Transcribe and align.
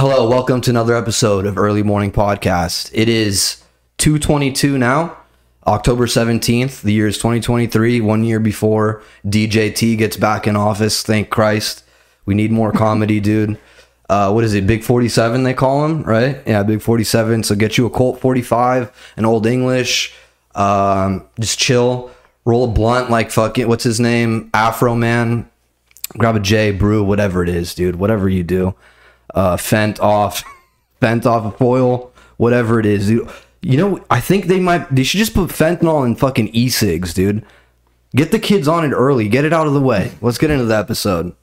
Hello, 0.00 0.26
welcome 0.26 0.62
to 0.62 0.70
another 0.70 0.96
episode 0.96 1.44
of 1.44 1.58
Early 1.58 1.82
Morning 1.82 2.10
Podcast. 2.10 2.90
It 2.94 3.06
is 3.06 3.62
222 3.98 4.78
now, 4.78 5.14
October 5.66 6.06
17th. 6.06 6.80
The 6.80 6.94
year 6.94 7.06
is 7.06 7.18
2023, 7.18 8.00
one 8.00 8.24
year 8.24 8.40
before 8.40 9.02
DJT 9.26 9.98
gets 9.98 10.16
back 10.16 10.46
in 10.46 10.56
office. 10.56 11.02
Thank 11.02 11.28
Christ. 11.28 11.84
We 12.24 12.34
need 12.34 12.50
more 12.50 12.72
comedy, 12.72 13.20
dude. 13.30 13.58
Uh, 14.08 14.32
what 14.32 14.42
is 14.42 14.54
it, 14.54 14.66
Big 14.66 14.82
47 14.82 15.42
they 15.42 15.52
call 15.52 15.84
him, 15.84 16.02
right? 16.04 16.40
Yeah, 16.46 16.62
Big 16.62 16.80
47. 16.80 17.42
So 17.42 17.54
get 17.54 17.76
you 17.76 17.84
a 17.84 17.90
Colt 17.90 18.22
45, 18.22 19.12
an 19.18 19.26
Old 19.26 19.46
English, 19.46 20.14
um, 20.54 21.26
just 21.38 21.58
chill, 21.58 22.10
roll 22.46 22.64
a 22.64 22.68
blunt 22.68 23.10
like 23.10 23.30
fucking, 23.30 23.68
what's 23.68 23.84
his 23.84 24.00
name? 24.00 24.50
Afroman. 24.52 25.44
Grab 26.16 26.36
a 26.36 26.40
J, 26.40 26.70
brew, 26.70 27.04
whatever 27.04 27.42
it 27.42 27.50
is, 27.50 27.74
dude. 27.74 27.96
Whatever 27.96 28.30
you 28.30 28.42
do 28.42 28.74
uh, 29.34 29.56
fent 29.56 30.00
off, 30.00 30.44
fent 31.00 31.26
off 31.26 31.54
a 31.54 31.56
foil, 31.56 32.12
whatever 32.36 32.80
it 32.80 32.86
is. 32.86 33.08
Dude. 33.08 33.28
You 33.62 33.76
know, 33.76 34.04
I 34.10 34.20
think 34.20 34.46
they 34.46 34.58
might. 34.58 34.94
They 34.94 35.02
should 35.02 35.18
just 35.18 35.34
put 35.34 35.50
fentanyl 35.50 36.06
in 36.06 36.16
fucking 36.16 36.48
e-cigs, 36.48 37.12
dude. 37.12 37.44
Get 38.16 38.30
the 38.32 38.38
kids 38.38 38.66
on 38.66 38.84
it 38.84 38.92
early. 38.94 39.28
Get 39.28 39.44
it 39.44 39.52
out 39.52 39.66
of 39.66 39.74
the 39.74 39.80
way. 39.80 40.12
Let's 40.20 40.38
get 40.38 40.50
into 40.50 40.64
the 40.64 40.76
episode. 40.76 41.34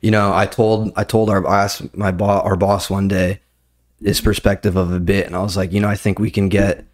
You 0.00 0.10
know, 0.10 0.32
I 0.32 0.46
told 0.46 0.92
I 0.96 1.04
told 1.04 1.28
our 1.28 1.46
I 1.46 1.64
asked 1.64 1.94
my 1.94 2.10
boss 2.10 2.42
our 2.44 2.56
boss 2.56 2.88
one 2.88 3.06
day 3.06 3.40
his 4.02 4.20
perspective 4.20 4.76
of 4.76 4.92
a 4.92 5.00
bit, 5.00 5.26
and 5.26 5.36
I 5.36 5.42
was 5.42 5.56
like, 5.56 5.72
you 5.72 5.80
know, 5.80 5.88
I 5.88 5.96
think 5.96 6.18
we 6.18 6.30
can 6.30 6.48
get 6.48 6.84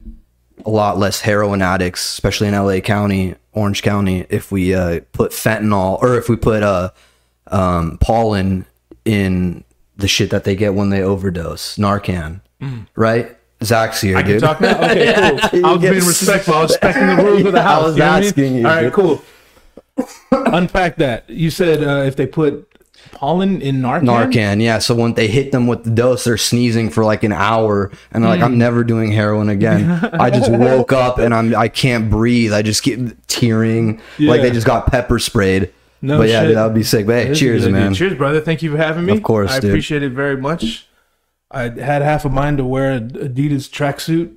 a 0.64 0.70
lot 0.70 0.98
less 0.98 1.20
heroin 1.20 1.62
addicts, 1.62 2.00
especially 2.02 2.48
in 2.48 2.54
LA 2.54 2.80
County, 2.80 3.34
Orange 3.52 3.82
County, 3.82 4.26
if 4.30 4.50
we 4.50 4.74
uh, 4.74 5.00
put 5.12 5.30
fentanyl 5.32 6.00
or 6.02 6.16
if 6.18 6.28
we 6.28 6.36
put 6.36 6.62
uh, 6.62 6.90
um, 7.48 7.98
pollen 7.98 8.66
in 9.04 9.62
the 9.96 10.08
shit 10.08 10.30
that 10.30 10.44
they 10.44 10.56
get 10.56 10.74
when 10.74 10.90
they 10.90 11.02
overdose, 11.02 11.76
Narcan, 11.76 12.40
right? 12.96 13.36
Zach's 13.62 14.00
here, 14.00 14.16
I 14.18 14.22
can 14.22 14.32
dude. 14.32 14.40
talk 14.40 14.60
now. 14.60 14.76
Okay, 14.90 15.14
cool. 15.50 15.64
I 15.66 15.72
was 15.72 15.80
being 15.80 15.94
respectful. 15.94 16.54
I 16.54 16.62
was 16.62 16.70
respecting 16.72 17.06
the 17.16 17.22
rules 17.22 17.44
of 17.46 17.52
the 17.52 17.58
Yeah, 17.58 17.64
I 17.64 17.72
house. 17.72 17.84
was 17.84 17.96
you 17.96 18.02
know 18.02 18.08
I 18.10 18.20
mean? 18.20 18.28
asking 18.28 18.54
you, 18.56 18.66
All 18.68 18.74
right, 18.82 18.92
cool. 18.92 19.22
Unpack 20.52 20.96
that. 20.96 21.28
You 21.30 21.50
said 21.50 21.82
uh, 21.82 22.02
if 22.06 22.16
they 22.16 22.26
put 22.26 22.68
pollen 23.12 23.60
in 23.62 23.76
Narcan. 23.82 24.02
Narcan, 24.04 24.62
yeah. 24.62 24.78
So 24.78 24.94
when 24.94 25.14
they 25.14 25.26
hit 25.28 25.52
them 25.52 25.66
with 25.66 25.84
the 25.84 25.90
dose, 25.90 26.24
they're 26.24 26.36
sneezing 26.36 26.90
for 26.90 27.04
like 27.04 27.22
an 27.22 27.32
hour, 27.32 27.90
and 28.12 28.22
they're 28.22 28.30
like, 28.30 28.40
Hmm. 28.40 28.44
"I'm 28.46 28.58
never 28.58 28.84
doing 28.84 29.12
heroin 29.12 29.48
again." 29.48 29.90
I 30.12 30.30
just 30.30 30.50
woke 30.50 30.92
up 30.92 31.18
and 31.18 31.34
I'm 31.34 31.54
I 31.54 31.68
can't 31.68 32.10
breathe. 32.10 32.52
I 32.52 32.62
just 32.62 32.82
get 32.82 33.26
tearing, 33.28 34.00
like 34.18 34.42
they 34.42 34.50
just 34.50 34.66
got 34.66 34.86
pepper 34.90 35.18
sprayed. 35.18 35.72
No 36.02 36.18
but 36.18 36.28
yeah, 36.28 36.40
shit. 36.40 36.48
dude, 36.48 36.56
that 36.58 36.64
would 36.66 36.74
be 36.74 36.82
sick. 36.82 37.06
But 37.06 37.14
hey, 37.16 37.24
That 37.24 37.30
is 37.32 37.38
a 37.38 37.40
cheers, 37.40 37.68
man. 37.68 37.94
Cheers, 37.94 38.14
brother. 38.14 38.40
Thank 38.40 38.62
you 38.62 38.70
for 38.70 38.76
having 38.76 39.06
me. 39.06 39.12
Of 39.12 39.22
course, 39.22 39.50
I 39.50 39.60
dude. 39.60 39.70
appreciate 39.70 40.02
it 40.02 40.12
very 40.12 40.36
much. 40.36 40.86
I 41.50 41.62
had 41.70 42.02
half 42.02 42.24
a 42.24 42.28
mind 42.28 42.58
to 42.58 42.64
wear 42.64 42.92
an 42.92 43.10
Adidas 43.10 43.70
tracksuit 43.70 44.34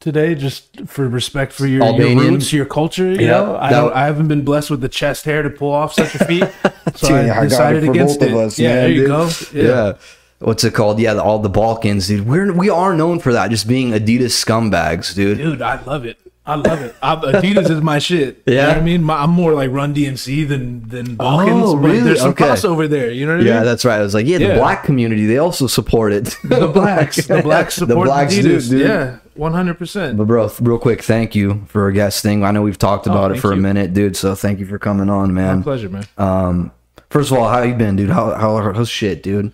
today, 0.00 0.34
just 0.34 0.86
for 0.86 1.08
respect 1.08 1.52
for 1.52 1.66
your, 1.66 1.84
your 1.84 1.92
Albanian. 1.92 2.34
roots, 2.34 2.52
your 2.52 2.66
culture. 2.66 3.10
You 3.10 3.20
Yeah, 3.20 3.26
know, 3.30 3.56
I 3.56 3.70
that-. 3.70 3.92
I 3.96 4.06
haven't 4.06 4.28
been 4.28 4.44
blessed 4.44 4.70
with 4.70 4.80
the 4.80 4.88
chest 4.88 5.24
hair 5.24 5.42
to 5.42 5.50
pull 5.50 5.72
off 5.72 5.92
such 5.94 6.14
a 6.14 6.24
feat, 6.24 6.44
so 6.94 7.08
Dude, 7.08 7.30
I 7.30 7.40
I 7.40 7.44
decided 7.44 7.84
against 7.88 8.20
both 8.20 8.28
it. 8.28 8.32
of 8.32 8.38
us, 8.38 8.58
yeah, 8.58 8.68
man, 8.68 8.76
there 8.76 8.90
you 8.90 9.00
dude. 9.00 9.06
go. 9.08 9.30
Yeah. 9.52 9.92
What's 10.38 10.64
it 10.64 10.74
called? 10.74 10.98
Yeah, 11.00 11.14
all 11.14 11.38
the 11.38 11.48
Balkans, 11.48 12.08
dude. 12.08 12.26
We're 12.26 12.52
we 12.52 12.68
are 12.68 12.94
known 12.94 13.20
for 13.20 13.32
that, 13.32 13.50
just 13.50 13.66
being 13.66 13.92
Adidas 13.92 14.34
scumbags, 14.44 15.14
dude. 15.14 15.38
Dude, 15.38 15.62
I 15.62 15.82
love 15.84 16.04
it. 16.04 16.18
I 16.48 16.54
love 16.54 16.80
it. 16.82 16.94
I, 17.02 17.16
Adidas 17.16 17.68
is 17.70 17.80
my 17.82 17.98
shit. 17.98 18.42
You 18.46 18.54
know 18.54 18.60
Yeah? 18.60 18.68
what 18.68 18.76
I 18.76 18.80
mean? 18.82 19.02
My, 19.02 19.22
I'm 19.22 19.30
more 19.30 19.52
like 19.54 19.70
Run 19.72 19.94
DMC 19.94 20.46
than 20.46 20.86
than 20.88 21.16
Balkans. 21.16 21.62
Oh, 21.64 21.76
really? 21.76 22.00
There's 22.00 22.20
some 22.20 22.30
Okay. 22.30 22.44
crossover 22.44 22.88
there. 22.88 23.10
You 23.10 23.26
know 23.26 23.36
what 23.38 23.44
I 23.44 23.48
Yeah, 23.48 23.54
mean? 23.56 23.64
that's 23.64 23.84
right. 23.84 23.98
I 23.98 24.02
was 24.02 24.14
like, 24.14 24.26
yeah, 24.26 24.38
the 24.38 24.44
Yeah. 24.48 24.58
black 24.58 24.84
community, 24.84 25.26
they 25.26 25.38
also 25.38 25.66
support 25.66 26.12
it. 26.12 26.36
the 26.44 26.68
blacks. 26.68 27.16
The 27.26 27.42
blacks 27.48 27.74
support 27.76 28.06
blacks 28.06 28.34
do, 28.36 28.60
dude. 28.60 28.80
Yeah, 28.80 29.16
100. 29.38 29.74
percent 29.78 30.16
But 30.16 30.26
bro, 30.26 30.50
real 30.60 30.78
quick, 30.78 31.02
thank 31.02 31.34
you 31.34 31.64
for 31.68 31.90
guesting. 31.92 32.44
I 32.44 32.50
know 32.50 32.62
we've 32.62 32.78
talked 32.78 33.06
about 33.06 33.24
it 33.24 33.24
Oh, 33.24 33.28
thank 33.34 33.42
for 33.42 33.52
a 33.52 33.56
minute, 33.56 33.94
dude. 33.94 34.16
So 34.16 34.34
thank 34.34 34.58
you 34.58 34.66
for 34.66 34.78
coming 34.78 35.10
on, 35.10 35.34
man. 35.34 35.58
My 35.58 35.62
pleasure, 35.62 35.88
man. 35.88 36.04
Um, 36.18 36.72
first 37.10 37.30
of 37.30 37.38
all, 37.38 37.48
how 37.48 37.62
you 37.62 37.74
been, 37.74 37.96
dude? 37.96 38.10
How 38.10 38.34
how 38.34 38.72
how's 38.72 38.88
shit, 38.88 39.22
dude? 39.22 39.52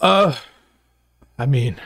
Uh, 0.00 0.34
I 1.38 1.46
mean, 1.46 1.76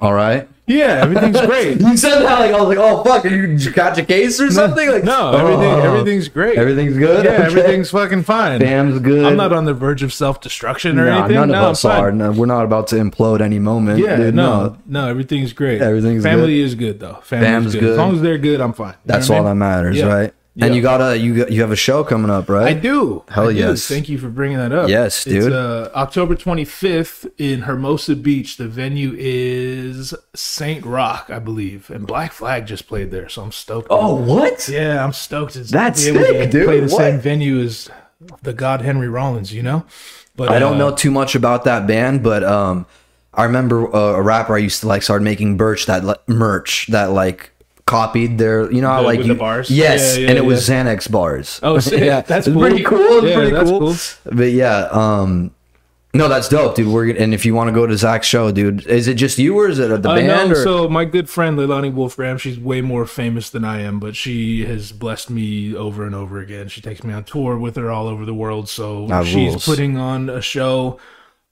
All 0.00 0.12
right. 0.12 0.48
Yeah, 0.70 1.02
everything's 1.02 1.40
great. 1.46 1.80
You 1.80 1.96
said 1.96 2.20
that 2.20 2.38
like 2.40 2.52
I 2.54 2.60
was 2.60 2.68
like, 2.68 2.78
oh 2.78 3.02
fuck, 3.04 3.24
you 3.24 3.30
you 3.48 3.70
got 3.70 3.96
your 3.96 4.06
case 4.06 4.40
or 4.40 4.50
something? 4.50 4.88
Like 4.90 5.04
No, 5.04 5.32
oh. 5.32 5.38
everything 5.38 5.72
Oh. 5.74 5.80
everything's 5.92 6.28
great. 6.28 6.56
everything's 6.58 6.96
good. 6.96 7.24
yeah, 7.24 7.32
Okay. 7.32 7.42
everything's 7.44 7.90
fucking 7.90 8.22
fine. 8.22 8.60
Fam's 8.60 9.00
good. 9.00 9.24
I'm 9.26 9.36
not 9.36 9.52
on 9.52 9.64
the 9.64 9.74
verge 9.74 10.02
of 10.02 10.12
self 10.12 10.40
destruction 10.40 10.98
or 10.98 11.06
Nah, 11.06 11.18
anything. 11.18 11.34
none 11.34 11.50
of 11.50 11.54
no, 11.56 11.70
us 11.70 11.84
are. 11.84 12.12
No, 12.12 12.30
we're 12.32 12.46
not 12.46 12.64
about 12.64 12.86
to 12.88 12.96
implode 12.96 13.40
any 13.40 13.58
moment. 13.58 13.98
Yeah, 13.98 14.16
dude, 14.16 14.34
no, 14.34 14.76
no, 14.86 15.08
everything's 15.08 15.52
great. 15.52 15.82
Everything's 15.82 16.22
family 16.22 16.60
is 16.60 16.74
good 16.74 17.00
though. 17.00 17.18
Family's 17.22 17.72
good. 17.74 17.80
good. 17.80 17.90
As 17.92 17.98
long 17.98 18.14
as 18.14 18.22
they're 18.22 18.38
good, 18.38 18.60
I'm 18.60 18.72
fine. 18.72 18.92
You 18.92 18.96
That's 19.06 19.28
all 19.30 19.44
I 19.46 19.50
that 19.50 19.54
matters, 19.56 19.96
Yeah. 19.96 20.06
right? 20.06 20.34
And 20.62 20.74
you 20.74 20.82
got 20.82 21.00
a 21.00 21.16
you 21.18 21.36
got, 21.36 21.52
you 21.52 21.60
have 21.60 21.70
a 21.70 21.76
show 21.76 22.04
coming 22.04 22.30
up, 22.30 22.48
right? 22.48 22.68
I 22.68 22.72
do. 22.74 23.24
Hell 23.28 23.48
I 23.48 23.52
do. 23.52 23.58
yes. 23.58 23.86
Thank 23.86 24.08
you 24.08 24.18
for 24.18 24.28
bringing 24.28 24.58
that 24.58 24.72
up. 24.72 24.88
Yes, 24.88 25.26
It's, 25.26 25.44
dude. 25.46 25.52
uh, 25.52 25.90
October 25.94 26.34
25th 26.36 27.30
in 27.38 27.62
Hermosa 27.62 28.16
Beach. 28.16 28.56
The 28.56 28.68
venue 28.68 29.14
is 29.18 30.14
Saint 30.34 30.84
Rocke, 30.84 31.30
I 31.30 31.38
believe, 31.38 31.90
and 31.90 32.06
Black 32.06 32.32
Flag 32.32 32.66
just 32.66 32.86
played 32.88 33.10
there, 33.10 33.28
so 33.28 33.42
I'm 33.42 33.52
stoked. 33.52 33.88
Oh, 33.90 34.14
what? 34.14 34.68
yeah, 34.68 35.02
I'm 35.04 35.12
stoked. 35.12 35.52
To 35.54 35.60
That's 35.64 36.06
able 36.06 36.20
to 36.20 36.46
dude. 36.46 36.66
Play 36.66 36.80
the 36.80 36.86
What? 36.92 36.98
same 36.98 37.20
venue 37.20 37.60
as 37.60 37.88
the 38.42 38.52
God 38.52 38.82
Henry 38.82 39.08
Rollins, 39.08 39.52
you 39.54 39.62
know. 39.62 39.84
But 40.36 40.50
I 40.50 40.58
don't 40.58 40.74
uh, 40.74 40.78
know 40.90 40.94
too 40.94 41.10
much 41.10 41.34
about 41.34 41.64
that 41.64 41.86
band, 41.86 42.22
but 42.22 42.42
um, 42.44 42.86
I 43.34 43.44
remember 43.44 43.94
uh, 43.94 43.98
a 44.16 44.22
rapper 44.22 44.54
I 44.54 44.58
used 44.58 44.80
to 44.80 44.88
like 44.88 45.02
started 45.02 45.24
making 45.24 45.56
merch 45.56 45.86
that 45.86 46.04
li- 46.04 46.14
merch 46.26 46.86
that 46.88 47.06
like 47.12 47.50
copied 47.90 48.38
their, 48.38 48.70
you 48.72 48.80
know, 48.80 48.94
The- 48.96 49.02
like 49.10 49.18
you, 49.20 49.24
the 49.34 49.34
bars? 49.34 49.68
Yes, 49.70 50.16
Yeah, 50.16 50.22
yeah, 50.24 50.28
and 50.30 50.38
it 50.38 50.44
was. 50.44 50.66
Xanax 50.68 51.10
bars. 51.10 51.58
Oh, 51.62 51.78
yeah, 51.92 52.20
That's 52.22 52.46
cool. 52.46 52.60
pretty 52.60 52.82
cool. 52.84 53.26
Yeah, 53.26 53.34
pretty 53.36 53.50
that's 53.52 53.70
cool. 53.70 53.80
cool. 53.80 53.96
But 54.40 54.52
yeah, 54.52 54.88
um, 54.92 55.50
no, 56.12 56.28
that's 56.28 56.48
dope, 56.48 56.74
dude. 56.74 56.88
We're 56.88 57.14
and 57.16 57.32
if 57.32 57.46
you 57.46 57.54
want 57.54 57.68
to 57.68 57.72
go 57.80 57.86
to 57.86 57.96
Zach's 57.96 58.26
show, 58.26 58.50
dude, 58.50 58.84
is 58.86 59.06
it 59.06 59.14
just 59.14 59.38
you 59.38 59.56
or 59.58 59.68
is 59.68 59.78
it 59.78 59.88
the 60.02 60.10
Uh, 60.10 60.14
band? 60.16 60.50
no, 60.50 60.56
or? 60.56 60.62
so 60.64 60.88
my 60.88 61.04
good 61.04 61.28
friend 61.30 61.56
Leilani 61.56 61.92
Wolfram, 61.94 62.36
she's 62.38 62.58
way 62.58 62.80
more 62.80 63.06
famous 63.06 63.48
than 63.50 63.64
I 63.64 63.82
am, 63.82 64.00
but 64.00 64.16
she 64.16 64.64
has 64.66 64.90
blessed 64.90 65.30
me 65.30 65.72
over 65.76 66.04
and 66.04 66.14
over 66.14 66.40
again. 66.40 66.66
She 66.68 66.80
takes 66.80 67.04
me 67.04 67.12
on 67.14 67.22
tour 67.24 67.56
with 67.58 67.76
her 67.76 67.90
all 67.92 68.08
over 68.08 68.24
the 68.24 68.34
world. 68.34 68.68
So 68.68 69.06
That 69.06 69.24
she's 69.26 69.50
rules. 69.52 69.64
putting 69.64 69.96
on 69.98 70.28
a 70.28 70.40
show. 70.42 70.98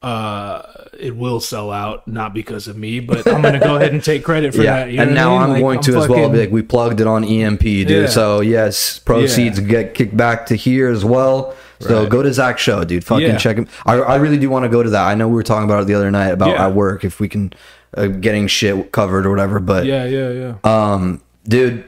Uh, 0.01 0.63
it 1.01 1.17
will 1.17 1.41
sell 1.41 1.73
out, 1.73 2.07
not 2.07 2.33
because 2.33 2.69
of 2.69 2.77
me, 2.77 3.01
but 3.01 3.27
I'm 3.27 3.43
gonna 3.43 3.59
go 3.59 3.77
ahead 3.77 3.93
and 3.93 4.03
take 4.03 4.23
credit 4.25 4.55
for 4.55 4.63
yeah, 4.63 4.85
that. 4.85 4.93
you 4.93 5.01
and 5.01 5.11
I 5.11 5.15
now 5.15 5.31
mean? 5.33 5.41
I'm 5.43 5.51
Like, 5.51 5.61
going 5.61 5.81
to 5.81 5.97
as 5.99 6.09
well. 6.09 6.31
Be 6.31 6.39
like, 6.39 6.51
we 6.53 6.63
plugged 6.63 7.01
it 7.01 7.09
on 7.09 7.25
EMP, 7.25 7.61
dude. 7.61 7.89
Yeah. 7.91 8.07
So 8.07 8.41
yes, 8.41 9.01
proceeds 9.01 9.59
get 9.59 9.95
kicked 9.95 10.17
back 10.17 10.47
to 10.47 10.55
here 10.57 10.89
as 10.89 11.05
well. 11.05 11.57
So 11.81 12.03
Right. 12.03 12.09
go 12.09 12.23
to 12.23 12.33
Zach's 12.33 12.63
show, 12.63 12.85
dude. 12.85 13.05
Fucking 13.05 13.27
Yeah. 13.27 13.37
check 13.39 13.57
him. 13.57 13.67
I, 13.87 13.95
I 13.95 14.17
really 14.17 14.39
do 14.39 14.49
want 14.51 14.65
to 14.65 14.69
go 14.69 14.83
to 14.85 14.91
that. 14.91 15.05
I 15.05 15.15
know 15.17 15.27
we 15.27 15.35
were 15.35 15.43
talking 15.43 15.65
about 15.69 15.83
it 15.83 15.87
the 15.87 15.95
other 15.95 16.11
night 16.13 16.29
about 16.29 16.51
Yeah. 16.51 16.67
at 16.67 16.75
work 16.75 17.05
if 17.05 17.19
we 17.19 17.29
can 17.29 17.53
uh, 17.97 18.07
getting 18.07 18.47
shit 18.47 18.93
covered 18.93 19.27
or 19.27 19.31
whatever. 19.31 19.59
But 19.59 19.85
Yeah, 19.87 20.05
yeah, 20.05 20.31
yeah. 20.31 20.55
um, 20.93 21.23
dude, 21.49 21.85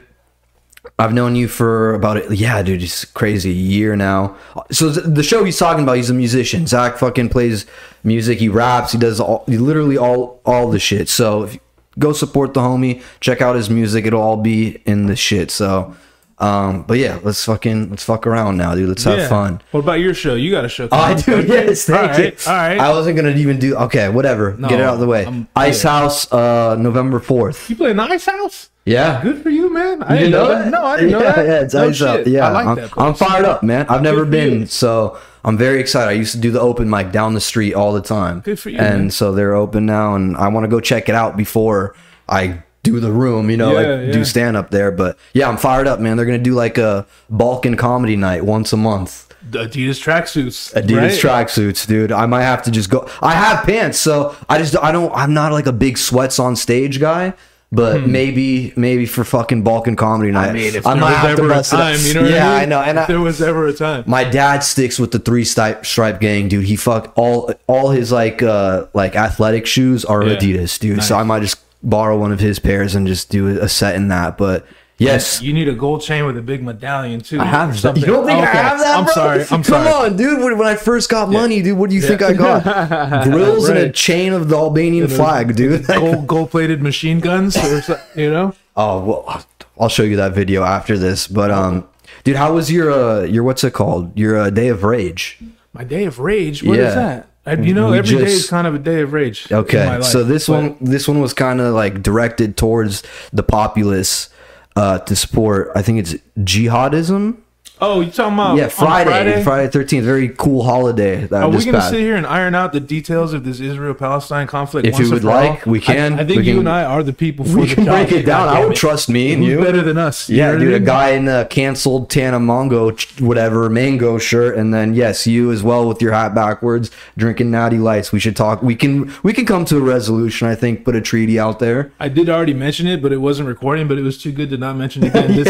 I've 1.01 1.13
known 1.13 1.35
you 1.35 1.47
for 1.47 1.93
about 1.95 2.31
yeah, 2.31 2.61
dude, 2.61 2.83
it's 2.83 3.05
crazy 3.05 3.49
a 3.49 3.53
year 3.53 3.95
now. 3.95 4.35
So 4.71 4.93
th- 4.93 5.05
the 5.05 5.23
show 5.23 5.43
he's 5.43 5.57
talking 5.57 5.83
about, 5.83 5.97
he's 5.97 6.09
a 6.09 6.13
musician. 6.13 6.67
Zach 6.67 6.97
fucking 6.97 7.29
plays 7.29 7.65
music. 8.03 8.39
He 8.39 8.49
raps. 8.49 8.91
He 8.91 8.97
does 8.99 9.19
all, 9.19 9.43
he 9.47 9.57
literally 9.57 9.97
all 9.97 10.39
all 10.45 10.69
the 10.69 10.79
shit. 10.79 11.09
So 11.09 11.43
if 11.43 11.53
you 11.55 11.59
go 11.99 12.13
support 12.13 12.53
the 12.53 12.61
homie, 12.61 13.01
check 13.19 13.41
out 13.41 13.55
his 13.55 13.69
music. 13.69 14.05
It'll 14.05 14.21
all 14.21 14.37
be 14.37 14.81
in 14.85 15.07
the 15.07 15.15
shit. 15.15 15.51
So, 15.51 15.95
um, 16.39 16.83
but 16.83 16.97
yeah, 16.97 17.19
let's 17.23 17.43
fucking 17.45 17.89
let's 17.91 18.03
fuck 18.03 18.25
around 18.25 18.57
now, 18.57 18.73
dude. 18.73 18.89
Let's 18.89 19.03
have 19.03 19.19
Yeah. 19.19 19.27
fun. 19.29 19.61
What 19.71 19.81
about 19.81 19.99
your 19.99 20.13
show? 20.15 20.33
You 20.35 20.49
got 20.51 20.65
a 20.65 20.69
show? 20.69 20.87
Oh, 20.91 20.97
I 20.97 21.13
do. 21.13 21.19
up, 21.19 21.25
don't 21.25 21.47
you? 21.47 21.53
Yes, 21.53 21.85
thank 21.85 22.11
all 22.13 22.19
you. 22.19 22.31
All 22.47 22.53
right. 22.53 22.79
I 22.79 22.89
wasn't 22.89 23.15
gonna 23.17 23.29
even 23.35 23.59
do. 23.59 23.75
Okay, 23.75 24.09
whatever. 24.09 24.53
Get 24.53 24.71
it 24.73 24.81
out 24.81 24.95
of 24.95 24.99
the 24.99 25.07
way. 25.07 25.25
I'm- 25.25 25.47
Ice. 25.55 25.83
House, 25.83 26.31
uh, 26.31 26.75
November 26.79 27.19
fourth. 27.19 27.69
you 27.69 27.75
play 27.75 27.91
in 27.91 27.97
the 27.97 28.03
Ice 28.03 28.25
House? 28.25 28.69
Yeah. 28.85 29.21
Good 29.21 29.43
for 29.43 29.49
you, 29.49 29.71
man. 29.71 30.01
I 30.03 30.13
You 30.13 30.19
didn't 30.19 30.31
know 30.31 30.43
know 30.45 30.49
that. 30.49 30.63
that? 30.65 30.71
No, 30.71 30.83
I 30.83 30.95
didn't 30.97 31.11
know 31.11 31.19
that. 31.19 31.45
Yeah, 31.45 31.61
it's 31.61 32.01
no 32.01 32.07
Out. 32.07 32.27
Yeah, 32.27 32.47
I 32.47 32.51
like 32.51 32.65
I'm, 32.65 32.75
that. 32.77 32.91
I'm 32.97 33.13
fired 33.13 33.45
up, 33.45 33.61
man. 33.63 33.85
I've 33.89 34.01
never 34.01 34.21
Good 34.25 34.31
been, 34.31 34.67
so 34.67 35.19
I'm 35.43 35.57
very 35.57 35.79
excited. 35.79 36.09
I 36.09 36.13
used 36.13 36.31
to 36.33 36.39
do 36.39 36.49
the 36.51 36.59
open 36.59 36.89
mic 36.89 37.11
down 37.11 37.33
the 37.33 37.41
street 37.41 37.73
all 37.75 37.93
the 37.93 38.01
time. 38.01 38.39
Good 38.41 38.59
for 38.59 38.69
you, 38.69 38.79
And 38.79 38.99
man. 39.01 39.11
so 39.11 39.33
they're 39.33 39.53
open 39.53 39.85
now, 39.85 40.15
and 40.15 40.35
I 40.35 40.47
want 40.47 40.63
to 40.63 40.67
go 40.67 40.79
check 40.79 41.09
it 41.09 41.15
out 41.15 41.37
before 41.37 41.95
I 42.27 42.63
do 42.83 42.99
the 42.99 43.11
room. 43.11 43.51
You 43.51 43.57
know, 43.57 43.69
Yeah, 43.69 43.75
like 43.77 44.07
yeah. 44.07 44.11
do 44.13 44.25
stand 44.25 44.57
up 44.57 44.71
there. 44.71 44.91
But 44.91 45.17
yeah, 45.33 45.47
I'm 45.47 45.57
fired 45.57 45.85
up, 45.87 45.99
man. 45.99 46.17
They're 46.17 46.25
gonna 46.25 46.39
do 46.39 46.55
like 46.55 46.79
a 46.79 47.05
Balkan 47.29 47.77
comedy 47.77 48.15
night 48.15 48.43
once 48.45 48.73
a 48.73 48.77
month. 48.77 49.27
The 49.47 49.65
Adidas 49.67 50.01
tracksuits. 50.03 50.73
Adidas 50.73 51.23
right? 51.23 51.47
tracksuits, 51.47 51.87
dude. 51.87 52.11
I 52.11 52.25
might 52.25 52.43
have 52.43 52.63
to 52.63 52.71
just 52.71 52.89
go. 52.89 53.07
I 53.21 53.33
have 53.33 53.63
pants, 53.65 53.99
so 53.99 54.35
I 54.49 54.57
just 54.57 54.75
I 54.81 54.91
don't. 54.91 55.11
I'm 55.13 55.35
not 55.35 55.51
like 55.51 55.67
a 55.67 55.71
big 55.73 55.99
sweats 55.99 56.39
on 56.39 56.55
stage 56.55 56.99
guy. 56.99 57.33
But 57.73 58.05
maybe, 58.05 58.73
maybe 58.75 59.05
for 59.05 59.23
fucking 59.23 59.63
Balkan 59.63 59.95
comedy 59.95 60.29
night, 60.29 60.49
I, 60.49 60.53
mean, 60.53 60.75
if 60.75 60.83
might 60.83 60.95
there 60.95 61.03
was 61.03 61.13
have 61.15 61.23
to 61.23 61.43
ever 61.43 61.51
a 61.53 61.53
it 61.53 61.57
up. 61.57 61.65
time, 61.65 61.99
you 62.01 62.13
know 62.13 62.21
what 62.23 62.31
yeah, 62.31 62.49
I 62.49 62.53
mean? 62.53 62.61
I 62.61 62.65
know. 62.65 62.81
And 62.81 62.97
if 62.97 63.03
I, 63.05 63.07
there 63.07 63.21
was 63.21 63.41
ever 63.41 63.67
a 63.67 63.73
time. 63.73 64.03
my 64.07 64.25
dad 64.25 64.59
sticks 64.59 64.99
with 64.99 65.11
the 65.11 65.19
three 65.19 65.45
stripe 65.45 65.85
stripe 65.85 66.19
gang, 66.19 66.49
dude. 66.49 66.65
He 66.65 66.75
fuck 66.75 67.13
all 67.15 67.53
all 67.67 67.91
his 67.91 68.11
like 68.11 68.43
uh 68.43 68.87
like 68.93 69.15
athletic 69.15 69.65
shoes 69.65 70.03
are 70.03 70.21
Yeah. 70.25 70.35
Adidas, 70.35 70.77
dude. 70.79 71.01
So 71.01 71.15
I 71.15 71.23
might 71.23 71.43
just 71.43 71.59
borrow 71.81 72.17
one 72.17 72.33
of 72.33 72.41
his 72.41 72.59
pairs 72.59 72.93
and 72.93 73.07
just 73.07 73.29
do 73.29 73.47
a 73.47 73.69
set 73.69 73.95
in 73.95 74.09
that. 74.09 74.37
But 74.37 74.65
yes, 75.01 75.41
You 75.41 75.53
need 75.53 75.67
a 75.67 75.73
gold 75.73 76.01
chain 76.01 76.25
with 76.25 76.37
a 76.37 76.41
big 76.41 76.63
medallion 76.63 77.21
too. 77.21 77.39
I 77.39 77.45
have 77.45 77.79
something. 77.79 78.01
You 78.03 78.07
don't 78.13 78.25
think 78.25 78.39
I 78.39 78.49
Okay. 78.49 78.57
have 78.57 78.79
that? 78.79 78.97
I'm 78.97 79.03
bro? 79.05 79.13
sorry. 79.13 79.41
I'm 79.41 79.47
Come 79.47 79.63
sorry. 79.63 79.87
on, 80.11 80.15
dude. 80.17 80.39
When 80.41 80.61
I 80.67 80.75
first 80.75 81.09
got 81.09 81.29
money, 81.29 81.61
dude, 81.61 81.77
what 81.77 81.89
do 81.89 81.95
you 81.95 82.01
think 82.01 82.21
I 82.21 82.33
got? 82.33 83.23
Grills 83.23 83.69
and 83.69 83.77
a 83.77 83.91
chain 83.91 84.33
of 84.33 84.49
the 84.49 84.55
Albanian 84.57 85.07
flag, 85.07 85.55
dude. 85.55 85.85
Gold 85.87 86.27
gold 86.27 86.51
plated 86.51 86.81
machine 86.81 87.19
guns, 87.19 87.57
or 87.57 87.99
you 88.15 88.29
know. 88.31 88.53
oh 88.75 88.99
well, 89.03 89.45
I'll 89.79 89.89
show 89.89 90.03
you 90.03 90.15
that 90.17 90.33
video 90.33 90.63
after 90.63 90.97
this. 90.97 91.27
But 91.27 91.51
um, 91.51 91.87
dude, 92.23 92.35
how 92.35 92.53
was 92.53 92.71
your 92.71 92.91
uh 92.91 93.21
your 93.23 93.43
what's 93.43 93.63
it 93.63 93.73
called? 93.73 94.17
Your 94.17 94.37
uh, 94.37 94.49
day 94.49 94.67
of 94.69 94.83
rage? 94.83 95.39
My 95.73 95.83
day 95.83 96.05
of 96.05 96.19
rage. 96.19 96.63
What 96.63 96.77
is 96.79 96.93
Yeah. 96.93 97.23
that? 97.45 97.63
You 97.65 97.73
know, 97.73 97.89
We 97.91 97.97
every 97.97 98.17
day 98.17 98.23
just- 98.25 98.43
is 98.45 98.49
kind 98.51 98.67
of 98.67 98.75
a 98.75 98.79
day 98.79 99.01
of 99.01 99.13
rage. 99.13 99.47
in 99.49 99.55
my 99.57 99.61
Okay, 99.63 99.85
life, 99.87 100.03
so 100.03 100.23
this 100.23 100.45
but- 100.47 100.53
one 100.53 100.77
this 100.79 101.07
one 101.07 101.19
was 101.21 101.33
kind 101.33 101.59
of 101.59 101.73
like 101.73 102.03
directed 102.03 102.55
towards 102.55 103.01
the 103.33 103.41
populace 103.41 104.29
uh, 104.75 104.99
to 104.99 105.15
support. 105.15 105.71
I 105.75 105.81
think 105.81 105.99
it's 105.99 106.15
jihadism. 106.39 107.37
Oh, 107.83 108.01
you 108.01 108.11
talking 108.11 108.35
about 108.35 108.57
yeah, 108.57 108.67
Friday, 108.67 109.43
Friday 109.43 109.67
thirteenth, 109.67 110.05
very 110.05 110.29
cool 110.29 110.63
holiday. 110.63 111.25
That 111.25 111.41
Are 111.41 111.49
we 111.49 111.63
going 111.65 111.73
to 111.73 111.81
sit 111.81 111.99
here 111.99 112.15
and 112.15 112.27
iron 112.27 112.53
out 112.53 112.73
the 112.73 112.79
details 112.79 113.33
of 113.33 113.43
this 113.43 113.59
Israel-Palestine 113.59 114.45
conflict? 114.45 114.85
If 114.87 114.93
once 114.93 115.07
you 115.07 115.11
would 115.13 115.23
for 115.23 115.29
all? 115.31 115.35
like, 115.35 115.65
we 115.65 115.79
can. 115.79 116.13
I, 116.13 116.21
I 116.21 116.25
think 116.25 116.41
We 116.41 116.45
you 116.45 116.51
can- 116.53 116.59
and 116.59 116.69
I 116.69 116.83
are 116.83 117.01
the 117.01 117.11
people 117.11 117.43
for 117.43 117.57
We 117.57 117.65
the 117.69 117.75
can 117.75 117.85
job. 117.85 118.07
break 118.07 118.11
it 118.11 118.23
down. 118.27 118.49
I 118.49 118.63
would 118.63 118.73
it. 118.73 118.77
trust 118.77 119.09
me 119.09 119.33
and 119.33 119.41
Who's 119.43 119.53
you. 119.53 119.63
better 119.63 119.81
than 119.81 119.97
us? 119.97 120.29
Yeah, 120.29 120.55
dude, 120.55 120.73
I 120.73 120.77
a 120.77 120.79
guy 120.79 121.09
in 121.13 121.27
a 121.27 121.45
canceled 121.45 122.11
Tana 122.11 122.39
Mongo, 122.39 123.19
whatever, 123.19 123.67
mango 123.67 124.19
shirt, 124.19 124.57
and 124.57 124.71
then 124.71 124.93
yes, 124.93 125.25
you 125.25 125.51
as 125.51 125.63
well 125.63 125.87
with 125.87 126.03
your 126.03 126.11
hat 126.13 126.35
backwards, 126.35 126.91
drinking 127.17 127.49
natty 127.49 127.79
lights. 127.79 128.11
We 128.11 128.19
should 128.19 128.35
talk. 128.35 128.61
We 128.61 128.75
can 128.75 129.11
we 129.23 129.33
can 129.33 129.47
come 129.47 129.65
to 129.65 129.77
a 129.77 129.81
resolution. 129.81 130.47
I 130.47 130.53
think. 130.53 130.85
Put 130.85 130.95
a 130.95 131.01
treaty 131.01 131.39
out 131.39 131.57
there. 131.57 131.91
I 131.99 132.09
did 132.09 132.29
already 132.29 132.53
mention 132.53 132.85
it, 132.85 133.01
but 133.01 133.11
it 133.11 133.17
wasn't 133.17 133.47
recording. 133.47 133.87
But 133.87 133.97
it 133.97 134.03
was 134.03 134.21
too 134.21 134.31
good 134.31 134.51
to 134.51 134.57
not 134.57 134.75
mention 134.75 135.03
again. 135.03 135.31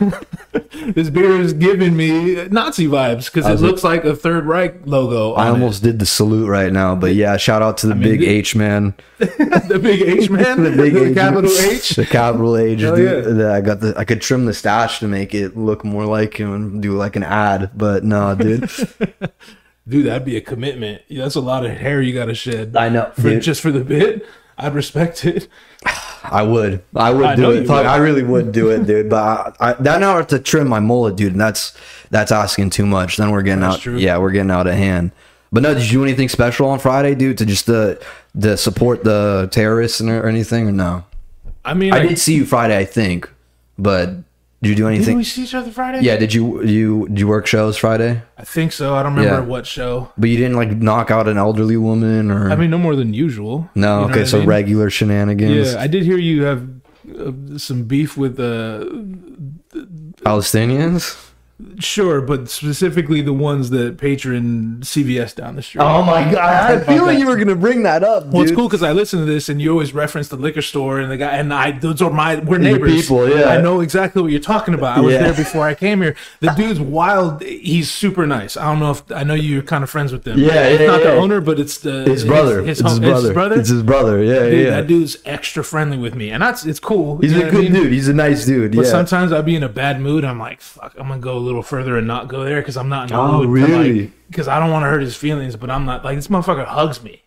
This, 0.00 0.24
this 0.86 1.10
beer 1.10 1.40
is 1.40 1.52
giving 1.52 1.96
me 1.96 2.46
Nazi 2.48 2.86
vibes 2.86 3.32
because 3.32 3.46
it 3.46 3.64
looks 3.64 3.84
like 3.84 4.04
a 4.04 4.14
Third 4.16 4.46
Reich 4.46 4.80
logo. 4.86 5.32
I 5.34 5.42
on 5.42 5.46
it. 5.48 5.50
almost 5.52 5.82
did 5.82 5.98
the 5.98 6.06
salute 6.06 6.48
right 6.48 6.72
now, 6.72 6.94
but 6.94 7.14
yeah, 7.14 7.36
shout 7.36 7.62
out 7.62 7.78
to 7.78 7.86
the 7.86 7.94
big 7.94 8.20
the- 8.20 8.26
H 8.28 8.54
man, 8.56 8.94
the 9.18 9.78
big 9.82 10.02
H 10.02 10.30
man, 10.30 10.62
the 10.62 10.70
big 10.70 10.94
H, 10.96 11.14
capital 11.14 11.50
H. 11.50 11.90
the 11.90 12.06
capital 12.06 12.56
H. 12.56 12.80
Hell 12.80 12.96
dude. 12.96 13.24
yeah. 13.26 13.30
The- 13.32 13.52
I 13.52 13.60
got 13.60 13.80
the. 13.80 13.94
I 13.96 14.04
could 14.04 14.20
trim 14.20 14.46
the 14.46 14.54
stash 14.54 14.98
to 15.00 15.08
make 15.08 15.34
it 15.34 15.56
look 15.56 15.84
more 15.84 16.06
like 16.06 16.38
him 16.38 16.52
and 16.54 16.82
do 16.82 16.92
like 16.96 17.16
an 17.16 17.22
ad, 17.24 17.70
but 17.76 18.04
no, 18.04 18.34
dude. 18.34 18.70
Dude, 19.88 20.06
that'd 20.06 20.24
be 20.26 20.36
a 20.36 20.40
commitment. 20.40 21.02
That's 21.10 21.34
a 21.34 21.40
lot 21.40 21.64
of 21.66 21.72
hair 21.72 22.00
you 22.00 22.14
got 22.14 22.26
to 22.26 22.34
shed. 22.34 22.76
I 22.76 22.90
know, 22.90 23.10
for 23.16 23.22
dude. 23.22 23.42
just 23.42 23.60
for 23.60 23.72
the 23.72 23.82
bit. 23.82 24.24
I'd 24.56 24.74
respect 24.74 25.24
it. 25.24 25.48
I 26.22 26.42
would. 26.42 26.82
I 26.94 27.10
would 27.10 27.24
I 27.24 27.36
do 27.36 27.50
it. 27.50 27.66
Fuck, 27.66 27.78
would. 27.78 27.86
I 27.86 27.96
really 27.96 28.22
would 28.22 28.52
do 28.52 28.70
it, 28.70 28.86
dude. 28.86 29.08
But 29.08 29.56
I, 29.60 29.70
I, 29.70 29.72
that 29.74 30.00
now 30.00 30.14
I 30.14 30.16
have 30.16 30.26
to 30.28 30.38
trim 30.38 30.68
my 30.68 30.80
mullet, 30.80 31.16
dude, 31.16 31.32
and 31.32 31.40
that's 31.40 31.76
that's 32.10 32.32
asking 32.32 32.70
too 32.70 32.86
much. 32.86 33.16
Then 33.16 33.30
we're 33.30 33.42
getting 33.42 33.60
That's 33.60 33.76
out. 33.76 33.80
true. 33.80 33.98
Yeah, 33.98 34.18
we're 34.18 34.32
getting 34.32 34.50
out 34.50 34.66
of 34.66 34.74
hand. 34.74 35.12
But 35.52 35.62
no, 35.62 35.74
did 35.74 35.84
you 35.84 35.98
do 35.98 36.04
anything 36.04 36.28
special 36.28 36.68
on 36.68 36.78
Friday, 36.78 37.14
dude, 37.14 37.38
to 37.38 37.46
just 37.46 37.68
uh, 37.68 37.96
to 38.40 38.56
support 38.56 39.02
the 39.02 39.48
terrorists 39.50 40.00
and 40.00 40.08
or 40.10 40.28
anything, 40.28 40.68
or 40.68 40.72
no? 40.72 41.04
I 41.64 41.74
mean, 41.74 41.92
I 41.92 41.98
like, 41.98 42.08
did 42.10 42.18
see 42.18 42.34
you 42.34 42.46
Friday, 42.46 42.76
I 42.76 42.84
think, 42.84 43.28
but 43.78 44.10
did 44.62 44.68
you 44.70 44.74
do 44.74 44.86
anything? 44.88 45.16
anything? 45.16 45.16
we 45.18 45.24
see 45.24 45.42
each 45.44 45.54
other 45.54 45.70
Friday? 45.70 46.00
Yeah, 46.02 46.16
did 46.18 46.34
you 46.34 46.62
you 46.62 47.08
did 47.08 47.18
you 47.20 47.28
work 47.28 47.46
shows 47.46 47.76
Friday? 47.78 48.22
I 48.36 48.44
think 48.44 48.72
so. 48.72 48.94
I 48.94 49.02
don't 49.02 49.14
remember 49.14 49.40
Yeah. 49.42 49.46
what 49.48 49.66
show. 49.66 50.12
But 50.18 50.28
you 50.30 50.36
didn't 50.36 50.56
like 50.56 50.70
knock 50.76 51.10
out 51.10 51.26
an 51.28 51.38
elderly 51.38 51.76
woman 51.78 52.30
or 52.30 52.50
I 52.50 52.56
mean, 52.56 52.70
no 52.70 52.78
more 52.78 52.94
than 52.96 53.14
usual. 53.14 53.68
no? 53.74 54.00
You 54.02 54.06
know 54.06 54.10
okay, 54.12 54.20
I 54.22 54.24
so 54.24 54.38
mean? 54.38 54.48
regular 54.48 54.90
shenanigans. 54.90 55.72
Yeah, 55.72 55.80
I 55.80 55.86
did 55.86 56.02
hear 56.04 56.18
you 56.18 56.42
have 56.44 56.60
uh, 57.18 57.32
some 57.58 57.84
beef 57.84 58.16
with 58.16 58.38
uh 58.38 58.84
Palestinians. 60.24 61.16
Sure, 61.78 62.20
but 62.20 62.48
specifically 62.50 63.20
the 63.22 63.32
ones 63.32 63.70
that 63.70 63.98
patron 63.98 64.78
CVS 64.82 65.34
down 65.34 65.56
the 65.56 65.62
street. 65.62 65.82
Oh 65.82 66.02
my 66.02 66.24
god! 66.24 66.36
I 66.38 66.52
had 66.72 66.82
a 66.82 66.84
feeling 66.84 67.18
you 67.18 67.26
were 67.26 67.36
gonna 67.36 67.54
bring 67.56 67.82
that 67.84 68.02
up. 68.04 68.26
Well, 68.26 68.42
it's 68.42 68.52
cool 68.52 68.68
because 68.68 68.82
I 68.82 68.92
listen 68.92 69.18
to 69.20 69.24
this, 69.24 69.48
and 69.48 69.60
you 69.60 69.70
always 69.70 69.92
reference 69.94 70.28
the 70.28 70.36
liquor 70.36 70.62
store 70.62 71.00
and 71.00 71.10
the 71.10 71.16
guy, 71.16 71.36
and 71.36 71.52
I 71.52 71.72
those 71.72 72.00
are 72.02 72.10
my 72.10 72.36
we're 72.36 72.60
Your 72.60 72.72
neighbors. 72.78 73.02
people, 73.02 73.28
yeah. 73.28 73.46
I 73.50 73.60
know 73.60 73.80
exactly 73.80 74.22
what 74.22 74.30
you're 74.30 74.40
talking 74.40 74.74
about. 74.74 74.98
I 74.98 75.00
was 75.00 75.14
Yeah. 75.14 75.22
there 75.24 75.34
before 75.34 75.66
I 75.66 75.74
came 75.74 76.02
here. 76.02 76.16
The 76.40 76.50
dude's 76.56 76.80
wild. 76.80 77.42
He's 77.42 77.90
super 77.90 78.26
nice. 78.26 78.56
I 78.56 78.64
don't 78.64 78.80
know 78.80 78.90
if 78.92 79.10
I 79.12 79.24
know 79.24 79.34
you're 79.34 79.62
kind 79.62 79.84
of 79.84 79.90
friends 79.90 80.12
with 80.12 80.24
them. 80.24 80.38
Yeah, 80.38 80.64
it's 80.68 80.80
yeah, 80.80 80.86
not 80.86 81.02
the 81.02 81.14
owner, 81.14 81.40
but 81.40 81.58
it's 81.60 81.78
the 81.78 82.04
His 82.04 82.24
brother. 82.24 82.62
His, 82.62 82.80
it's, 82.80 82.88
his 82.88 82.92
home- 82.92 83.00
brother. 83.00 83.26
His 83.28 83.32
brother. 83.34 83.60
It's 83.60 83.68
his 83.68 83.82
brother. 83.82 84.22
Yeah, 84.24 84.40
Dude, 84.50 84.64
yeah. 84.64 84.70
That 84.70 84.86
dude's 84.86 85.16
extra 85.24 85.64
friendly 85.64 85.96
with 85.98 86.14
me, 86.14 86.30
and 86.30 86.42
that's 86.42 86.64
it's 86.64 86.80
cool. 86.80 87.18
He's 87.18 87.32
you 87.32 87.38
know 87.38 87.44
a 87.44 87.46
what 87.46 87.54
I 87.54 87.56
good 87.62 87.72
mean? 87.72 87.82
dude. 87.84 87.92
He's 87.92 88.08
a 88.08 88.14
nice 88.14 88.44
dude. 88.46 88.74
But 88.76 88.84
yeah. 88.84 88.90
sometimes 88.90 89.32
I'd 89.32 89.44
be 89.44 89.56
in 89.56 89.62
a 89.62 89.68
bad 89.68 90.00
mood. 90.00 90.24
I'm 90.24 90.38
like, 90.38 90.60
fuck, 90.60 90.94
I'm 90.98 91.08
gonna 91.08 91.20
go 91.20 91.36
a 91.36 91.40
little 91.50 91.62
further 91.62 91.96
and 91.98 92.06
not 92.06 92.28
go 92.28 92.44
there 92.44 92.60
because 92.60 92.76
I'm 92.76 92.88
not 92.88 93.10
in 93.10 93.16
the 93.16 93.22
Oh, 93.22 93.38
mood. 93.42 93.48
really? 93.50 94.12
Because 94.28 94.48
I 94.48 94.58
don't 94.58 94.70
want 94.70 94.84
to 94.84 94.88
hurt 94.88 95.02
his 95.02 95.16
feelings, 95.16 95.56
but 95.56 95.70
I'm 95.70 95.84
not 95.84 96.04
like 96.04 96.16
this 96.16 96.28
motherfucker 96.28 96.64
hugs 96.66 97.02
me. 97.02 97.22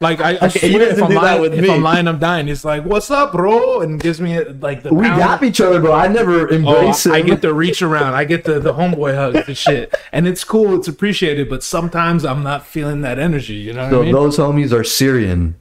Like 0.00 0.20
I, 0.20 0.36
I 0.40 0.48
He 0.48 0.72
swear, 0.72 0.82
if 0.90 1.02
I'm 1.02 1.14
lying, 1.14 1.40
with 1.40 1.54
if 1.54 1.60
me. 1.62 1.70
I'm 1.70 1.82
lying, 1.82 2.08
I'm 2.08 2.18
dying. 2.18 2.48
It's 2.48 2.64
like, 2.64 2.84
"What's 2.84 3.10
up, 3.10 3.32
bro?" 3.32 3.80
and 3.80 3.98
gives 4.00 4.20
me 4.20 4.42
like 4.44 4.82
the 4.82 4.92
we 4.92 5.04
pound. 5.06 5.18
gap 5.20 5.42
each 5.44 5.60
other, 5.60 5.80
bro. 5.80 5.92
I 5.92 6.08
never 6.08 6.48
Oh, 6.48 6.52
embrace 6.52 7.06
I 7.06 7.22
get 7.22 7.40
the 7.42 7.54
reach 7.54 7.80
around. 7.80 8.14
I 8.14 8.24
get 8.24 8.44
the 8.44 8.58
the 8.58 8.74
homeboy 8.74 9.14
hug 9.14 9.36
and 9.36 9.56
shit, 9.56 9.94
and 10.12 10.26
it's 10.26 10.42
cool. 10.44 10.74
It's 10.76 10.88
appreciated, 10.88 11.48
but 11.48 11.62
sometimes 11.62 12.24
I'm 12.24 12.42
not 12.42 12.66
feeling 12.66 13.00
that 13.02 13.18
energy. 13.18 13.54
You 13.54 13.72
know 13.72 13.88
so 13.88 14.00
I 14.00 14.04
mean? 14.04 14.12
those 14.12 14.36
homies 14.36 14.72
are 14.72 14.84
Syrian. 14.84 15.54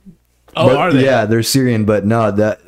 oh, 0.58 0.68
But- 0.70 0.76
are 0.78 0.92
they? 0.92 1.06
Yeah, 1.06 1.26
they're 1.26 1.44
Syrian, 1.44 1.86
but 1.86 2.04
no, 2.06 2.32
that 2.32 2.60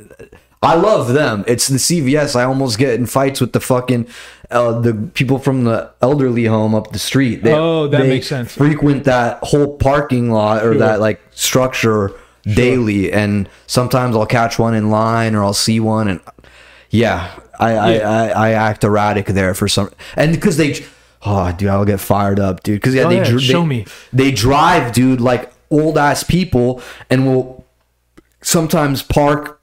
I 0.61 0.75
love 0.75 1.13
them. 1.13 1.43
It's 1.47 1.67
the 1.67 1.77
CVS. 1.77 2.35
I 2.35 2.43
almost 2.43 2.77
get 2.77 2.93
in 2.93 3.05
fights 3.07 3.41
with 3.41 3.53
the 3.53 3.59
fucking 3.59 4.07
uh, 4.51 4.79
the 4.79 4.93
people 5.13 5.39
from 5.39 5.63
the 5.63 5.91
elderly 6.01 6.45
home 6.45 6.73
up 6.75 6.91
the 6.91 6.99
street. 6.99 7.43
They, 7.43 7.53
Oh, 7.53 7.87
that 7.87 8.01
they 8.03 8.07
makes 8.09 8.27
sense. 8.27 8.53
Frequent 8.53 9.03
that 9.05 9.39
whole 9.43 9.77
parking 9.77 10.31
lot 10.31 10.57
or 10.65 10.73
Sure. 10.73 10.79
that 10.79 10.99
like 10.99 11.21
structure 11.31 12.11
daily, 12.43 13.11
and 13.11 13.49
sometimes 13.67 14.15
I'll 14.15 14.25
catch 14.25 14.59
one 14.59 14.75
in 14.75 14.89
line 14.91 15.33
or 15.35 15.43
I'll 15.43 15.53
see 15.53 15.79
one, 15.79 16.07
and 16.07 16.19
yeah, 16.89 17.31
I 17.59 17.73
Yeah. 17.73 17.83
I, 17.83 17.93
I, 17.93 18.27
I 18.29 18.51
act 18.51 18.83
erratic 18.83 19.25
there 19.27 19.53
for 19.53 19.67
some, 19.67 19.89
and 20.15 20.31
because 20.33 20.57
they. 20.57 20.85
Oh, 21.27 21.51
dude, 21.51 21.69
I'll 21.69 21.85
get 21.85 21.99
fired 21.99 22.39
up, 22.39 22.61
dude. 22.61 22.75
Because 22.79 22.93
yeah, 22.93 23.03
Go 23.03 23.09
they, 23.09 23.15
ahead, 23.19 23.27
dr- 23.31 23.41
show 23.41 23.61
they 23.61 23.67
me. 23.67 23.85
they 24.13 24.31
drive, 24.31 24.91
dude, 24.93 25.19
like 25.21 25.51
old 25.71 25.97
ass 25.97 26.23
people, 26.23 26.81
and 27.09 27.25
will 27.25 27.65
sometimes 28.43 29.01
park 29.01 29.59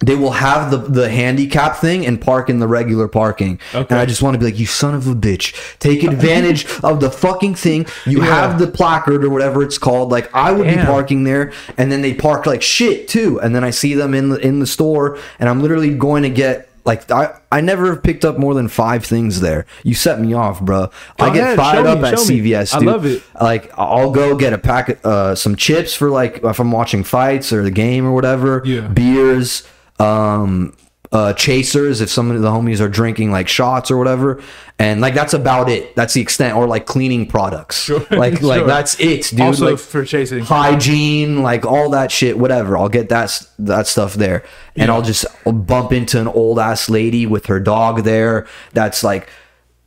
they 0.00 0.14
will 0.14 0.32
have 0.32 0.70
the 0.70 0.76
the 0.76 1.08
handicap 1.08 1.76
thing 1.76 2.04
and 2.04 2.20
park 2.20 2.50
in 2.50 2.58
the 2.58 2.66
regular 2.68 3.08
parking 3.08 3.58
Okay. 3.74 3.86
and 3.88 3.98
i 3.98 4.04
just 4.04 4.20
want 4.22 4.34
to 4.34 4.38
be 4.38 4.44
like 4.44 4.58
you 4.58 4.66
son 4.66 4.94
of 4.94 5.06
a 5.08 5.14
bitch 5.14 5.54
take 5.78 6.02
advantage 6.12 6.66
of 6.84 7.00
the 7.00 7.10
fucking 7.10 7.54
thing 7.54 7.86
you 8.04 8.18
Yeah. 8.22 8.26
have 8.26 8.58
the 8.58 8.66
placard 8.66 9.24
or 9.24 9.30
whatever 9.30 9.62
it's 9.62 9.78
called 9.78 10.10
like 10.10 10.32
i 10.34 10.52
would 10.52 10.66
be 10.66 10.76
parking 10.76 11.24
there 11.24 11.52
and 11.78 11.90
then 11.90 12.02
they 12.02 12.12
park 12.12 12.44
like 12.44 12.60
shit 12.60 13.08
too 13.08 13.40
and 13.40 13.54
then 13.54 13.64
i 13.64 13.70
see 13.70 13.94
them 13.94 14.12
in 14.12 14.28
the 14.28 14.36
in 14.46 14.58
the 14.58 14.66
store 14.66 15.18
and 15.38 15.48
i'm 15.48 15.62
literally 15.62 15.94
going 15.94 16.22
to 16.24 16.30
get 16.30 16.68
like 16.84 17.10
I, 17.10 17.36
I 17.50 17.62
never 17.62 17.96
picked 17.96 18.24
up 18.24 18.38
more 18.38 18.54
than 18.54 18.68
five 18.68 19.04
things 19.04 19.40
there. 19.40 19.66
You 19.82 19.94
set 19.94 20.20
me 20.20 20.34
off, 20.34 20.60
bro. 20.60 20.88
I 21.18 21.30
get 21.34 21.42
ahead, 21.42 21.56
fired 21.56 21.84
up 21.84 21.98
me, 21.98 22.06
at. 22.10 22.14
CVS. 22.14 22.72
I 22.72 22.78
Dude. 22.78 22.86
love 22.86 23.04
it. 23.06 23.24
Like 23.40 23.72
I'll 23.76 24.12
go 24.12 24.36
get 24.36 24.52
a 24.52 24.58
packet, 24.58 25.04
uh, 25.04 25.34
some 25.34 25.56
chips 25.56 25.94
for 25.94 26.10
like 26.10 26.44
if 26.44 26.60
I'm 26.60 26.70
watching 26.70 27.02
fights 27.02 27.52
or 27.52 27.64
the 27.64 27.72
game 27.72 28.06
or 28.06 28.12
whatever. 28.12 28.62
Yeah. 28.64 28.86
Beers, 28.86 29.66
um, 29.98 30.74
uh, 31.12 31.32
chasers 31.34 32.00
if 32.00 32.10
some 32.10 32.30
of 32.30 32.42
the 32.42 32.50
homies 32.50 32.80
are 32.80 32.88
drinking 32.88 33.30
like 33.30 33.46
shots 33.48 33.90
or 33.90 33.96
whatever, 33.96 34.42
and 34.78 35.00
like 35.00 35.14
that's 35.14 35.34
about 35.34 35.68
it. 35.70 35.94
That's 35.94 36.12
the 36.14 36.20
extent, 36.20 36.56
or 36.56 36.66
like 36.66 36.84
cleaning 36.86 37.26
products. 37.26 37.88
Like 38.10 38.42
like 38.42 38.58
Sure. 38.58 38.66
that's 38.66 38.98
it, 39.00 39.22
dude. 39.30 39.40
also 39.40 39.70
like, 39.70 39.78
for 39.78 40.04
chasing. 40.04 40.40
hygiene, 40.44 41.42
like 41.42 41.64
all 41.64 41.90
that 41.90 42.10
shit, 42.10 42.38
whatever. 42.38 42.76
I'll 42.76 42.88
get 42.88 43.08
that 43.10 43.40
that 43.60 43.86
stuff 43.86 44.14
there, 44.14 44.42
and 44.74 44.88
Yeah. 44.88 44.94
I'll 44.94 45.02
just 45.02 45.24
I'll 45.46 45.52
bump 45.52 45.92
into 45.92 46.20
an 46.20 46.26
old 46.26 46.58
ass 46.58 46.90
lady 46.90 47.24
with 47.24 47.46
her 47.46 47.60
dog 47.60 48.02
there. 48.02 48.46
That's 48.72 49.04
like 49.04 49.28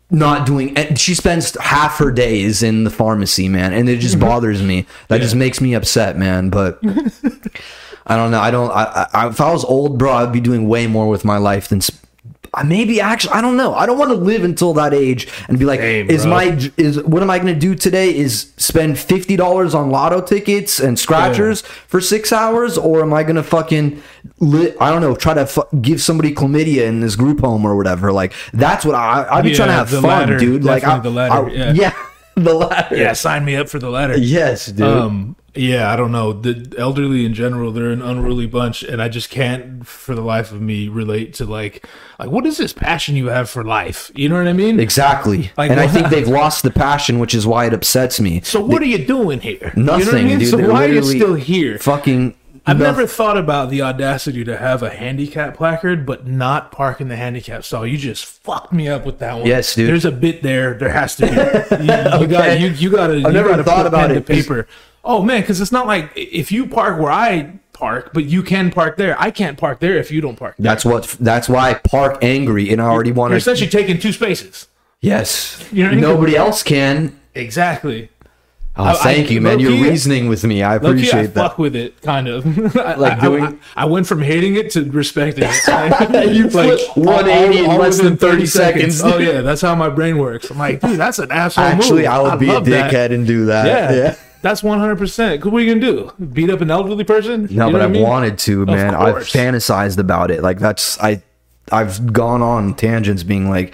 not 0.09 0.47
doing. 0.47 0.75
And 0.77 0.97
she 0.99 1.13
spends 1.13 1.55
half 1.59 1.97
her 1.99 2.11
days 2.11 2.63
in 2.63 2.83
the 2.85 2.89
pharmacy, 2.89 3.47
man, 3.49 3.73
and 3.73 3.87
it 3.89 3.99
just 3.99 4.19
bothers 4.19 4.61
me. 4.63 4.87
That 5.09 5.19
just 5.21 5.35
makes 5.35 5.59
me 5.61 5.75
upset, 5.75 6.17
man. 6.17 6.49
But 6.49 6.81
I 8.07 8.15
don't 8.15 8.31
know. 8.31 8.39
I 8.39 8.51
don't. 8.51 8.71
I, 8.71 9.07
I 9.13 9.27
if 9.29 9.39
I 9.41 9.51
was 9.51 9.63
old, 9.65 9.97
bro, 9.97 10.13
I'd 10.13 10.31
be 10.33 10.39
doing 10.41 10.67
way 10.67 10.87
more 10.87 11.07
with 11.09 11.23
my 11.25 11.37
life 11.37 11.67
than. 11.69 11.81
sp- 11.81 11.97
I 12.51 12.63
maybe 12.63 12.99
actually 12.99 13.33
I 13.33 13.41
don't 13.41 13.57
know. 13.57 13.75
I 13.75 13.85
don't 13.85 13.99
want 13.99 14.09
to 14.09 14.15
live 14.15 14.43
until 14.43 14.73
that 14.73 14.91
age 14.91 15.27
and 15.47 15.59
be 15.59 15.65
like, 15.65 15.79
Same, 15.81 16.09
is 16.09 16.23
bro. 16.23 16.31
my 16.31 16.71
is 16.77 16.99
what 17.03 17.21
am 17.21 17.29
I 17.29 17.37
going 17.37 17.53
to 17.53 17.59
do 17.59 17.75
today? 17.75 18.15
Is 18.15 18.51
spend 18.57 18.97
fifty 18.97 19.35
dollars 19.35 19.75
on 19.75 19.91
lotto 19.91 20.19
tickets 20.19 20.79
and 20.79 20.97
scratchers 20.97 21.61
for 21.61 22.01
six 22.01 22.33
hours, 22.33 22.75
or 22.75 23.03
am 23.03 23.13
I 23.13 23.21
going 23.21 23.35
to 23.35 23.43
fucking 23.43 24.01
li- 24.39 24.73
I 24.81 24.89
don't 24.89 25.01
know, 25.01 25.15
try 25.15 25.35
to 25.35 25.45
fu- 25.45 25.61
give 25.79 26.01
somebody 26.01 26.33
chlamydia 26.33 26.87
in 26.87 27.01
this 27.01 27.15
group 27.15 27.41
home 27.41 27.65
or 27.65 27.75
whatever? 27.77 28.11
Like 28.11 28.33
that's 28.51 28.83
what 28.83 28.95
I 28.95 29.27
I'd 29.29 29.43
be 29.43 29.51
Yeah, 29.51 29.55
trying 29.55 29.67
to 29.69 29.73
have 29.73 29.89
fun, 29.91 30.01
latter, 30.03 30.39
dude. 30.39 30.63
Like 30.63 30.83
I, 30.83 30.97
the 30.97 31.11
latter, 31.11 31.49
I- 31.49 31.51
yeah. 31.51 31.73
yeah, 31.73 31.93
the 32.35 32.55
latter. 32.55 32.97
Yeah, 32.97 33.13
sign 33.13 33.45
me 33.45 33.57
up 33.57 33.69
for 33.69 33.77
the 33.77 33.91
latter. 33.91 34.17
Yes, 34.17 34.65
dude. 34.71 34.87
Um, 34.87 35.35
yeah, 35.55 35.91
I 35.91 35.95
don't 35.95 36.11
know. 36.11 36.33
The 36.33 36.73
elderly 36.77 37.25
in 37.25 37.33
general, 37.33 37.71
they're 37.71 37.89
an 37.91 38.01
unruly 38.01 38.47
bunch, 38.47 38.83
and 38.83 39.01
I 39.01 39.09
just 39.09 39.29
can't, 39.29 39.85
for 39.85 40.15
the 40.15 40.21
life 40.21 40.51
of 40.51 40.61
me, 40.61 40.87
relate 40.87 41.33
to 41.35 41.45
like, 41.45 41.85
like 42.19 42.29
what 42.29 42.45
is 42.45 42.57
this 42.57 42.73
passion 42.73 43.15
you 43.15 43.27
have 43.27 43.49
for 43.49 43.63
life? 43.63 44.11
You 44.15 44.29
know 44.29 44.35
what 44.37 44.47
I 44.47 44.53
mean? 44.53 44.79
Exactly. 44.79 45.51
Like, 45.57 45.71
and 45.71 45.79
I 45.79 45.87
think 45.87 46.09
they've 46.09 46.27
lost 46.27 46.63
the 46.63 46.71
passion, 46.71 47.19
which 47.19 47.33
is 47.33 47.47
why 47.47 47.65
it 47.65 47.73
upsets 47.73 48.19
me. 48.19 48.41
So 48.41 48.63
what 48.63 48.81
are 48.81 48.85
you 48.85 49.03
doing 49.05 49.39
here? 49.41 49.73
Nothing, 49.75 49.99
You 49.99 50.05
know 50.05 50.11
what 50.11 50.21
I 50.21 50.23
mean? 50.23 50.39
dude. 50.39 50.49
So 50.49 50.71
why 50.71 50.85
are 50.85 50.91
you 50.93 51.03
still 51.03 51.33
here? 51.35 51.77
Fucking. 51.79 52.35
I've 52.65 52.77
never 52.77 53.07
thought 53.07 53.37
about 53.37 53.71
the 53.71 53.81
audacity 53.81 54.43
to 54.43 54.55
have 54.55 54.83
a 54.83 54.91
handicap 54.91 55.55
placard, 55.57 56.05
but 56.05 56.27
not 56.27 56.71
park 56.71 57.01
in 57.01 57.07
the 57.07 57.15
handicap 57.15 57.63
stall. 57.63 57.87
You 57.87 57.97
just 57.97 58.25
fucked 58.25 58.71
me 58.71 58.87
up 58.87 59.07
with 59.07 59.17
that 59.19 59.37
one. 59.37 59.47
Yes, 59.47 59.73
dude. 59.73 59.89
There's 59.89 60.05
a 60.05 60.11
bit 60.11 60.43
there. 60.43 60.75
There 60.75 60.89
has 60.89 61.15
to 61.15 61.25
be. 61.25 61.31
You, 61.83 62.19
you 62.21 62.27
got. 62.27 62.59
You, 62.59 62.67
you 62.67 62.91
got 62.91 63.07
to. 63.07 63.17
You 63.19 63.31
never 63.31 63.49
gotta 63.49 63.63
thought 63.63 63.87
about 63.87 64.11
it, 64.11 64.27
paper. 64.27 64.67
Oh 65.03 65.23
man, 65.23 65.41
because 65.41 65.61
it's 65.61 65.71
not 65.71 65.87
like 65.87 66.11
if 66.15 66.51
you 66.51 66.67
park 66.67 66.99
where 66.99 67.11
I 67.11 67.53
park, 67.73 68.11
but 68.13 68.25
you 68.25 68.43
can 68.43 68.69
park 68.71 68.97
there. 68.97 69.19
I 69.19 69.31
can't 69.31 69.57
park 69.57 69.79
there 69.79 69.95
if 69.97 70.11
you 70.11 70.19
don't 70.21 70.35
park. 70.35 70.55
There. 70.57 70.63
That's 70.71 70.83
what. 70.85 71.03
That's 71.19 71.47
why 71.47 71.71
I 71.71 71.73
park 71.75 72.17
angry, 72.21 72.69
and 72.71 72.81
I 72.81 72.85
already 72.85 73.11
want 73.11 73.31
to. 73.31 73.33
You're 73.33 73.37
essentially 73.37 73.69
taking 73.69 73.99
two 73.99 74.11
spaces. 74.11 74.67
Yes. 75.01 75.65
You 75.71 75.83
know 75.83 75.89
what 75.89 75.91
I 75.93 75.95
mean? 75.95 76.01
Nobody 76.01 76.35
else 76.35 76.61
can. 76.63 77.17
Exactly. 77.33 78.09
Oh, 78.75 78.93
thank 79.01 79.27
I- 79.27 79.31
you, 79.31 79.41
man. 79.41 79.59
You're 79.59 79.71
reasoning 79.71 80.27
with 80.29 80.43
me. 80.45 80.61
I 80.63 80.75
appreciate 80.75 81.13
I 81.13 81.23
that. 81.27 81.33
fuck 81.33 81.57
with 81.57 81.75
it, 81.75 82.01
kind 82.01 82.27
of. 82.27 82.75
I- 82.77 82.95
Like 82.95 83.19
doing- 83.21 83.59
I, 83.75 83.85
went 83.85 84.07
from 84.07 84.21
hating 84.21 84.55
it 84.55 84.71
to 84.71 84.83
respecting 84.89 85.45
it. 85.47 86.27
You 86.35 86.49
flipped 86.49 86.97
180 86.97 87.65
in 87.65 87.77
less 87.77 87.99
than 87.99 88.15
30 88.17 88.45
seconds. 88.45 89.01
Oh 89.03 89.17
yeah, 89.17 89.41
that's 89.41 89.61
how 89.61 89.73
my 89.75 89.89
brain 89.89 90.17
works. 90.17 90.49
I'm 90.51 90.57
like, 90.57 90.81
dude, 90.81 90.99
that's 90.99 91.19
an 91.19 91.31
asshole 91.31 91.63
Actually, 91.65 92.03
move. 92.03 92.11
I 92.11 92.21
would 92.21 92.39
be 92.39 92.49
a 92.49 92.53
love 92.53 92.65
that. 92.65 92.91
dickhead 92.93 93.13
and 93.13 93.25
do 93.27 93.45
that. 93.45 93.65
Yeah, 93.65 93.91
Yeah. 93.93 94.15
That's 94.41 94.63
100. 94.63 94.97
percent 94.97 95.43
What 95.45 95.53
are 95.53 95.59
you 95.65 95.73
gonna 95.75 95.85
do? 96.17 96.25
Beat 96.33 96.49
up 96.49 96.61
an 96.61 96.71
elderly 96.71 97.03
person? 97.03 97.43
No, 97.43 97.47
You 97.49 97.57
know 97.57 97.71
but 97.71 97.81
I 97.81 97.85
I 97.85 97.87
mean? 97.87 98.01
wanted 98.03 98.37
to, 98.39 98.65
man. 98.65 98.95
I've 98.95 99.15
fantasized 99.17 99.97
about 99.97 100.31
it. 100.31 100.41
Like 100.41 100.59
that's 100.59 100.99
I, 101.01 101.21
I've 101.71 102.11
gone 102.13 102.41
on 102.41 102.73
tangents, 102.75 103.23
being 103.23 103.49
like, 103.49 103.73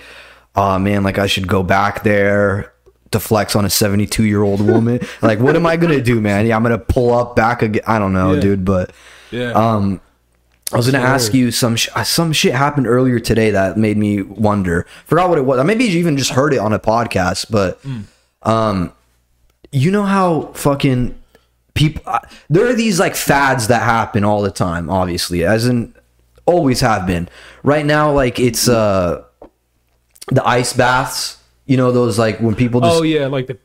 "Oh 0.55 0.77
man, 0.79 1.03
like 1.03 1.17
I 1.17 1.27
should 1.27 1.47
go 1.47 1.63
back 1.63 2.03
there 2.03 2.73
to 3.11 3.19
flex 3.19 3.55
on 3.55 3.63
a 3.63 3.69
72 3.69 4.23
year 4.23 4.41
old 4.43 4.59
woman." 4.61 4.99
like, 5.21 5.39
what 5.39 5.55
am 5.55 5.65
I 5.65 5.77
gonna 5.77 6.01
do, 6.01 6.19
man? 6.19 6.45
Yeah, 6.45 6.55
I'm 6.57 6.63
gonna 6.63 6.77
pull 6.77 7.13
up 7.13 7.35
back 7.35 7.61
again. 7.61 7.83
I 7.87 7.99
don't 7.99 8.13
know, 8.13 8.33
Yeah. 8.33 8.39
dude. 8.41 8.65
But 8.65 8.91
Yeah. 9.31 9.51
um, 9.51 10.01
I 10.73 10.77
was 10.77 10.89
gonna 10.91 11.03
ask 11.05 11.33
you 11.33 11.51
some 11.51 11.75
sh- 11.75 11.89
some 12.03 12.33
shit 12.33 12.53
happened 12.55 12.87
earlier 12.87 13.19
today 13.19 13.51
that 13.51 13.77
made 13.77 13.97
me 13.97 14.23
wonder. 14.23 14.85
Forgot 15.05 15.29
what 15.29 15.37
it 15.37 15.45
was. 15.45 15.63
Maybe 15.63 15.85
you 15.85 15.99
even 15.99 16.17
just 16.17 16.31
heard 16.31 16.53
it 16.53 16.57
on 16.57 16.73
a 16.73 16.79
podcast, 16.79 17.45
but 17.51 17.79
um, 18.43 18.91
you 19.75 19.91
know 19.91 20.03
how 20.03 20.47
fucking 20.53 21.13
people 21.73 22.01
uh, 22.05 22.19
there 22.49 22.65
are 22.65 22.73
these 22.73 22.99
like 22.99 23.15
fads 23.15 23.67
that 23.67 23.81
happen 23.81 24.23
all 24.23 24.41
the 24.41 24.49
time 24.51 24.89
obviously 24.89 25.43
as 25.43 25.67
in 25.67 25.93
always 26.45 26.79
have 26.79 27.05
been 27.05 27.27
right 27.63 27.85
now 27.85 28.11
like 28.11 28.39
it's 28.39 28.69
uh 28.69 29.21
the 30.31 30.47
ice 30.47 30.71
baths 30.73 31.37
you 31.65 31.75
know 31.75 31.91
those 31.91 32.17
like 32.17 32.39
when 32.39 32.55
people 32.55 32.79
just 32.79 32.95
oh 32.99 33.03
yeah, 33.03 33.27
like 33.27 33.47
the 33.47 33.57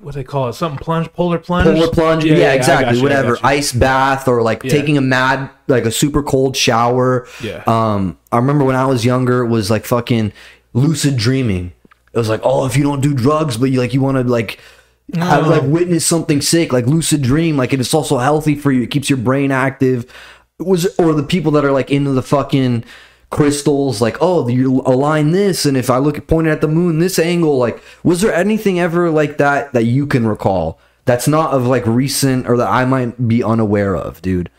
what 0.00 0.12
do 0.12 0.20
they 0.20 0.24
call 0.24 0.48
it? 0.50 0.52
Something 0.52 0.78
plunge, 0.78 1.10
polar 1.14 1.38
plunge. 1.38 1.66
polar 1.66 1.90
plunge 1.90 2.24
yeah, 2.24 2.50
I 2.50 2.54
exactly 2.54 2.98
you, 2.98 3.02
whatever 3.02 3.38
ice 3.42 3.72
bath 3.72 4.28
or 4.28 4.42
like 4.42 4.62
taking 4.62 4.98
a 4.98 5.00
mad 5.00 5.48
like 5.68 5.84
a 5.84 5.90
super 5.90 6.22
cold 6.22 6.56
shower 6.56 7.26
Yeah. 7.42 7.62
um 7.66 8.18
i 8.32 8.36
remember 8.36 8.64
when 8.64 8.76
i 8.76 8.84
was 8.86 9.04
younger 9.04 9.42
it 9.42 9.48
was 9.48 9.70
like 9.70 9.84
fucking 9.84 10.32
lucid 10.74 11.16
dreaming 11.16 11.72
it 12.12 12.18
was 12.18 12.28
like 12.28 12.40
oh 12.44 12.66
if 12.66 12.76
you 12.76 12.82
don't 12.82 13.00
do 13.00 13.14
drugs 13.14 13.56
but 13.56 13.70
you 13.70 13.80
like 13.80 13.94
you 13.94 14.00
want 14.02 14.16
to 14.18 14.24
like 14.24 14.58
have, 15.14 15.46
like 15.46 15.62
witness 15.62 16.04
something 16.04 16.40
sick 16.40 16.72
like 16.72 16.86
lucid 16.86 17.22
dream 17.22 17.56
like 17.56 17.72
and 17.72 17.80
it's 17.80 17.94
also 17.94 18.18
healthy 18.18 18.54
for 18.54 18.72
you. 18.72 18.82
It 18.82 18.90
keeps 18.90 19.08
your 19.08 19.18
brain 19.18 19.52
active. 19.52 20.12
It 20.58 20.66
was 20.66 20.86
or 20.98 21.14
the 21.14 21.22
people 21.22 21.52
that 21.52 21.64
are 21.64 21.72
like 21.72 21.90
into 21.90 22.12
the 22.12 22.22
fucking 22.22 22.84
crystals 23.30 24.00
like 24.00 24.16
oh 24.20 24.46
you 24.48 24.82
align 24.86 25.32
this 25.32 25.66
and 25.66 25.76
if 25.76 25.90
i 25.90 25.98
look 25.98 26.16
at 26.16 26.28
pointing 26.28 26.52
at 26.52 26.60
the 26.60 26.68
moon 26.68 27.00
this 27.00 27.18
angle 27.18 27.58
like 27.58 27.82
was 28.04 28.20
there 28.20 28.32
anything 28.32 28.78
ever 28.78 29.10
like 29.10 29.36
that 29.38 29.72
that 29.72 29.84
you 29.84 30.06
can 30.06 30.26
recall? 30.26 30.78
That's 31.06 31.28
not 31.28 31.52
of 31.52 31.66
like 31.66 31.86
recent 31.86 32.48
or 32.48 32.56
that 32.56 32.68
i 32.68 32.84
might 32.84 33.28
be 33.28 33.42
unaware 33.42 33.94
of 33.94 34.22
dude 34.22 34.50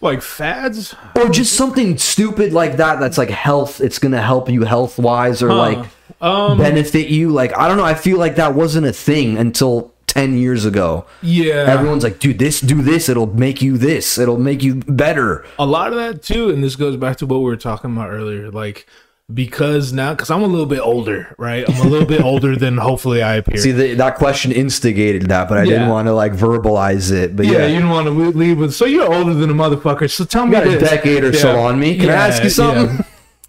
Like 0.00 0.22
fads. 0.22 0.94
or 1.16 1.28
just 1.28 1.54
something 1.54 1.98
stupid 1.98 2.52
like 2.52 2.76
that 2.76 3.00
that's 3.00 3.18
like 3.18 3.30
health 3.30 3.80
it's 3.80 3.98
gonna 3.98 4.22
help 4.22 4.48
you 4.48 4.62
health 4.62 4.98
wise 4.98 5.42
or 5.42 5.52
like 5.52 5.84
Um, 6.20 6.58
benefit 6.58 7.08
you 7.08 7.30
like 7.30 7.56
i 7.58 7.66
don't 7.68 7.76
know 7.76 7.84
i 7.84 7.94
feel 7.94 8.16
like 8.18 8.36
that 8.36 8.54
wasn't 8.54 8.86
a 8.86 8.92
thing 8.92 9.36
until 9.36 9.92
10 10.06 10.38
years 10.38 10.64
ago 10.64 11.04
Yeah. 11.22 11.66
everyone's 11.68 12.02
like 12.04 12.18
dude 12.20 12.38
this 12.38 12.60
do 12.60 12.80
this 12.82 13.08
it'll 13.08 13.26
make 13.34 13.60
you 13.60 13.76
this 13.76 14.18
it'll 14.18 14.38
make 14.38 14.62
you 14.62 14.76
better 14.76 15.44
a 15.58 15.66
lot 15.66 15.92
of 15.92 15.98
that 15.98 16.22
too 16.22 16.50
and 16.50 16.62
this 16.62 16.76
goes 16.76 16.96
back 16.96 17.16
to 17.18 17.26
what 17.26 17.38
we 17.38 17.44
were 17.44 17.56
talking 17.56 17.92
about 17.92 18.10
earlier 18.10 18.50
like 18.50 18.86
because 19.32 19.92
now 19.92 20.14
because 20.14 20.30
i'm 20.30 20.42
a 20.42 20.46
little 20.46 20.66
bit 20.66 20.80
older 20.80 21.34
right? 21.36 21.68
I'm 21.68 21.86
a 21.86 21.88
little 21.88 22.06
bit 22.06 22.22
older 22.22 22.56
than 22.56 22.78
hopefully 22.78 23.22
i 23.22 23.34
appear. 23.36 23.58
See 23.58 23.72
the, 23.72 23.94
that 23.94 24.16
question 24.16 24.52
instigated 24.52 25.28
that 25.28 25.48
but 25.48 25.58
i 25.58 25.64
didn't 25.64 25.88
want 25.88 26.06
to 26.08 26.14
like 26.14 26.32
verbalize 26.32 27.12
it 27.12 27.36
but 27.36 27.44
yeah, 27.44 27.52
yeah, 27.52 27.66
you 27.66 27.74
didn't 27.74 27.90
want 27.90 28.06
to 28.06 28.10
leave 28.10 28.58
with 28.58 28.72
so 28.72 28.86
you're 28.86 29.12
older 29.12 29.34
than 29.34 29.50
a 29.50 29.54
motherfucker 29.54 30.10
so 30.10 30.24
tell 30.24 30.46
me 30.46 30.52
got 30.52 30.66
a 30.66 30.78
decade 30.78 31.24
or 31.24 31.32
so 31.32 31.58
on 31.60 31.78
me. 31.78 31.98
Can 31.98 32.08
i 32.08 32.14
ask 32.14 32.42
you 32.42 32.50
something? 32.50 33.04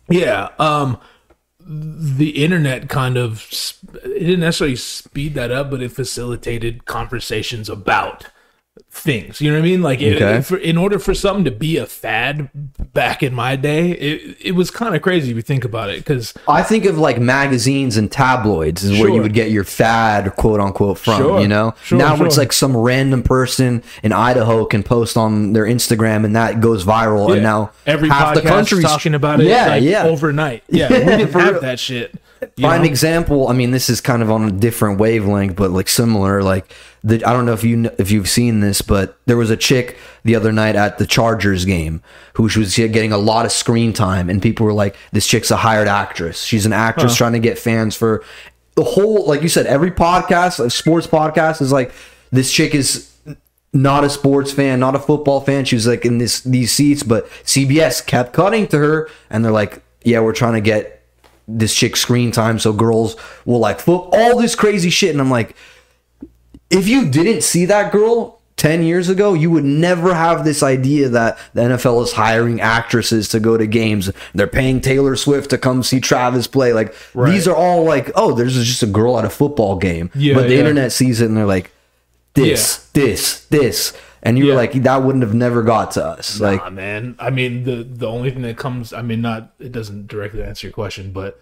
yeah. 0.09 0.49
yeah 0.59 0.81
um 0.81 0.99
the 1.65 2.43
internet 2.43 2.89
kind 2.89 3.15
of 3.15 3.47
it 4.03 4.19
didn't 4.19 4.39
necessarily 4.41 4.75
speed 4.75 5.33
that 5.35 5.51
up 5.51 5.69
but 5.69 5.81
it 5.81 5.91
facilitated 5.91 6.85
conversations 6.85 7.69
about 7.69 8.25
things 8.91 9.39
you 9.39 9.49
know 9.51 9.55
what 9.57 9.63
i 9.63 9.69
mean 9.69 9.81
like 9.83 10.01
it, 10.01 10.15
Okay. 10.15 10.37
it- 10.37 10.45
for, 10.45 10.57
in 10.57 10.75
order 10.75 10.97
for 10.97 11.13
something 11.13 11.45
to 11.45 11.51
be 11.51 11.77
a 11.77 11.85
fad 11.85 12.49
back 12.91 13.21
in 13.21 13.33
my 13.35 13.55
day 13.55 13.91
it, 13.91 14.37
it 14.41 14.51
was 14.53 14.71
kind 14.71 14.95
of 14.95 15.01
crazy 15.03 15.29
if 15.29 15.35
you 15.35 15.41
think 15.43 15.63
about 15.63 15.89
it 15.91 15.97
because 15.99 16.33
I 16.47 16.63
think 16.63 16.85
of 16.85 16.97
like 16.97 17.19
magazines 17.19 17.97
and 17.97 18.11
tabloids 18.11 18.83
is 18.83 18.99
where 18.99 19.09
you 19.09 19.21
would 19.21 19.33
get 19.33 19.51
your 19.51 19.63
fad 19.63 20.35
quote 20.35 20.59
unquote 20.59 20.97
from, 20.97 21.17
Sure. 21.17 21.39
you 21.39 21.47
know? 21.47 21.75
Sure, 21.83 21.97
now 21.99 22.21
it's 22.25 22.37
like 22.37 22.51
some 22.51 22.75
random 22.75 23.21
person 23.21 23.83
in 24.01 24.11
Idaho 24.11 24.65
can 24.65 24.81
post 24.83 25.15
on 25.17 25.53
their 25.53 25.65
Instagram 25.65 26.25
and 26.25 26.35
that 26.35 26.59
goes 26.59 26.83
viral 26.83 27.31
and 27.33 27.43
now 27.43 27.71
every 27.85 28.09
half 28.09 28.33
the 28.35 28.41
country's 28.41 28.83
talking 28.83 29.13
about 29.13 29.39
it 29.39 29.45
Yeah, 29.47 29.67
like, 29.67 29.83
yeah. 29.83 30.03
overnight 30.05 30.63
yeah, 30.67 30.87
Yeah, 30.91 30.99
we 30.99 31.05
didn't 31.25 31.31
have 31.33 31.61
that 31.61 31.79
shit 31.79 32.15
Prime 32.57 32.81
know? 32.81 32.87
example, 32.87 33.47
I 33.47 33.53
mean 33.53 33.71
this 33.71 33.89
is 33.89 34.01
kind 34.01 34.21
of 34.21 34.31
on 34.31 34.45
a 34.45 34.51
different 34.51 34.99
wavelength 34.99 35.55
but 35.55 35.71
like 35.71 35.87
similar 35.87 36.41
like 36.43 36.73
the 37.03 37.23
I 37.23 37.33
don't 37.33 37.45
know 37.45 37.53
if 37.53 37.63
you 37.63 37.89
if 37.97 38.11
you've 38.11 38.29
seen 38.29 38.59
this 38.59 38.81
but 38.81 39.17
there 39.25 39.37
was 39.37 39.49
a 39.49 39.57
chick 39.57 39.97
the 40.23 40.35
other 40.35 40.51
night 40.51 40.75
at 40.75 40.97
the 40.97 41.05
Chargers 41.05 41.65
game 41.65 42.01
who 42.33 42.49
she 42.49 42.59
was 42.59 42.75
getting 42.75 43.11
a 43.11 43.17
lot 43.17 43.45
of 43.45 43.51
screen 43.51 43.93
time 43.93 44.29
and 44.29 44.41
people 44.41 44.65
were 44.65 44.73
like 44.73 44.95
this 45.11 45.27
chick's 45.27 45.51
a 45.51 45.57
hired 45.57 45.87
actress. 45.87 46.43
She's 46.43 46.65
an 46.65 46.73
actress 46.73 47.15
trying 47.15 47.33
to 47.33 47.39
get 47.39 47.57
fans 47.57 47.95
for 47.95 48.23
the 48.75 48.83
whole 48.83 49.25
like 49.25 49.41
you 49.41 49.49
said 49.49 49.65
every 49.65 49.91
podcast, 49.91 50.63
a 50.63 50.69
sports 50.69 51.07
podcast 51.07 51.61
is 51.61 51.71
like 51.71 51.91
this 52.31 52.51
chick 52.51 52.73
is 52.75 53.09
not 53.73 54.03
a 54.03 54.09
sports 54.09 54.51
fan, 54.51 54.79
not 54.79 54.95
a 54.95 54.99
football 54.99 55.41
fan. 55.41 55.65
She 55.65 55.75
was 55.75 55.87
like 55.87 56.05
in 56.05 56.17
this 56.17 56.41
these 56.41 56.71
seats, 56.71 57.03
but 57.03 57.27
CBS 57.43 58.05
kept 58.05 58.33
cutting 58.33 58.67
to 58.67 58.77
her, 58.77 59.09
and 59.29 59.43
they're 59.43 59.51
like, 59.51 59.81
"Yeah, 60.03 60.21
we're 60.21 60.33
trying 60.33 60.53
to 60.53 60.61
get 60.61 60.98
this 61.57 61.75
chick 61.75 61.95
screen 61.95 62.31
time 62.31 62.59
so 62.59 62.71
girls 62.71 63.15
will 63.45 63.59
like 63.59 63.79
foot 63.79 64.09
all 64.13 64.39
this 64.39 64.55
crazy 64.55 64.89
shit." 64.89 65.11
And 65.11 65.21
I'm 65.21 65.31
like, 65.31 65.55
if 66.69 66.87
you 66.87 67.09
didn't 67.09 67.41
see 67.41 67.65
that 67.65 67.91
girl 67.91 68.39
10 68.59 68.83
years 68.83 69.07
ago, 69.07 69.33
you 69.33 69.49
would 69.49 69.63
never 69.63 70.13
have 70.13 70.43
this 70.43 70.61
idea 70.61 71.07
that 71.07 71.39
the 71.53 71.61
NFL 71.61 72.03
is 72.03 72.11
hiring 72.11 72.59
actresses 72.59 73.29
to 73.29 73.39
go 73.39 73.57
to 73.57 73.65
games. 73.65 74.11
They're 74.33 74.47
paying 74.47 74.81
Taylor 74.81 75.15
Swift 75.15 75.49
to 75.51 75.57
come 75.57 75.81
see 75.81 76.01
Travis 76.01 76.45
play. 76.45 76.73
Like 76.73 76.93
these 77.15 77.47
are 77.47 77.55
all 77.55 77.85
like, 77.85 78.11
oh, 78.15 78.33
there's 78.35 78.55
just 78.55 78.83
a 78.83 78.87
girl 78.87 79.17
at 79.17 79.23
a 79.23 79.29
football 79.29 79.77
game. 79.77 80.11
Yeah, 80.13 80.35
but 80.35 80.47
the 80.47 80.55
yeah. 80.55 80.59
internet 80.59 80.91
sees 80.91 81.21
it 81.21 81.27
and 81.27 81.37
they're 81.37 81.45
like, 81.45 81.71
this, 82.33 82.89
this, 82.91 83.45
this. 83.45 83.97
And 84.21 84.37
you're 84.37 84.47
Yeah. 84.49 84.55
like, 84.55 84.73
that 84.83 85.03
wouldn't 85.03 85.23
have 85.23 85.33
never 85.33 85.61
got 85.63 85.91
to 85.91 86.05
us. 86.05 86.39
Like, 86.39 86.59
nah, 86.63 86.69
man. 86.69 87.15
I 87.19 87.29
mean, 87.29 87.63
the 87.63 87.83
the 87.83 88.07
only 88.07 88.31
thing 88.31 88.41
that 88.43 88.57
comes, 88.57 88.91
I 88.93 89.01
mean, 89.01 89.21
not 89.21 89.53
it 89.59 89.71
doesn't 89.71 90.07
directly 90.07 90.43
answer 90.43 90.67
your 90.67 90.73
question, 90.73 91.11
but 91.11 91.39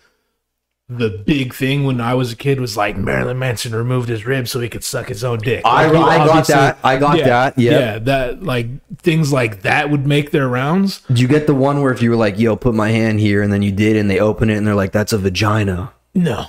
the 0.90 1.10
big 1.10 1.54
thing 1.54 1.84
when 1.84 2.00
I 2.00 2.14
was 2.14 2.32
a 2.32 2.36
kid 2.36 2.62
was 2.62 2.78
like 2.78 2.96
Marilyn 2.96 3.38
Manson 3.38 3.76
removed 3.76 4.08
his 4.08 4.26
ribs 4.26 4.52
so 4.52 4.62
he 4.62 4.70
could 4.70 4.86
suck 4.86 5.10
his 5.10 5.22
own 5.22 5.40
dick. 5.40 5.64
I- 5.66 5.88
Like, 5.88 5.94
you 5.94 6.00
I 6.02 6.18
got 6.26 6.48
that. 6.48 6.78
I 6.82 6.98
got 6.98 7.18
that. 7.18 7.58
Yeah. 7.60 7.72
yeah, 7.80 8.00
that 8.00 8.42
like 8.44 8.68
things 9.02 9.34
like 9.34 9.64
that 9.64 9.90
would 9.90 10.08
make 10.08 10.32
their 10.32 10.48
rounds. 10.48 11.02
Did 11.08 11.20
you 11.20 11.28
get 11.28 11.46
the 11.46 11.54
one 11.56 11.82
where 11.82 11.92
if 11.92 12.02
you 12.02 12.10
were 12.10 12.16
like, 12.16 12.40
"Yo, 12.40 12.56
put 12.56 12.74
my 12.74 12.92
hand 12.92 13.20
here," 13.20 13.42
and 13.42 13.52
then 13.52 13.64
you 13.64 13.72
did, 13.74 13.98
and 13.98 14.10
they 14.10 14.20
open 14.20 14.50
it, 14.50 14.56
and 14.56 14.66
they're 14.66 14.76
like, 14.76 14.94
"That's 14.94 15.12
a 15.12 15.18
vagina." 15.18 15.92
No, 16.16 16.46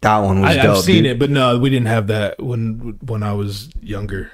That 0.00 0.18
one 0.18 0.40
was 0.40 0.56
I, 0.56 0.62
dope. 0.62 0.76
I've 0.78 0.82
seen 0.84 1.02
dude. 1.02 1.12
it, 1.12 1.18
but 1.18 1.28
no, 1.28 1.58
we 1.58 1.68
didn't 1.68 1.88
have 1.88 2.06
that 2.06 2.42
when 2.42 2.96
when 3.04 3.22
I 3.22 3.32
was 3.34 3.68
younger. 3.82 4.30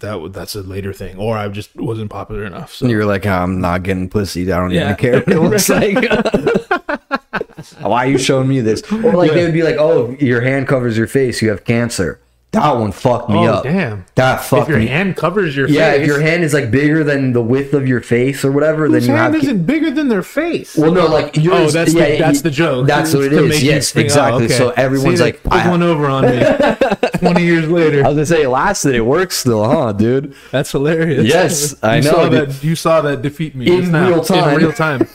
That 0.00 0.32
that's 0.32 0.54
a 0.54 0.62
later 0.62 0.92
thing, 0.92 1.16
or 1.16 1.36
I 1.38 1.48
just 1.48 1.74
wasn't 1.76 2.10
popular 2.10 2.44
enough. 2.44 2.74
So 2.74 2.86
you 2.86 2.96
were 2.96 3.04
like, 3.04 3.24
"I'm 3.26 3.60
not 3.60 3.82
getting 3.82 4.08
pussy. 4.08 4.50
I 4.52 4.58
don't 4.58 4.70
Yeah. 4.70 4.84
even 4.92 4.96
care 4.96 5.20
what 5.20 5.28
it 5.32 5.40
looks 5.40 5.68
like." 5.68 5.96
Why 7.80 8.06
are 8.06 8.08
you 8.08 8.18
showing 8.18 8.48
me 8.48 8.60
this? 8.60 8.82
Or 8.92 9.14
like 9.14 9.32
they 9.32 9.44
would 9.44 9.52
be 9.54 9.62
like, 9.62 9.76
"Oh, 9.78 10.14
your 10.20 10.40
hand 10.40 10.68
covers 10.68 10.96
your 10.98 11.06
face. 11.06 11.40
You 11.42 11.48
have 11.50 11.64
cancer." 11.64 12.20
That 12.56 12.76
one 12.76 12.90
fucked 12.92 13.28
me 13.28 13.38
oh 13.46 13.52
up. 13.54 13.64
damn! 13.64 14.04
That 14.14 14.40
If 14.52 14.68
your 14.68 14.78
me. 14.78 14.86
hand 14.86 15.16
covers 15.16 15.54
your 15.56 15.68
yeah, 15.68 15.92
face, 15.92 16.00
if 16.02 16.06
your 16.06 16.20
hand 16.20 16.42
is 16.42 16.54
like 16.54 16.70
bigger 16.70 17.04
than 17.04 17.32
the 17.32 17.42
width 17.42 17.74
of 17.74 17.86
your 17.86 18.00
face 18.00 18.44
or 18.44 18.52
whatever, 18.52 18.86
whose 18.88 19.06
then 19.06 19.10
you 19.14 19.16
hand 19.16 19.34
have. 19.34 19.42
isn't 19.44 19.64
bigger 19.66 19.90
than 19.90 20.08
their 20.08 20.22
face. 20.22 20.76
well, 20.76 20.90
no, 20.92 21.06
like 21.06 21.36
oh, 21.36 21.40
yours. 21.40 21.74
Oh, 21.76 21.78
that's 21.78 21.92
yeah, 21.94 22.10
the, 22.12 22.18
that's 22.18 22.40
the 22.42 22.50
joke. 22.50 22.86
That's 22.86 23.12
what 23.14 23.24
it 23.24 23.30
To 23.30 23.44
is. 23.44 23.62
you 23.62 23.70
Yes, 23.70 23.92
think- 23.92 24.04
oh, 24.04 24.06
exactly. 24.06 24.44
okay. 24.46 24.54
So 24.54 24.70
everyone's 24.70 25.18
See, 25.18 25.24
like, 25.24 25.42
they 25.42 25.50
put 25.50 25.58
I- 25.66 25.68
one 25.70 25.82
over 25.82 26.06
on 26.06 26.24
me. 26.24 26.42
Twenty 27.18 27.44
years 27.44 27.68
later, 27.68 28.04
I 28.04 28.08
was 28.08 28.14
gonna 28.16 28.26
say 28.26 28.42
it 28.42 28.48
lasted. 28.48 28.94
It 28.94 29.00
works 29.00 29.36
still, 29.38 29.64
huh, 29.64 29.92
dude? 29.92 30.34
that's 30.50 30.70
hilarious. 30.72 31.26
Yes, 31.26 31.74
I 31.82 31.96
you 31.96 32.02
know, 32.02 32.10
Saw 32.12 32.28
dude. 32.28 32.48
that, 32.50 32.64
you 32.64 32.76
saw 32.76 33.00
that 33.02 33.22
defeat 33.22 33.54
me 33.54 33.66
In 33.70 33.80
just 33.80 33.92
now. 33.92 34.08
real 34.08 34.22
time. 34.24 34.50
In 34.50 34.56
real 34.56 34.72
time. 34.72 35.08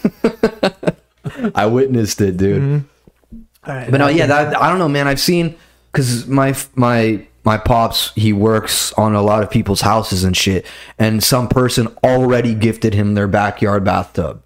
I 1.56 1.66
witnessed 1.66 2.20
it, 2.22 2.38
dude. 2.38 2.62
Mm-hmm. 2.62 3.40
All 3.70 3.76
right, 3.76 3.92
But 3.92 4.02
uh, 4.02 4.06
no, 4.06 4.10
yeah, 4.12 4.26
that 4.26 4.60
I 4.60 4.70
don't 4.70 4.80
know, 4.80 4.90
man. 4.90 5.08
I've 5.08 5.20
seen 5.20 5.56
because 5.92 6.26
my 6.28 6.56
my 6.76 7.26
my 7.44 7.58
pops 7.58 8.12
he 8.16 8.34
works 8.34 8.94
on 8.94 9.16
a 9.16 9.22
lot 9.22 9.42
of 9.44 9.50
people's 9.50 9.82
houses 9.82 10.24
and 10.24 10.36
shit, 10.38 10.66
and 11.00 11.24
some 11.24 11.48
person 11.48 11.88
already 12.04 12.54
gifted 12.54 12.94
him 12.94 13.14
their 13.16 13.28
backyard 13.28 13.84
bathtub. 13.84 14.44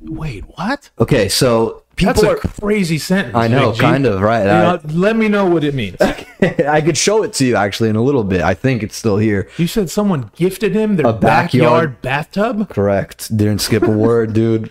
Wait, 0.00 0.44
what? 0.56 0.90
Okay, 0.98 1.28
so 1.30 1.82
people 1.96 2.22
That's 2.22 2.44
a 2.44 2.48
crazy 2.60 2.98
sentence. 2.98 3.34
I 3.34 3.48
know, 3.48 3.70
Big 3.70 3.76
G. 3.76 3.80
kind 3.80 4.04
of, 4.04 4.20
right. 4.20 4.40
You 4.40 4.44
know, 4.46 4.80
let 5.00 5.16
me 5.16 5.28
know 5.28 5.46
what 5.46 5.64
it 5.64 5.74
means. 5.74 5.96
I 6.00 6.82
could 6.84 6.98
show 6.98 7.22
it 7.22 7.32
to 7.34 7.46
you 7.46 7.56
actually 7.56 7.88
in 7.88 7.96
a 7.96 8.02
little 8.02 8.22
bit. 8.24 8.42
I 8.42 8.52
think 8.52 8.82
it's 8.82 8.96
still 8.96 9.16
here. 9.16 9.48
You 9.56 9.66
said 9.66 9.88
someone 9.88 10.30
gifted 10.36 10.74
him 10.74 10.96
their 10.96 11.06
A 11.06 11.12
backyard, 11.14 12.02
backyard- 12.02 12.02
bathtub. 12.02 12.68
Correct. 12.68 13.34
Didn't 13.34 13.60
skip 13.60 13.82
a 13.84 13.90
word, 13.90 14.34
dude. 14.34 14.70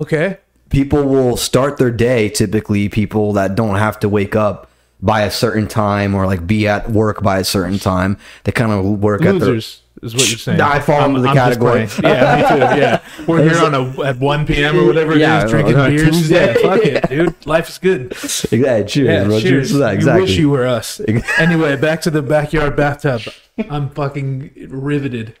Okay. 0.00 0.38
people 0.70 1.02
will 1.04 1.36
start 1.36 1.76
their 1.76 1.90
day 1.90 2.30
typically 2.30 2.88
people 2.88 3.34
that 3.34 3.54
don't 3.54 3.76
have 3.76 4.00
to 4.00 4.08
wake 4.08 4.34
up 4.34 4.69
by 5.02 5.22
a 5.22 5.30
certain 5.30 5.66
time 5.66 6.14
or 6.14 6.26
like 6.26 6.46
be 6.46 6.68
at 6.68 6.90
work 6.90 7.22
by 7.22 7.38
a 7.38 7.44
certain 7.44 7.78
time 7.78 8.16
they 8.44 8.52
kind 8.52 8.70
of 8.72 8.84
work 9.00 9.22
at 9.22 9.38
their 9.38 9.50
Losers 9.50 9.80
is 10.02 10.14
what 10.14 10.28
you're 10.28 10.38
saying. 10.38 10.60
I 10.60 10.80
fall 10.80 11.04
into 11.04 11.20
the 11.20 11.26
just 11.26 11.36
category. 11.36 11.80
Yeah, 12.02 12.36
me 12.36 12.48
too. 12.48 12.80
Yeah, 12.80 13.02
we're 13.26 13.42
here 13.42 13.62
on 13.62 13.74
a 13.74 14.00
at 14.06 14.18
1 14.18 14.46
p.m. 14.46 14.78
or 14.78 14.86
whatever 14.86 15.12
it 15.12 15.16
is, 15.16 15.20
Yeah, 15.20 15.46
drinking 15.46 15.74
a 15.78 15.88
beers. 15.88 16.02
Tuesday. 16.16 16.46
Yeah, 16.46 16.68
fuck 16.68 16.80
it, 16.82 17.08
dude. 17.10 17.46
Life 17.46 17.68
is 17.68 17.78
good. 17.78 18.12
yeah, 18.50 18.82
cheers, 18.82 18.96
Yeah, 19.08 19.24
bro. 19.24 19.40
cheers. 19.40 19.72
that, 19.74 19.90
You 19.90 19.94
exactly 19.96 20.22
wish 20.22 20.36
you 20.38 20.50
were 20.50 20.66
us. 20.66 21.00
Anyway, 21.38 21.76
back 21.76 22.00
to 22.02 22.10
the 22.10 22.22
backyard 22.22 22.76
bathtub. 22.76 23.22
I'm 23.68 23.90
fucking 23.90 24.68
riveted. 24.70 25.36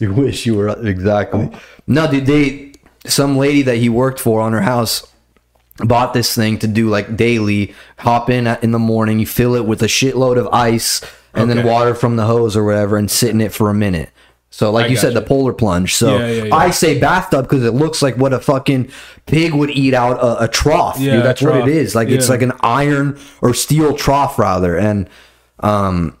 You 0.00 0.12
wish 0.12 0.46
you 0.46 0.54
were 0.56 0.68
exactly. 0.86 1.50
No, 1.86 2.10
dude, 2.10 2.26
they 2.26 2.72
some 3.04 3.36
lady 3.36 3.62
that 3.62 3.76
he 3.76 3.88
worked 3.88 4.18
for 4.20 4.40
on 4.40 4.52
her 4.52 4.62
house 4.62 5.12
bought 5.78 6.14
this 6.14 6.34
thing 6.34 6.58
to 6.58 6.66
do 6.66 6.88
like 6.88 7.16
daily. 7.16 7.74
Hop 7.98 8.30
in 8.30 8.46
in 8.46 8.72
the 8.72 8.78
morning, 8.78 9.18
you 9.18 9.26
fill 9.26 9.54
it 9.54 9.66
with 9.66 9.82
a 9.82 9.86
shitload 9.86 10.38
of 10.38 10.48
ice 10.52 11.02
and 11.34 11.50
then 11.50 11.66
water 11.66 11.94
from 11.94 12.16
the 12.16 12.24
hose 12.24 12.56
or 12.56 12.64
whatever, 12.64 12.96
and 12.96 13.10
sit 13.10 13.30
in 13.30 13.40
it 13.40 13.52
for 13.52 13.68
a 13.68 13.74
minute. 13.74 14.10
So, 14.48 14.70
like 14.70 14.86
I 14.86 14.88
you 14.88 14.96
said, 14.96 15.12
the 15.12 15.20
polar 15.20 15.52
plunge. 15.52 15.94
So 15.94 16.16
Yeah, 16.16 16.28
yeah, 16.28 16.44
yeah. 16.44 16.54
I 16.54 16.70
say 16.70 16.98
bathtub 16.98 17.44
because 17.44 17.62
it 17.62 17.72
looks 17.72 18.00
like 18.00 18.16
what 18.16 18.32
a 18.32 18.40
fucking 18.40 18.90
pig 19.26 19.52
would 19.52 19.70
eat 19.70 19.92
out 19.92 20.18
a, 20.18 20.44
a 20.44 20.48
trough. 20.48 20.98
Yeah, 20.98 21.16
dude. 21.16 21.24
That's 21.24 21.42
what 21.42 21.52
trough. 21.52 21.68
it 21.68 21.76
is. 21.76 21.94
Like 21.94 22.08
it's 22.08 22.30
like 22.30 22.40
an 22.42 22.52
iron 22.60 23.18
or 23.42 23.52
steel 23.52 23.94
trough 23.94 24.38
rather, 24.38 24.78
and 24.78 25.10
um 25.60 26.16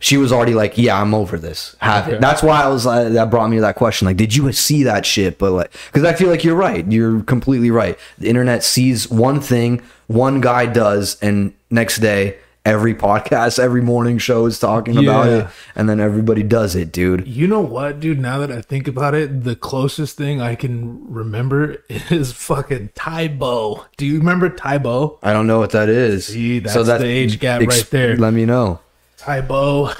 she 0.00 0.16
was 0.16 0.32
already 0.32 0.54
like, 0.54 0.78
"Yeah, 0.78 1.00
I'm 1.00 1.14
over 1.14 1.38
this. 1.38 1.76
Have 1.80 2.08
it." 2.08 2.20
That's 2.20 2.42
why 2.42 2.62
I 2.62 2.68
was 2.68 2.86
like, 2.86 3.12
that 3.12 3.30
brought 3.30 3.48
me 3.50 3.56
to 3.56 3.62
that 3.62 3.76
question. 3.76 4.06
Like, 4.06 4.16
did 4.16 4.34
you 4.34 4.50
see 4.52 4.84
that 4.84 5.04
shit? 5.04 5.38
But 5.38 5.52
like, 5.52 5.72
because 5.86 6.04
I 6.04 6.12
feel 6.14 6.28
like 6.28 6.44
you're 6.44 6.56
right. 6.56 6.90
You're 6.90 7.22
completely 7.22 7.70
right. 7.70 7.98
The 8.18 8.28
internet 8.28 8.62
sees 8.62 9.10
one 9.10 9.40
thing, 9.40 9.82
one 10.06 10.40
guy 10.40 10.66
does, 10.66 11.18
and 11.20 11.52
next 11.70 11.98
day, 11.98 12.36
every 12.64 12.94
podcast, 12.94 13.58
every 13.58 13.80
morning 13.80 14.18
show 14.18 14.44
is 14.46 14.58
talking 14.58 14.98
about 14.98 15.26
it, 15.28 15.46
and 15.74 15.88
then 15.88 16.00
everybody 16.00 16.42
does 16.42 16.76
it, 16.76 16.92
dude. 16.92 17.26
You 17.26 17.46
know 17.46 17.60
what, 17.60 17.98
dude? 17.98 18.20
Now 18.20 18.38
that 18.38 18.52
I 18.52 18.60
think 18.60 18.86
about 18.86 19.14
it, 19.14 19.44
the 19.44 19.56
closest 19.56 20.16
thing 20.16 20.40
I 20.40 20.54
can 20.54 21.10
remember 21.12 21.82
is 21.88 22.32
fucking 22.32 22.90
Tae 22.94 23.28
Bo. 23.28 23.86
Do 23.96 24.06
you 24.06 24.18
remember 24.18 24.50
Tae 24.50 24.78
Bo? 24.78 25.18
I 25.22 25.32
don't 25.32 25.46
know 25.46 25.58
what 25.58 25.70
that 25.70 25.88
is. 25.88 26.26
See, 26.26 26.58
that's 26.60 26.74
the 26.74 27.04
age 27.04 27.40
gap 27.40 27.62
right 27.62 27.88
there. 27.90 28.16
Let 28.16 28.34
me 28.34 28.44
know. 28.44 28.80
Tae 29.18 29.40
Bo. 29.42 29.92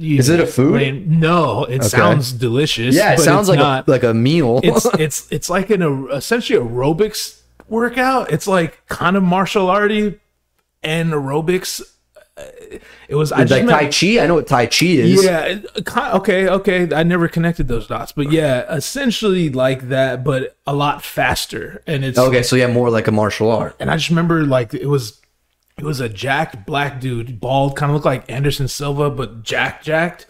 Is 0.00 0.30
it 0.30 0.40
a 0.40 0.46
food? 0.46 0.76
explain- 0.80 1.20
No, 1.20 1.64
it 1.64 1.84
sounds 1.84 2.32
delicious. 2.32 2.94
Yeah, 2.94 3.12
it 3.12 3.16
but 3.16 3.24
sounds 3.24 3.48
like 3.48 3.58
not. 3.58 3.86
a 3.86 3.90
like 3.90 4.02
a 4.04 4.14
meal. 4.14 4.60
it's 4.64 4.86
it's 4.98 5.30
it's 5.30 5.50
like 5.50 5.68
an 5.68 6.08
essentially 6.10 6.58
aerobics 6.58 7.40
workout. 7.68 8.32
It's 8.32 8.46
like 8.46 8.86
kind 8.88 9.16
of 9.16 9.22
martial 9.22 9.68
arty 9.68 10.18
and 10.82 11.12
aerobics. 11.12 11.82
It 13.08 13.14
was 13.16 13.30
I 13.32 13.42
like 13.44 13.66
Tai 13.66 13.88
Chi. 13.90 14.18
I 14.18 14.26
know 14.26 14.36
what 14.36 14.46
Tai 14.46 14.64
Chi 14.66 14.86
is. 14.86 15.22
yeah. 15.22 15.58
Okay. 16.14 16.48
Okay. 16.48 16.94
I 16.94 17.02
never 17.02 17.28
connected 17.28 17.68
those 17.68 17.86
dots, 17.86 18.12
but 18.12 18.32
yeah, 18.32 18.72
essentially 18.74 19.50
like 19.50 19.90
that, 19.90 20.24
but 20.24 20.56
a 20.66 20.74
lot 20.74 21.04
faster. 21.04 21.82
And 21.86 22.02
it's 22.02 22.18
Okay, 22.18 22.42
so 22.42 22.56
yeah, 22.56 22.68
more 22.68 22.88
like 22.88 23.08
a 23.08 23.12
martial 23.12 23.50
art. 23.50 23.76
and 23.78 23.90
I 23.90 23.96
just 23.98 24.08
remember 24.08 24.44
like 24.46 24.72
it 24.72 24.86
was 24.86 25.20
it 25.78 25.84
was 25.84 26.00
a 26.00 26.08
jacked 26.08 26.66
black 26.66 27.00
dude, 27.00 27.40
bald, 27.40 27.76
kind 27.76 27.90
of 27.90 27.94
looked 27.94 28.06
like 28.06 28.30
Anderson 28.30 28.68
Silva, 28.68 29.10
but 29.10 29.42
jack 29.42 29.82
jacked. 29.82 30.26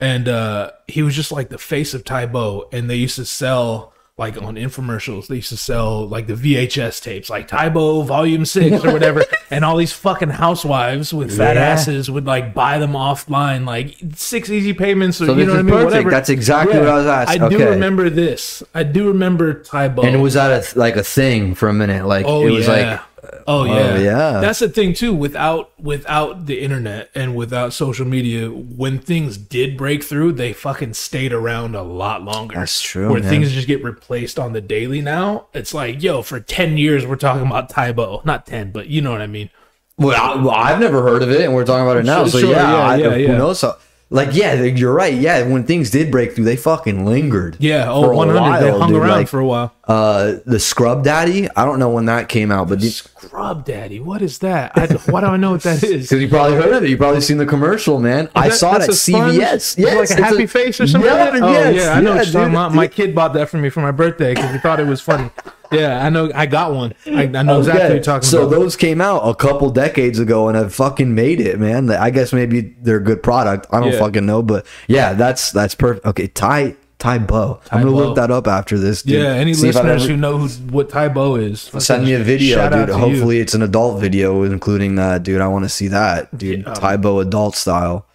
And 0.00 0.28
uh 0.28 0.72
he 0.88 1.02
was 1.02 1.14
just 1.14 1.32
like 1.32 1.48
the 1.48 1.58
face 1.58 1.94
of 1.94 2.04
Tae 2.04 2.26
Bo, 2.26 2.68
and 2.72 2.90
they 2.90 2.96
used 2.96 3.16
to 3.16 3.24
sell 3.24 3.92
like 4.16 4.40
on 4.40 4.54
infomercials, 4.54 5.26
they 5.26 5.36
used 5.36 5.48
to 5.48 5.56
sell 5.56 6.06
like 6.06 6.26
the 6.28 6.34
VHS 6.34 7.02
tapes, 7.02 7.28
like 7.30 7.48
Tae 7.48 7.68
Bo 7.68 8.02
Volume 8.02 8.44
Six 8.44 8.84
or 8.84 8.92
whatever, 8.92 9.24
and 9.50 9.64
all 9.64 9.76
these 9.76 9.92
fucking 9.92 10.28
housewives 10.30 11.12
with 11.14 11.36
fat 11.36 11.56
Yeah. 11.56 11.62
asses 11.62 12.10
would 12.10 12.24
like 12.26 12.54
buy 12.54 12.78
them 12.78 12.92
offline, 12.92 13.66
like 13.66 13.96
six 14.14 14.50
easy 14.50 14.72
payments, 14.72 15.20
or 15.20 15.26
So 15.26 15.34
you 15.36 15.46
know 15.46 15.52
what 15.52 15.58
I 15.60 15.62
mean? 15.62 15.72
perfect. 15.74 15.90
Whatever. 15.92 16.10
That's 16.10 16.28
exactly 16.28 16.78
what 16.78 16.88
I 16.88 16.94
was 16.96 17.06
asking. 17.06 17.42
I 17.42 17.48
do 17.48 17.58
remember 17.70 18.08
this. 18.10 18.62
I 18.74 18.82
do 18.84 19.08
remember 19.08 19.54
Tae 19.54 19.88
Bo. 19.88 20.02
And 20.02 20.14
it 20.14 20.20
was 20.20 20.34
that 20.34 20.74
a 20.74 20.78
like 20.78 20.94
a 20.96 21.04
thing 21.04 21.54
for 21.56 21.68
a 21.68 21.74
minute? 21.74 22.04
Like 22.06 22.26
Oh 22.28 22.46
it 22.46 22.50
was 22.50 22.66
yeah. 22.68 22.72
like 22.72 23.00
Oh, 23.46 23.60
oh 23.60 23.64
yeah. 23.64 23.98
yeah. 23.98 24.40
That's 24.40 24.58
the 24.58 24.68
thing 24.68 24.94
too. 24.94 25.14
Without 25.14 25.78
without 25.80 26.46
the 26.46 26.60
internet 26.60 27.10
and 27.14 27.34
without 27.36 27.72
social 27.72 28.06
media, 28.06 28.48
when 28.48 28.98
things 28.98 29.36
did 29.36 29.76
break 29.76 30.02
through, 30.02 30.32
they 30.32 30.52
fucking 30.52 30.94
stayed 30.94 31.32
around 31.32 31.74
a 31.74 31.82
lot 31.82 32.22
longer. 32.22 32.54
That's 32.54 32.80
true, 32.80 33.10
Where 33.10 33.20
man. 33.20 33.28
things 33.28 33.52
just 33.52 33.66
get 33.66 33.82
replaced 33.84 34.38
on 34.38 34.52
the 34.52 34.60
daily 34.60 35.00
now. 35.00 35.46
It's 35.52 35.74
like, 35.74 36.02
yo, 36.02 36.22
for 36.22 36.40
ten 36.40 36.76
years 36.76 37.06
we're 37.06 37.16
talking 37.16 37.46
about 37.46 37.70
Tae 37.70 37.92
Bo. 37.92 38.22
Not 38.24 38.46
ten, 38.46 38.72
but 38.72 38.88
you 38.88 39.00
know 39.00 39.12
what 39.12 39.22
I 39.22 39.26
mean. 39.26 39.50
Well, 39.96 40.20
I, 40.20 40.42
well, 40.42 40.50
I've 40.50 40.80
never 40.80 41.02
heard 41.02 41.22
of 41.22 41.30
it, 41.30 41.40
and 41.42 41.54
we're 41.54 41.64
talking 41.64 41.84
about 41.84 41.98
it 41.98 42.04
now. 42.04 42.22
Sure, 42.22 42.28
so 42.30 42.38
sure, 42.40 42.50
yeah, 42.50 42.72
yeah, 42.72 43.08
I, 43.08 43.16
yeah, 43.16 43.26
who 43.28 43.38
knows? 43.38 43.60
How, 43.60 43.76
like, 44.10 44.30
yeah, 44.32 44.62
you're 44.62 44.92
right. 44.92 45.14
Yeah, 45.14 45.46
when 45.48 45.64
things 45.64 45.90
did 45.90 46.10
break 46.10 46.34
through, 46.34 46.44
they 46.44 46.56
fucking 46.56 47.04
lingered. 47.04 47.56
Yeah. 47.58 47.90
Oh, 47.90 48.04
for 48.04 48.12
a 48.12 48.16
100. 48.16 48.60
they 48.60 48.70
hung 48.70 48.90
dude. 48.90 49.00
around 49.00 49.08
Like, 49.10 49.28
for 49.28 49.40
a 49.40 49.46
while. 49.46 49.73
Uh, 49.86 50.36
the 50.46 50.58
Scrub 50.58 51.04
Daddy. 51.04 51.48
I 51.56 51.64
don't 51.64 51.78
know 51.78 51.90
when 51.90 52.06
that 52.06 52.28
came 52.28 52.50
out, 52.50 52.68
but 52.68 52.78
because 52.78 52.96
Scrub 52.96 53.64
Daddy. 53.64 54.00
What 54.00 54.22
is 54.22 54.38
that? 54.38 54.72
I, 54.76 54.86
why 55.10 55.20
do 55.20 55.26
I 55.26 55.36
know 55.36 55.52
what 55.52 55.62
that 55.62 55.82
is? 55.82 56.08
Because 56.08 56.22
you 56.22 56.28
probably 56.28 56.56
heard 56.56 56.72
of 56.72 56.82
it, 56.84 56.90
you 56.90 56.96
probably 56.96 57.20
seen 57.20 57.36
the 57.38 57.46
commercial, 57.46 58.00
man. 58.00 58.28
I 58.34 58.48
that- 58.48 58.56
saw 58.56 58.76
it 58.76 58.82
at 58.82 58.88
a? 58.88 58.92
CVS. 58.92 59.76
Yes, 59.78 60.10
like 60.10 60.18
a 60.18 60.22
happy 60.22 60.46
face 60.46 60.80
or 60.80 60.86
something. 60.86 61.10
Yeah, 61.10 61.24
like? 61.30 61.42
Oh, 61.42 61.52
yes, 61.52 61.74
yeah, 61.76 61.92
I 61.94 62.00
know 62.00 62.14
what 62.16 62.32
you're 62.32 62.44
dude. 62.44 62.52
My 62.74 62.88
kid 62.88 63.14
bought 63.14 63.34
that 63.34 63.48
for 63.48 63.58
me 63.58 63.68
for 63.68 63.80
my 63.80 63.90
birthday 63.92 64.34
because 64.34 64.52
he 64.52 64.58
thought 64.58 64.80
it 64.80 64.86
was 64.86 65.00
funny. 65.00 65.30
Yeah, 65.72 66.04
I 66.04 66.08
know. 66.08 66.30
I 66.34 66.46
got 66.46 66.72
one. 66.72 66.94
I, 67.06 67.22
I 67.24 67.26
know 67.26 67.58
exactly 67.58 67.72
what 67.72 67.84
Okay, 67.86 67.94
you're 67.94 68.02
talking 68.02 68.26
so 68.28 68.42
about. 68.46 68.52
So 68.52 68.60
those 68.60 68.76
came 68.76 69.00
out 69.00 69.22
a 69.28 69.34
couple 69.34 69.70
decades 69.70 70.18
ago 70.20 70.46
and 70.48 70.56
have 70.56 70.72
fucking 70.74 71.14
made 71.14 71.40
it, 71.40 71.58
man. 71.58 71.90
I 71.90 72.10
guess 72.10 72.32
maybe 72.32 72.74
they're 72.80 72.98
a 72.98 73.02
good 73.02 73.22
product. 73.22 73.66
I 73.72 73.80
don't 73.80 73.92
Yeah. 73.92 73.98
fucking 73.98 74.24
know, 74.24 74.42
but 74.42 74.66
yeah, 74.86 75.14
that's 75.14 75.50
that's 75.50 75.74
perfect. 75.74 76.06
Okay, 76.06 76.28
Ty 76.28 76.76
Tae 77.04 77.18
Bo. 77.18 77.60
I'm 77.70 77.80
gonna 77.82 77.90
Bo. 77.92 77.96
look 77.98 78.16
that 78.16 78.30
up 78.30 78.46
after 78.46 78.78
this. 78.78 79.02
Dude. 79.02 79.20
yeah, 79.22 79.28
any 79.34 79.52
See 79.54 79.66
listeners 79.66 80.04
ever- 80.04 80.12
who 80.12 80.16
know 80.16 80.38
who, 80.38 80.48
what 80.72 80.88
Tae 80.88 81.08
Bo 81.08 81.36
is, 81.36 81.60
send 81.60 82.04
me 82.04 82.14
a 82.14 82.18
video, 82.20 82.68
dude. 82.70 82.86
to 82.88 82.92
you. 82.94 82.98
Hopefully, 82.98 83.40
it's 83.40 83.52
an 83.54 83.62
adult 83.62 84.00
video, 84.00 84.42
including 84.42 84.94
that, 84.94 85.22
dude. 85.22 85.40
I 85.40 85.48
want 85.48 85.64
to 85.64 85.68
see 85.68 85.88
that, 85.88 86.36
dude. 86.36 86.64
Yeah. 86.66 86.74
Tae 86.74 86.96
Bo 86.96 87.20
adult 87.20 87.56
style. 87.56 88.06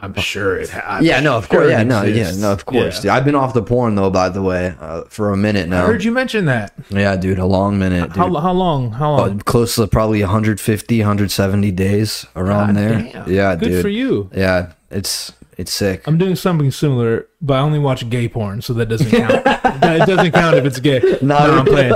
I'm 0.00 0.14
sure 0.14 0.56
it 0.56 0.68
has. 0.68 1.02
Yeah, 1.02 1.18
no, 1.18 1.36
of 1.36 1.48
course. 1.48 1.70
Yeah, 1.70 1.82
no, 1.82 2.04
yeah, 2.04 2.30
no, 2.36 2.52
of 2.52 2.64
course. 2.66 3.00
Dude. 3.00 3.10
I've 3.10 3.24
been 3.24 3.34
off 3.34 3.52
the 3.52 3.62
porn 3.64 3.96
though, 3.96 4.10
by 4.10 4.28
the 4.28 4.40
way, 4.42 4.76
uh, 4.78 5.02
for 5.08 5.32
a 5.32 5.36
minute 5.36 5.68
now. 5.68 5.82
I 5.82 5.86
heard 5.86 6.04
you 6.04 6.12
mention 6.12 6.44
that. 6.44 6.72
yeah, 6.90 7.16
dude, 7.16 7.40
a 7.40 7.46
long 7.46 7.80
minute, 7.80 8.04
dude. 8.10 8.16
How, 8.16 8.32
how 8.36 8.52
long? 8.52 8.92
How 8.92 9.16
long? 9.16 9.40
close 9.40 9.74
to 9.74 9.88
probably 9.88 10.20
150, 10.20 11.00
170 11.00 11.70
days 11.72 12.26
around 12.36 12.74
God 12.74 12.76
there. 12.76 13.02
damn. 13.12 13.32
Yeah, 13.32 13.56
Good 13.56 13.68
dude. 13.70 13.82
for 13.82 13.88
you. 13.88 14.30
Yeah, 14.32 14.72
it's 14.90 15.32
it's 15.58 15.72
sick. 15.72 16.06
I'm 16.06 16.16
doing 16.18 16.36
something 16.36 16.70
similar, 16.70 17.26
but 17.42 17.54
I 17.54 17.60
only 17.60 17.80
watch 17.80 18.08
gay 18.08 18.28
porn, 18.28 18.62
so 18.62 18.72
that 18.74 18.86
doesn't 18.86 19.10
count. 19.10 19.32
it 19.44 20.06
doesn't 20.06 20.30
count 20.30 20.56
if 20.56 20.64
it's 20.64 20.78
gay. 20.78 21.18
No, 21.20 21.36
I'm 21.36 21.66
playing. 21.66 21.94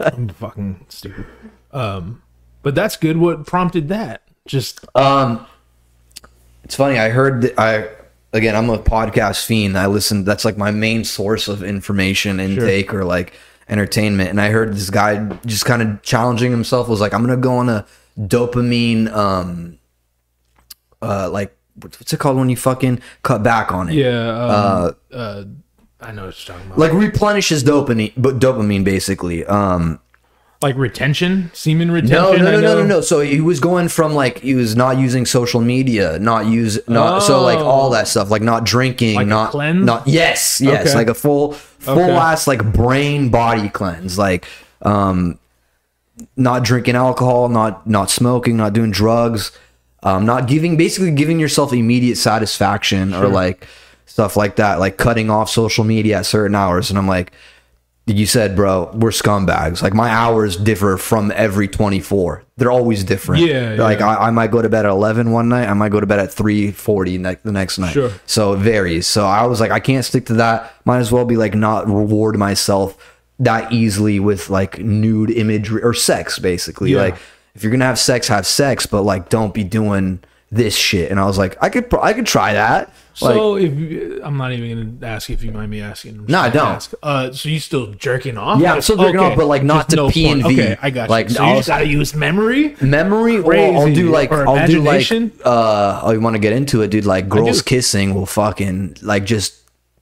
I'm 0.00 0.28
fucking 0.30 0.86
stupid. 0.88 1.26
Um, 1.70 2.22
but 2.62 2.74
that's 2.74 2.96
good. 2.96 3.18
What 3.18 3.46
prompted 3.46 3.88
that? 3.88 4.22
Just 4.46 4.86
Um, 4.94 5.46
it's 6.64 6.76
funny. 6.76 6.98
I 6.98 7.10
heard 7.10 7.42
that 7.42 7.60
I 7.60 7.90
again. 8.32 8.56
I'm 8.56 8.70
a 8.70 8.78
podcast 8.78 9.44
fiend. 9.44 9.76
I 9.76 9.84
listen. 9.86 10.24
That's 10.24 10.46
like 10.46 10.56
my 10.56 10.70
main 10.70 11.04
source 11.04 11.46
of 11.46 11.62
information 11.62 12.40
intake 12.40 12.94
or 12.94 13.04
like 13.04 13.34
entertainment. 13.68 14.30
And 14.30 14.40
I 14.40 14.48
heard 14.48 14.72
this 14.72 14.88
guy 14.88 15.26
just 15.44 15.66
kind 15.66 15.82
of 15.82 16.00
challenging 16.00 16.50
himself. 16.50 16.88
Was 16.88 17.02
like, 17.02 17.12
I'm 17.12 17.20
gonna 17.20 17.36
go 17.36 17.56
on 17.58 17.68
a 17.68 17.84
dopamine. 18.18 19.12
Um, 19.12 19.78
uh, 21.02 21.28
like 21.30 21.54
what's 21.80 22.12
it 22.12 22.18
called 22.20 22.36
when 22.36 22.48
you 22.48 22.56
fucking 22.56 23.00
cut 23.22 23.42
back 23.42 23.72
on 23.72 23.88
it? 23.88 23.94
yeah. 23.94 24.30
Um, 24.30 24.96
uh, 25.12 25.44
I 26.00 26.12
know 26.12 26.26
what 26.26 26.46
you're 26.46 26.54
talking 26.56 26.66
about. 26.66 26.78
Like 26.78 26.92
replenishes 26.92 27.64
dopamine, 27.64 28.12
but 28.16 28.38
dopamine 28.38 28.84
basically. 28.84 29.44
Um, 29.46 30.00
Like 30.62 30.76
retention, 30.76 31.50
semen 31.54 31.90
retention. 31.90 32.16
No, 32.16 32.32
no, 32.32 32.38
no, 32.52 32.60
no, 32.60 32.74
no, 32.80 32.86
no. 32.86 33.00
So 33.00 33.20
he 33.20 33.40
was 33.40 33.58
going 33.60 33.88
from 33.88 34.14
like 34.14 34.38
he 34.40 34.54
was 34.54 34.76
not 34.76 34.98
using 34.98 35.24
social 35.26 35.60
media, 35.60 36.18
not 36.18 36.46
use 36.46 36.78
not 36.88 37.20
so 37.22 37.42
like 37.42 37.58
all 37.58 37.90
that 37.90 38.06
stuff, 38.08 38.30
like 38.30 38.42
not 38.42 38.64
drinking, 38.64 39.16
Like 39.16 39.26
not 39.26 39.50
cleanse? 39.50 39.84
not 39.84 40.06
yes, 40.06 40.60
yes, 40.60 40.86
Okay. 40.88 40.94
like 40.94 41.08
a 41.08 41.14
full 41.14 41.52
full 41.52 41.98
Okay. 42.00 42.12
ass 42.12 42.46
like 42.46 42.62
brain 42.72 43.30
body 43.30 43.68
cleanse, 43.68 44.16
like 44.18 44.46
um 44.82 45.38
not 46.36 46.62
drinking 46.64 46.96
alcohol, 46.96 47.48
not 47.48 47.86
not 47.86 48.10
smoking, 48.10 48.56
not 48.56 48.72
doing 48.72 48.90
drugs, 48.90 49.50
um 50.04 50.24
not 50.24 50.46
giving 50.46 50.76
basically 50.76 51.10
giving 51.10 51.40
yourself 51.40 51.72
immediate 51.72 52.16
satisfaction 52.16 53.12
or 53.14 53.26
like 53.28 53.66
stuff 54.06 54.36
like 54.36 54.56
that, 54.56 54.78
like 54.78 54.96
cutting 54.96 55.30
off 55.30 55.50
social 55.50 55.82
media 55.82 56.18
at 56.18 56.26
certain 56.26 56.54
hours 56.54 56.90
and 56.90 56.98
I'm 56.98 57.08
like 57.08 57.32
you 58.06 58.26
said, 58.26 58.54
bro, 58.54 58.90
we're 58.92 59.08
scumbags. 59.08 59.80
Like 59.82 59.94
my 59.94 60.10
hours 60.10 60.56
differ 60.58 60.98
from 60.98 61.32
every 61.34 61.66
24. 61.68 62.44
They're 62.58 62.70
always 62.70 63.02
different. 63.02 63.46
Yeah, 63.46 63.76
Like 63.78 64.00
yeah. 64.00 64.08
I, 64.18 64.26
I 64.26 64.30
might 64.30 64.50
go 64.50 64.60
to 64.60 64.68
bed 64.68 64.84
at 64.84 64.90
11 64.90 65.30
one 65.32 65.48
night. 65.48 65.66
I 65.68 65.72
might 65.72 65.88
go 65.88 66.00
to 66.00 66.06
bed 66.06 66.18
at 66.18 66.28
3:40 66.28 67.18
ne- 67.18 67.36
the 67.42 67.50
next 67.50 67.78
night. 67.78 67.94
Sure. 67.94 68.10
So 68.26 68.52
it 68.52 68.58
varies. 68.58 69.06
So 69.06 69.24
I 69.24 69.46
was 69.46 69.58
like, 69.58 69.70
I 69.70 69.80
can't 69.80 70.04
stick 70.04 70.26
to 70.26 70.34
that. 70.34 70.74
Might 70.84 70.98
as 70.98 71.10
well 71.10 71.24
be 71.24 71.38
like 71.38 71.54
not 71.54 71.86
reward 71.86 72.36
myself 72.36 72.98
that 73.38 73.72
easily 73.72 74.20
with 74.20 74.50
like 74.50 74.78
nude 74.80 75.30
imagery 75.30 75.82
or 75.82 75.94
sex, 75.94 76.38
basically. 76.38 76.90
Yeah. 76.92 76.98
Like 76.98 77.16
if 77.54 77.62
you're 77.62 77.72
gonna 77.72 77.84
have 77.84 77.98
sex, 77.98 78.28
have 78.28 78.46
sex, 78.46 78.86
but 78.86 79.02
like 79.02 79.28
don't 79.28 79.54
be 79.54 79.64
doing 79.64 80.20
this 80.50 80.76
shit. 80.76 81.10
And 81.10 81.18
I 81.18 81.24
was 81.24 81.36
like, 81.36 81.56
I 81.60 81.68
could, 81.68 81.92
I 82.00 82.12
could 82.12 82.26
try 82.26 82.52
that. 82.52 82.92
Like, 83.20 83.34
So 83.34 83.56
if 83.56 83.72
you- 83.74 84.20
I'm 84.22 84.36
not 84.36 84.52
even 84.52 84.98
gonna 85.00 85.12
ask 85.12 85.28
if 85.30 85.42
you 85.42 85.50
mind 85.50 85.70
me 85.70 85.80
asking. 85.80 86.26
No, 86.28 86.38
I 86.40 86.48
don't. 86.50 86.66
ask. 86.68 86.92
Uh, 87.02 87.32
so 87.32 87.48
you 87.48 87.58
still 87.58 87.88
jerking 87.94 88.36
off? 88.38 88.60
Yeah, 88.60 88.74
I'm 88.74 88.80
still 88.82 88.96
jerking 88.96 89.18
off, 89.20 89.36
but, 89.36 89.46
like, 89.46 89.62
not 89.64 89.88
Just 89.88 89.96
to 89.96 90.10
P 90.12 90.28
and. 90.28 90.42
V. 90.42 90.52
Okay, 90.60 90.76
I 90.80 90.90
got 90.90 91.10
Like, 91.10 91.28
you. 91.28 91.34
So 91.36 91.44
you 91.48 91.54
just 91.56 91.68
gotta 91.68 91.86
use 91.86 92.14
memory. 92.14 92.76
memory 92.80 93.38
or 93.38 93.54
I'll 93.54 93.92
do 93.92 94.10
like 94.10 94.30
Or 94.30 94.46
I'll 94.48 94.66
do 94.66 94.80
like 94.80 95.10
uh 95.44 96.00
oh 96.04 96.12
you 96.12 96.20
want 96.20 96.34
to 96.34 96.40
get 96.40 96.52
into 96.52 96.82
it 96.82 96.88
dude 96.88 97.04
like 97.04 97.28
girls 97.28 97.62
kissing 97.62 98.14
will 98.14 98.26
fucking 98.26 98.98
like 99.02 99.24
just 99.24 99.54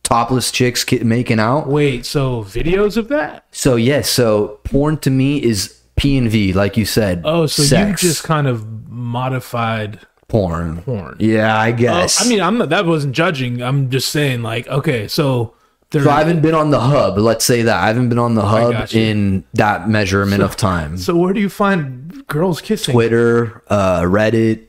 topless 0.03 0.51
chicks 0.51 0.85
ki- 0.85 0.99
making 1.05 1.38
out 1.41 1.67
Wait, 1.69 2.05
so 2.05 2.43
videos 2.45 2.97
of 2.99 3.09
that? 3.09 3.45
so 3.53 3.77
yes 3.77 4.11
so 4.11 4.59
porn 4.65 4.99
to 4.99 5.11
me 5.11 5.43
is 5.43 5.79
P 5.96 6.16
and 6.16 6.31
V 6.31 6.52
like 6.52 6.76
you 6.76 6.85
said 6.85 7.22
Oh, 7.24 7.46
so 7.46 7.62
sex, 7.62 8.02
you 8.02 8.09
just 8.09 8.24
kind 8.24 8.46
of 8.46 8.66
modified 8.88 10.00
porn 10.28 10.81
porn. 10.83 11.16
yeah 11.18 11.57
I 11.59 11.70
Oh, 11.72 11.76
guess 11.76 12.24
I 12.24 12.28
mean, 12.28 12.40
I'm 12.40 12.59
not. 12.59 12.70
That 12.70 12.87
wasn't 12.87 13.14
judging. 13.14 13.62
I'm 13.62 13.90
just 13.90 14.09
saying, 14.11 14.42
like, 14.42 14.66
okay, 14.68 15.07
so 15.07 15.55
there. 15.90 16.05
so 16.05 16.11
I 16.11 16.18
haven't 16.18 16.40
been 16.40 16.55
on 16.55 16.70
the 16.70 16.81
hub 16.81 17.18
let's 17.18 17.44
say 17.44 17.62
that 17.62 17.78
I 17.83 17.87
haven't 17.88 18.09
been 18.09 18.18
on 18.18 18.35
the 18.35 18.42
hub 18.46 18.88
in 18.94 19.44
that 19.55 19.88
measurement 19.90 20.42
of 20.42 20.57
time 20.57 20.96
So 20.96 21.14
where 21.16 21.35
do 21.35 21.40
you 21.40 21.50
find 21.50 22.26
girls 22.28 22.61
kissing? 22.62 22.94
Twitter 22.94 23.62
uh 23.68 24.00
Reddit 24.02 24.64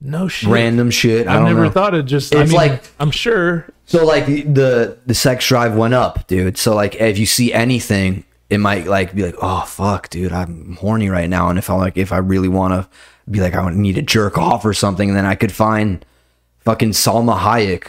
No 0.00 0.28
shit. 0.28 0.48
random 0.48 0.90
shit 0.92 1.26
I 1.26 1.32
I've 1.32 1.38
don't 1.40 1.48
never 1.48 1.64
know. 1.64 1.70
thought 1.70 1.94
of 1.94 2.06
just. 2.06 2.34
I 2.34 2.42
It's 2.42 2.50
mean, 2.52 2.56
like- 2.58 2.84
I'm 3.00 3.10
sure. 3.10 3.66
So 3.86 4.06
like 4.06 4.26
the 4.26 4.96
the 5.06 5.14
sex 5.14 5.46
drive 5.48 5.74
went 5.76 5.92
up, 5.94 6.26
dude. 6.28 6.56
So 6.56 6.74
like 6.74 6.94
if 6.94 7.18
you 7.18 7.26
see 7.26 7.52
anything, 7.52 8.24
it 8.52 8.58
might 8.58 8.86
like 8.86 9.14
be 9.14 9.22
like, 9.24 9.36
oh 9.40 9.62
fuck, 9.66 10.10
dude, 10.10 10.32
I'm 10.32 10.76
horny 10.76 11.08
right 11.08 11.28
now. 11.28 11.48
And 11.48 11.58
if 11.58 11.70
I 11.70 11.74
like 11.74 11.96
if 11.96 12.12
I 12.12 12.18
really 12.18 12.48
want 12.48 12.74
to 12.74 12.88
be 13.30 13.40
like 13.40 13.54
I 13.54 13.72
need 13.72 13.94
to 13.94 14.02
jerk 14.02 14.36
off 14.36 14.64
or 14.64 14.74
something, 14.74 15.14
then 15.14 15.24
I 15.24 15.34
could 15.34 15.52
find 15.52 16.04
fucking 16.60 16.90
Salma 16.90 17.38
Hayek 17.38 17.88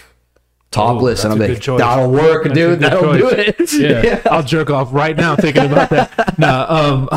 topless, 0.71 1.23
Oh, 1.23 1.31
and 1.31 1.41
I'm 1.43 1.49
like, 1.49 1.63
that'll 1.63 2.09
work, 2.11 2.45
That's 2.45 2.55
dude. 2.55 2.79
That'll 2.79 3.13
do 3.13 3.29
it. 3.29 3.71
Yeah, 3.73 4.21
I'll 4.31 4.43
jerk 4.43 4.69
off 4.69 4.93
right 4.93 5.15
now 5.15 5.35
thinking 5.35 5.65
about 5.65 5.89
that. 5.91 6.09
Nah, 6.39 6.65
um, 6.67 7.09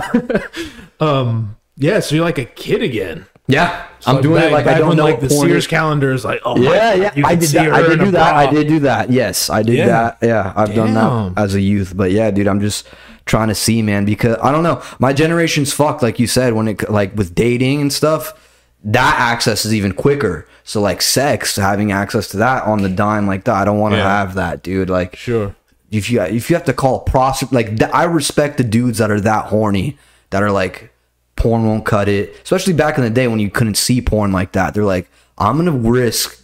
um, 1.00 1.56
yeah. 1.76 2.00
So 2.00 2.14
you're 2.14 2.24
like 2.24 2.38
a 2.38 2.44
kid 2.44 2.82
again. 2.82 3.26
Yeah, 3.48 3.87
I'm 4.06 4.20
doing 4.22 4.35
back- 4.42 4.50
it 4.50 4.52
like 4.52 4.66
I 4.66 4.78
don't 4.78 4.88
when, 4.88 4.96
know 4.96 5.04
like 5.04 5.20
the 5.20 5.28
porn 5.28 5.48
Sears 5.48 5.66
calendar 5.68 6.12
is 6.12 6.24
like, 6.24 6.40
oh 6.44 6.56
my 6.56 6.64
Yeah, 6.64 6.96
God, 6.96 7.16
yeah, 7.16 7.26
I 7.26 7.35
did 7.37 7.48
that. 7.50 7.72
I 7.72 7.82
did 7.88 7.98
do 8.00 8.11
that. 8.11 8.35
I 8.35 8.50
did 8.50 8.68
do 8.68 8.78
that. 8.80 9.11
Yes, 9.11 9.48
I 9.50 9.62
did 9.62 9.76
Yeah. 9.76 9.87
that. 9.87 10.18
Yeah, 10.20 10.52
I've 10.56 10.74
done 10.74 10.94
that 10.94 11.40
as 11.40 11.54
a 11.54 11.61
youth. 11.61 11.96
But 11.96 12.11
yeah, 12.11 12.30
dude, 12.32 12.48
I'm 12.48 12.61
just 12.61 12.88
trying 13.27 13.49
to 13.49 13.55
see, 13.55 13.83
man, 13.83 14.05
because 14.05 14.37
I 14.43 14.51
don't 14.53 14.62
know. 14.62 14.83
My 14.99 15.12
generation's 15.12 15.73
fucked, 15.73 16.03
like 16.03 16.19
you 16.19 16.27
said, 16.27 16.55
when 16.55 16.69
it 16.69 16.89
like 16.91 17.15
with 17.17 17.35
dating 17.35 17.81
and 17.83 17.93
stuff. 17.93 18.43
That 18.85 19.19
access 19.19 19.65
is 19.65 19.75
even 19.75 19.93
quicker. 19.93 20.47
So 20.62 20.81
like 20.81 21.03
sex, 21.03 21.57
having 21.57 21.91
access 21.91 22.29
to 22.29 22.37
that 22.37 22.62
on 22.65 22.83
the 22.83 22.89
dime 22.89 23.27
like 23.27 23.43
that, 23.45 23.55
I 23.57 23.65
don't 23.65 23.79
want 23.81 23.95
to 23.95 23.99
Yeah. 23.99 24.19
have 24.19 24.35
that, 24.35 24.62
dude. 24.62 24.89
Like 24.89 25.17
Sure. 25.17 25.57
if 25.91 26.09
you 26.09 26.21
if 26.23 26.49
you 26.49 26.55
have 26.55 26.65
to 26.67 26.73
call 26.73 26.97
a 27.01 27.11
prostitute, 27.11 27.53
like 27.53 27.77
th- 27.79 27.91
I 27.93 28.05
respect 28.05 28.59
the 28.59 28.65
dudes 28.65 28.99
that 28.99 29.11
are 29.11 29.21
that 29.23 29.47
horny, 29.47 29.99
that 30.31 30.41
are 30.43 30.53
like 30.53 30.93
porn 31.35 31.67
won't 31.67 31.85
cut 31.85 32.09
it. 32.09 32.37
Especially 32.45 32.75
back 32.75 32.97
in 32.97 33.03
the 33.03 33.11
day 33.11 33.27
when 33.27 33.41
you 33.41 33.51
couldn't 33.51 33.77
see 33.77 34.01
porn 34.01 34.31
like 34.31 34.53
that. 34.53 34.73
They're 34.73 34.85
like, 34.85 35.11
I'm 35.37 35.57
gonna 35.57 35.73
risk 35.73 36.39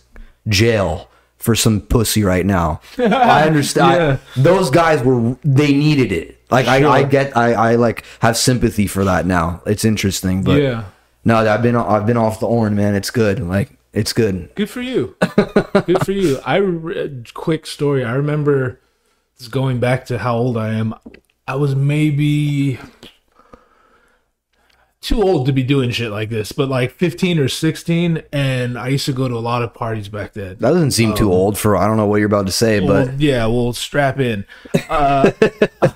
jail 0.48 1.08
for 1.42 1.54
some 1.56 1.80
pussy 1.80 2.22
right 2.22 2.46
now. 2.46 2.80
I 2.98 3.44
understand. 3.46 4.20
Those 4.36 4.70
guys 4.70 5.02
were 5.02 5.36
they 5.44 5.72
needed 5.74 6.12
it. 6.12 6.38
Like 6.50 6.68
I, 6.68 6.88
I 6.88 7.02
get 7.02 7.36
I 7.36 7.52
I 7.52 7.74
like 7.74 8.04
have 8.20 8.36
sympathy 8.36 8.86
for 8.86 9.04
that 9.04 9.26
now. 9.26 9.60
It's 9.66 9.84
interesting, 9.84 10.44
but 10.44 10.60
Yeah. 10.62 10.84
no, 11.24 11.36
I've 11.38 11.62
been 11.62 11.74
I've 11.76 12.06
been 12.06 12.16
off 12.16 12.38
the 12.40 12.46
horn, 12.46 12.76
man. 12.76 12.94
It's 12.94 13.10
good. 13.10 13.40
Like 13.40 13.70
it's 13.92 14.12
good. 14.12 14.50
Good 14.54 14.70
for 14.70 14.80
you. 14.80 15.16
Good 15.86 16.04
for 16.06 16.12
you. 16.12 16.38
I 16.46 16.56
re- 16.56 17.24
quick 17.34 17.66
story. 17.66 18.04
I 18.04 18.12
remember 18.12 18.80
this 19.38 19.48
going 19.48 19.80
back 19.80 20.06
to 20.06 20.18
how 20.18 20.36
old 20.36 20.56
I 20.56 20.74
am. 20.74 20.94
I 21.48 21.56
was 21.56 21.74
maybe 21.74 22.78
too 25.02 25.20
old 25.22 25.46
to 25.46 25.52
be 25.52 25.62
doing 25.64 25.90
shit 25.90 26.10
like 26.10 26.30
this, 26.30 26.52
but 26.52 26.68
like 26.68 26.92
15 26.92 27.38
or 27.40 27.48
16 27.48 28.22
and 28.32 28.78
I 28.78 28.88
used 28.88 29.04
to 29.06 29.12
go 29.12 29.28
to 29.28 29.34
a 29.34 29.40
lot 29.40 29.62
of 29.62 29.74
parties 29.74 30.08
back 30.08 30.32
then. 30.32 30.50
That 30.60 30.70
doesn't 30.70 30.92
seem 30.92 31.12
too 31.14 31.30
old 31.32 31.58
for 31.58 31.76
I 31.76 31.86
don't 31.86 31.96
know 31.98 32.06
what 32.06 32.16
you're 32.16 32.26
about 32.26 32.46
to 32.46 32.52
say, 32.52 32.78
but 32.80 33.08
Well, 33.08 33.14
yeah, 33.18 33.44
well, 33.46 33.72
strap 33.72 34.20
in. 34.20 34.44
Uh, 34.88 35.32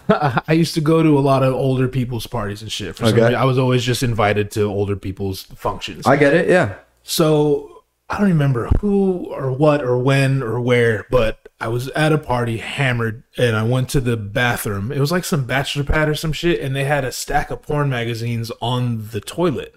I 0.49 0.53
used 0.53 0.75
to 0.75 0.81
go 0.81 1.03
to 1.03 1.17
a 1.19 1.21
lot 1.21 1.43
of 1.45 1.55
older 1.55 1.87
people's 1.89 2.27
parties 2.27 2.63
and 2.63 2.71
shit. 2.71 2.97
For 2.97 3.05
some 3.07 3.15
Okay. 3.15 3.23
reason. 3.23 3.35
I 3.37 3.45
was 3.45 3.59
always 3.59 3.85
just 3.85 4.03
invited 4.03 4.51
to 4.53 4.63
older 4.65 4.97
people's 4.97 5.43
functions. 5.43 6.07
I 6.07 6.17
get 6.17 6.35
it. 6.35 6.49
Yeah. 6.49 6.75
So 7.05 7.85
I 8.11 8.19
don't 8.19 8.29
remember 8.29 8.69
who 8.81 9.27
or 9.31 9.53
what 9.53 9.83
or 9.83 9.99
when 9.99 10.43
or 10.43 10.61
where, 10.61 11.07
but 11.11 11.46
I 11.59 11.69
was 11.69 11.89
at 11.91 12.13
a 12.13 12.19
party 12.19 12.59
hammered 12.59 13.25
and 13.39 13.57
I 13.57 13.63
went 13.63 13.89
to 13.91 14.01
the 14.01 14.17
bathroom. 14.17 14.93
It 14.93 15.01
was 15.01 15.11
like 15.11 15.25
some 15.25 15.47
bachelor 15.47 15.85
pad 15.85 16.09
or 16.09 16.15
some 16.15 16.33
shit, 16.33 16.61
and 16.61 16.77
they 16.77 16.85
had 16.85 17.05
a 17.05 17.13
stack 17.13 17.51
of 17.51 17.63
porn 17.63 17.89
magazines 17.89 18.53
on 18.61 19.09
the 19.11 19.21
toilet. 19.21 19.75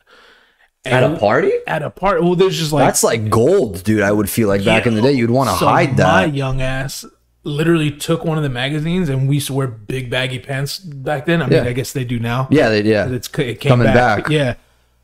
At 0.86 1.04
a 1.04 1.18
party? 1.18 1.52
At 1.68 1.82
a 1.84 1.90
party. 1.90 2.22
Well, 2.22 2.36
there's 2.36 2.58
just 2.58 2.72
like 2.72 2.86
That's 2.86 3.04
like 3.04 3.30
gold, 3.30 3.84
dude. 3.84 4.02
I 4.02 4.12
would 4.12 4.30
feel 4.30 4.48
like 4.48 4.64
back 4.66 4.86
in 4.88 4.96
the 4.96 5.02
day, 5.02 5.12
you'd 5.14 5.30
want 5.30 5.50
to 5.50 5.58
so 5.58 5.68
hide 5.68 5.98
that. 5.98 6.28
My 6.30 6.34
young 6.34 6.62
ass 6.62 7.06
literally 7.44 7.92
took 7.92 8.24
one 8.26 8.38
of 8.38 8.44
the 8.44 8.50
magazines, 8.50 9.08
and 9.10 9.28
we 9.28 9.36
used 9.36 9.48
to 9.48 9.54
wear 9.54 9.68
big 9.68 10.10
baggy 10.10 10.40
pants 10.40 10.80
back 10.80 11.26
then. 11.26 11.42
I 11.42 11.48
mean, 11.48 11.64
Yeah. 11.64 11.70
I 11.70 11.74
guess 11.74 11.94
they 11.94 12.06
do 12.06 12.20
now. 12.20 12.48
Yeah, 12.50 12.70
they, 12.70 12.84
yeah. 12.84 13.08
It's 13.10 13.28
it 13.38 13.60
came 13.60 13.70
Coming 13.70 13.88
back. 13.88 14.24
back. 14.24 14.30
Yeah. 14.32 14.56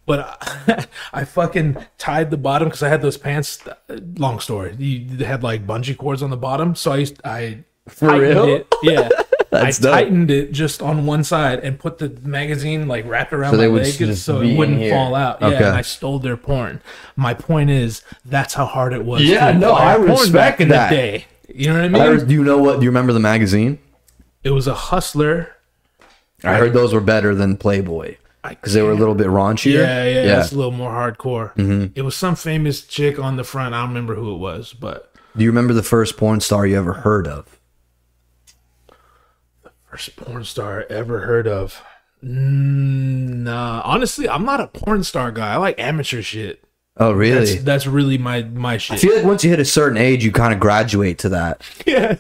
But 0.05 0.37
I, 0.67 0.85
I 1.21 1.25
fucking 1.25 1.77
tied 1.97 2.29
the 2.31 2.37
bottom 2.37 2.67
because 2.67 2.83
I 2.83 2.89
had 2.89 3.01
those 3.01 3.17
pants. 3.17 3.65
Uh, 3.67 3.97
long 4.17 4.39
story. 4.39 4.75
You, 4.77 5.05
they 5.17 5.25
had 5.25 5.41
like 5.43 5.65
bungee 5.65 5.97
cords 5.97 6.21
on 6.21 6.29
the 6.29 6.37
bottom, 6.37 6.75
so 6.75 6.91
I 6.91 6.97
used 6.97 7.19
I 7.25 7.63
For 7.87 8.09
tightened 8.09 8.21
real? 8.21 8.45
It. 8.55 8.67
Yeah, 8.83 9.09
That's 9.49 9.79
I 9.79 9.81
dope. 9.81 9.93
tightened 9.93 10.31
it 10.31 10.51
just 10.51 10.81
on 10.81 11.05
one 11.07 11.23
side 11.23 11.59
and 11.59 11.79
put 11.79 11.97
the 11.97 12.09
magazine 12.23 12.87
like 12.87 13.05
wrapped 13.07 13.33
around 13.33 13.53
So 13.53 13.57
my 13.57 13.65
leg 13.67 14.15
so 14.15 14.41
it 14.41 14.55
wouldn't 14.55 14.77
here. 14.79 14.91
fall 14.91 15.15
out. 15.15 15.41
Yeah, 15.41 15.47
and 15.49 15.65
I 15.65 15.81
stole 15.81 16.19
their 16.19 16.37
porn. 16.37 16.81
My 17.15 17.33
point 17.33 17.69
is 17.71 18.03
that's 18.25 18.53
how 18.53 18.65
hard 18.65 18.93
it 18.93 19.03
was. 19.05 19.23
Yeah, 19.23 19.51
no, 19.53 19.71
I 19.71 19.95
respect 19.95 20.33
back 20.33 20.61
in 20.61 20.67
that. 20.69 20.89
the 20.91 20.95
day. 20.95 21.25
You 21.53 21.67
know 21.67 21.75
what 21.75 21.85
I 21.85 21.87
mean? 21.87 22.21
I 22.21 22.23
do 22.23 22.33
you 22.33 22.43
know 22.43 22.57
what? 22.57 22.79
Do 22.79 22.83
you 22.83 22.89
remember 22.89 23.13
the 23.13 23.19
magazine? 23.19 23.79
it 24.43 24.51
was 24.51 24.67
a 24.67 24.75
hustler. 24.75 25.51
I 26.43 26.57
heard 26.57 26.73
those 26.73 26.93
were 26.93 27.01
better 27.01 27.33
than 27.33 27.57
Playboy 27.57 28.17
because 28.49 28.73
they 28.73 28.81
were 28.81 28.91
a 28.91 28.95
little 28.95 29.15
bit 29.15 29.27
raunchier. 29.27 29.73
Yeah, 29.79 30.03
yeah, 30.05 30.23
yeah. 30.23 30.39
it's 30.41 30.51
a 30.51 30.55
little 30.55 30.71
more 30.71 30.91
hardcore. 30.91 31.53
Mm-hmm. 31.55 31.93
It 31.95 32.01
was 32.03 32.15
some 32.15 32.35
famous 32.35 32.85
chick 32.85 33.19
on 33.19 33.35
the 33.35 33.43
front. 33.43 33.73
I 33.73 33.79
don't 33.81 33.89
remember 33.89 34.15
who 34.15 34.33
it 34.33 34.37
was, 34.37 34.73
but 34.73 35.13
Do 35.37 35.43
you 35.43 35.49
remember 35.49 35.73
the 35.73 35.83
first 35.83 36.17
porn 36.17 36.39
star 36.41 36.65
you 36.65 36.77
ever 36.77 36.93
heard 36.93 37.27
of? 37.27 37.59
The 39.63 39.71
first 39.89 40.15
porn 40.15 40.43
star 40.43 40.81
I 40.89 40.93
ever 40.93 41.21
heard 41.21 41.47
of. 41.47 41.81
Mm, 42.23 43.43
Nah, 43.45 43.81
honestly, 43.85 44.27
I'm 44.27 44.43
not 44.45 44.59
a 44.59 44.67
porn 44.67 45.03
star 45.03 45.31
guy. 45.31 45.53
I 45.53 45.57
like 45.57 45.79
amateur 45.79 46.21
shit. 46.23 46.63
Oh, 46.97 47.11
really? 47.11 47.45
That's, 47.45 47.63
that's 47.63 47.87
really 47.87 48.17
my 48.17 48.43
my 48.43 48.77
shit. 48.77 48.95
I 48.95 48.97
feel 48.99 49.15
like 49.17 49.25
once 49.25 49.43
you 49.43 49.49
hit 49.49 49.59
a 49.59 49.65
certain 49.65 49.97
age, 49.97 50.23
you 50.23 50.31
kind 50.31 50.53
of 50.53 50.61
graduate 50.61 51.17
to 51.19 51.29
that. 51.29 51.61
yeah, 51.85 52.15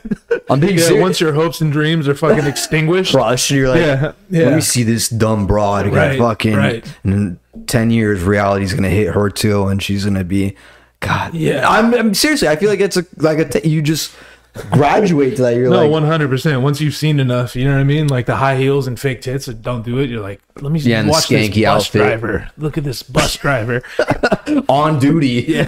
I'm 0.49 0.59
being 0.59 0.77
yeah. 0.77 0.83
serious. 0.83 1.01
Once 1.01 1.21
your 1.21 1.31
hopes 1.33 1.61
and 1.61 1.71
dreams 1.71 2.09
are 2.09 2.15
fucking 2.15 2.45
extinguished, 2.45 3.13
you're 3.13 3.69
like, 3.69 3.79
Yeah, 3.79 4.11
yeah. 4.29 4.45
let 4.47 4.55
me 4.55 4.61
see 4.61 4.83
this 4.83 5.07
dumb 5.07 5.47
broad 5.47 5.85
get 5.85 5.93
Right, 5.93 6.19
fucking. 6.19 6.55
right. 6.55 6.95
And 7.03 7.13
in 7.13 7.39
ten 7.67 7.89
years, 7.89 8.21
reality's 8.21 8.73
gonna 8.73 8.89
hit 8.89 9.13
her 9.13 9.29
too, 9.29 9.67
and 9.67 9.81
she's 9.81 10.03
gonna 10.03 10.25
be, 10.25 10.57
God. 10.99 11.33
Yeah. 11.33 11.69
I'm, 11.69 11.93
I'm 11.93 12.13
seriously. 12.13 12.49
I 12.49 12.57
feel 12.57 12.69
like 12.69 12.81
it's 12.81 12.97
a 12.97 13.05
like 13.15 13.39
a 13.39 13.45
t- 13.47 13.69
you 13.69 13.81
just 13.81 14.13
graduate 14.71 15.35
to 15.37 15.41
that. 15.43 15.55
You're 15.55 15.69
no, 15.69 15.81
like, 15.83 15.91
one 15.91 16.03
hundred 16.03 16.29
percent. 16.29 16.61
Once 16.61 16.79
you've 16.81 16.95
seen 16.95 17.19
enough, 17.19 17.55
you 17.55 17.65
know 17.65 17.73
what 17.73 17.79
I 17.81 17.83
mean. 17.83 18.07
Like 18.07 18.25
the 18.25 18.35
high 18.35 18.55
heels 18.57 18.87
and 18.87 18.99
fake 18.99 19.21
tits 19.21 19.45
that 19.47 19.61
don't 19.61 19.83
do 19.83 19.99
it. 19.99 20.09
You're 20.09 20.21
like, 20.21 20.41
let 20.61 20.71
me 20.71 20.79
Yeah, 20.79 21.01
the 21.03 21.09
watch 21.09 21.27
this 21.27 21.49
skanky 21.49 21.63
bus 21.65 21.85
outfit. 21.87 22.01
driver. 22.01 22.49
Look 22.57 22.77
at 22.77 22.83
this 22.83 23.03
bus 23.03 23.35
driver. 23.37 23.81
on 24.69 24.99
duty 24.99 25.27
Yeah. 25.47 25.63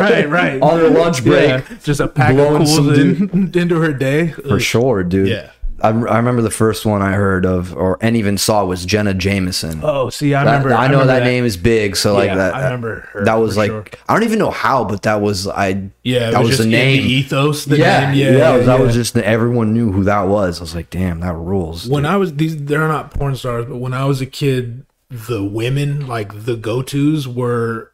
right, 0.00 0.28
right. 0.28 0.60
on 0.62 0.78
her 0.78 0.88
lunch 0.90 1.22
break. 1.24 1.48
Yeah, 1.48 1.76
just 1.84 2.00
a 2.00 2.08
pack 2.08 2.34
of 2.36 2.66
some 2.68 2.84
cools 2.86 2.98
in, 2.98 3.52
into 3.54 3.80
her 3.80 3.92
day. 3.92 4.28
For 4.28 4.58
sure, 4.60 5.02
dude. 5.04 5.28
Yeah. 5.28 5.50
I, 5.82 5.88
I 5.88 6.16
remember 6.16 6.40
the 6.40 6.50
first 6.50 6.86
one 6.86 7.02
I 7.02 7.12
heard 7.12 7.44
of 7.44 7.74
or 7.76 7.98
and 8.00 8.16
even 8.16 8.38
saw 8.38 8.64
was 8.64 8.86
Jenna 8.86 9.12
Jameson. 9.12 9.80
Oh, 9.82 10.08
see, 10.08 10.34
I 10.34 10.42
That- 10.44 10.50
remember. 10.52 10.72
I 10.74 10.86
know 10.86 11.00
remember 11.00 11.06
that, 11.20 11.24
name 11.24 11.44
is 11.44 11.56
big, 11.56 11.96
so 11.96 12.14
like 12.14 12.34
that. 12.34 12.54
I 12.54 12.64
remember 12.64 13.00
her 13.12 13.24
that 13.24 13.34
was 13.34 13.56
like 13.56 13.70
sure. 13.70 13.84
I 14.08 14.14
don't 14.14 14.22
even 14.22 14.38
know 14.38 14.50
how, 14.50 14.84
but 14.84 15.02
that 15.02 15.20
was 15.20 15.46
I. 15.46 15.90
Yeah, 16.02 16.30
that 16.30 16.38
was, 16.40 16.48
just 16.50 16.62
the 16.62 16.68
name. 16.68 17.04
ethos. 17.04 17.66
The 17.66 17.76
yeah, 17.78 18.10
name. 18.12 18.18
yeah, 18.18 18.30
Yeah, 18.30 18.56
that 18.58 18.80
was 18.80 18.96
yeah. 18.96 19.02
just 19.02 19.16
everyone 19.18 19.74
knew 19.74 19.92
who 19.92 20.04
that 20.04 20.22
was. 20.28 20.60
I 20.60 20.62
was 20.62 20.74
like, 20.74 20.88
damn, 20.90 21.20
that 21.20 21.34
rules. 21.34 21.88
when 21.88 22.06
I 22.06 22.16
was 22.16 22.34
these. 22.34 22.56
They're 22.64 22.88
not 22.88 23.10
porn 23.10 23.36
stars, 23.36 23.66
but 23.66 23.76
when 23.76 23.92
I 23.92 24.06
was 24.06 24.20
a 24.22 24.26
kid, 24.26 24.86
the 25.10 25.44
women 25.44 26.06
like 26.06 26.44
the 26.46 26.56
go 26.56 26.82
tos 26.82 27.28
were 27.28 27.92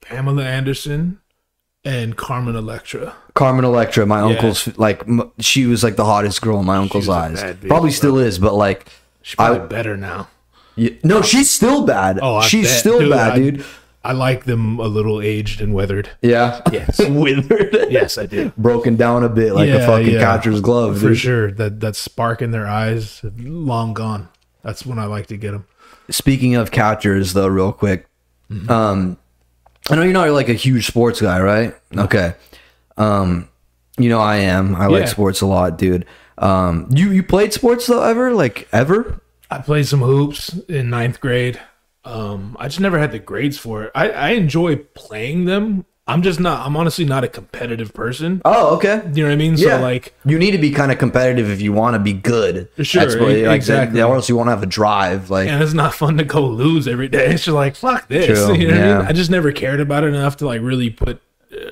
Pamela 0.00 0.44
Anderson 0.44 1.20
and 1.84 2.16
Carmen 2.16 2.54
Electra. 2.56 3.16
Carmen 3.34 3.64
Electra, 3.64 4.06
my 4.06 4.20
uncle's 4.20 4.68
like 4.78 5.00
m- 5.08 5.30
she 5.40 5.66
was 5.66 5.82
like 5.82 5.96
the 5.96 6.04
hottest 6.04 6.40
girl 6.40 6.60
in 6.60 6.66
my 6.66 6.76
uncle's 6.76 7.08
eyes. 7.08 7.42
bitch, 7.42 7.66
Probably 7.68 7.88
bro. 7.90 7.94
still 7.96 8.18
is, 8.18 8.38
but 8.38 8.54
like, 8.54 8.86
She's 9.22 9.34
probably 9.36 9.60
I- 9.60 9.66
better 9.66 9.96
now. 9.96 10.28
y- 10.76 10.96
no, 11.02 11.20
she's 11.22 11.50
still 11.50 11.84
bad. 11.84 12.18
Oh, 12.22 12.36
I 12.36 12.46
she's 12.46 12.68
bet. 12.68 12.78
still 12.80 12.98
Dude, 13.00 13.10
bad, 13.10 13.32
I- 13.32 13.38
dude. 13.38 13.64
I 14.06 14.12
like 14.12 14.44
them 14.44 14.78
a 14.80 14.86
little 14.86 15.22
aged 15.22 15.62
and 15.62 15.72
weathered. 15.72 16.10
Yeah, 16.20 16.60
Yes. 16.70 16.98
withered. 17.08 17.74
Yes, 17.90 18.18
I 18.18 18.26
do. 18.26 18.52
broken 18.58 18.96
down 18.96 19.24
a 19.24 19.30
bit 19.30 19.54
like 19.54 19.70
a 19.70 19.84
fucking 19.86 20.12
yeah. 20.12 20.20
catcher's 20.20 20.60
glove. 20.60 21.00
For 21.00 21.08
dude. 21.08 21.18
sure. 21.18 21.50
That 21.52 21.80
that 21.80 21.96
spark 21.96 22.42
in 22.42 22.50
their 22.50 22.66
eyes, 22.66 23.22
long 23.38 23.94
gone. 23.94 24.28
That's 24.62 24.84
when 24.84 24.98
I 24.98 25.06
like 25.06 25.26
to 25.28 25.38
get 25.38 25.52
them. 25.52 25.64
Speaking 26.10 26.54
of 26.54 26.70
catchers, 26.70 27.32
though, 27.32 27.48
real 27.48 27.72
quick, 27.72 28.06
Mm-hmm. 28.50 28.70
um, 28.70 29.16
I 29.90 29.96
know 29.96 30.02
you're 30.02 30.12
not 30.12 30.28
like 30.30 30.50
a 30.50 30.54
huge 30.54 30.86
sports 30.86 31.18
guy, 31.22 31.40
right? 31.40 31.74
Okay, 31.96 32.34
um, 32.96 33.48
you 33.98 34.08
know 34.08 34.20
I 34.20 34.36
am. 34.36 34.74
I 34.74 34.86
like 34.86 35.08
sports 35.08 35.40
a 35.40 35.46
lot, 35.46 35.78
dude. 35.78 36.06
Um, 36.38 36.88
you 36.90 37.10
you 37.10 37.22
played 37.22 37.52
sports 37.52 37.86
though 37.86 38.02
ever? 38.02 38.32
Like 38.32 38.68
ever? 38.72 39.20
I 39.50 39.58
played 39.58 39.86
some 39.86 40.00
hoops 40.00 40.54
in 40.68 40.90
ninth 40.90 41.20
grade. 41.20 41.60
Um, 42.04 42.56
I 42.58 42.68
just 42.68 42.80
never 42.80 42.98
had 42.98 43.12
the 43.12 43.18
grades 43.18 43.56
for 43.56 43.84
it. 43.84 43.92
I, 43.94 44.10
I 44.10 44.28
enjoy 44.30 44.76
playing 44.76 45.44
them. 45.46 45.86
I'm 46.06 46.20
just 46.20 46.38
not. 46.38 46.66
I'm 46.66 46.76
honestly 46.76 47.06
not 47.06 47.24
a 47.24 47.28
competitive 47.28 47.94
person. 47.94 48.42
Oh, 48.44 48.74
okay. 48.76 49.00
You 49.14 49.22
know 49.22 49.28
what 49.30 49.32
I 49.32 49.36
mean? 49.36 49.56
So 49.56 49.80
like, 49.80 50.12
you 50.26 50.38
need 50.38 50.50
to 50.50 50.58
be 50.58 50.70
kind 50.70 50.92
of 50.92 50.98
competitive 50.98 51.50
if 51.50 51.62
you 51.62 51.72
want 51.72 51.94
to 51.94 51.98
be 51.98 52.12
good. 52.12 52.68
Sure, 52.82 53.06
That's 53.06 53.16
what- 53.18 53.30
e- 53.30 53.46
like, 53.46 53.56
exactly. 53.56 54.02
Or 54.02 54.14
else 54.14 54.28
you 54.28 54.36
won't 54.36 54.50
have 54.50 54.62
a 54.62 54.66
drive. 54.66 55.30
Like, 55.30 55.48
and 55.48 55.62
it's 55.62 55.72
not 55.72 55.94
fun 55.94 56.18
to 56.18 56.24
go 56.24 56.44
lose 56.46 56.86
every 56.86 57.08
day. 57.08 57.26
It's 57.32 57.44
just 57.44 57.54
like 57.54 57.74
fuck 57.74 58.08
this. 58.08 58.26
True, 58.46 58.54
you 58.54 58.68
know 58.68 58.74
what 58.74 58.82
I 58.82 58.86
yeah. 58.86 58.98
mean? 58.98 59.06
I 59.06 59.12
just 59.12 59.30
never 59.30 59.50
cared 59.50 59.80
about 59.80 60.04
it 60.04 60.08
enough 60.08 60.36
to 60.38 60.46
like 60.46 60.60
really 60.60 60.90
put 60.90 61.22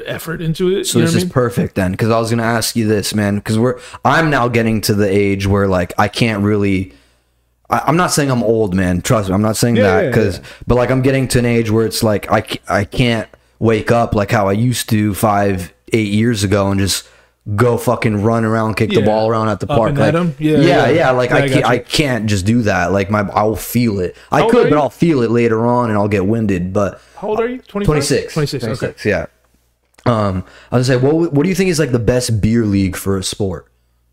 effort 0.07 0.41
into 0.43 0.77
it. 0.77 0.85
So 0.85 0.99
this 1.01 1.15
is 1.15 1.25
mean? 1.25 1.31
perfect 1.31 1.75
then, 1.75 1.93
because 1.93 2.11
I 2.11 2.19
was 2.19 2.31
gonna 2.31 2.43
ask 2.43 2.77
you 2.77 2.87
this, 2.87 3.15
man, 3.15 3.37
because 3.37 3.59
we're 3.59 3.79
I'm 4.05 4.31
now 4.31 4.49
getting 4.49 4.81
to 4.83 4.95
the 4.95 5.09
age 5.09 5.47
where 5.47 5.69
like 5.69 5.93
I 5.99 6.09
can't 6.09 6.43
really. 6.43 6.95
I, 7.71 7.81
I'm 7.87 7.97
not 7.97 8.11
saying 8.11 8.31
I'm 8.31 8.43
old, 8.43 8.75
man. 8.75 9.01
Trust 9.03 9.29
me, 9.29 9.35
I'm 9.35 9.43
not 9.43 9.57
saying 9.57 9.77
Yeah, 9.77 9.83
that 9.83 10.03
yeah, 10.05 10.09
because, 10.11 10.41
but 10.67 10.75
like 10.75 10.91
I'm 10.91 11.03
getting 11.03 11.29
to 11.29 11.39
an 11.39 11.47
age 11.47 11.71
where 11.71 11.87
it's 11.87 12.03
like 12.03 12.31
I 12.31 12.45
I 12.69 12.85
can't 12.85 13.29
wake 13.59 13.91
up 13.91 14.15
like 14.15 14.31
how 14.31 14.49
I 14.49 14.53
used 14.53 14.89
to 14.91 15.15
five 15.15 15.73
eight 15.93 16.13
years 16.13 16.43
ago 16.45 16.71
and 16.71 16.81
just 16.81 17.09
go 17.57 17.77
fucking 17.77 18.23
run 18.23 18.45
around, 18.45 18.77
kick 18.77 18.91
the 18.91 19.03
ball 19.03 19.29
around 19.29 19.49
at 19.49 19.61
the 19.61 19.67
park. 19.67 19.97
like? 19.97 20.15
Yeah, 20.15 20.31
yeah, 20.39 20.59
yeah. 20.59 20.89
yeah, 20.91 21.11
Like 21.11 21.31
Yeah, 21.31 21.37
I 21.37 21.43
I 21.43 21.49
can't, 21.49 21.65
I 21.67 21.79
can't 21.79 22.27
just 22.27 22.47
do 22.47 22.63
that. 22.63 22.93
Like 22.93 23.11
my 23.11 23.21
I 23.21 23.43
will 23.45 23.57
feel 23.57 23.99
it. 24.01 24.17
I 24.31 24.43
old 24.43 24.53
could, 24.53 24.71
but? 24.71 24.79
I'll 24.79 24.91
feel 24.91 25.23
it 25.23 25.31
later 25.31 25.67
on 25.67 25.91
and 25.91 25.99
I'll 25.99 26.09
get 26.09 26.27
winded. 26.27 26.73
But 26.73 27.01
How 27.17 27.29
old 27.29 27.41
are 27.41 27.49
you? 27.49 27.59
25? 27.59 27.87
26. 27.87 28.35
26. 28.35 28.65
Okay. 28.65 28.71
26, 28.77 29.05
yeah. 29.05 29.27
Um, 30.07 30.45
I 30.71 30.79
was 30.79 30.89
gonna 30.89 31.01
say, 31.01 31.07
what 31.07 31.33
what 31.33 31.43
do 31.45 31.49
you 31.49 31.55
think 31.55 31.71
is 31.71 31.79
like 31.79 31.93
the 31.93 31.99
best 31.99 32.41
beer 32.41 32.65
league 32.65 32.97
for 32.97 33.17
a 33.17 33.23
sport? 33.23 33.69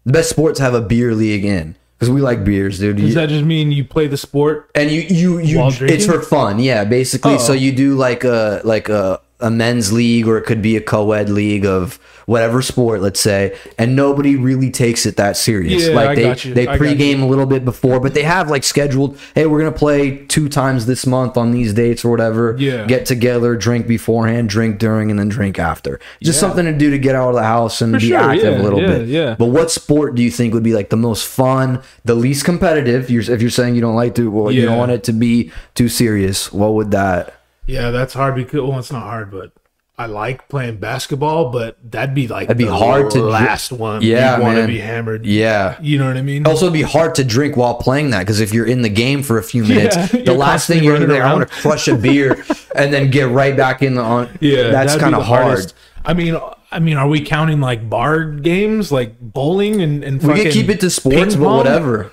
The 0.05 0.13
best 0.13 0.29
sports 0.29 0.59
have 0.59 0.73
a 0.73 0.81
beer 0.81 1.13
league 1.15 1.45
in 1.45 1.75
because 1.97 2.09
we 2.09 2.21
like 2.21 2.43
beers, 2.45 2.79
dude. 2.79 2.97
Does 2.97 3.09
You- 3.09 3.15
that 3.15 3.29
just 3.29 3.43
mean 3.45 3.71
you 3.71 3.83
play 3.83 4.07
the 4.07 4.17
sport? 4.17 4.69
and 4.75 4.89
you 4.91 5.01
you 5.01 5.39
you 5.39 5.57
While 5.59 5.67
it's 5.69 5.77
drinking? 5.77 6.07
for 6.07 6.21
fun, 6.21 6.59
yeah. 6.59 6.83
Basically, 6.83 7.33
Oh. 7.35 7.37
so 7.37 7.53
you 7.53 7.71
do 7.71 7.95
like 7.95 8.23
a 8.23 8.61
like 8.63 8.87
a 8.89 9.19
a 9.41 9.49
men's 9.49 9.93
league 9.93 10.27
or 10.27 10.37
it 10.37 10.43
could 10.43 10.61
be 10.61 10.75
a 10.75 10.81
co-ed 10.81 11.29
league 11.29 11.65
of 11.65 11.97
whatever 12.25 12.61
sport, 12.61 13.01
let's 13.01 13.19
say, 13.19 13.57
and 13.79 13.95
nobody 13.95 14.35
really 14.35 14.69
takes 14.69 15.05
it 15.07 15.15
that 15.15 15.35
serious. 15.35 15.87
Yeah, 15.87 15.95
like 15.95 16.09
I 16.09 16.15
they 16.15 16.23
got 16.23 16.45
you. 16.45 16.53
they 16.53 16.67
I 16.67 16.77
pregame 16.77 17.23
a 17.23 17.25
little 17.25 17.47
bit 17.47 17.65
before, 17.65 17.99
but 17.99 18.13
they 18.13 18.21
have 18.23 18.49
like 18.51 18.63
scheduled. 18.63 19.17
Hey, 19.33 19.47
we're 19.47 19.57
gonna 19.59 19.71
play 19.71 20.25
two 20.27 20.47
times 20.49 20.85
this 20.85 21.07
month 21.07 21.37
on 21.37 21.51
these 21.51 21.73
dates 21.73 22.05
or 22.05 22.11
whatever. 22.11 22.55
Yeah. 22.59 22.85
get 22.85 23.05
together, 23.07 23.55
drink 23.55 23.87
beforehand, 23.87 24.49
drink 24.49 24.77
during, 24.77 25.09
and 25.09 25.17
then 25.17 25.29
drink 25.29 25.57
after. 25.57 25.99
Just 26.21 26.37
Yeah. 26.37 26.47
something 26.49 26.65
to 26.65 26.73
do 26.73 26.91
to 26.91 26.99
get 26.99 27.15
out 27.15 27.29
of 27.29 27.35
the 27.35 27.43
house 27.43 27.81
and 27.81 27.93
For 27.93 27.99
be 27.99 28.09
sure, 28.09 28.17
active 28.19 28.53
yeah, 28.57 28.61
a 28.61 28.63
little 28.63 28.79
bit. 28.81 29.07
yeah. 29.07 29.35
But 29.39 29.45
what 29.47 29.71
sport 29.71 30.13
do 30.15 30.21
you 30.21 30.29
think 30.29 30.53
would 30.53 30.63
be 30.63 30.73
like 30.75 30.89
the 30.89 30.97
most 30.97 31.25
fun, 31.25 31.79
the 32.05 32.13
least 32.15 32.45
competitive? 32.45 33.09
You're, 33.09 33.23
if 33.31 33.41
you're 33.41 33.49
saying 33.49 33.73
you 33.75 33.81
don't 33.81 33.95
like 33.95 34.13
to, 34.15 34.29
well, 34.29 34.51
you 34.51 34.65
don't 34.65 34.77
want 34.77 34.91
it 34.91 35.03
to 35.05 35.13
be 35.13 35.51
too 35.73 35.87
serious. 35.89 36.51
What 36.53 36.73
would 36.75 36.91
that? 36.91 37.35
Yeah, 37.69 37.91
that's 37.91 38.13
hard 38.13 38.35
because 38.35 38.61
well, 38.61 38.79
it's 38.79 38.91
not 38.91 39.03
hard, 39.03 39.29
but 39.31 39.51
I 39.97 40.05
like 40.05 40.47
playing 40.47 40.77
basketball, 40.77 41.51
but 41.51 41.77
that'd 41.91 42.15
be 42.15 42.27
like 42.27 42.47
That'd 42.47 42.57
be 42.57 42.63
the 42.63 42.73
hard 42.75 43.11
to- 43.11 43.21
last 43.21 43.71
one. 43.71 44.01
Yeah, 44.01 44.37
you 44.37 44.43
want 44.43 44.57
to 44.57 44.65
be 44.67 44.79
hammered. 44.79 45.25
Yeah. 45.25 45.77
you 45.81 45.97
know 45.99 46.07
what 46.07 46.15
I 46.17 46.21
mean. 46.21 46.47
Also, 46.47 46.65
it'd 46.67 46.73
be 46.73 46.81
hard 46.83 47.15
to 47.15 47.23
drink 47.23 47.57
while 47.57 47.75
playing 47.75 48.11
that 48.11 48.19
because 48.19 48.39
if 48.39 48.53
you're 48.53 48.65
in 48.65 48.81
the 48.81 48.89
game 48.89 49.21
for 49.23 49.37
a 49.37 49.43
few 49.43 49.63
minutes, 49.63 49.95
Yeah, 49.97 50.05
the 50.23 50.33
last 50.33 50.67
thing 50.67 50.83
you're 50.83 50.93
running 50.93 51.09
there, 51.09 51.23
I 51.23 51.33
want 51.33 51.49
to 51.49 51.53
crush 51.53 51.87
a 51.89 51.95
beer 51.95 52.43
and 52.75 52.93
then 52.93 53.11
get 53.11 53.27
right 53.27 53.55
back 53.57 53.81
in 53.83 53.95
the 53.95 54.01
on. 54.01 54.29
yeah, 54.39 54.69
that's 54.69 54.95
kind 54.95 55.13
of 55.13 55.23
hard. 55.25 55.43
hardest. 55.43 55.75
I 56.05 56.13
mean, 56.13 56.39
I 56.71 56.79
mean, 56.79 56.95
are 56.97 57.07
we 57.09 57.19
counting 57.21 57.59
like 57.59 57.89
bar 57.89 58.23
games, 58.23 58.91
like 58.91 59.19
bowling 59.19 59.81
and 59.81 60.03
and 60.03 60.23
We 60.23 60.43
could 60.43 60.53
keep 60.53 60.69
it 60.69 60.79
to 60.79 60.89
sports, 60.89 61.35
but 61.35 61.57
whatever. 61.57 62.11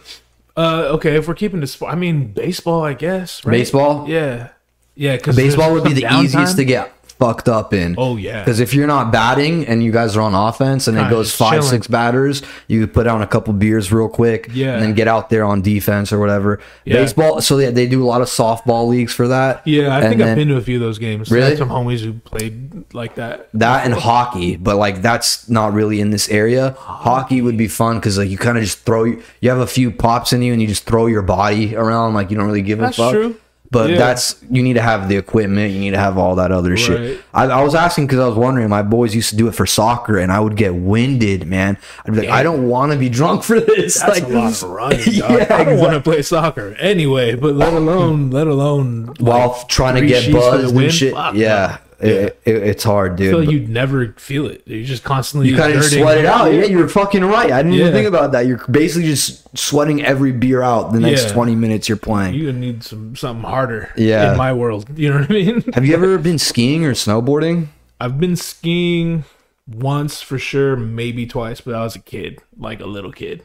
Uh, 0.56 0.88
okay, 0.94 1.14
if 1.16 1.28
we're 1.28 1.34
keeping 1.34 1.60
to 1.60 1.66
sport, 1.68 1.92
I 1.92 1.96
mean 1.96 2.32
baseball, 2.32 2.82
I 2.82 2.94
guess. 2.94 3.44
Right? 3.44 3.52
Baseball? 3.52 4.08
Yeah, 4.08 4.48
yeah. 4.96 5.16
Because 5.16 5.36
Baseball 5.36 5.72
would 5.74 5.84
be 5.84 5.92
the 5.92 6.06
easiest 6.20 6.56
to 6.56 6.64
get 6.64 6.92
fucked 7.18 7.48
up 7.48 7.72
in. 7.72 7.94
Oh, 7.96 8.16
yeah. 8.18 8.40
Because 8.42 8.60
if 8.60 8.74
you're 8.74 8.86
not 8.86 9.10
batting 9.10 9.66
and 9.66 9.82
you 9.82 9.90
guys 9.90 10.18
are 10.18 10.20
on 10.20 10.34
offense 10.34 10.86
and 10.86 10.98
it 10.98 11.08
goes 11.08 11.34
five, 11.34 11.52
chilling. 11.52 11.70
six 11.70 11.86
batters, 11.86 12.42
you 12.68 12.86
put 12.86 13.06
on 13.06 13.22
a 13.22 13.26
couple 13.26 13.54
beers 13.54 13.90
real 13.90 14.10
quick. 14.10 14.50
Yeah. 14.52 14.74
And 14.74 14.82
then 14.82 14.92
get 14.94 15.08
out 15.08 15.30
there 15.30 15.42
on 15.42 15.62
defense 15.62 16.12
or 16.12 16.18
whatever. 16.18 16.60
Yeah. 16.84 16.96
Baseball, 16.96 17.40
so 17.40 17.56
they, 17.56 17.70
they 17.70 17.86
do 17.86 18.02
a 18.02 18.04
lot 18.04 18.20
of 18.20 18.28
softball 18.28 18.86
leagues 18.88 19.14
for 19.14 19.28
that. 19.28 19.66
Yeah, 19.66 19.94
I 19.94 20.00
And 20.00 20.08
think 20.08 20.18
then 20.18 20.28
I've 20.28 20.36
been 20.36 20.48
to 20.48 20.56
a 20.56 20.60
few 20.60 20.76
of 20.76 20.82
those 20.82 20.98
games. 20.98 21.30
Really? 21.30 21.56
some 21.56 21.70
homies 21.70 22.00
who 22.00 22.12
played 22.12 22.92
like 22.92 23.14
that. 23.14 23.48
That 23.54 23.86
and 23.86 23.94
hockey, 23.94 24.56
but 24.56 24.76
like 24.76 25.00
that's 25.00 25.48
not 25.48 25.72
really 25.72 26.02
in 26.02 26.10
this 26.10 26.28
area. 26.28 26.72
Hockey 26.78 27.40
would 27.40 27.56
be 27.56 27.66
fun 27.68 27.96
because 27.96 28.18
like 28.18 28.28
you 28.28 28.36
kind 28.36 28.58
of 28.58 28.64
just 28.64 28.80
throw 28.80 29.04
you 29.04 29.22
have 29.44 29.58
a 29.60 29.66
few 29.66 29.90
pops 29.90 30.34
in 30.34 30.42
you 30.42 30.52
and 30.52 30.60
you 30.60 30.68
just 30.68 30.84
throw 30.84 31.06
your 31.06 31.22
body 31.22 31.74
around 31.74 32.12
like 32.12 32.30
you 32.30 32.36
don't 32.36 32.46
really 32.46 32.60
give 32.60 32.78
That's 32.78 32.98
a 32.98 33.02
fuck. 33.02 33.12
true. 33.12 33.40
But 33.70 33.90
Yeah. 33.90 33.98
that's 33.98 34.36
you 34.50 34.62
need 34.62 34.74
to 34.74 34.80
have 34.82 35.08
the 35.08 35.16
equipment. 35.16 35.72
You 35.72 35.80
need 35.80 35.90
to 35.90 35.98
have 35.98 36.18
all 36.18 36.36
that 36.36 36.52
other 36.52 36.70
Right. 36.70 36.78
shit. 36.78 37.20
I, 37.34 37.44
I 37.46 37.62
was 37.62 37.74
asking 37.74 38.06
because 38.06 38.20
I 38.20 38.26
was 38.28 38.36
wondering. 38.36 38.68
My 38.68 38.82
boys 38.82 39.14
used 39.14 39.30
to 39.30 39.36
do 39.36 39.48
it 39.48 39.54
for 39.54 39.66
soccer, 39.66 40.18
and 40.18 40.30
I 40.30 40.40
would 40.40 40.56
get 40.56 40.74
winded, 40.74 41.46
man. 41.46 41.76
I'd 42.04 42.12
be 42.14 42.20
like, 42.20 42.28
I 42.30 42.42
don't 42.42 42.68
want 42.68 42.92
to 42.92 42.98
be 42.98 43.08
drunk 43.08 43.42
for 43.42 43.58
this. 43.60 44.00
That's 44.00 44.20
like, 44.20 44.30
a 44.30 44.32
lot 44.34 44.52
of 44.62 44.62
running. 44.70 44.98
Dog. 44.98 45.06
Yeah, 45.06 45.24
I 45.24 45.28
don't 45.28 45.40
exactly. 45.42 45.76
want 45.76 45.92
to 45.94 46.00
play 46.00 46.22
soccer 46.22 46.76
anyway, 46.78 47.34
but 47.34 47.54
let 47.54 47.72
alone 47.82 48.30
let 48.30 48.46
alone 48.46 49.14
while 49.18 49.48
like, 49.58 49.68
trying 49.68 49.94
to 50.00 50.06
get 50.06 50.32
buzzed 50.32 50.74
and 50.76 50.92
shit. 50.92 51.12
Fuck, 51.14 51.34
yeah, 51.34 51.78
man. 52.00 52.10
It, 52.10 52.40
it, 52.44 52.56
it's 52.56 52.84
hard, 52.84 53.16
dude. 53.16 53.28
I 53.28 53.30
feel 53.30 53.38
like 53.40 53.50
you'd 53.50 53.68
never 53.68 54.12
feel 54.18 54.46
it. 54.46 54.62
You're 54.66 54.84
just 54.84 55.04
constantly 55.04 55.48
You 55.48 55.56
kind 55.56 55.72
of 55.74 55.84
sweat 55.84 56.18
it 56.18 56.26
out. 56.26 56.46
Yeah, 56.52 56.64
you're 56.64 56.88
fucking 56.88 57.24
right. 57.24 57.50
I 57.50 57.62
didn't 57.62 57.72
Yeah. 57.74 57.82
even 57.82 57.92
think 57.92 58.08
about 58.08 58.32
that. 58.32 58.46
You're 58.46 58.64
basically 58.70 59.08
just 59.08 59.56
sweating 59.56 60.04
every 60.04 60.32
beer 60.32 60.62
out 60.62 60.92
the 60.92 61.00
next 61.00 61.26
Yeah. 61.28 61.32
20 61.32 61.54
minutes 61.56 61.88
you're 61.88 61.96
playing. 61.96 62.34
You 62.34 62.52
need 62.52 62.82
some 62.82 63.16
something 63.16 63.44
harder. 63.48 63.90
Yeah. 63.96 64.32
In 64.32 64.38
my 64.38 64.52
world, 64.52 64.86
you 64.98 65.10
know 65.10 65.20
what 65.20 65.30
I 65.30 65.32
mean. 65.34 65.62
Have 65.74 65.84
you 65.86 65.94
ever 65.94 66.18
been 66.18 66.38
skiing 66.38 66.84
or 66.84 66.92
snowboarding? 66.92 67.68
I've 68.00 68.20
been 68.20 68.36
skiing 68.36 69.24
once 69.66 70.20
for 70.22 70.38
sure, 70.38 70.76
maybe 70.76 71.26
twice, 71.26 71.60
but 71.60 71.74
I 71.74 71.82
was 71.82 71.96
a 71.96 72.00
kid, 72.00 72.38
like 72.58 72.80
a 72.80 72.86
little 72.86 73.10
kid. 73.12 73.42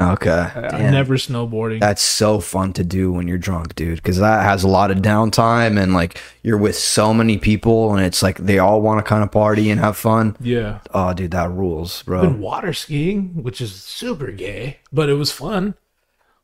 Okay. 0.00 0.30
I 0.30 0.68
Damn. 0.70 0.92
never 0.92 1.16
snowboarding. 1.16 1.80
That's 1.80 2.00
so 2.00 2.40
fun 2.40 2.72
to 2.74 2.84
do 2.84 3.12
when 3.12 3.28
you're 3.28 3.36
drunk, 3.38 3.74
dude, 3.74 3.96
because 3.96 4.18
that 4.18 4.42
has 4.44 4.64
a 4.64 4.68
lot 4.68 4.90
of 4.90 4.98
downtime 4.98 5.80
and 5.80 5.92
like 5.92 6.18
you're 6.42 6.56
with 6.58 6.76
so 6.76 7.12
many 7.12 7.36
people 7.36 7.94
and 7.94 8.04
it's 8.04 8.22
like 8.22 8.38
they 8.38 8.58
all 8.58 8.80
want 8.80 8.98
to 8.98 9.02
kind 9.08 9.22
of 9.22 9.30
party 9.30 9.70
and 9.70 9.78
have 9.80 9.96
fun. 9.96 10.36
yeah. 10.40 10.78
Oh, 10.94 11.12
dude, 11.12 11.32
that 11.32 11.50
rules, 11.50 12.02
bro. 12.04 12.22
Been 12.22 12.40
water 12.40 12.72
skiing, 12.72 13.42
which 13.42 13.60
is 13.60 13.74
super 13.74 14.30
gay, 14.32 14.78
but 14.92 15.08
it 15.10 15.14
was 15.14 15.30
fun. 15.32 15.74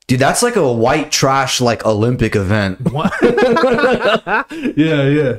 Dude, 0.06 0.20
that's 0.20 0.42
like 0.42 0.54
a 0.54 0.72
white 0.72 1.10
trash 1.10 1.60
like 1.60 1.84
Olympic 1.84 2.36
event. 2.36 2.78
Yeah, 4.76 5.08
yeah. 5.08 5.38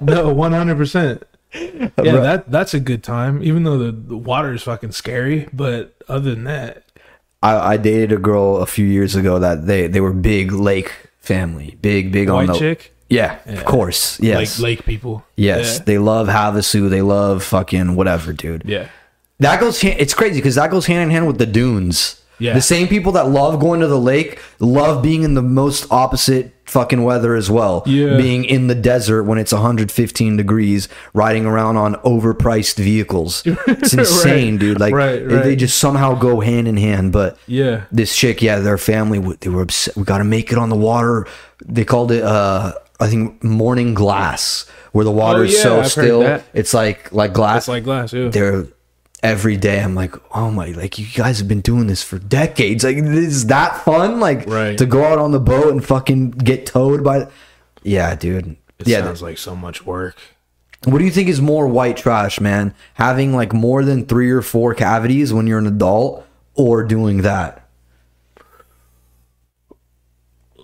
No, 0.00 0.32
one 0.32 0.52
hundred 0.52 0.76
percent. 0.76 1.22
Yeah, 1.54 2.20
that 2.20 2.50
that's 2.50 2.74
a 2.74 2.80
good 2.80 3.02
time. 3.02 3.42
Even 3.42 3.64
though 3.64 3.78
the, 3.78 3.90
the 3.90 4.16
water 4.16 4.52
is 4.52 4.62
fucking 4.62 4.92
scary, 4.92 5.48
but 5.52 5.94
other 6.06 6.34
than 6.34 6.44
that, 6.44 6.84
I, 7.42 7.74
I 7.74 7.76
dated 7.76 8.12
a 8.12 8.16
girl 8.16 8.56
a 8.56 8.66
few 8.66 8.86
years 8.86 9.14
ago 9.14 9.38
that 9.38 9.66
they 9.66 9.86
they 9.86 10.00
were 10.00 10.12
big 10.12 10.52
lake 10.52 10.92
family, 11.20 11.78
big 11.80 12.12
big 12.12 12.28
on 12.28 12.34
white 12.34 12.46
the 12.52 12.58
chick, 12.58 12.94
yeah, 13.08 13.38
of 13.46 13.64
course, 13.64 14.18
yes, 14.20 14.58
like 14.58 14.62
lake 14.62 14.84
people. 14.84 15.24
yes. 15.36 15.80
They 15.80 15.98
love 15.98 16.28
Havasu. 16.28 16.90
They 16.90 17.02
love 17.02 17.42
fucking 17.44 17.94
whatever, 17.94 18.32
dude. 18.32 18.62
Yeah. 18.64 18.78
yeah. 18.80 18.88
That 19.40 19.60
goes. 19.60 19.82
It's 19.84 20.14
crazy 20.14 20.40
because 20.40 20.56
that 20.56 20.70
goes 20.70 20.86
hand 20.86 21.04
in 21.04 21.10
hand 21.10 21.26
with 21.26 21.38
the 21.38 21.46
dunes. 21.46 22.17
Yeah. 22.38 22.54
The 22.54 22.62
same 22.62 22.88
people 22.88 23.12
that 23.12 23.28
love 23.28 23.58
going 23.60 23.80
to 23.80 23.86
the 23.88 23.98
lake 23.98 24.40
love 24.60 25.02
being 25.02 25.22
in 25.22 25.34
the 25.34 25.42
most 25.42 25.86
opposite 25.90 26.52
fucking 26.66 27.02
weather 27.02 27.34
as 27.34 27.50
well. 27.50 27.82
Yeah. 27.86 28.16
Being 28.16 28.44
in 28.44 28.66
the 28.66 28.74
desert 28.74 29.24
when 29.24 29.38
it's 29.38 29.52
115 29.52 30.36
degrees, 30.36 30.88
riding 31.14 31.46
around 31.46 31.76
on 31.78 31.94
overpriced 31.96 32.76
vehicles. 32.76 33.42
It's 33.66 33.94
insane, 33.94 34.54
Right. 34.54 34.60
dude. 34.60 34.80
Like 34.80 34.94
Right, 34.94 35.26
they- 35.26 35.40
they 35.42 35.56
just 35.56 35.78
somehow 35.78 36.14
go 36.14 36.40
hand 36.40 36.68
in 36.68 36.76
hand. 36.76 37.12
But 37.12 37.38
Yeah. 37.46 37.82
this 37.90 38.14
chick, 38.14 38.42
yeah, 38.42 38.58
their 38.58 38.78
family, 38.78 39.18
they 39.40 39.48
were 39.48 39.62
upset. 39.62 39.96
We 39.96 40.04
got 40.04 40.18
to 40.18 40.24
make 40.24 40.52
it 40.52 40.58
on 40.58 40.68
the 40.68 40.76
water. 40.76 41.26
They 41.64 41.84
called 41.84 42.12
it, 42.12 42.22
uh, 42.22 42.72
I 43.00 43.06
think, 43.08 43.42
morning 43.42 43.94
glass, 43.94 44.66
where 44.92 45.04
the 45.04 45.10
water 45.10 45.44
is 45.44 45.54
Oh, 45.54 45.56
yeah, 45.56 45.62
so 45.62 45.80
I've 45.80 45.90
still. 45.90 46.40
It's 46.52 46.74
like 46.74 47.12
like 47.12 47.32
glass 47.32 47.62
It's 47.62 47.68
like 47.68 47.84
glass, 47.84 48.12
yeah. 48.12 48.28
they're 48.28 48.66
every 49.22 49.56
day 49.56 49.80
i'm 49.82 49.94
like 49.96 50.14
oh 50.36 50.50
my 50.50 50.66
like 50.68 50.98
you 50.98 51.06
guys 51.14 51.38
have 51.40 51.48
been 51.48 51.60
doing 51.60 51.88
this 51.88 52.02
for 52.04 52.18
decades. 52.18 52.84
Like 52.84 52.96
is 52.98 53.46
that 53.46 53.84
fun? 53.84 54.20
Like 54.20 54.46
Right. 54.46 54.78
to 54.78 54.86
go 54.86 55.04
out 55.04 55.18
on 55.18 55.32
the 55.32 55.40
boat 55.40 55.72
and 55.72 55.84
fucking 55.84 56.30
get 56.30 56.66
towed 56.66 57.02
by 57.02 57.28
yeah 57.82 58.14
dude. 58.14 58.56
It 58.78 58.86
yeah 58.86 59.02
sounds 59.02 59.20
like 59.22 59.38
so 59.38 59.56
much 59.56 59.84
work. 59.84 60.16
what 60.84 60.98
do 60.98 61.04
you 61.04 61.10
think 61.10 61.28
is 61.28 61.40
more 61.40 61.66
white 61.66 61.96
trash 61.96 62.40
man? 62.40 62.74
Having 62.94 63.34
like 63.34 63.52
more 63.52 63.84
than 63.84 64.06
three 64.06 64.30
or 64.30 64.40
four 64.42 64.72
cavities 64.74 65.32
when 65.32 65.48
you're 65.48 65.58
an 65.58 65.66
adult 65.66 66.24
or 66.54 66.84
doing 66.84 67.22
that? 67.22 67.66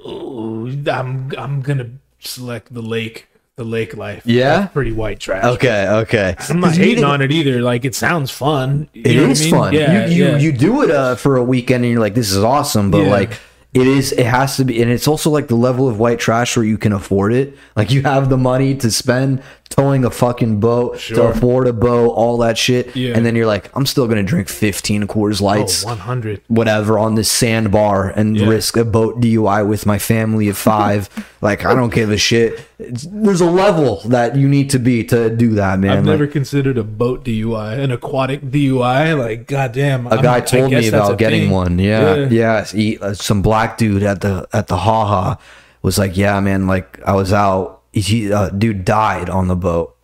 Ooh, 0.07 0.69
I'm 0.91 1.33
I'm 1.37 1.61
gonna 1.63 1.91
select 2.21 2.73
the 2.75 2.83
lake, 2.83 3.27
the 3.57 3.65
lake 3.65 3.97
life. 3.97 4.23
Yeah? 4.27 4.61
That's 4.61 4.73
pretty 4.73 4.93
white 4.93 5.21
trash. 5.21 5.45
okay 5.45 5.87
okay 5.89 6.35
I'm 6.49 6.61
not 6.61 6.75
hating 6.77 7.05
on 7.05 7.23
it 7.23 7.31
either. 7.31 7.63
Like 7.63 7.85
it 7.85 7.95
sounds 7.95 8.31
fun. 8.31 8.89
You 8.93 9.03
It 9.05 9.17
know 9.17 9.29
what 9.29 9.39
I 9.39 9.43
mean? 9.43 9.51
fun. 9.51 9.73
Yeah, 9.75 10.07
you 10.07 10.15
you, 10.17 10.25
yeah. 10.31 10.37
you 10.39 10.53
do 10.53 10.83
it 10.83 10.91
uh, 10.91 11.15
for 11.15 11.37
a 11.37 11.45
weekend 11.45 11.85
and 11.85 11.93
you're 11.93 12.01
like, 12.01 12.15
this 12.15 12.33
is 12.33 12.43
awesome. 12.43 12.91
But 12.91 13.03
Yeah. 13.05 13.11
like, 13.11 13.39
it 13.73 13.87
is. 13.89 14.13
It 14.13 14.27
has 14.27 14.57
to 14.59 14.65
be, 14.65 14.81
and 14.83 14.89
it's 14.91 15.09
also 15.09 15.31
like 15.31 15.49
the 15.49 15.57
level 15.57 15.89
of 15.89 15.99
white 15.99 16.21
trash 16.21 16.57
where 16.57 16.65
you 16.65 16.79
can 16.79 16.93
afford 16.93 17.33
it. 17.33 17.57
Like 17.75 17.91
you 17.91 18.03
have 18.03 18.29
the 18.29 18.37
money 18.37 18.77
to 18.77 18.89
spend 18.91 19.43
towing 19.71 20.05
a 20.05 20.11
fucking 20.11 20.61
boat 20.61 20.99
to 21.01 21.23
afford 21.25 21.67
a 21.67 21.73
boat, 21.73 22.11
all 22.11 22.39
that 22.39 22.57
shit, 22.57 22.95
Yeah. 22.95 23.17
and 23.17 23.27
then 23.27 23.35
you're 23.35 23.47
like, 23.47 23.71
I'm 23.75 23.87
still 23.87 24.07
gonna 24.07 24.23
drink 24.23 24.49
15 24.49 25.07
Coors 25.09 25.43
oh, 25.43 25.47
Lights. 25.47 25.85
100. 25.85 26.43
Whatever 26.49 26.99
on 26.99 27.17
this 27.17 27.31
sandbar 27.31 28.11
and 28.11 28.37
Yeah. 28.37 28.47
risk 28.47 28.77
a 28.77 28.85
boat 28.85 29.21
DUI 29.21 29.67
with 29.67 29.85
my 29.85 29.99
family 29.99 30.49
of 30.49 30.57
five. 30.57 31.09
like 31.41 31.65
I 31.65 31.75
don't 31.75 31.93
give 31.93 32.11
a 32.11 32.17
shit. 32.17 32.61
It's, 32.79 33.07
there's 33.11 33.41
a 33.41 33.51
level 33.51 34.01
that 34.07 34.37
you 34.37 34.49
need 34.49 34.71
to 34.71 34.79
be 34.79 35.03
to 35.05 35.29
do 35.35 35.55
that, 35.55 35.79
man. 35.81 35.91
I've 35.91 35.97
Like, 35.99 36.07
never 36.07 36.27
considered 36.27 36.79
a 36.79 36.85
boat 36.85 37.25
DUI, 37.25 37.79
an 37.79 37.91
aquatic 37.91 38.43
DUI. 38.43 39.19
Like, 39.19 39.47
goddamn, 39.47 40.07
A 40.07 40.23
guy 40.23 40.41
told 40.41 40.71
me 40.71 40.87
about 40.89 41.19
getting 41.19 41.51
one. 41.51 41.79
Yeah, 41.79 42.29
yeah. 42.29 42.65
He, 42.65 42.99
uh, 42.99 43.15
some 43.15 43.43
black 43.43 43.77
dude 43.79 44.03
at 44.03 44.21
the 44.21 44.47
at 44.53 44.69
the 44.69 44.77
haha 44.79 45.37
was 45.83 45.99
like, 45.99 46.17
"Yeah, 46.17 46.39
man. 46.41 46.67
Like 46.67 47.01
I 47.05 47.13
was 47.15 47.33
out. 47.33 47.81
He, 48.01 48.33
uh, 48.33 48.49
dude 48.51 48.85
died 48.85 49.29
on 49.31 49.49
the 49.49 49.57
boat. 49.57 49.91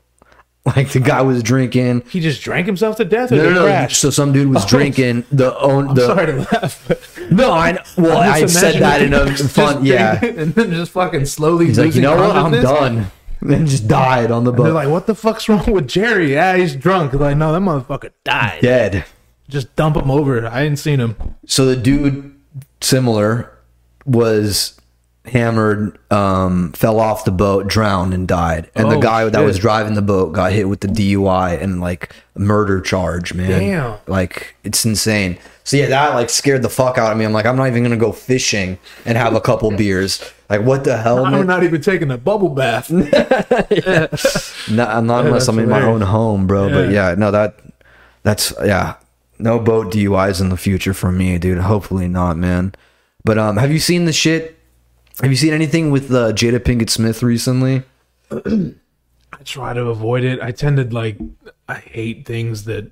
Like 0.66 0.90
the 0.90 1.00
guy 1.00 1.22
was 1.22 1.42
drinking. 1.42 2.03
He 2.11 2.20
just 2.20 2.42
drank 2.42 2.66
himself 2.66 2.96
to 2.98 3.05
death 3.05 3.33
or 3.33 3.37
No, 3.37 3.42
no, 3.44 3.55
no, 3.55 3.64
crashed. 3.64 3.98
So 3.98 4.11
some 4.11 4.31
dude 4.31 4.50
was 4.50 4.62
Oh. 4.66 4.68
drinking 4.68 5.24
the 5.33 5.59
own 5.59 5.94
the. 5.94 6.07
Sorry 6.07 6.26
to 6.26 6.33
laugh. 6.53 7.18
No, 7.31 7.50
I 7.50 7.79
well 7.96 8.18
I 8.18 8.44
said 8.44 8.79
that 8.83 9.00
in 9.00 9.14
a 9.14 9.35
fun. 9.37 9.85
Yeah, 9.87 10.22
and 10.22 10.55
then 10.55 10.70
just 10.72 10.92
fucking 10.92 11.24
slowly. 11.24 11.66
he's 11.66 11.79
like, 11.79 11.94
you 11.94 12.03
know 12.03 12.14
what? 12.14 12.37
I'm 12.37 12.53
done. 12.53 13.07
And 13.40 13.66
just 13.66 13.88
died 13.88 14.31
on 14.31 14.44
the 14.44 14.53
boat. 14.53 14.64
They're 14.64 14.72
like, 14.74 14.88
what 14.90 15.07
the 15.07 15.14
fuck's 15.14 15.48
wrong 15.48 15.64
with 15.72 15.88
Jerry? 15.88 16.35
Yeah, 16.35 16.55
he's 16.57 16.76
drunk. 16.76 17.14
Like, 17.14 17.38
no, 17.38 17.53
that 17.55 17.61
motherfucker 17.61 18.12
died. 18.22 18.61
dead. 18.61 19.07
Just 19.48 19.74
dump 19.76 19.96
him 19.96 20.11
over. 20.11 20.46
I 20.46 20.62
ain't 20.64 20.79
seen 20.79 21.00
him. 21.00 21.16
So 21.46 21.64
the 21.64 21.74
dude 21.74 22.38
similar 22.83 23.50
was 24.05 24.79
hammered, 25.26 25.98
um, 26.12 26.72
fell 26.72 26.98
off 26.98 27.24
the 27.24 27.30
boat, 27.30 27.66
drowned, 27.68 28.14
and 28.14 28.26
died. 28.26 28.70
And 28.74 28.90
the 28.90 28.96
Oh, 28.96 29.00
guy 29.00 29.24
that 29.24 29.35
shit. 29.35 29.44
was 29.46 29.59
driving 29.59 29.94
the 29.94 30.02
boat 30.02 30.33
got 30.33 30.52
hit 30.52 30.68
with 30.68 30.80
the 30.80 30.88
DUI 30.88 31.61
and 31.61 31.80
like 31.80 32.14
murder 32.37 32.80
charge, 32.80 33.35
man. 33.35 33.50
Damn. 33.61 33.98
Like 34.06 34.54
it's 34.64 34.85
insane. 34.85 35.38
So 35.62 35.76
yeah, 35.76 35.87
that 35.87 36.14
like 36.14 36.30
scared 36.30 36.62
the 36.62 36.70
fuck 36.70 36.96
out 36.98 37.12
of 37.12 37.18
me. 37.18 37.24
I'm 37.24 37.33
like, 37.33 37.46
I'm 37.46 37.56
not 37.56 37.68
even 37.68 37.83
gonna 37.83 37.96
go 37.96 38.12
fishing 38.12 38.78
and 39.04 39.16
have 39.18 39.35
a 39.35 39.40
couple 39.40 39.70
beers. 39.70 40.20
Like 40.48 40.62
what 40.62 40.83
the 40.85 40.96
hell? 40.96 41.24
I'm 41.24 41.33
man? 41.33 41.46
not 41.46 41.62
even 41.64 41.80
taking 41.80 42.11
a 42.11 42.18
bubble 42.18 42.48
bath. 42.48 42.90
No, 44.70 44.85
I'm 44.85 45.06
not 45.06 45.26
unless 45.26 45.48
I'm 45.48 45.59
in 45.59 45.68
my 45.68 45.83
own 45.83 46.00
home, 46.00 46.46
bro. 46.46 46.68
But 46.70 46.90
Yeah. 46.90 47.11
yeah, 47.11 47.14
no, 47.16 47.30
that 47.30 47.56
that's 48.22 48.52
yeah. 48.64 48.94
No 49.38 49.59
boat 49.59 49.92
DUIs 49.92 50.40
in 50.40 50.48
the 50.50 50.56
future 50.56 50.92
for 50.92 51.11
me, 51.11 51.38
dude. 51.38 51.59
Hopefully 51.59 52.09
not, 52.09 52.37
man. 52.37 52.74
But 53.24 53.38
um, 53.38 53.56
have 53.56 53.70
you 53.72 53.78
seen 53.78 54.04
the 54.04 54.12
shit? 54.12 54.59
Have 55.20 55.31
you 55.31 55.37
seen 55.37 55.53
anything 55.53 55.90
with 55.90 56.11
uh, 56.12 56.33
Jada 56.33 56.59
Pinkett 56.59 56.88
Smith 56.90 57.23
recently? 57.23 57.83
I 58.31 59.42
try 59.44 59.73
to 59.75 59.87
avoid 59.88 60.25
it. 60.25 60.40
I 60.40 60.51
tend 60.53 60.77
to 60.79 60.85
like. 60.85 61.18
I 61.68 61.75
hate 61.75 62.27
things 62.27 62.64
that 62.64 62.90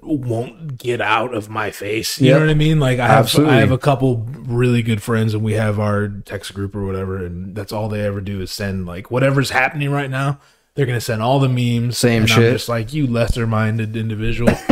won't 0.00 0.78
get 0.78 1.00
out 1.00 1.32
of 1.34 1.48
my 1.48 1.70
face. 1.70 2.20
You 2.20 2.28
Yep. 2.28 2.34
know 2.34 2.40
what 2.46 2.50
I 2.50 2.54
mean? 2.54 2.80
Like 2.80 2.98
I 2.98 3.06
have 3.06 3.18
Absolutely. 3.26 3.54
I 3.54 3.60
have 3.60 3.70
a 3.70 3.78
couple 3.78 4.26
really 4.40 4.82
good 4.82 5.00
friends 5.02 5.32
and 5.34 5.44
we 5.44 5.52
have 5.52 5.78
our 5.78 6.08
text 6.08 6.54
group 6.54 6.74
or 6.74 6.84
whatever 6.84 7.24
and 7.24 7.54
that's 7.54 7.72
all 7.72 7.88
they 7.88 8.00
ever 8.00 8.20
do 8.20 8.40
is 8.40 8.50
send 8.50 8.84
like 8.86 9.12
whatever's 9.12 9.50
happening 9.50 9.90
right 9.90 10.10
now. 10.10 10.40
They're 10.74 10.86
gonna 10.86 11.00
send 11.00 11.22
all 11.22 11.38
the 11.38 11.48
memes. 11.48 11.98
Same 11.98 12.22
and 12.22 12.28
shit. 12.30 12.38
I'm 12.38 12.52
just 12.54 12.68
like 12.68 12.92
you 12.92 13.06
lesser 13.06 13.46
minded 13.46 13.94
individual. 13.96 14.52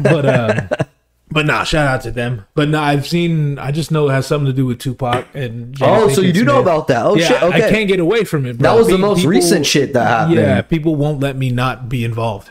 but 0.00 0.26
um 0.26 0.68
but 1.30 1.46
nah, 1.46 1.64
shout 1.64 1.86
out 1.86 2.00
to 2.02 2.10
them. 2.10 2.46
But 2.54 2.68
nah, 2.68 2.82
I've 2.82 3.06
seen 3.06 3.58
I 3.58 3.70
just 3.70 3.90
know 3.90 4.08
it 4.08 4.12
has 4.12 4.26
something 4.26 4.46
to 4.46 4.52
do 4.52 4.66
with 4.66 4.78
Tupac 4.78 5.26
and 5.34 5.76
Oh, 5.80 6.08
so 6.08 6.20
you 6.20 6.32
do 6.32 6.44
know 6.44 6.60
about 6.60 6.88
that? 6.88 7.04
Oh 7.04 7.16
yeah, 7.16 7.28
shit! 7.28 7.42
Okay, 7.42 7.66
I 7.66 7.70
can't 7.70 7.88
get 7.88 8.00
away 8.00 8.24
from 8.24 8.46
it. 8.46 8.58
Bro. 8.58 8.70
that 8.70 8.78
was 8.78 8.88
the 8.88 8.98
most 8.98 9.18
people- 9.18 9.30
recent 9.30 9.66
shit 9.66 9.92
that 9.92 10.06
happened. 10.06 10.36
Yeah, 10.36 10.62
people 10.62 10.96
won't 10.96 11.20
let 11.20 11.36
me 11.36 11.50
not 11.50 11.88
be 11.88 12.04
involved. 12.04 12.50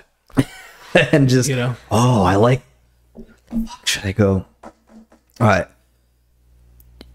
and 1.12 1.28
just 1.28 1.50
You 1.50 1.56
know, 1.56 1.76
oh, 1.92 2.24
I 2.24 2.36
like. 2.36 2.62
Should 3.86 4.06
I 4.06 4.12
go? 4.12 4.46
All 4.63 5.48
right. 5.48 5.68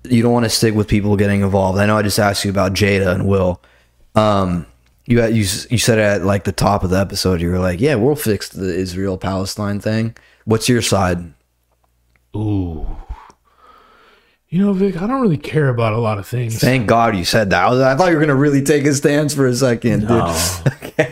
You 0.04 0.22
don't 0.22 0.32
want 0.32 0.44
to 0.44 0.50
stick 0.50 0.74
with 0.74 0.88
people 0.88 1.16
getting 1.16 1.42
involved. 1.42 1.78
I 1.78 1.86
know 1.86 1.96
I 1.96 2.02
just 2.02 2.18
asked 2.18 2.44
you 2.44 2.50
about 2.50 2.72
Jada 2.72 3.14
and 3.14 3.26
Will. 3.28 3.60
Um, 4.14 4.66
you 5.06 5.20
had, 5.20 5.34
you 5.34 5.44
you 5.70 5.78
said 5.78 5.98
at 5.98 6.24
like 6.24 6.44
the 6.44 6.52
top 6.52 6.82
of 6.84 6.90
the 6.90 6.98
episode, 6.98 7.40
you 7.40 7.50
were 7.50 7.58
like, 7.58 7.80
"Yeah, 7.80 7.94
we'll 7.96 8.16
fix 8.16 8.48
the 8.48 8.74
Israel 8.74 9.16
Palestine 9.18 9.78
thing." 9.78 10.16
What's 10.44 10.68
your 10.68 10.82
side? 10.82 11.32
Ooh, 12.36 12.86
You 14.48 14.60
know, 14.60 14.72
Vic, 14.74 15.00
I 15.00 15.06
don't 15.06 15.22
really 15.22 15.38
care 15.38 15.68
about 15.68 15.94
a 15.94 15.98
lot 15.98 16.18
of 16.18 16.26
things. 16.26 16.58
Thank 16.58 16.86
God 16.86 17.16
you 17.16 17.24
said 17.24 17.50
that. 17.50 17.64
I, 17.64 17.70
was, 17.70 17.80
I 17.80 17.96
thought 17.96 18.10
you 18.10 18.16
were 18.16 18.20
gonna 18.20 18.34
really 18.34 18.62
take 18.62 18.84
a 18.84 18.92
stance 18.94 19.34
for 19.34 19.46
a 19.46 19.54
second, 19.54 20.00
dude. 20.00 20.08
No, 20.10 20.36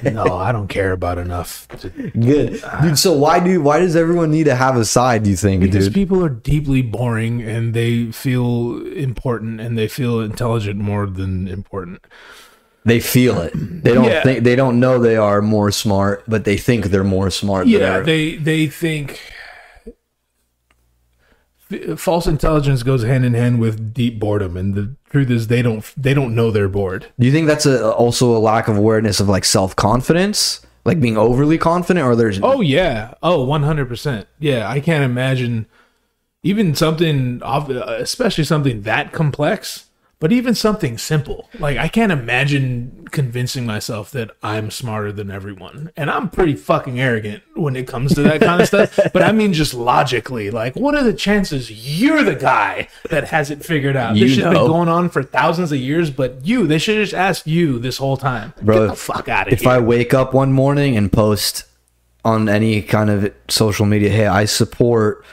no, 0.24 0.34
I 0.36 0.52
don't 0.52 0.68
care 0.68 0.92
about 0.92 1.16
enough. 1.18 1.66
to- 1.78 1.88
Good, 1.88 2.62
dude. 2.82 2.98
So 2.98 3.12
why 3.14 3.40
do 3.40 3.60
why 3.62 3.80
does 3.80 3.96
everyone 3.96 4.30
need 4.30 4.44
to 4.44 4.54
have 4.54 4.76
a 4.76 4.84
side? 4.84 5.22
Do 5.22 5.30
you 5.30 5.36
think, 5.36 5.62
Because 5.62 5.86
dude? 5.86 5.94
people 5.94 6.22
are 6.24 6.28
deeply 6.28 6.82
boring 6.82 7.40
and 7.42 7.72
they 7.72 8.12
feel 8.12 8.86
important 8.88 9.60
and 9.60 9.78
they 9.78 9.88
feel 9.88 10.20
intelligent 10.20 10.78
more 10.78 11.06
than 11.06 11.48
important. 11.48 12.04
They 12.84 13.00
feel 13.00 13.40
it. 13.42 13.52
They 13.54 13.92
don't 13.94 14.04
Yeah. 14.04 14.22
think 14.22 14.44
they 14.44 14.56
don't 14.56 14.80
know 14.80 14.98
they 14.98 15.16
are 15.16 15.40
more 15.42 15.70
smart, 15.70 16.24
but 16.28 16.44
they 16.44 16.56
think 16.58 16.86
they're 16.86 17.04
more 17.04 17.30
smart. 17.30 17.66
Yeah, 17.66 18.00
they 18.00 18.36
they 18.36 18.66
think 18.68 19.18
Uh, 21.72 21.96
false 21.96 22.26
intelligence 22.26 22.82
goes 22.82 23.02
hand 23.02 23.24
in 23.24 23.34
hand 23.34 23.60
with 23.60 23.94
deep 23.94 24.18
boredom, 24.18 24.56
and 24.56 24.74
the 24.74 24.94
truth 25.10 25.30
is 25.30 25.46
they 25.46 25.62
don't 25.62 25.84
they 25.96 26.14
don't 26.14 26.34
know 26.34 26.50
they're 26.50 26.68
bored. 26.68 27.06
Do 27.18 27.26
you 27.26 27.32
think 27.32 27.46
that's 27.46 27.66
a, 27.66 27.92
also 27.92 28.36
a 28.36 28.38
lack 28.38 28.68
of 28.68 28.76
awareness 28.76 29.20
of 29.20 29.28
like 29.28 29.44
self 29.44 29.76
confidence, 29.76 30.64
like 30.84 31.00
being 31.00 31.16
overly 31.16 31.58
confident, 31.58 32.04
or 32.06 32.16
there's 32.16 32.40
Oh 32.42 32.60
yeah, 32.60 33.14
oh 33.22 33.40
oh 33.40 33.44
one 33.44 33.62
hundred 33.62 33.88
percent. 33.88 34.26
Yeah, 34.38 34.68
I 34.68 34.80
can't 34.80 35.04
imagine 35.04 35.66
even 36.42 36.74
something, 36.74 37.42
of- 37.42 37.70
uh, 37.70 37.96
especially 37.98 38.44
something 38.44 38.82
that 38.82 39.12
complex. 39.12 39.86
But 40.20 40.32
even 40.32 40.54
something 40.54 40.98
simple, 40.98 41.48
like 41.58 41.78
I 41.78 41.88
can't 41.88 42.12
imagine 42.12 43.08
convincing 43.10 43.64
myself 43.64 44.10
that 44.10 44.30
I'm 44.42 44.70
smarter 44.70 45.12
than 45.12 45.30
everyone. 45.30 45.90
And 45.96 46.10
I'm 46.10 46.28
pretty 46.28 46.54
fucking 46.56 47.00
arrogant 47.00 47.42
when 47.54 47.74
it 47.74 47.88
comes 47.88 48.14
to 48.16 48.22
that 48.22 48.42
kind 48.42 48.60
of 48.60 48.68
stuff. 48.68 48.98
But 49.12 49.22
I 49.22 49.32
mean, 49.32 49.54
just 49.54 49.72
logically, 49.72 50.50
like, 50.50 50.76
what 50.76 50.94
are 50.94 51.02
the 51.02 51.14
chances 51.14 51.70
you're 52.00 52.22
the 52.22 52.34
guy 52.36 52.88
that 53.08 53.24
has 53.28 53.50
it 53.50 53.64
figured 53.64 53.96
out? 53.96 54.14
You 54.14 54.26
this 54.26 54.34
shit's 54.34 54.44
know. 54.44 54.52
been 54.52 54.66
going 54.66 54.88
on 54.90 55.08
for 55.08 55.22
thousands 55.22 55.72
of 55.72 55.78
years, 55.78 56.10
but 56.10 56.44
you, 56.46 56.66
they 56.66 56.78
should 56.78 56.96
just 56.96 57.14
asked 57.14 57.46
you 57.46 57.78
this 57.78 57.96
whole 57.96 58.16
time. 58.18 58.52
Bro, 58.62 58.80
Get 58.80 58.86
the 58.90 58.96
fuck 58.96 59.28
out 59.28 59.46
of 59.46 59.48
here. 59.48 59.54
if 59.54 59.60
here. 59.62 59.70
I 59.70 59.78
wake 59.80 60.12
up 60.12 60.34
one 60.34 60.52
morning 60.52 60.96
and 60.96 61.10
post 61.10 61.64
on 62.24 62.48
any 62.48 62.82
kind 62.82 63.08
of 63.08 63.32
social 63.48 63.86
media, 63.86 64.10
hey, 64.10 64.26
I 64.26 64.44
support 64.44 65.24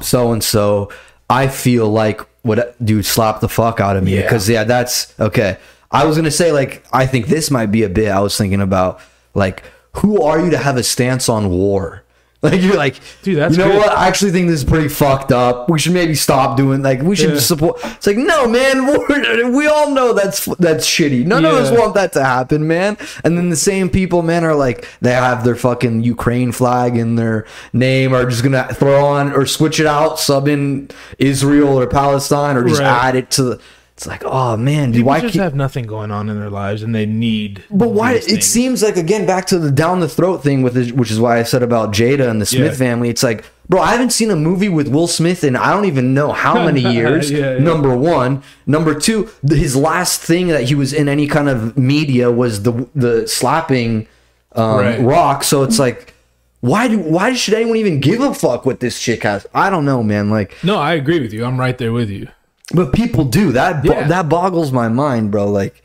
so 0.00 0.32
and 0.32 0.42
so, 0.42 0.90
I 1.28 1.48
feel 1.48 1.88
like 1.88 2.22
what 2.42 2.74
dude 2.84 3.04
slap 3.04 3.40
the 3.40 3.48
fuck 3.48 3.80
out 3.80 3.96
of 3.96 4.04
me 4.04 4.16
Yeah. 4.16 4.22
because 4.22 4.48
yeah, 4.48 4.64
that's 4.64 5.18
okay. 5.20 5.58
I 5.90 6.04
was 6.06 6.16
gonna 6.16 6.30
say 6.30 6.52
like 6.52 6.84
I 6.92 7.06
think 7.06 7.26
this 7.26 7.50
might 7.50 7.66
be 7.66 7.82
a 7.82 7.88
bit. 7.88 8.08
I 8.10 8.20
was 8.20 8.36
thinking 8.36 8.60
about 8.60 9.00
like 9.34 9.62
who 9.96 10.22
are 10.22 10.38
you 10.42 10.50
to 10.50 10.58
have 10.58 10.76
a 10.76 10.82
stance 10.82 11.28
on 11.28 11.50
war? 11.50 12.04
Like 12.42 12.62
you're 12.62 12.76
like, 12.76 12.98
Dude, 13.22 13.36
that's 13.36 13.54
you 13.54 13.62
know 13.62 13.70
good. 13.70 13.76
what? 13.80 13.92
I 13.92 14.08
actually 14.08 14.30
think 14.30 14.48
this 14.48 14.60
is 14.60 14.64
pretty 14.64 14.88
fucked 14.88 15.30
up. 15.30 15.68
We 15.68 15.78
should 15.78 15.92
maybe 15.92 16.14
stop 16.14 16.56
doing 16.56 16.82
like 16.82 17.02
we 17.02 17.14
should 17.14 17.34
Yeah. 17.34 17.38
support. 17.38 17.78
It's 17.84 18.06
like 18.06 18.16
no, 18.16 18.48
man. 18.48 18.86
We're, 19.08 19.50
we 19.54 19.66
all 19.66 19.90
know 19.90 20.14
that's 20.14 20.46
that's 20.58 20.86
shitty. 20.86 21.26
None 21.26 21.44
of 21.44 21.52
us 21.52 21.70
want 21.70 21.92
that 21.96 22.14
to 22.14 22.24
happen, 22.24 22.66
man. 22.66 22.96
And 23.24 23.36
then 23.36 23.50
the 23.50 23.56
same 23.56 23.90
people, 23.90 24.22
man, 24.22 24.42
are 24.44 24.54
like 24.54 24.88
they 25.02 25.12
have 25.12 25.44
their 25.44 25.54
fucking 25.54 26.02
Ukraine 26.02 26.50
flag 26.50 26.96
in 26.96 27.16
their 27.16 27.44
name, 27.74 28.14
are 28.14 28.24
just 28.24 28.42
gonna 28.42 28.72
throw 28.72 29.04
on 29.04 29.32
or 29.34 29.44
switch 29.44 29.78
it 29.78 29.86
out, 29.86 30.18
sub 30.18 30.48
in 30.48 30.88
Israel 31.18 31.78
or 31.78 31.86
Palestine, 31.86 32.56
or 32.56 32.64
just 32.64 32.80
Right. 32.80 32.88
add 33.08 33.16
it 33.16 33.30
to. 33.32 33.42
the 33.42 33.60
It's 34.00 34.06
like, 34.06 34.22
oh 34.24 34.56
man, 34.56 34.92
dude, 34.92 35.00
People 35.00 35.08
why 35.08 35.20
just 35.20 35.34
can't? 35.34 35.42
have 35.44 35.54
nothing 35.54 35.84
going 35.86 36.10
on 36.10 36.30
in 36.30 36.40
their 36.40 36.48
lives 36.48 36.82
and 36.82 36.94
they 36.94 37.04
need. 37.04 37.62
But 37.70 37.90
why? 37.90 38.14
It 38.14 38.24
things. 38.24 38.46
seems 38.46 38.82
like 38.82 38.96
again 38.96 39.26
back 39.26 39.44
to 39.48 39.58
the 39.58 39.70
down 39.70 40.00
the 40.00 40.08
throat 40.08 40.42
thing 40.42 40.62
with 40.62 40.74
it, 40.78 40.92
which 40.96 41.10
is 41.10 41.20
why 41.20 41.38
I 41.38 41.42
said 41.42 41.62
about 41.62 41.92
Jada 41.92 42.30
and 42.30 42.40
the 42.40 42.46
Smith 42.46 42.72
Yeah. 42.72 42.78
family. 42.78 43.10
It's 43.10 43.22
like, 43.22 43.44
bro, 43.68 43.78
I 43.82 43.88
haven't 43.92 44.12
seen 44.14 44.30
a 44.30 44.36
movie 44.36 44.70
with 44.70 44.88
Will 44.88 45.06
Smith 45.06 45.44
in 45.44 45.54
I 45.54 45.70
don't 45.74 45.84
even 45.84 46.14
know 46.14 46.32
how 46.32 46.54
many 46.64 46.80
years. 46.80 47.30
Yeah, 47.30 47.56
yeah. 47.56 47.58
Number 47.58 47.94
one, 47.94 48.42
number 48.66 48.94
two, 48.98 49.28
his 49.46 49.76
last 49.76 50.22
thing 50.22 50.48
that 50.48 50.62
he 50.64 50.74
was 50.74 50.94
in 50.94 51.06
any 51.06 51.26
kind 51.26 51.50
of 51.50 51.76
media 51.76 52.30
was 52.30 52.62
the 52.62 52.88
the 52.94 53.28
slapping 53.28 54.08
um, 54.52 54.78
Right. 54.78 55.00
rock. 55.02 55.44
So 55.44 55.62
it's 55.62 55.78
like. 55.78 56.14
Why 56.62 56.88
do 56.88 56.98
why 56.98 57.32
should 57.32 57.54
anyone 57.54 57.78
even 57.78 58.00
give 58.00 58.20
a 58.20 58.34
fuck 58.34 58.66
what 58.66 58.80
this 58.80 59.00
chick 59.00 59.22
has? 59.22 59.46
I 59.54 59.70
don't 59.70 59.86
know, 59.86 60.02
man. 60.02 60.28
Like, 60.28 60.54
No, 60.62 60.76
I 60.76 60.92
agree 60.92 61.18
with 61.18 61.32
you. 61.32 61.42
I'm 61.46 61.58
right 61.58 61.78
there 61.78 61.90
with 61.90 62.10
you. 62.10 62.28
But 62.74 62.92
people 62.92 63.24
do 63.24 63.52
that. 63.52 63.82
bo- 63.82 63.92
Yeah. 63.92 64.06
That 64.08 64.28
boggles 64.28 64.72
my 64.72 64.88
mind, 64.88 65.30
bro. 65.30 65.48
Like, 65.48 65.82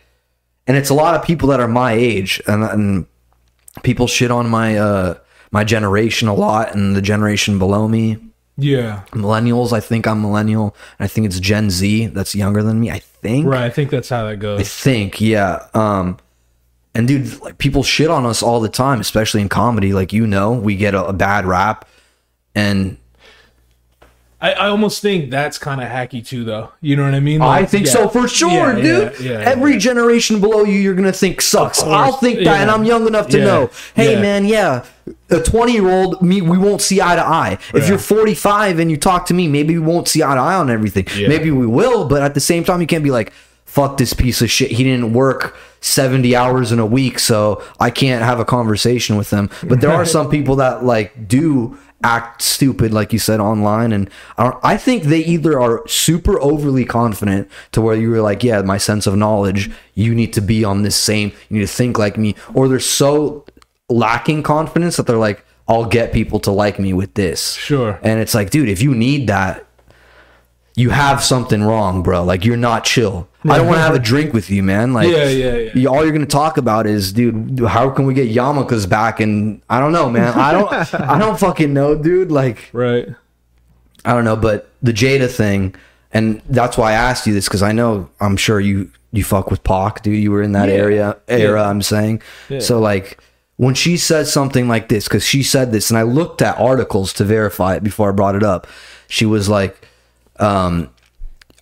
and 0.68 0.76
it's 0.78 0.90
a 0.90 0.94
lot 0.94 1.16
of 1.16 1.24
people 1.26 1.50
that 1.50 1.60
are 1.60 1.68
my 1.68 1.94
age, 1.94 2.42
and, 2.48 2.64
and 2.64 3.06
people 3.84 4.08
shit 4.08 4.32
on 4.32 4.50
my 4.50 4.78
uh 4.78 5.16
my 5.52 5.64
generation 5.64 6.28
a 6.28 6.34
lot, 6.34 6.74
and 6.76 6.96
the 6.96 7.02
generation 7.02 7.58
below 7.60 7.88
me, 7.88 8.18
Yeah. 8.58 9.02
millennials. 9.12 9.72
I 9.74 9.80
think 9.80 10.08
I'm 10.08 10.22
millennial, 10.22 10.76
and 11.00 11.06
I 11.06 11.08
think 11.08 11.26
it's 11.28 11.40
Gen 11.40 11.70
Z 11.70 12.08
that's 12.08 12.36
younger 12.36 12.62
than 12.64 12.80
me. 12.80 12.92
I 12.92 13.00
think. 13.00 13.46
Right. 13.48 13.64
I 13.64 13.70
think 13.70 13.90
that's 13.90 14.10
how 14.10 14.26
that 14.28 14.38
goes. 14.38 14.60
I 14.60 14.64
think, 14.64 15.22
yeah. 15.22 15.68
Um, 15.74 16.18
and 16.94 17.08
dude, 17.08 17.42
like 17.42 17.58
people 17.58 17.84
shit 17.84 18.10
on 18.10 18.26
us 18.26 18.42
all 18.42 18.60
the 18.60 18.70
time, 18.70 19.00
especially 19.02 19.42
in 19.42 19.50
comedy. 19.50 19.94
Like 19.94 20.14
you 20.14 20.26
know, 20.28 20.52
we 20.54 20.76
get 20.76 20.94
a, 20.96 21.06
a 21.08 21.14
bad 21.14 21.46
rap, 21.46 21.88
and 22.56 22.98
I, 24.46 24.52
I 24.52 24.68
almost 24.70 25.02
think 25.02 25.32
that's 25.32 25.58
kind 25.58 25.82
of 25.82 25.88
hacky 25.88 26.26
too, 26.26 26.44
though. 26.44 26.72
You 26.82 26.96
know 26.96 27.04
what 27.04 27.16
I 27.16 27.20
mean? 27.20 27.42
Oh, 27.42 27.48
I 27.48 27.66
think 27.66 27.86
yeah. 27.88 27.92
so 27.94 28.10
for 28.10 28.28
sure, 28.28 28.78
Yeah, 28.78 29.10
dude. 29.10 29.20
yeah, 29.20 29.32
Every 29.40 29.78
generation 29.78 30.40
below 30.40 30.64
you, 30.64 30.74
you're 30.80 30.94
gonna 30.94 31.12
think 31.12 31.42
sucks. 31.42 31.82
I'll 31.82 32.14
think 32.14 32.40
that, 32.44 32.62
and. 32.62 32.70
I'm 32.70 32.84
young 32.84 33.08
enough 33.08 33.28
to 33.30 33.40
know. 33.40 33.70
Hey, 33.96 34.22
man, 34.22 34.46
yeah, 34.46 34.86
a 35.30 35.40
20 35.42 35.72
year 35.74 35.90
old 35.90 36.22
me, 36.22 36.42
we 36.42 36.58
won't 36.58 36.82
see 36.82 37.02
eye 37.02 37.16
to 37.16 37.26
eye. 37.26 37.58
If 37.74 37.84
Yeah. 37.84 37.90
you're 37.90 37.98
45 37.98 38.80
and 38.80 38.92
you 38.92 38.98
talk 38.98 39.26
to 39.28 39.34
me, 39.34 39.48
maybe 39.48 39.74
we 39.80 39.86
won't 39.86 40.08
see 40.08 40.22
eye 40.22 40.36
to 40.36 40.42
eye 40.42 40.56
on 40.56 40.70
everything. 40.70 41.08
Yeah. 41.16 41.28
Maybe 41.28 41.50
we 41.52 41.66
will, 41.66 42.06
but 42.08 42.22
at 42.22 42.34
the 42.34 42.40
same 42.40 42.64
time, 42.64 42.82
you 42.82 42.88
can't 42.88 43.04
be 43.04 43.12
like, 43.12 43.34
fuck 43.76 43.98
this 43.98 44.14
piece 44.14 44.42
of 44.42 44.50
shit. 44.50 44.72
He 44.72 44.86
didn't 44.86 45.12
work 45.12 45.58
70 45.82 46.34
hours 46.34 46.72
in 46.72 46.80
a 46.80 46.86
week, 46.86 47.20
so 47.20 47.62
I 47.78 47.90
can't 47.90 48.24
have 48.24 48.40
a 48.40 48.46
conversation 48.46 49.18
with 49.18 49.30
him. 49.32 49.50
But 49.64 49.82
there 49.82 49.92
are 49.92 50.06
some 50.18 50.30
people 50.30 50.56
that 50.56 50.86
like 50.86 51.28
do 51.28 51.78
act 52.02 52.42
stupid, 52.42 52.94
like 52.94 53.12
you 53.12 53.20
said 53.20 53.42
online, 53.42 53.92
and 53.92 54.10
I, 54.38 54.44
don't, 54.46 54.60
I 54.64 54.78
think 54.78 55.04
they 55.04 55.20
either 55.26 55.60
are 55.60 55.86
super 55.90 56.40
overly 56.40 56.86
confident 56.86 57.52
to 57.74 57.82
where 57.82 57.96
you 57.96 58.10
were 58.12 58.22
like, 58.22 58.46
yeah, 58.46 58.62
my 58.62 58.78
sense 58.78 59.08
of 59.08 59.18
knowledge, 59.18 59.70
you 59.94 60.16
need 60.16 60.32
to 60.34 60.42
be 60.42 60.64
on 60.64 60.84
this 60.84 60.96
same, 60.96 61.34
you 61.50 61.60
need 61.60 61.68
to 61.68 61.74
think 61.74 62.00
like 62.00 62.18
me, 62.18 62.34
or 62.54 62.70
they're 62.70 62.80
so 62.80 63.46
lacking 63.90 64.44
confidence 64.44 64.96
that 64.96 65.06
they're 65.06 65.18
like, 65.18 65.44
I'll 65.68 65.86
get 65.86 66.14
people 66.14 66.40
to 66.42 66.52
like 66.52 66.80
me 66.80 66.94
with 66.94 67.14
this. 67.16 67.56
Sure. 67.56 68.00
And 68.02 68.22
it's 68.22 68.34
like, 68.34 68.52
dude, 68.52 68.70
if 68.70 68.82
you 68.82 68.96
need 68.96 69.28
that, 69.28 69.66
you 70.76 70.90
have 70.90 71.24
something 71.24 71.64
wrong, 71.64 72.04
bro. 72.04 72.24
Like 72.24 72.44
you're 72.44 72.58
not 72.58 72.84
chill. 72.84 73.28
I 73.48 73.58
don't 73.58 73.68
want 73.68 73.78
to 73.78 73.82
have 73.84 73.96
a 73.96 74.00
drink 74.00 74.34
with 74.34 74.50
you, 74.50 74.62
man. 74.64 74.92
Like, 74.94 75.08
Yeah, 75.10 75.30
yeah, 75.30 75.56
yeah. 75.56 75.72
you- 75.74 75.88
all 75.90 76.04
you're 76.04 76.12
gonna 76.12 76.26
talk 76.26 76.58
about 76.58 76.86
is, 76.88 77.14
dude, 77.14 77.60
how 77.68 77.90
can 77.92 78.06
we 78.06 78.14
get 78.14 78.30
Yamakas 78.30 78.90
back? 78.90 79.20
And 79.20 79.62
I 79.70 79.80
don't 79.80 79.92
know, 79.94 80.10
man. 80.10 80.34
I 80.34 80.52
don't, 80.52 80.94
I 80.96 81.18
don't 81.20 81.40
fucking 81.40 81.74
know, 81.74 81.96
dude. 81.96 82.32
Like, 82.32 82.70
Right. 82.74 83.08
I 84.04 84.14
don't 84.14 84.26
know, 84.26 84.36
but 84.36 84.70
the 84.84 84.92
Jada 84.94 85.30
thing, 85.30 85.76
and 86.12 86.42
that's 86.50 86.78
why 86.78 86.92
I 86.92 86.94
asked 86.96 87.26
you 87.28 87.34
this 87.34 87.46
because 87.48 87.64
I 87.64 87.72
know 87.72 88.10
I'm 88.20 88.38
sure 88.38 88.60
you 88.60 88.90
you 89.12 89.24
fuck 89.24 89.50
with 89.50 89.64
Pac, 89.64 90.04
dude. 90.04 90.22
You 90.22 90.32
were 90.32 90.42
in 90.42 90.52
that 90.52 90.68
Yeah. 90.68 90.76
area 90.76 91.18
era. 91.30 91.62
Yeah. 91.62 91.70
I'm 91.70 91.82
saying, 91.82 92.22
Yeah. 92.50 92.60
so 92.60 92.80
like 92.80 93.18
when 93.58 93.74
she 93.74 93.96
says 93.96 94.34
something 94.34 94.68
like 94.68 94.90
this, 94.90 95.06
because 95.06 95.24
she 95.24 95.42
said 95.42 95.72
this, 95.72 95.90
and 95.90 95.98
I 95.98 96.02
looked 96.02 96.42
at 96.42 96.58
articles 96.60 97.14
to 97.14 97.24
verify 97.24 97.76
it 97.76 97.84
before 97.84 98.10
I 98.10 98.12
brought 98.12 98.36
it 98.36 98.44
up. 98.44 98.68
She 99.08 99.26
was 99.26 99.48
like, 99.48 99.85
um, 100.40 100.90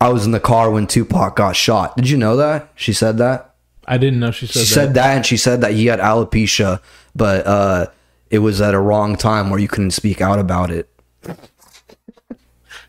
"I 0.01 0.09
was 0.09 0.26
in 0.26 0.32
the 0.32 0.39
car 0.39 0.69
when 0.71 0.88
Tupac 0.88 1.36
got 1.36 1.55
shot." 1.55 1.95
Did 1.97 2.09
you 2.09 2.17
know 2.17 2.36
that? 2.38 2.69
She 2.76 2.93
said 2.93 3.17
that. 3.19 3.55
I 3.88 3.97
didn't 3.97 4.19
know 4.21 4.32
she 4.32 4.47
said 4.47 4.53
that 4.61 4.65
She 4.65 4.69
that. 4.69 4.74
said 4.82 4.93
that, 4.93 5.15
and 5.17 5.26
she 5.26 5.38
said 5.38 5.61
that 5.61 5.74
he 5.74 5.88
had 5.88 5.99
alopecia, 5.99 6.80
but 7.15 7.45
uh, 7.45 7.88
it 8.30 8.39
was 8.39 8.61
at 8.61 8.74
a 8.74 8.80
wrong 8.80 9.15
time 9.17 9.49
where 9.49 9.59
you 9.59 9.67
couldn't 9.67 9.91
speak 9.91 10.21
out 10.21 10.39
about 10.39 10.71
it. 10.71 10.89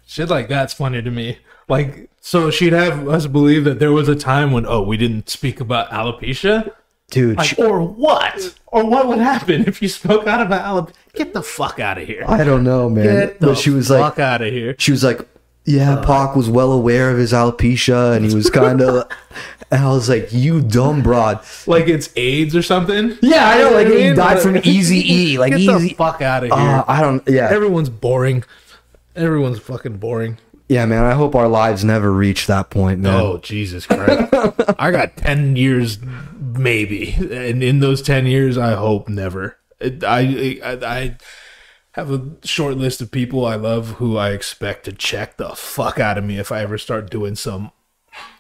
Shit 0.07 0.29
like 0.29 0.49
that's 0.49 0.73
funny 0.75 1.03
to 1.03 1.11
me. 1.11 1.39
Like, 1.69 2.09
so 2.21 2.51
she'd 2.51 2.73
have 2.73 3.09
us 3.09 3.27
believe 3.27 3.65
that 3.65 3.79
there 3.81 3.91
was 3.93 4.09
a 4.09 4.15
time 4.15 4.53
when, 4.53 4.67
oh, 4.67 4.83
we 4.83 4.97
didn't 4.97 5.29
speak 5.29 5.61
about 5.61 5.91
alopecia? 5.91 6.71
Dude, 7.11 7.39
Like, 7.39 7.49
she- 7.49 7.57
or 7.63 7.81
what? 7.81 8.55
Or 8.67 8.85
what 8.85 9.09
would 9.09 9.19
happen 9.19 9.65
if 9.67 9.81
you 9.83 9.89
spoke 9.89 10.27
out 10.27 10.41
about 10.41 10.65
alopecia? 10.65 10.95
Get 11.15 11.33
the 11.33 11.43
fuck 11.43 11.81
out 11.81 11.99
of 11.99 12.07
here. 12.07 12.25
I 12.29 12.45
don't 12.45 12.63
know, 12.65 12.89
man. 12.89 13.05
Get 13.05 13.41
the 13.41 13.47
but 13.49 13.59
she 13.59 13.71
was 13.71 13.91
like, 13.91 14.01
fuck 14.03 14.19
out 14.19 14.43
of 14.43 14.53
here. 14.53 14.75
she 14.79 14.91
was 14.93 15.03
like, 15.03 15.27
yeah, 15.65 16.03
Pac 16.05 16.37
was 16.37 16.49
well 16.49 16.73
aware 16.73 17.11
of 17.11 17.19
his 17.19 17.33
alopecia, 17.33 18.17
and 18.17 18.25
he 18.25 18.35
was 18.35 18.51
kind 18.51 18.81
of. 18.81 19.09
and 19.71 19.83
I 19.85 19.89
was 19.89 20.09
like, 20.09 20.33
you 20.33 20.61
dumb 20.61 21.03
broad. 21.03 21.45
Like 21.67 21.89
it's 21.89 22.11
AIDS 22.17 22.55
or 22.55 22.63
something? 22.63 23.17
Yeah, 23.23 23.49
I 23.49 23.59
know. 23.59 23.71
Like 23.71 23.87
You 23.89 23.93
know 23.95 23.99
what 23.99 24.05
I 24.05 24.09
he 24.11 24.15
died 24.15 24.41
from 24.41 24.57
Easy 24.65 25.13
E. 25.13 25.39
Like 25.45 25.53
Get 25.53 25.61
Easy. 25.61 25.89
the 25.89 25.95
fuck 25.95 26.21
out 26.23 26.45
of 26.45 26.51
here. 26.51 26.59
Uh, 26.59 26.85
I 26.87 27.01
don't. 27.01 27.27
Yeah, 27.27 27.49
Everyone's 27.51 27.89
boring. 27.89 28.45
Everyone's 29.17 29.59
fucking 29.61 29.99
boring. 29.99 30.39
yeah, 30.69 30.85
man. 30.87 31.05
I 31.05 31.13
hope 31.15 31.35
our 31.35 31.49
lives 31.49 31.85
never 31.85 32.13
reach 32.13 32.47
that 32.49 32.69
point, 32.71 33.01
man. 33.01 33.15
Oh 33.15 33.39
Jesus 33.39 33.87
Christ! 33.87 34.33
I 34.79 34.91
got 34.91 35.17
ten 35.17 35.55
years, 35.57 35.99
maybe, 36.41 37.13
and 37.15 37.63
in 37.63 37.81
those 37.81 38.03
ten 38.03 38.27
years, 38.27 38.59
I 38.59 38.73
hope 38.75 39.09
never. 39.09 39.57
I, 39.81 40.59
I, 40.65 40.79
I, 40.83 41.17
have 41.95 42.11
a 42.11 42.23
short 42.45 42.77
list 42.77 43.01
of 43.01 43.11
people 43.11 43.45
I 43.47 43.57
love 43.57 43.93
who 43.93 44.17
I 44.17 44.31
expect 44.31 44.85
to 44.85 44.93
check 44.93 45.37
the 45.37 45.51
fuck 45.57 45.99
out 45.99 46.19
of 46.19 46.25
me 46.25 46.39
if 46.39 46.53
I 46.53 46.61
ever 46.63 46.79
start 46.79 47.11
doing 47.11 47.35
some 47.35 47.71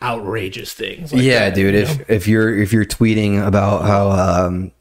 outrageous 0.03 0.73
things. 0.73 1.13
like 1.13 1.23
yeah, 1.23 1.49
that, 1.51 1.55
dude. 1.55 1.75
If 1.75 1.99
know? 1.99 2.05
if 2.09 2.29
you're 2.29 2.57
if 2.57 2.73
you're 2.73 2.85
tweeting 2.85 3.45
about 3.45 3.83
how 3.85 4.11
um, 4.11 4.73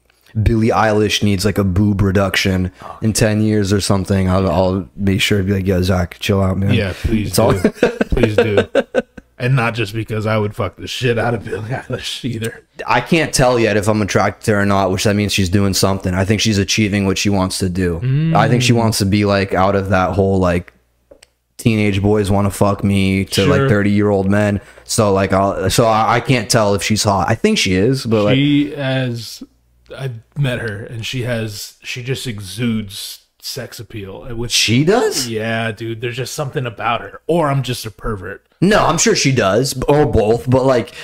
Billie 0.42 0.68
Eilish 0.68 1.22
needs 1.22 1.44
like 1.44 1.58
a 1.58 1.64
boob 1.64 2.00
reduction 2.02 2.72
in 3.02 3.12
ten 3.12 3.40
years 3.42 3.72
or 3.72 3.80
something, 3.80 4.28
I'll, 4.28 4.50
I'll 4.50 4.88
make 4.96 5.20
sure 5.20 5.38
to 5.38 5.44
be 5.44 5.52
like, 5.52 5.66
"Yo, 5.66 5.82
Zach, 5.82 6.18
chill 6.20 6.42
out, 6.42 6.58
man." 6.58 6.74
yeah, 6.74 6.92
please 6.96 7.28
It's 7.30 7.38
all- 7.38 7.52
do, 7.52 7.70
please 8.10 8.36
do, 8.36 8.66
and 9.44 9.54
not 9.56 9.74
just 9.74 9.92
because 9.94 10.26
I 10.26 10.38
would 10.38 10.54
fuck 10.56 10.76
the 10.76 10.86
shit 10.86 11.18
out 11.18 11.34
of 11.34 11.44
Billie 11.44 11.68
Eilish 11.70 12.24
either. 12.24 12.64
I 12.86 13.00
can't 13.00 13.32
tell 13.34 13.58
yet 13.58 13.76
if 13.76 13.88
I'm 13.88 14.00
attracted 14.02 14.44
to 14.46 14.52
her 14.52 14.60
or 14.62 14.66
not, 14.66 14.90
which 14.90 15.04
that 15.04 15.14
means 15.16 15.32
she's 15.32 15.48
doing 15.48 15.74
something. 15.74 16.14
I 16.14 16.24
think 16.24 16.40
she's 16.40 16.58
achieving 16.58 17.06
what 17.06 17.18
she 17.18 17.28
wants 17.30 17.58
to 17.58 17.68
do. 17.68 17.96
I 18.34 18.48
think 18.48 18.62
she 18.62 18.72
Mm. 18.72 18.76
wants 18.76 18.98
to 18.98 19.06
be 19.06 19.24
like 19.24 19.54
out 19.54 19.76
of 19.76 19.90
that 19.90 20.12
whole 20.12 20.38
like 20.38 20.72
teenage 21.56 22.02
boys 22.02 22.30
want 22.30 22.46
to 22.46 22.50
fuck 22.50 22.82
me 22.84 23.24
to 23.24 23.46
like 23.46 23.68
30 23.68 23.90
year 23.90 24.10
old 24.10 24.28
men. 24.28 24.60
So 24.84 25.12
like 25.12 25.32
I'll 25.32 25.70
so 25.70 25.86
I, 25.86 26.16
I 26.16 26.20
can't 26.20 26.50
tell 26.50 26.74
if 26.74 26.82
she's 26.82 27.04
hot. 27.04 27.28
I 27.28 27.34
think 27.34 27.58
she 27.58 27.74
is, 27.74 28.04
but 28.04 28.24
like 28.24 28.34
She 28.36 28.72
has, 28.72 29.42
I've 29.96 30.18
met 30.36 30.58
her, 30.58 30.84
and 30.84 31.06
she 31.06 31.22
has, 31.22 31.76
she 31.82 32.02
just 32.02 32.26
exudes 32.26 33.23
sex 33.44 33.78
appeal, 33.78 34.26
uh, 34.28 34.34
which 34.34 34.50
she 34.50 34.84
does? 34.84 35.28
Yeah, 35.28 35.70
dude, 35.70 36.00
there's 36.00 36.16
just 36.16 36.34
something 36.34 36.66
about 36.66 37.02
her. 37.02 37.20
Or 37.26 37.50
I'm 37.50 37.62
just 37.62 37.84
a 37.84 37.90
pervert. 37.90 38.46
No, 38.60 38.84
I'm 38.86 38.98
sure 38.98 39.14
she 39.14 39.32
does, 39.32 39.80
or 39.86 40.06
both. 40.06 40.48
But 40.48 40.64
like, 40.64 40.94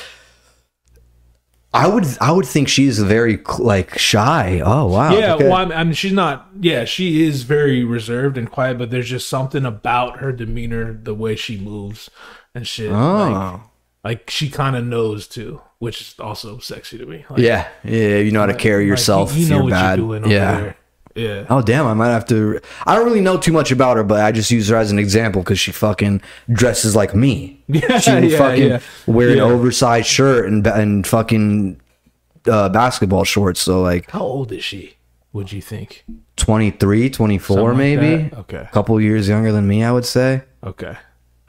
I 1.73 1.87
would, 1.87 2.07
I 2.21 2.33
would 2.33 2.47
think 2.47 2.69
she's 2.69 2.99
very 2.99 3.43
like 3.59 3.99
shy. 3.99 4.61
Oh 4.65 4.87
wow. 4.87 5.13
Yeah, 5.13 5.35
okay. 5.35 5.45
well, 5.45 5.57
I'm, 5.57 5.73
I 5.73 5.85
mean, 5.85 5.93
she's 5.93 6.13
not. 6.13 6.49
Yeah, 6.59 6.85
she 6.85 7.27
is 7.27 7.43
very 7.43 7.85
reserved 7.85 8.39
and 8.39 8.51
quiet, 8.51 8.79
but 8.79 8.91
there's 8.91 9.09
just 9.09 9.29
something 9.29 9.67
about 9.67 10.19
her 10.21 10.33
demeanor, 10.33 10.95
the 10.95 11.15
way 11.15 11.37
she 11.37 11.59
moves 11.59 12.11
and 12.55 12.67
shit. 12.67 12.91
Oh. 12.91 13.63
like 14.03 14.31
she 14.31 14.49
kind 14.49 14.77
of 14.77 14.85
knows 14.85 15.29
too, 15.29 15.61
which 15.79 16.01
is 16.01 16.15
also 16.19 16.59
sexy 16.59 16.97
to 16.97 17.05
me. 17.05 17.27
Like, 17.29 17.41
yeah, 17.41 17.69
yeah. 17.85 18.17
You 18.17 18.31
know 18.33 18.41
how 18.41 18.47
to 18.47 18.55
carry 18.55 18.85
like, 18.85 18.89
yourself. 18.89 19.37
you, 19.37 19.49
know 19.49 19.63
what 19.63 19.71
bad. 19.71 19.99
you're 19.99 20.07
doing 20.07 20.31
yeah. 20.31 20.61
there. 20.61 20.77
Yeah. 21.21 21.45
Oh 21.51 21.61
damn! 21.63 21.87
I 21.87 21.95
might 21.95 22.09
have 22.11 22.25
to. 22.27 22.61
I 22.87 22.95
don't 22.95 23.05
really 23.05 23.21
know 23.21 23.37
too 23.37 23.53
much 23.53 23.71
about 23.71 23.97
her, 23.97 24.05
but 24.05 24.21
I 24.23 24.33
just 24.33 24.51
use 24.51 24.69
her 24.69 24.77
as 24.77 24.91
an 24.91 24.99
example 24.99 25.43
because 25.43 25.59
she 25.61 25.71
fucking 25.73 26.23
dresses 26.53 26.97
like 26.97 27.15
me. 27.15 27.57
Yeah, 27.71 27.99
she 28.01 28.11
yeah, 28.11 28.39
fucking 28.39 28.69
yeah. 28.69 28.81
wear 29.07 29.31
an 29.31 29.39
oversized 29.41 30.09
shirt 30.09 30.47
and 30.47 30.67
and 30.67 31.07
fucking 31.07 31.81
uh, 32.49 32.69
basketball 32.71 33.25
shorts. 33.25 33.61
So 33.61 33.81
like 33.83 34.11
How 34.11 34.23
old 34.23 34.51
is 34.53 34.65
she? 34.65 34.97
Would 35.33 35.53
you 35.53 35.63
think? 35.63 36.05
23, 36.37 37.11
24 37.11 37.57
Something 37.57 37.77
maybe. 37.79 38.23
that? 38.29 38.39
Okay. 38.39 38.57
A 38.57 38.71
couple 38.73 39.01
years 39.01 39.29
younger 39.29 39.53
than 39.53 39.69
me, 39.69 39.85
I 39.85 39.93
would 39.93 40.05
say. 40.07 40.43
Okay. 40.65 40.97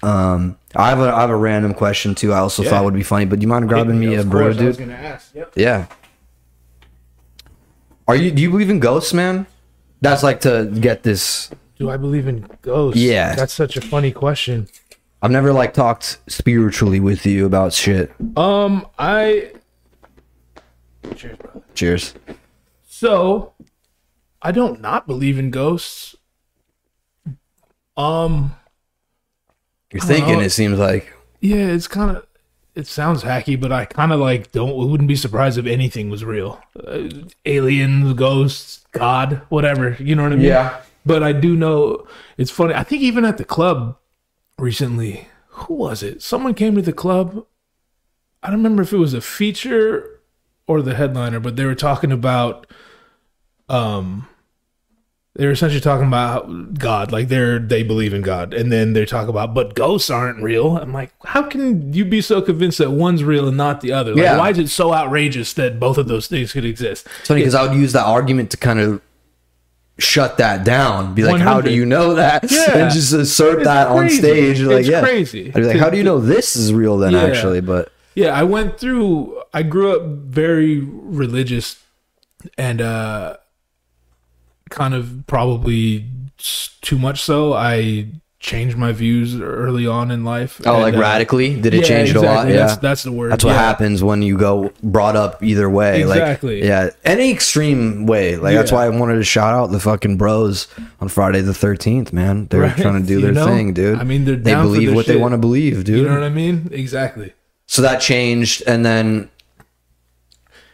Um, 0.03 0.57
I 0.75 0.89
have 0.89 0.99
a 0.99 1.11
I 1.13 1.21
have 1.21 1.29
a 1.29 1.35
random 1.35 1.73
question 1.73 2.13
too. 2.13 2.33
I 2.33 2.39
also 2.39 2.63
thought 2.63 2.83
would 2.83 2.93
be 2.93 3.03
funny, 3.03 3.25
but 3.25 3.39
do 3.39 3.43
you 3.43 3.47
mind 3.47 3.67
grabbing 3.67 3.99
me 3.99 4.15
a 4.15 4.23
bro, 4.23 4.45
course, 4.45 4.59
I 4.59 4.65
was 4.65 4.77
dude? 4.77 4.87
gonna 4.89 4.99
ask. 4.99 5.33
Yep. 5.33 5.53
Yeah. 5.55 5.87
Are 8.07 8.15
you? 8.15 8.31
Do 8.31 8.41
you 8.41 8.49
believe 8.49 8.69
in 8.69 8.79
ghosts, 8.79 9.13
man? 9.13 9.45
That's 10.01 10.23
like 10.23 10.41
to 10.41 10.65
get 10.79 11.03
this. 11.03 11.51
Do 11.77 11.89
I 11.89 11.97
believe 11.97 12.27
in 12.27 12.47
ghosts? 12.61 12.99
Yeah. 12.99 13.35
That's 13.35 13.53
such 13.53 13.77
a 13.77 13.81
funny 13.81 14.11
question. 14.11 14.67
I've 15.21 15.31
never 15.31 15.53
like 15.53 15.73
talked 15.73 16.19
spiritually 16.27 16.99
with 16.99 17.25
you 17.25 17.45
about 17.45 17.73
shit. 17.73 18.11
Um, 18.35 18.87
I. 18.97 19.51
Cheers, 21.15 21.37
brother. 21.37 21.61
Cheers. 21.75 22.13
So, 22.87 23.53
I 24.41 24.51
don't 24.51 24.81
not 24.81 25.05
believe 25.05 25.37
in 25.37 25.51
ghosts. 25.51 26.15
Um, 27.95 28.55
You're 29.93 30.01
thinking. 30.01 30.39
know. 30.39 30.41
It 30.41 30.49
seems 30.49 30.79
like. 30.79 31.13
yeah, 31.39 31.67
it's 31.67 31.87
kind 31.87 32.17
of. 32.17 32.25
It 32.73 32.87
sounds 32.87 33.23
hacky, 33.23 33.59
but 33.59 33.71
I 33.71 33.85
kind 33.85 34.13
of 34.13 34.19
like 34.19 34.51
don't. 34.51 34.75
Wouldn't 34.75 35.07
be 35.07 35.15
surprised 35.15 35.57
if 35.57 35.65
anything 35.65 36.09
was 36.09 36.23
real. 36.23 36.61
Uh, 36.75 37.09
aliens, 37.45 38.13
ghosts, 38.13 38.80
God, 38.91 39.41
whatever. 39.49 39.95
You 39.99 40.15
know 40.15 40.23
what 40.23 40.33
I 40.33 40.35
mean? 40.35 40.45
Yeah. 40.45 40.81
But 41.05 41.23
I 41.23 41.33
do 41.33 41.55
know 41.55 42.07
it's 42.37 42.51
funny. 42.51 42.73
I 42.73 42.83
think 42.83 43.01
even 43.01 43.25
at 43.25 43.37
the 43.37 43.45
club 43.45 43.97
recently, 44.59 45.27
who 45.47 45.73
was 45.75 46.03
it? 46.03 46.21
Someone 46.21 46.53
came 46.53 46.75
to 46.75 46.81
the 46.81 46.93
club. 46.93 47.45
I 48.43 48.47
don't 48.47 48.57
remember 48.57 48.83
if 48.83 48.93
it 48.93 48.97
was 48.97 49.13
a 49.13 49.21
feature 49.21 50.19
or 50.67 50.81
the 50.81 50.95
headliner, 50.95 51.39
but 51.39 51.55
they 51.55 51.65
were 51.65 51.75
talking 51.75 52.11
about 52.11 52.67
um 53.69 54.27
they 55.35 55.45
were 55.45 55.53
essentially 55.53 55.79
talking 55.81 56.07
about 56.07 56.73
God, 56.73 57.11
like 57.11 57.29
they're 57.29 57.57
they 57.57 57.83
believe 57.83 58.13
in 58.13 58.21
God, 58.21 58.53
and 58.53 58.71
then 58.71 58.93
they 58.93 59.05
talk 59.05 59.27
about, 59.29 59.53
but 59.53 59.75
ghosts 59.75 60.09
aren't 60.09 60.41
real. 60.43 60.77
I'm 60.77 60.91
like, 60.91 61.11
how 61.25 61.43
can 61.43 61.93
you 61.93 62.03
be 62.03 62.19
so 62.21 62.41
convinced 62.41 62.79
that 62.79 62.91
one's 62.91 63.23
real 63.23 63.47
and 63.47 63.55
not 63.55 63.79
the 63.81 63.93
other? 63.93 64.11
Like, 64.13 64.23
Yeah. 64.23 64.37
why 64.37 64.49
is 64.49 64.57
it 64.57 64.69
so 64.69 64.93
outrageous 64.93 65.53
that 65.53 65.79
both 65.79 65.97
of 65.97 66.07
those 66.09 66.27
things 66.27 66.51
could 66.51 66.65
exist? 66.65 67.07
It's 67.19 67.27
funny 67.29 67.41
because 67.41 67.55
I 67.55 67.65
would 67.65 67.77
use 67.77 67.93
that 67.93 68.05
argument 68.05 68.51
to 68.51 68.57
kind 68.57 68.79
of 68.79 69.01
shut 69.99 70.37
that 70.37 70.65
down. 70.65 71.13
Be 71.13 71.23
like, 71.23 71.39
how 71.41 71.61
do 71.61 71.71
you 71.71 71.85
know 71.85 72.15
that? 72.15 72.43
Yeah. 72.51 72.77
And 72.77 72.91
just 72.91 73.13
assert 73.13 73.59
It's 73.59 73.65
that 73.67 73.87
on 73.87 74.09
stage. 74.09 74.59
Like, 74.61 74.79
It's 74.81 74.89
yeah. 74.89 75.01
crazy. 75.01 75.47
I'd 75.47 75.53
be 75.55 75.63
like, 75.63 75.77
how 75.77 75.89
do 75.89 75.97
you 75.97 76.03
know 76.03 76.19
this 76.19 76.55
is 76.55 76.73
real 76.73 76.97
then? 76.97 77.13
Yeah. 77.13 77.23
Actually, 77.23 77.61
but 77.61 77.91
Yeah, 78.15 78.29
I 78.37 78.43
went 78.43 78.77
through 78.79 79.39
I 79.53 79.63
grew 79.63 79.95
up 79.95 80.01
very 80.03 80.79
religious 80.79 81.77
and 82.57 82.81
uh 82.81 83.37
kind 84.71 84.93
of 84.95 85.23
probably 85.27 86.05
too 86.81 86.97
much 86.97 87.21
so. 87.21 87.53
I 87.53 88.07
changed 88.39 88.75
my 88.75 88.91
views 88.91 89.39
early 89.39 89.85
on 89.85 90.09
in 90.09 90.23
life. 90.23 90.59
oh, 90.65 90.73
And, 90.73 90.81
like 90.81 90.95
uh, 90.95 90.99
radically? 90.99 91.61
Did 91.61 91.75
it 91.75 91.81
yeah, 91.81 91.87
change 91.87 92.09
it 92.09 92.15
a 92.15 92.21
lot? 92.21 92.47
Yeah. 92.47 92.53
That's, 92.65 92.77
that's 92.77 93.03
the 93.03 93.11
word. 93.11 93.31
That's 93.31 93.43
what 93.43 93.51
yeah. 93.51 93.59
happens 93.59 94.03
when 94.03 94.23
you 94.23 94.35
go 94.35 94.73
brought 94.81 95.15
up 95.15 95.43
either 95.43 95.69
way. 95.69 96.01
Exactly. 96.01 96.61
Like, 96.61 96.67
yeah, 96.67 96.89
any 97.05 97.29
extreme 97.31 98.07
way. 98.07 98.37
Like 98.37 98.55
that's 98.55 98.71
why 98.71 98.85
I 98.85 98.89
wanted 98.89 99.17
to 99.17 99.23
shout 99.23 99.53
out 99.53 99.67
the 99.67 99.79
fucking 99.79 100.17
bros 100.17 100.67
on 100.99 101.07
Friday 101.07 101.41
the 101.41 101.53
thirteenth. 101.53 102.11
Man, 102.13 102.47
they're 102.47 102.61
Right. 102.61 102.75
trying 102.75 102.99
to 102.99 103.07
do 103.07 103.15
You 103.19 103.21
their 103.21 103.31
know? 103.33 103.45
thing, 103.45 103.73
dude. 103.73 103.99
I 103.99 104.03
mean, 104.03 104.25
they're 104.25 104.37
they 104.37 104.55
believe 104.55 104.95
what 104.95 105.05
they 105.05 105.17
want 105.17 105.33
to 105.33 105.37
believe, 105.37 105.83
dude. 105.83 105.99
You 105.99 106.05
know 106.05 106.15
what 106.15 106.23
I 106.23 106.29
mean? 106.29 106.67
Exactly. 106.71 107.33
so 107.67 107.83
that 107.83 108.01
changed, 108.01 108.63
and 108.65 108.83
then 108.83 109.29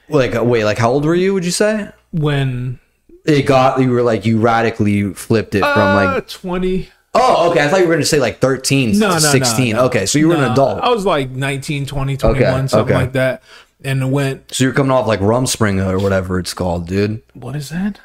like 0.08 0.36
uh, 0.36 0.44
wait, 0.44 0.64
like 0.64 0.78
how 0.78 0.90
old 0.92 1.04
were 1.04 1.16
you? 1.16 1.34
Would 1.34 1.44
you 1.44 1.52
say 1.52 1.90
When 2.12 2.80
it 3.28 3.44
got? 3.46 3.80
You 3.82 3.92
were 3.92 4.02
like 4.04 4.26
you 4.26 4.40
radically 4.40 5.14
flipped 5.14 5.56
it 5.56 5.60
from 5.62 5.70
uh, 5.80 5.96
like. 6.16 6.28
20 6.28 6.90
Oh, 7.20 7.50
okay. 7.50 7.64
I 7.66 7.68
thought 7.68 7.80
you 7.80 7.88
were 7.88 7.94
going 7.94 8.02
to 8.04 8.06
say 8.06 8.20
like 8.20 8.40
13, 8.40 9.00
No, 9.00 9.08
no, 9.08 9.14
no, 9.14 9.20
16. 9.20 9.76
no. 9.76 9.86
Okay, 9.86 10.06
so 10.06 10.20
you 10.20 10.28
were 10.28 10.36
an 10.36 10.42
No, 10.42 10.52
adult. 10.52 10.82
I 10.82 10.90
was 10.90 11.04
like 11.04 11.32
19, 11.32 11.88
20, 11.88 12.16
21, 12.18 12.44
Okay, 12.54 12.68
something 12.68 12.80
okay. 12.94 12.94
like 13.04 13.14
that. 13.14 13.42
And 13.84 14.04
it 14.04 14.06
went, 14.06 14.54
So 14.54 14.64
you're 14.66 14.74
coming 14.74 14.92
off 14.92 15.08
like 15.08 15.20
Rumspringa 15.20 15.90
or 15.90 15.98
whatever 16.00 16.38
it's 16.38 16.54
called, 16.54 16.88
dude. 16.88 17.24
what 17.34 17.56
is 17.56 17.70
that? 17.70 18.00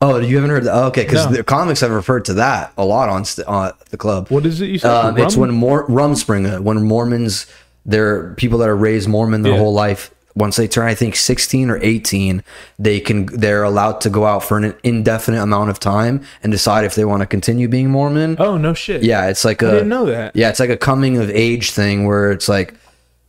Oh, 0.00 0.20
you 0.20 0.36
haven't 0.36 0.50
heard 0.50 0.62
that? 0.64 0.74
Okay, 0.86 1.02
because 1.02 1.26
No. 1.26 1.32
the 1.32 1.42
comics 1.42 1.80
have 1.80 1.90
referred 1.90 2.26
to 2.26 2.34
that 2.34 2.72
a 2.78 2.84
lot 2.84 3.08
on 3.08 3.24
st- 3.24 3.48
uh, 3.48 3.72
the 3.90 3.96
club. 3.96 4.28
What 4.28 4.46
is 4.46 4.60
it 4.60 4.66
you 4.70 4.78
said? 4.78 4.90
Um, 4.92 5.18
it's 5.18 5.34
Rum? 5.34 5.40
when 5.48 5.50
Mor- 5.56 5.88
Rumspringa, 5.88 6.60
when 6.60 6.84
Mormons, 6.84 7.46
they're 7.84 8.34
people 8.34 8.58
that 8.58 8.68
are 8.68 8.76
raised 8.76 9.08
Mormon 9.08 9.42
their 9.42 9.52
Yeah. 9.54 9.58
whole 9.58 9.72
life. 9.74 10.12
Once 10.34 10.56
they 10.56 10.68
turn, 10.68 10.86
I 10.86 10.94
think, 10.94 11.16
sixteen 11.16 11.68
or 11.68 11.78
eighteen, 11.82 12.44
they 12.78 13.00
can 13.00 13.26
they're 13.26 13.64
allowed 13.64 14.00
to 14.02 14.10
go 14.10 14.24
out 14.24 14.44
for 14.44 14.56
an 14.56 14.74
indefinite 14.84 15.42
amount 15.42 15.70
of 15.70 15.80
time 15.80 16.22
and 16.42 16.52
decide 16.52 16.84
if 16.84 16.94
they 16.94 17.04
want 17.04 17.22
to 17.22 17.26
continue 17.26 17.66
being 17.68 17.90
Mormon. 17.90 18.36
Oh, 18.38 18.56
no 18.56 18.72
shit. 18.72 19.02
Yeah, 19.02 19.26
it's 19.28 19.44
like 19.44 19.62
a 19.62 19.68
I 19.68 19.70
didn't 19.72 19.88
know 19.88 20.06
that. 20.06 20.36
yeah, 20.36 20.48
it's 20.48 20.60
like 20.60 20.70
a 20.70 20.76
coming 20.76 21.16
of 21.18 21.28
age 21.30 21.72
thing 21.72 22.06
where 22.06 22.30
it's 22.30 22.48
like 22.48 22.74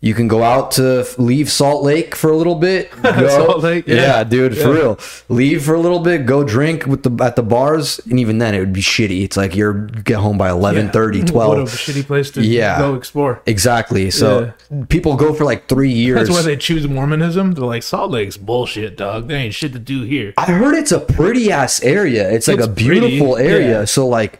you 0.01 0.13
can 0.13 0.29
go 0.29 0.43
out 0.43 0.71
to 0.71 1.05
leave 1.17 1.51
Salt 1.51 1.83
Lake 1.83 2.15
for 2.15 2.31
a 2.31 2.35
little 2.37 2.55
bit. 2.55 2.89
Go, 3.03 3.27
Salt 3.27 3.63
Lake, 3.63 3.85
yeah, 3.85 3.95
yeah. 3.95 4.23
dude, 4.23 4.57
for 4.57 4.71
real. 4.73 4.99
Leave 5.27 5.65
for 5.65 5.73
a 5.73 5.79
little 5.79 5.99
bit, 5.99 6.25
go 6.25 6.43
drink 6.45 6.85
with 6.85 7.03
the 7.03 7.23
at 7.23 7.35
the 7.35 7.43
bars, 7.43 7.99
and 8.09 8.17
even 8.17 8.37
then 8.37 8.55
it 8.55 8.59
would 8.59 8.71
be 8.71 8.81
shitty. 8.81 9.23
It's 9.25 9.35
like 9.35 9.55
you're 9.57 9.73
get 9.73 10.19
home 10.19 10.37
by 10.37 10.49
11, 10.49 10.91
30 10.91 11.23
12. 11.25 11.49
What 11.57 11.59
a 11.59 11.63
shitty 11.63 12.05
place 12.05 12.31
to 12.31 12.41
Yeah. 12.41 12.79
go 12.79 12.95
explore. 12.95 13.41
Exactly. 13.45 14.09
So 14.09 14.53
people 14.87 15.17
go 15.17 15.33
for 15.33 15.43
like 15.43 15.67
three 15.67 15.91
years. 15.91 16.27
That's 16.27 16.29
why 16.29 16.43
they 16.43 16.55
choose 16.55 16.87
Mormonism. 16.87 17.51
They're 17.51 17.65
like, 17.65 17.83
Salt 17.83 18.11
Lake's 18.11 18.37
bullshit, 18.37 18.95
dog. 18.95 19.27
There 19.27 19.37
ain't 19.37 19.53
shit 19.53 19.73
to 19.73 19.79
do 19.79 20.03
here. 20.03 20.33
I 20.37 20.45
heard 20.45 20.75
it's 20.75 20.93
a 20.93 21.01
pretty 21.01 21.51
ass 21.51 21.83
area. 21.83 22.31
It's 22.31 22.47
like 22.47 22.59
It's 22.59 22.67
a 22.67 22.71
beautiful 22.71 23.33
pretty, 23.35 23.49
area. 23.49 23.79
yeah. 23.79 23.85
So 23.85 24.07
like, 24.07 24.39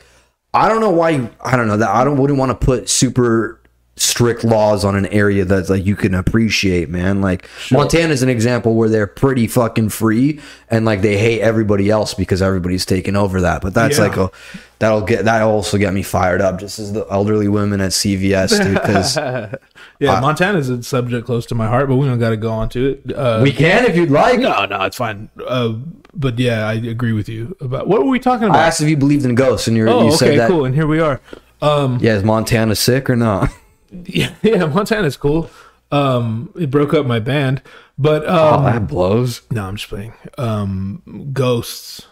I 0.54 0.70
don't 0.70 0.80
know 0.80 0.90
why. 0.90 1.10
You, 1.12 1.30
I 1.44 1.58
don't 1.58 1.68
know 1.68 1.78
that. 1.78 1.90
I 1.90 2.04
don't 2.06 2.18
wouldn't 2.18 2.40
want 2.40 2.50
to 2.58 2.66
put 2.66 2.90
super 2.90 3.59
strict 4.02 4.44
laws 4.46 4.86
on 4.86 4.96
an 4.96 5.06
area 5.08 5.44
that's 5.44 5.70
like 5.70 5.86
you 5.86 5.96
can 5.96 6.16
appreciate, 6.16 6.90
man. 6.90 7.20
Like 7.22 7.48
Montana's 7.72 8.24
an 8.24 8.30
example 8.30 8.76
where 8.76 8.88
they're 8.90 9.06
pretty 9.08 9.46
fucking 9.46 9.90
free 9.90 10.40
and 10.70 10.86
like 10.86 11.02
they 11.02 11.18
hate 11.18 11.42
everybody 11.42 11.90
else 11.90 12.14
because 12.14 12.42
everybody's 12.42 12.86
taking 12.86 13.16
over 13.18 13.42
that. 13.42 13.62
But 13.62 13.74
that's 13.74 13.98
Yeah. 13.98 14.04
like 14.06 14.18
a 14.18 14.32
that'll 14.80 15.02
get 15.02 15.26
that 15.26 15.42
also 15.42 15.78
get 15.78 15.94
me 15.94 16.02
fired 16.02 16.40
up 16.42 16.60
just 16.60 16.80
as 16.80 16.94
the 16.94 17.06
elderly 17.12 17.50
women 17.50 17.82
at 17.82 17.92
CVS, 17.92 18.64
dude. 18.64 18.74
Because 18.76 19.18
Yeah, 20.00 20.22
Montana's 20.22 20.70
a 20.70 20.82
subject 20.82 21.26
close 21.26 21.46
to 21.48 21.56
my 21.56 21.68
heart, 21.68 21.90
but 21.90 21.98
we 21.98 22.08
don't 22.08 22.20
got 22.20 22.30
to 22.30 22.38
go 22.38 22.52
on 22.52 22.70
to 22.70 22.92
it. 23.06 23.14
Uh, 23.14 23.42
we 23.44 23.52
can 23.52 23.84
if 23.86 23.98
you'd 23.98 24.10
like. 24.12 24.40
no, 24.40 24.64
no, 24.66 24.82
it's 24.84 24.96
fine. 24.96 25.30
Uh, 25.46 25.74
but 26.14 26.40
yeah, 26.40 26.66
I 26.66 26.74
agree 26.76 27.12
with 27.12 27.28
you 27.28 27.56
about 27.60 27.88
what 27.90 28.00
were 28.04 28.10
we 28.10 28.20
talking 28.20 28.46
I 28.46 28.52
about? 28.52 28.60
asked 28.62 28.80
if 28.82 28.88
you 28.90 28.96
believed 28.96 29.26
in 29.26 29.36
ghosts, 29.36 29.68
and 29.68 29.76
you're, 29.76 29.90
oh, 29.90 30.06
you 30.06 30.12
said 30.14 30.30
okay, 30.30 30.38
that. 30.38 30.50
cool. 30.50 30.64
And 30.64 30.74
here 30.74 30.88
we 30.88 31.00
are. 31.02 31.20
Um, 31.62 32.00
Yeah, 32.02 32.16
is 32.16 32.24
Montana 32.24 32.76
sick 32.76 33.10
or 33.10 33.18
not? 33.18 33.52
yeah, 33.92 34.34
yeah, 34.42 34.66
Montana's 34.66 35.18
cool. 35.18 35.50
Um, 35.92 36.54
it 36.60 36.70
broke 36.70 36.94
up 36.94 37.06
my 37.08 37.20
band, 37.20 37.62
but 37.98 38.24
Oh, 38.28 38.56
um, 38.60 38.64
that 38.66 38.88
blows. 38.88 39.42
No, 39.52 39.66
I'm 39.66 39.76
just 39.76 39.90
playing. 39.90 40.14
Um, 40.38 41.30
ghosts. 41.34 42.06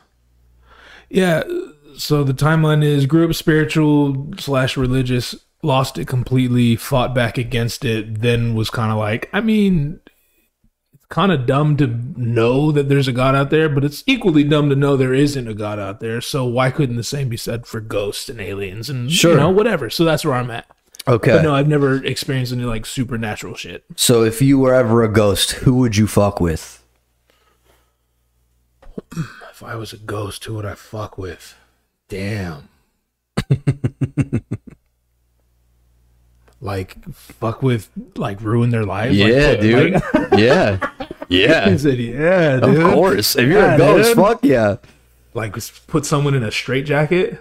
Yeah. 1.09 1.43
So 1.97 2.23
the 2.23 2.33
timeline 2.33 2.83
is 2.83 3.05
grew 3.05 3.27
up 3.27 3.33
spiritual 3.35 4.33
slash 4.37 4.77
religious, 4.77 5.35
lost 5.63 5.97
it 5.97 6.07
completely, 6.07 6.75
fought 6.75 7.13
back 7.15 7.37
against 7.37 7.85
it, 7.85 8.21
then 8.21 8.55
was 8.55 8.69
kind 8.69 8.91
of 8.91 8.97
like, 8.97 9.29
I 9.33 9.41
mean, 9.41 9.99
it's 10.93 11.05
kind 11.09 11.31
of 11.31 11.45
dumb 11.47 11.77
to 11.77 11.87
know 11.87 12.71
that 12.71 12.89
there's 12.89 13.07
a 13.07 13.11
God 13.13 13.35
out 13.35 13.49
there, 13.49 13.67
but 13.69 13.83
it's 13.83 14.03
equally 14.05 14.43
dumb 14.43 14.69
to 14.69 14.75
know 14.75 14.95
there 14.97 15.13
isn't 15.13 15.47
a 15.47 15.53
God 15.55 15.79
out 15.79 15.99
there. 15.99 16.21
So 16.21 16.45
why 16.45 16.69
couldn't 16.71 16.97
the 16.97 17.03
same 17.03 17.29
be 17.29 17.37
said 17.37 17.65
for 17.65 17.79
ghosts 17.79 18.27
and 18.29 18.39
aliens 18.41 18.89
and 18.89 19.11
Sure. 19.11 19.31
you 19.31 19.37
know 19.37 19.49
whatever? 19.49 19.89
So 19.89 20.03
that's 20.03 20.23
where 20.25 20.35
I'm 20.35 20.51
at. 20.51 20.67
Okay. 21.07 21.31
But 21.31 21.41
no, 21.43 21.55
I've 21.55 21.67
never 21.67 22.03
experienced 22.03 22.51
any 22.51 22.63
like 22.63 22.85
supernatural 22.85 23.55
shit. 23.55 23.85
So 23.95 24.23
if 24.23 24.41
you 24.41 24.59
were 24.59 24.73
ever 24.73 25.03
a 25.03 25.11
ghost, 25.11 25.51
who 25.51 25.75
would 25.75 25.95
you 25.95 26.05
fuck 26.07 26.39
with? 26.41 26.83
If 29.49 29.63
I 29.63 29.75
was 29.75 29.93
a 29.93 29.97
ghost, 29.97 30.43
who 30.45 30.55
would 30.55 30.65
I 30.65 30.75
fuck 30.75 31.17
with? 31.17 31.55
Damn. 32.09 32.69
like 36.59 37.03
fuck 37.13 37.61
with 37.61 37.89
like 38.15 38.41
ruin 38.41 38.69
their 38.71 38.85
lives. 38.85 39.17
Like, 39.17 39.59
dude. 39.61 39.93
like- 39.93 40.03
yeah. 40.39 40.91
Yeah. 41.29 41.65
I 41.67 41.77
said, 41.77 41.97
yeah, 41.99 42.57
Of 42.57 42.93
course. 42.93 43.35
If 43.35 43.47
you're 43.47 43.59
Yeah, 43.61 43.75
a 43.75 43.77
ghost, 43.77 44.09
dude. 44.09 44.17
fuck 44.17 44.39
yeah. 44.43 44.77
Like 45.33 45.55
put 45.87 46.05
someone 46.05 46.33
in 46.33 46.43
a 46.43 46.51
straitjacket. 46.51 47.39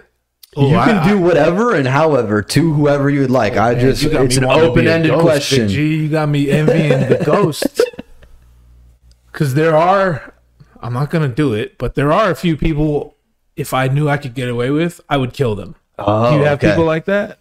Oh, 0.55 0.69
you 0.69 0.75
I- 0.77 0.85
can 0.85 1.07
do 1.07 1.19
whatever 1.19 1.75
and 1.75 1.87
however 1.87 2.41
to 2.41 2.73
whoever 2.73 3.09
you 3.09 3.21
would 3.21 3.31
like. 3.31 3.57
I 3.57 3.73
Man, 3.73 3.81
just 3.81 4.03
it's 4.03 4.13
an 4.13 4.17
wanting 4.17 4.29
to 4.29 4.39
be 4.39 4.45
a 4.47 4.69
open-ended 4.69 5.11
ghost, 5.11 5.21
question. 5.23 5.67
G, 5.67 5.95
you 6.03 6.09
got 6.09 6.29
me 6.29 6.49
envying 6.49 7.09
the 7.09 7.21
ghosts. 7.25 7.81
Because 9.31 9.53
there 9.53 9.75
are, 9.77 10.33
I'm 10.81 10.93
not 10.93 11.11
gonna 11.11 11.27
do 11.27 11.53
it, 11.53 11.77
but 11.77 11.93
there 11.93 12.11
are 12.11 12.31
a 12.31 12.35
few 12.35 12.57
people. 12.57 13.15
If 13.55 13.71
I 13.71 13.87
knew 13.87 14.09
I 14.09 14.17
could 14.17 14.33
get 14.33 14.49
away 14.49 14.71
with, 14.71 14.99
I 15.09 15.17
would 15.17 15.31
kill 15.33 15.53
them. 15.53 15.75
Oh, 15.99 16.31
do 16.31 16.37
you 16.37 16.43
have 16.45 16.57
okay. 16.57 16.71
people 16.71 16.85
like 16.85 17.05
that? 17.05 17.37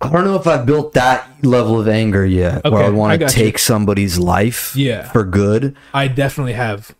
I 0.00 0.08
don't 0.10 0.24
know 0.24 0.36
if 0.36 0.46
I've 0.46 0.64
built 0.64 0.94
that 0.94 1.28
level 1.44 1.78
of 1.78 1.86
anger 1.86 2.24
yet, 2.24 2.64
where 2.64 2.72
Okay, 2.74 2.82
I 2.84 2.86
I 2.86 2.90
want 2.90 3.12
to 3.12 3.18
got 3.18 3.36
you. 3.36 3.42
take 3.44 3.58
somebody's 3.58 4.18
life 4.18 4.74
Yeah. 4.74 5.10
for 5.12 5.22
good. 5.24 5.76
I 5.92 6.08
definitely 6.08 6.54
have 6.54 6.94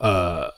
uh 0.00 0.50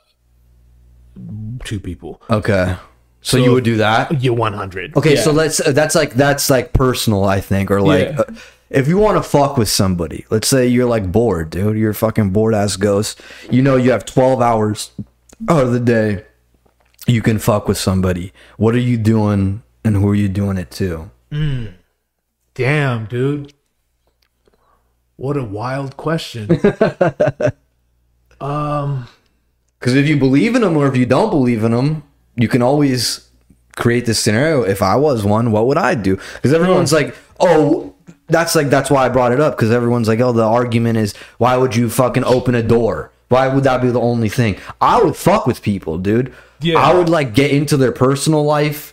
two 1.65 1.81
people. 1.81 2.21
Okay. 2.29 2.77
So, 3.25 3.39
So- 3.39 3.45
you 3.45 3.53
would 3.53 3.65
do 3.65 3.79
that? 3.79 4.21
Yeah, 4.23 4.33
one 4.33 4.53
hundred. 4.53 4.95
Okay, 4.97 5.17
so 5.17 5.33
let's 5.33 5.59
uh, 5.59 5.73
that's 5.73 5.95
like 5.95 6.13
that's 6.15 6.51
like 6.51 6.73
personal, 6.75 7.25
I 7.25 7.41
think, 7.41 7.71
or 7.71 7.81
like 7.81 8.09
Yeah. 8.11 8.21
uh, 8.21 8.35
if 8.69 8.87
you 8.87 8.99
want 8.99 9.17
to 9.17 9.23
fuck 9.23 9.57
with 9.57 9.69
somebody, 9.71 10.27
let's 10.31 10.47
say 10.47 10.67
you're 10.67 10.85
like 10.89 11.11
bored, 11.11 11.49
dude, 11.51 11.79
you're 11.79 11.93
a 11.93 11.95
fucking 11.95 12.31
bored 12.31 12.55
ass 12.55 12.77
ghost. 12.77 13.21
You 13.51 13.63
know 13.63 13.77
you 13.77 13.91
have 13.93 14.05
12 14.05 14.43
hours 14.43 14.91
out 15.49 15.65
of 15.65 15.73
the 15.73 15.81
day. 15.81 16.25
You 17.07 17.23
can 17.23 17.39
fuck 17.39 17.67
with 17.67 17.79
somebody. 17.79 18.33
What 18.59 18.75
are 18.75 18.79
you 18.91 18.97
doing 18.99 19.63
and 19.85 19.97
who 19.97 20.07
are 20.11 20.15
you 20.15 20.29
doing 20.29 20.59
it 20.59 20.71
to? 20.73 21.11
damn, 22.55 23.07
dude. 23.07 23.53
What 25.17 25.37
a 25.39 25.45
wild 25.45 25.97
question. 25.97 26.49
um 28.41 29.07
Because 29.79 29.95
if 29.95 30.09
you 30.09 30.17
believe 30.19 30.55
in 30.57 30.63
them 30.63 30.77
or 30.77 30.87
if 30.89 30.97
you 30.97 31.07
don't 31.07 31.31
believe 31.31 31.63
in 31.65 31.73
them, 31.73 32.03
you 32.37 32.49
can 32.49 32.63
always 32.63 33.29
create 33.77 34.07
this 34.07 34.21
scenario. 34.21 34.63
If 34.63 34.83
I 34.83 34.97
was 34.97 35.25
one, 35.25 35.51
what 35.53 35.67
would 35.67 35.79
I 35.79 35.95
do? 35.95 36.17
Because 36.35 36.53
everyone's 36.53 36.93
like, 36.93 37.15
oh, 37.41 37.95
that's 38.29 38.55
like 38.55 38.71
that's 38.71 38.91
why 38.91 39.05
I 39.07 39.09
brought 39.09 39.33
it 39.33 39.41
up. 39.41 39.57
Because 39.57 39.71
everyone's 39.71 40.09
like, 40.09 40.21
oh, 40.21 40.33
the 40.33 40.45
argument 40.45 40.99
is 40.99 41.15
why 41.39 41.57
would 41.57 41.75
you 41.77 41.91
fucking 41.91 42.25
open 42.25 42.55
a 42.55 42.63
door? 42.63 43.11
Why 43.29 43.49
would 43.49 43.65
that 43.65 43.81
be 43.83 43.91
the 43.91 44.01
only 44.01 44.29
thing? 44.29 44.57
I 44.81 45.03
would 45.03 45.17
fuck 45.17 45.47
with 45.47 45.63
people, 45.63 45.99
dude. 45.99 46.33
Yeah. 46.61 46.79
I 46.79 46.95
would 46.95 47.09
like 47.09 47.35
get 47.35 47.51
into 47.51 47.77
their 47.77 47.91
personal 47.93 48.45
life, 48.45 48.93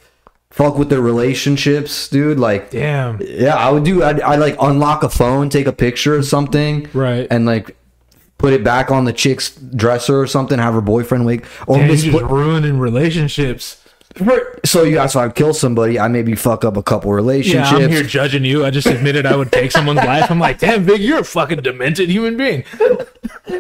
fuck 0.50 0.78
with 0.78 0.90
their 0.90 1.02
relationships, 1.02 2.08
dude. 2.10 2.40
Like, 2.40 2.72
damn. 2.72 3.20
yeah, 3.22 3.56
I 3.56 3.70
would 3.70 3.84
do. 3.84 4.04
I'd, 4.04 4.22
I'd 4.22 4.40
like 4.40 4.56
unlock 4.60 5.04
a 5.04 5.10
phone, 5.10 5.50
take 5.50 5.68
a 5.68 5.74
picture 5.74 6.16
of 6.16 6.26
something, 6.26 6.88
Right. 6.94 7.28
and 7.30 7.46
like 7.46 7.76
put 8.42 8.54
it 8.54 8.64
back 8.64 8.90
on 8.90 9.06
the 9.06 9.14
chick's 9.14 9.52
dresser 9.56 10.20
or 10.20 10.26
something. 10.28 10.58
Have 10.58 10.74
her 10.74 10.82
boyfriend 10.82 11.26
wake 11.26 11.46
or 11.68 11.78
Damn, 11.78 11.90
you 11.90 11.96
just 11.96 12.24
ruining 12.24 12.80
relationships. 12.80 13.78
so 14.66 14.84
you 14.84 15.08
so 15.08 15.20
I 15.20 15.30
kill 15.30 15.54
somebody. 15.54 16.00
I 16.00 16.08
maybe 16.08 16.36
fuck 16.36 16.66
up 16.66 16.76
a 16.76 16.84
couple 16.84 17.14
relationships. 17.14 17.72
Yeah. 17.72 17.78
I'm 17.86 17.90
here 17.90 18.04
judging 18.04 18.44
you. 18.44 18.66
I 18.66 18.72
just 18.72 18.88
admitted 18.88 19.26
I 19.26 19.36
would 19.36 19.52
take 19.52 19.72
someone's 19.72 20.00
life. 20.04 20.30
I'm 20.32 20.40
like, 20.40 20.60
damn, 20.60 20.86
Big, 20.86 21.02
you're 21.02 21.20
a 21.20 21.24
fucking 21.24 21.62
demented 21.62 22.10
human 22.10 22.36
being. 22.36 22.66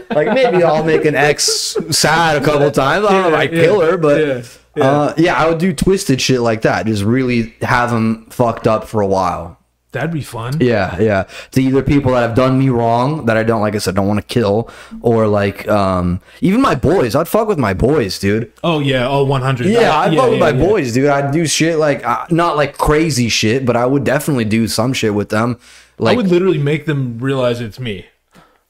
like 0.10 0.28
maybe 0.34 0.64
I'll 0.64 0.84
make 0.84 1.06
an 1.06 1.16
ex 1.16 1.46
sad 1.92 2.42
a 2.42 2.44
couple 2.46 2.70
times. 2.72 3.06
I 3.06 3.12
don't 3.12 3.22
know 3.22 3.28
if 3.30 3.36
I 3.36 3.44
Yeah, 3.44 3.62
kill 3.64 3.82
her, 3.82 3.98
but 3.98 4.20
yeah, 4.28 4.44
yeah. 4.76 4.84
Uh, 4.84 5.14
yeah, 5.18 5.36
I 5.36 5.48
would 5.48 5.60
do 5.60 5.74
twisted 5.74 6.20
shit 6.20 6.42
like 6.42 6.64
that. 6.64 6.86
Just 6.88 7.04
really 7.04 7.54
have 7.62 7.92
them 7.92 8.26
fucked 8.32 8.68
up 8.68 8.88
for 8.88 9.02
a 9.02 9.08
while. 9.08 9.58
That'd 9.92 10.12
be 10.12 10.22
fun. 10.22 10.54
Yeah, 10.62 10.98
yeah. 11.02 11.24
To 11.52 11.62
either 11.62 11.84
people 11.84 12.14
that 12.14 12.22
have 12.22 12.34
done 12.36 12.58
me 12.58 12.70
wrong 12.70 13.26
that 13.26 13.36
I 13.36 13.44
don't 13.44 13.60
like 13.60 13.76
I 13.76 13.80
said 13.80 13.94
don't 13.96 14.08
want 14.08 14.22
to 14.22 14.26
kill, 14.26 14.70
or 15.02 15.28
like 15.28 15.68
um 15.68 16.22
even 16.40 16.62
my 16.62 16.76
boys. 16.76 17.14
I'd 17.14 17.28
fuck 17.28 17.48
with 17.48 17.60
my 17.60 17.74
boys, 17.74 18.18
dude. 18.18 18.54
Oh 18.64 18.80
yeah. 18.80 19.06
Oh, 19.08 19.26
100. 19.26 19.68
Yeah, 19.68 19.98
I'd 19.98 20.16
fuck 20.16 20.30
with 20.30 20.40
my 20.40 20.52
yeah. 20.52 20.66
boys, 20.66 20.94
dude. 20.94 21.10
I'd 21.10 21.32
do 21.34 21.46
shit 21.46 21.78
like 21.78 22.06
uh, 22.06 22.26
not 22.30 22.56
like 22.56 22.78
crazy 22.78 23.28
shit, 23.28 23.66
but 23.66 23.76
I 23.76 23.86
would 23.86 24.06
definitely 24.06 24.46
do 24.46 24.68
some 24.70 24.94
shit 24.94 25.14
with 25.14 25.28
them. 25.30 25.60
I 26.04 26.16
would 26.16 26.28
literally 26.30 26.58
make 26.58 26.86
them 26.86 27.20
realize 27.20 27.60
it's 27.62 27.80
me. 27.80 28.06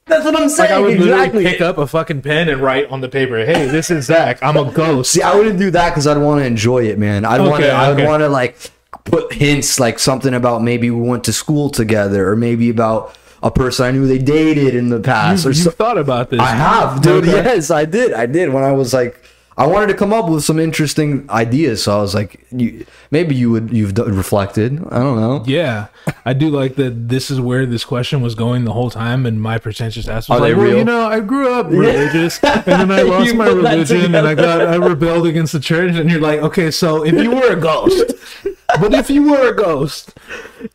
that's 0.06 0.24
what 0.24 0.34
I'm 0.34 0.42
Like 0.42 0.50
saying. 0.50 0.72
I 0.72 0.78
would 0.80 0.98
literally 0.98 1.44
pick 1.44 1.60
up 1.60 1.78
a 1.78 1.86
fucking 1.86 2.22
pen 2.22 2.48
and 2.48 2.60
write 2.60 2.90
on 2.90 3.00
the 3.00 3.08
paper, 3.08 3.44
"Hey, 3.46 3.68
this 3.68 3.90
is 3.90 4.06
Zach. 4.06 4.42
I'm 4.42 4.56
a 4.56 4.70
ghost." 4.72 5.12
See, 5.12 5.22
I 5.22 5.34
wouldn't 5.36 5.58
do 5.58 5.70
that 5.70 5.90
because 5.90 6.06
I'd 6.08 6.18
want 6.18 6.40
to 6.40 6.46
enjoy 6.46 6.88
it, 6.88 6.98
man. 6.98 7.24
I'd 7.24 7.40
want 7.40 7.62
to. 7.62 7.68
Okay, 7.68 7.70
I 7.70 7.92
would 7.94 8.04
want 8.04 8.20
to 8.22 8.28
like 8.28 8.56
put 9.04 9.32
hints, 9.32 9.78
like 9.80 9.98
something 9.98 10.34
about 10.34 10.62
maybe 10.62 10.90
we 10.90 11.06
went 11.08 11.24
to 11.24 11.32
school 11.32 11.70
together, 11.70 12.28
or 12.30 12.36
maybe 12.36 12.70
about 12.70 13.16
a 13.42 13.50
person 13.50 13.86
I 13.86 13.90
knew 13.90 14.06
they 14.06 14.18
dated 14.18 14.74
in 14.74 14.88
the 14.88 15.00
past, 15.00 15.44
You, 15.44 15.50
or 15.50 15.52
you 15.52 15.62
so. 15.62 15.70
thought 15.70 15.98
about 15.98 16.30
this? 16.30 16.40
I 16.40 16.46
have, 16.54 17.02
dude. 17.02 17.24
Okay. 17.24 17.32
Yes, 17.42 17.70
I 17.70 17.84
did. 17.84 18.12
I 18.12 18.26
did 18.26 18.52
when 18.52 18.62
I 18.62 18.70
was 18.72 18.94
like, 18.94 19.18
I 19.58 19.66
wanted 19.66 19.88
to 19.88 19.94
come 19.94 20.14
up 20.14 20.30
with 20.30 20.44
some 20.44 20.58
interesting 20.58 21.26
ideas. 21.28 21.82
So 21.82 21.98
I 21.98 22.00
was 22.00 22.14
like, 22.14 22.40
you, 22.52 22.86
maybe 23.10 23.34
you 23.34 23.50
would. 23.50 23.70
You've 23.70 23.98
reflected. 23.98 24.80
I 24.90 24.98
don't 25.00 25.20
know. 25.20 25.42
Yeah, 25.46 25.88
I 26.24 26.32
do 26.32 26.48
like 26.48 26.76
that. 26.76 27.08
This 27.08 27.30
is 27.30 27.38
where 27.40 27.66
this 27.66 27.84
question 27.84 28.22
was 28.22 28.34
going 28.34 28.64
the 28.64 28.72
whole 28.72 28.88
time, 28.90 29.26
and 29.26 29.42
my 29.42 29.58
pretentious 29.58 30.08
ass 30.08 30.28
was 30.28 30.38
Are 30.38 30.40
like, 30.40 30.52
they 30.52 30.54
"Well, 30.54 30.66
real? 30.68 30.78
you 30.78 30.84
know, 30.84 31.06
I 31.06 31.20
grew 31.20 31.52
up 31.52 31.66
religious, 31.68 32.42
and 32.42 32.64
then 32.64 32.90
I 32.98 33.02
lost 33.02 33.34
my 33.34 33.48
religion, 33.48 34.14
and 34.14 34.26
I 34.26 34.34
got 34.34 34.62
I 34.62 34.76
rebelled 34.76 35.26
against 35.26 35.52
the 35.52 35.60
church." 35.60 35.96
And 35.96 36.08
you're 36.10 36.20
like, 36.20 36.40
"Okay, 36.40 36.70
so 36.70 37.04
if 37.04 37.12
you 37.12 37.32
were 37.32 37.52
a 37.52 37.56
ghost, 37.60 38.12
but 38.80 38.94
if 38.94 39.10
you 39.10 39.30
were 39.30 39.48
a 39.48 39.54
ghost, 39.56 40.14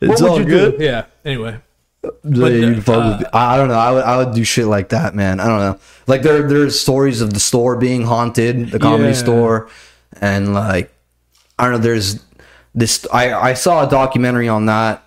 what 0.00 0.20
would 0.20 0.30
all 0.30 0.38
you 0.40 0.44
good. 0.46 0.78
do?" 0.78 0.84
Yeah. 0.84 1.04
Anyway, 1.24 1.58
Yeah, 2.04 2.10
But, 2.24 2.52
you'd 2.52 2.84
fuck 2.84 3.04
uh, 3.04 3.16
with- 3.18 3.26
I 3.34 3.54
I 3.54 3.56
don't 3.56 3.68
know. 3.68 3.74
I 3.78 3.90
would, 3.92 4.04
I 4.04 4.16
would 4.18 4.34
do 4.34 4.44
shit 4.44 4.66
like 4.66 4.90
that, 4.90 5.14
man. 5.14 5.40
I 5.40 5.46
don't 5.46 5.58
know. 5.60 5.78
Like 6.06 6.22
there, 6.22 6.46
there's 6.48 6.78
stories 6.78 7.20
of 7.20 7.32
the 7.34 7.40
store 7.40 7.76
being 7.76 8.04
haunted, 8.04 8.70
the 8.70 8.78
comedy 8.78 9.08
Yeah. 9.10 9.14
store, 9.14 9.68
and 10.20 10.54
like 10.54 10.90
I 11.58 11.64
don't 11.64 11.72
know. 11.72 11.78
There's 11.78 12.20
this. 12.74 13.06
I 13.12 13.32
I 13.34 13.54
saw 13.54 13.86
a 13.86 13.90
documentary 13.90 14.48
on 14.48 14.66
that 14.66 15.02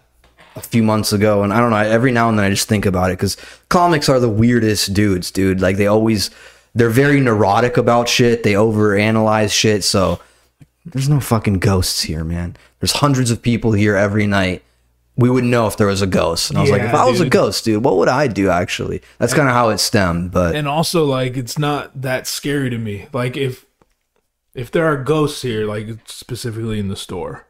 a 0.58 0.62
few 0.62 0.84
months 0.84 1.14
ago, 1.14 1.44
and 1.44 1.54
I 1.54 1.60
don't 1.60 1.70
know. 1.72 1.78
Every 1.78 2.12
now 2.12 2.28
and 2.28 2.38
then 2.38 2.46
I 2.46 2.50
just 2.50 2.68
think 2.68 2.86
about 2.86 3.10
it 3.10 3.18
because 3.18 3.38
comics 3.70 4.10
are 4.10 4.20
the 4.20 4.30
weirdest 4.30 4.94
dudes, 4.94 5.32
dude. 5.32 5.62
Like 5.62 5.78
they 5.78 5.88
always, 5.88 6.30
they're 6.76 6.90
very 6.90 7.22
neurotic 7.22 7.78
about 7.78 8.10
shit. 8.10 8.44
They 8.44 8.54
overanalyze 8.54 9.52
shit. 9.54 9.86
So 9.86 10.20
there's 10.86 11.10
no 11.10 11.20
fucking 11.20 11.60
ghosts 11.60 12.02
here, 12.02 12.24
man. 12.24 12.56
There's 12.80 12.94
hundreds 12.94 13.32
of 13.32 13.42
people 13.42 13.72
here 13.74 13.96
every 13.96 14.28
night. 14.28 14.64
We 15.18 15.30
wouldn't 15.30 15.52
know 15.52 15.68
if 15.68 15.78
there 15.78 15.88
was 15.88 16.02
a 16.02 16.08
ghost. 16.08 16.50
And 16.50 16.58
I 16.58 16.62
was 16.62 16.72
like, 16.72 16.82
Yeah, 16.82 16.90
if 16.90 16.96
I 16.96 17.06
was 17.06 17.20
a 17.20 17.24
dude. 17.26 17.32
ghost, 17.34 17.66
dude, 17.66 17.84
what 17.84 17.98
would 17.98 18.08
I 18.08 18.28
do 18.28 18.50
actually? 18.50 19.02
That's 19.20 19.34
kind 19.34 19.48
of 19.48 19.54
how 19.54 19.70
it 19.70 19.78
stemmed. 19.78 20.32
But 20.32 20.56
and 20.56 20.68
also 20.68 21.06
like 21.06 21.38
it's 21.38 21.60
not 21.60 22.02
that 22.02 22.26
scary 22.28 22.70
to 22.70 22.78
me. 22.78 23.08
Like 23.14 23.38
if 23.38 23.66
if 24.56 24.72
there 24.72 24.86
are 24.86 24.98
ghosts 24.98 25.42
here, 25.44 25.66
like 25.66 25.90
specifically 26.06 26.80
in 26.80 26.88
the 26.88 26.96
store, 26.96 27.46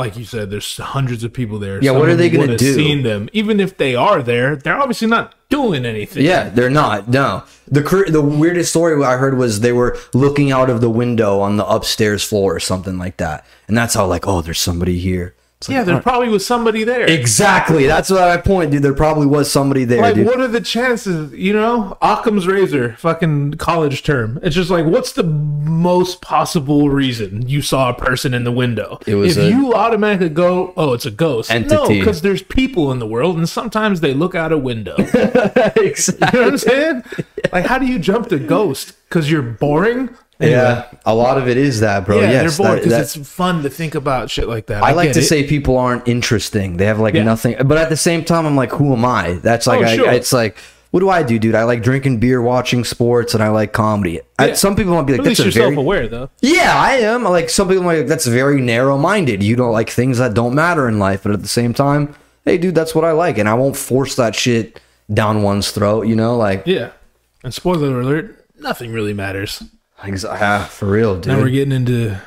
like 0.00 0.16
you 0.16 0.24
said, 0.24 0.50
there's 0.50 0.76
hundreds 0.76 1.24
of 1.24 1.32
people 1.32 1.58
there. 1.58 1.82
Yeah, 1.82 1.92
what 1.92 2.08
are 2.08 2.16
they 2.16 2.30
gonna 2.30 2.56
do? 2.56 2.74
Seen 2.74 3.02
them, 3.02 3.28
even 3.32 3.60
if 3.60 3.76
they 3.76 3.94
are 3.94 4.22
there, 4.22 4.56
they're 4.56 4.76
obviously 4.76 5.08
not 5.08 5.34
doing 5.48 5.84
anything. 5.84 6.24
Yeah, 6.24 6.48
they're 6.48 6.70
not. 6.70 7.08
No. 7.08 7.44
The 7.68 7.82
the 8.08 8.22
weirdest 8.22 8.70
story 8.70 9.02
I 9.04 9.16
heard 9.16 9.36
was 9.36 9.60
they 9.60 9.72
were 9.72 9.98
looking 10.14 10.50
out 10.50 10.70
of 10.70 10.80
the 10.80 10.90
window 10.90 11.40
on 11.40 11.56
the 11.56 11.66
upstairs 11.66 12.24
floor 12.24 12.56
or 12.56 12.60
something 12.60 12.98
like 12.98 13.18
that. 13.18 13.46
And 13.68 13.76
that's 13.76 13.94
how 13.94 14.06
like, 14.06 14.26
oh, 14.26 14.40
there's 14.40 14.60
somebody 14.60 14.98
here. 14.98 15.34
Like, 15.68 15.74
yeah, 15.74 15.82
there 15.84 16.00
probably 16.00 16.30
was 16.30 16.46
somebody 16.46 16.84
there. 16.84 17.04
exactly. 17.04 17.86
That's 17.86 18.08
what 18.08 18.22
I 18.22 18.38
point, 18.38 18.70
dude. 18.70 18.82
There 18.82 18.94
probably 18.94 19.26
was 19.26 19.50
somebody 19.52 19.84
there, 19.84 20.00
Like, 20.00 20.14
dude. 20.14 20.26
what 20.26 20.40
are 20.40 20.48
the 20.48 20.62
chances? 20.62 21.32
You 21.34 21.52
know, 21.52 21.98
Occam's 22.00 22.46
razor, 22.46 22.94
fucking 22.96 23.54
college 23.54 24.02
term. 24.02 24.38
It's 24.42 24.56
just 24.56 24.70
like, 24.70 24.86
what's 24.86 25.12
the 25.12 25.22
most 25.22 26.22
possible 26.22 26.88
reason 26.88 27.46
you 27.46 27.60
saw 27.60 27.90
a 27.90 27.94
person 27.94 28.32
in 28.32 28.44
the 28.44 28.52
window? 28.52 29.00
It 29.06 29.16
was 29.16 29.36
if 29.36 29.44
a- 29.44 29.48
you 29.50 29.74
automatically 29.74 30.30
go, 30.30 30.72
oh, 30.78 30.94
it's 30.94 31.04
a 31.04 31.10
ghost. 31.10 31.50
Entity. 31.50 31.74
No, 31.74 31.88
because 31.88 32.22
there's 32.22 32.42
people 32.42 32.90
in 32.90 32.98
the 32.98 33.06
world, 33.06 33.36
and 33.36 33.46
sometimes 33.46 34.00
they 34.00 34.14
look 34.14 34.34
out 34.34 34.52
a 34.52 34.58
window. 34.58 34.94
you 34.98 35.04
know 35.04 35.10
what 35.12 36.34
I'm 36.34 36.58
saying? 36.58 37.04
Like, 37.52 37.66
how 37.66 37.76
do 37.78 37.84
you 37.86 37.98
jump 37.98 38.28
to 38.30 38.38
ghost? 38.38 38.94
Because 39.08 39.30
you're 39.30 39.42
boring. 39.42 40.10
Yeah, 40.40 40.86
a 41.04 41.14
lot 41.14 41.36
of 41.38 41.48
it 41.48 41.56
is 41.56 41.80
that, 41.80 42.06
bro. 42.06 42.20
Yeah, 42.20 42.30
yes, 42.30 42.56
they're 42.56 42.66
bored 42.66 42.82
because 42.82 43.16
it's 43.16 43.28
fun 43.28 43.62
to 43.62 43.70
think 43.70 43.94
about 43.94 44.30
shit 44.30 44.48
like 44.48 44.66
that. 44.66 44.82
I 44.82 44.92
like 44.92 45.12
to 45.12 45.18
it. 45.20 45.24
say 45.24 45.46
people 45.46 45.76
aren't 45.76 46.08
interesting. 46.08 46.76
They 46.78 46.86
have 46.86 46.98
like 46.98 47.14
Yeah. 47.14 47.24
nothing. 47.24 47.56
But 47.64 47.76
at 47.78 47.88
the 47.90 47.96
same 47.96 48.24
time, 48.24 48.46
I'm 48.46 48.56
like, 48.56 48.70
who 48.72 48.92
am 48.94 49.04
I? 49.04 49.34
That's 49.42 49.66
like, 49.66 49.80
Oh, 49.80 49.84
I, 49.84 49.96
sure. 49.96 50.10
it's 50.10 50.32
like, 50.32 50.56
what 50.92 51.00
do 51.00 51.08
I 51.10 51.22
do, 51.22 51.38
dude? 51.38 51.54
I 51.54 51.64
like 51.64 51.82
drinking 51.82 52.18
beer, 52.18 52.40
watching 52.42 52.84
sports, 52.84 53.34
and 53.34 53.42
I 53.42 53.48
like 53.48 53.72
comedy. 53.72 54.20
I- 54.38 54.48
Yeah. 54.48 54.54
some 54.54 54.74
people 54.74 54.94
might 54.94 55.02
be 55.02 55.12
like, 55.12 55.20
at 55.20 55.26
least 55.26 55.42
that's 55.44 55.54
you're 55.54 55.62
very 55.64 55.74
self-aware, 55.76 56.08
though. 56.08 56.30
Yeah, 56.40 56.72
I 56.74 56.94
am. 56.94 57.22
Like 57.24 57.50
some 57.50 57.68
people 57.68 57.84
are 57.88 57.98
like 57.98 58.06
that's 58.08 58.26
very 58.26 58.60
narrow 58.60 58.96
minded. 58.98 59.42
You 59.42 59.56
don't 59.56 59.72
like 59.72 59.90
things 59.90 60.18
that 60.18 60.34
don't 60.34 60.54
matter 60.54 60.88
in 60.88 60.98
life, 60.98 61.22
but 61.22 61.32
at 61.32 61.42
the 61.42 61.48
same 61.48 61.74
time, 61.74 62.14
hey 62.46 62.56
dude, 62.58 62.74
that's 62.74 62.94
what 62.94 63.04
I 63.04 63.12
like, 63.12 63.36
and 63.38 63.48
I 63.48 63.54
won't 63.54 63.76
force 63.76 64.14
that 64.16 64.34
shit 64.34 64.80
down 65.12 65.42
one's 65.42 65.70
throat. 65.70 66.06
You 66.06 66.16
know, 66.16 66.36
like, 66.36 66.62
Yeah. 66.66 66.90
And 67.44 67.52
spoiler 67.54 68.00
alert, 68.00 68.44
nothing 68.58 68.92
really 68.92 69.12
matters. 69.14 69.62
Like 70.02 70.24
ah, 70.24 70.68
for 70.70 70.86
real, 70.86 71.16
dude. 71.16 71.26
Now 71.26 71.38
we're 71.38 71.50
getting 71.50 71.72
into 71.72 72.20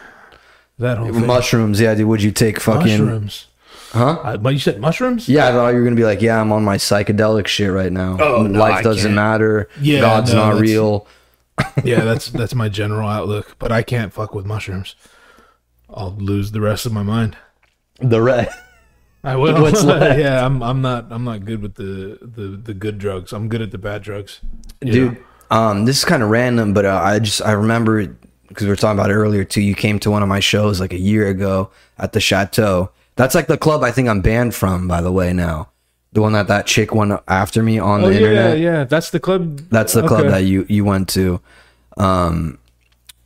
that 0.80 0.98
whole 0.98 1.12
thing. 1.12 1.26
Mushrooms, 1.26 1.80
yeah, 1.80 1.96
dude. 1.96 2.08
Would 2.08 2.24
you 2.24 2.32
take 2.32 2.60
fucking? 2.60 3.06
mushrooms. 3.06 3.48
Huh? 3.92 4.20
Uh, 4.24 4.38
but 4.38 4.54
you 4.54 4.60
said 4.60 4.80
mushrooms? 4.80 5.30
Yeah, 5.30 5.50
I 5.50 5.52
thought 5.52 5.70
you 5.70 5.78
were 5.78 5.84
gonna 5.84 5.96
be 5.96 6.04
like, 6.04 6.22
yeah, 6.22 6.42
I'm 6.42 6.52
on 6.52 6.64
my 6.64 6.78
psychedelic 6.78 7.48
shit 7.48 7.72
right 7.72 7.92
now. 7.92 8.18
Oh, 8.20 8.44
no, 8.44 8.60
life 8.60 8.78
I 8.78 8.82
doesn't 8.82 9.04
can't. 9.04 9.16
matter. 9.16 9.70
Yeah, 9.80 10.02
God's 10.02 10.34
no, 10.34 10.52
not 10.52 10.60
real. 10.60 11.08
yeah, 11.84 12.04
that's 12.04 12.30
that's 12.30 12.56
my 12.56 12.70
general 12.70 13.08
outlook. 13.08 13.56
But 13.60 13.72
I 13.72 13.84
can't 13.84 14.12
fuck 14.12 14.34
with 14.34 14.46
mushrooms. 14.46 14.96
I'll 15.90 16.16
lose 16.16 16.52
the 16.52 16.62
rest 16.62 16.86
of 16.88 16.92
my 16.92 17.04
mind. 17.04 17.38
The 18.00 18.22
red. 18.22 18.50
I 19.24 19.36
will. 19.36 19.62
What's 19.62 19.84
left? 19.86 20.20
yeah, 20.20 20.44
I'm 20.44 20.64
I'm 20.64 20.82
not 20.82 21.08
I'm 21.12 21.24
not 21.24 21.46
good 21.46 21.62
with 21.62 21.76
the, 21.76 22.18
the 22.22 22.58
the 22.58 22.74
good 22.74 22.98
drugs. 22.98 23.32
I'm 23.32 23.48
good 23.48 23.62
at 23.62 23.70
the 23.72 23.78
bad 23.78 24.02
drugs. 24.02 24.42
Dude 24.82 25.14
know? 25.14 25.18
Um 25.52 25.86
this 25.86 25.98
is 26.00 26.06
kind 26.06 26.24
of 26.24 26.30
random 26.30 26.74
but 26.74 26.86
uh, 26.86 27.02
i 27.04 27.20
just 27.20 27.42
i 27.42 27.52
remember 27.52 28.06
because 28.48 28.64
we 28.64 28.70
were 28.70 28.76
talking 28.76 28.98
about 29.00 29.10
it 29.10 29.16
earlier 29.16 29.44
too 29.44 29.62
you 29.62 29.76
came 29.76 30.00
to 30.00 30.12
one 30.12 30.22
of 30.24 30.30
my 30.30 30.40
shows 30.40 30.80
like 30.80 30.94
a 30.94 31.00
year 31.00 31.28
ago 31.28 31.70
at 31.98 32.12
the 32.14 32.20
chateau. 32.20 32.90
That's 33.16 33.36
like 33.36 33.48
the 33.48 33.58
club 33.58 33.84
i 33.84 33.92
think 33.92 34.08
i'm 34.10 34.22
banned 34.22 34.54
from 34.56 34.88
by 34.88 35.02
the 35.02 35.12
way 35.12 35.34
now. 35.34 35.70
The 36.14 36.22
one 36.22 36.34
that 36.34 36.48
that 36.48 36.68
chick 36.68 36.94
went 36.94 37.20
after 37.28 37.64
me 37.64 37.80
on 37.80 38.04
Oh 38.04 38.08
the 38.10 38.14
yeah, 38.14 38.20
internet? 38.20 38.58
yeah. 38.60 38.72
Yeah, 38.72 38.84
that's 38.84 39.10
the 39.10 39.20
club. 39.20 39.58
that's 39.72 39.94
the 39.94 40.08
club 40.08 40.28
that 40.28 40.44
you 40.44 40.66
you 40.70 40.86
went 40.86 41.10
to. 41.10 41.40
Um 41.98 42.60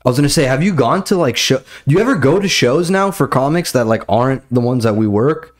i 0.05 0.09
was 0.09 0.17
gonna 0.17 0.29
say 0.29 0.43
have 0.45 0.63
you 0.63 0.73
gone 0.73 1.03
to 1.05 1.17
like 1.17 1.35
show 1.35 1.57
do 1.85 1.95
you 1.95 1.99
ever 1.99 2.15
go 2.15 2.39
to 2.39 2.47
shows 2.47 2.89
now 2.89 3.11
for 3.11 3.27
comics 3.27 3.73
that 3.73 3.87
like 3.87 4.03
aren't 4.07 4.43
the 4.49 4.61
ones 4.61 4.83
that 4.85 4.95
we 4.95 5.05
work 5.07 5.56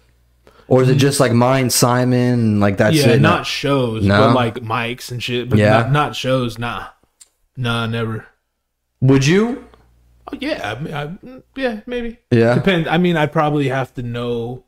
or 0.67 0.81
is 0.83 0.89
it 0.89 0.95
just 0.95 1.19
like 1.19 1.31
mine 1.31 1.69
simon 1.69 2.33
and 2.33 2.59
like 2.59 2.77
that's 2.77 2.95
yeah, 2.97 3.09
it 3.09 3.21
not 3.21 3.45
shows, 3.45 4.05
No? 4.05 4.27
but 4.27 4.33
like 4.35 4.55
mics 4.55 5.11
and 5.11 5.21
shit. 5.23 5.49
But 5.49 5.59
Yeah. 5.59 5.69
not, 5.81 5.91
not 5.91 6.15
shows. 6.15 6.57
Nah, 6.59 6.87
nah, 7.55 7.85
never. 7.87 8.25
would 9.01 9.25
you 9.25 9.63
Oh 10.31 10.37
yeah, 10.41 10.75
I, 10.75 10.81
mean, 10.81 10.93
I, 10.93 11.07
mm, 11.07 11.43
yeah, 11.55 11.79
maybe. 11.85 12.19
Yeah. 12.31 12.55
depends. 12.55 12.87
I 12.89 12.97
mean, 12.97 13.15
I 13.15 13.27
probably 13.27 13.69
have 13.69 13.93
to 13.93 14.03
know 14.03 14.65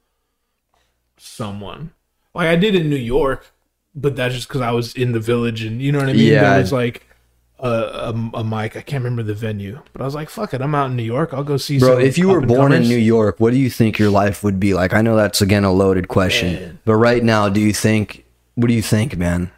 someone. 1.18 1.91
Like 2.34 2.47
I 2.47 2.56
did 2.56 2.76
in 2.76 2.89
New 2.89 2.95
York, 2.95 3.52
but 3.93 4.16
that's 4.16 4.36
just 4.36 4.47
because 4.47 4.62
I 4.62 4.72
was 4.72 4.93
in 4.93 5.12
the 5.12 5.20
village, 5.20 5.64
and 5.64 5.82
you 5.82 5.91
know 5.91 6.00
what 6.00 6.10
I 6.10 6.14
mean. 6.14 6.28
Yeah. 6.32 6.52
There 6.52 6.60
was 6.62 6.72
like 6.72 7.06
a, 7.60 7.68
a 7.68 8.32
a 8.36 8.43
mic. 8.43 8.76
I 8.76 8.82
can't 8.82 9.03
remember 9.03 9.24
the 9.24 9.34
venue, 9.34 9.82
but 9.93 10.01
I 10.01 10.05
was 10.05 10.16
like, 10.16 10.30
"Fuck 10.30 10.53
it, 10.53 10.62
I'm 10.62 10.74
out 10.74 10.89
in 10.89 10.95
New 10.95 11.03
York. 11.03 11.34
I'll 11.34 11.43
go 11.43 11.57
see." 11.57 11.80
Bro, 11.80 11.99
if 11.99 12.18
you 12.18 12.30
were 12.30 12.41
born 12.41 12.72
in. 12.72 12.84
New 12.84 12.97
York, 12.97 13.39
what 13.39 13.51
do 13.51 13.60
you 13.60 13.70
think 13.70 13.99
your 13.99 14.10
life 14.10 14.43
would 14.43 14.60
be 14.60 14.74
like? 14.74 14.93
I 14.93 15.01
know 15.01 15.16
that's 15.16 15.41
again 15.41 15.64
a 15.64 15.72
loaded 15.72 16.07
question, 16.07 16.53
Man. 16.53 16.80
but 16.86 16.95
right 16.95 17.24
now, 17.24 17.49
do 17.49 17.60
you 17.60 17.74
think? 17.74 18.26
What 18.55 18.68
do 18.68 18.74
you 18.74 18.82
think, 18.82 19.18
man? 19.18 19.51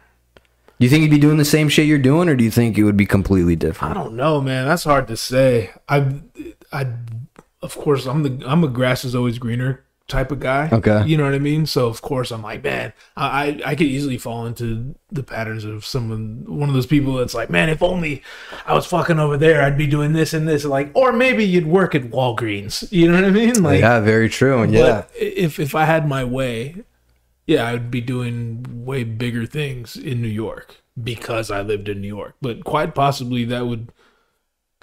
Do 0.78 0.86
you 0.86 0.90
think 0.90 1.02
you'd 1.02 1.10
be 1.10 1.18
doing 1.18 1.36
the 1.36 1.44
same 1.44 1.68
shit 1.68 1.86
you're 1.86 1.98
doing, 1.98 2.28
or 2.28 2.34
do 2.34 2.42
you 2.42 2.50
think 2.50 2.76
it 2.76 2.84
would 2.84 2.96
be 2.96 3.06
completely 3.06 3.54
different? 3.56 3.96
I 3.96 4.02
don't 4.02 4.16
know, 4.16 4.40
man. 4.40 4.66
That's 4.66 4.84
hard 4.84 5.06
to 5.08 5.16
say. 5.16 5.70
I, 5.88 6.20
I, 6.72 6.88
of 7.62 7.76
course, 7.76 8.06
I'm 8.06 8.22
the 8.24 8.44
I'm 8.46 8.64
a 8.64 8.68
grass 8.68 9.04
is 9.04 9.14
always 9.14 9.38
greener 9.38 9.84
type 10.12 10.30
of 10.30 10.40
guy. 10.40 10.68
Okay. 10.70 11.04
you 11.06 11.16
know 11.16 11.24
what 11.24 11.34
I 11.34 11.38
mean. 11.38 11.66
So 11.66 11.86
of 11.88 12.02
course, 12.02 12.30
I'm 12.30 12.42
like, 12.42 12.62
man, 12.62 12.92
I 13.16 13.60
I, 13.64 13.74
could 13.74 13.86
easily 13.86 14.18
fall 14.18 14.46
into 14.46 14.94
the 15.10 15.22
patterns 15.22 15.64
of 15.64 15.84
someone, 15.84 16.44
one 16.46 16.68
of 16.68 16.74
those 16.74 16.86
people 16.86 17.14
that's 17.14 17.34
like, 17.34 17.50
man, 17.50 17.68
if 17.68 17.82
only 17.82 18.22
I 18.66 18.74
was 18.74 18.86
fucking 18.86 19.18
over 19.18 19.36
there, 19.36 19.62
I'd 19.62 19.78
be 19.78 19.86
doing 19.86 20.12
this 20.12 20.32
and 20.34 20.46
this, 20.46 20.64
like, 20.64 20.90
or 20.94 21.12
maybe 21.12 21.44
you'd 21.44 21.66
work 21.66 21.94
at 21.94 22.10
Walgreens. 22.10 22.90
You 22.92 23.08
know 23.08 23.14
what 23.14 23.24
I 23.24 23.30
mean? 23.30 23.62
Like, 23.62 23.80
yeah, 23.80 24.00
very 24.00 24.28
true. 24.28 24.62
And 24.62 24.72
yeah, 24.72 25.04
if 25.18 25.58
if 25.58 25.74
I 25.74 25.86
had 25.86 26.06
my 26.06 26.24
way, 26.24 26.84
yeah, 27.46 27.66
I 27.66 27.72
would 27.72 27.90
be 27.90 28.00
doing 28.00 28.84
way 28.84 29.04
bigger 29.04 29.46
things 29.46 29.96
in 29.96 30.20
New 30.20 30.28
York 30.28 30.76
because 31.02 31.50
I 31.50 31.62
lived 31.62 31.88
in 31.88 32.00
New 32.00 32.08
York. 32.08 32.36
But 32.40 32.64
quite 32.64 32.94
possibly 32.94 33.44
that 33.46 33.66
would 33.66 33.90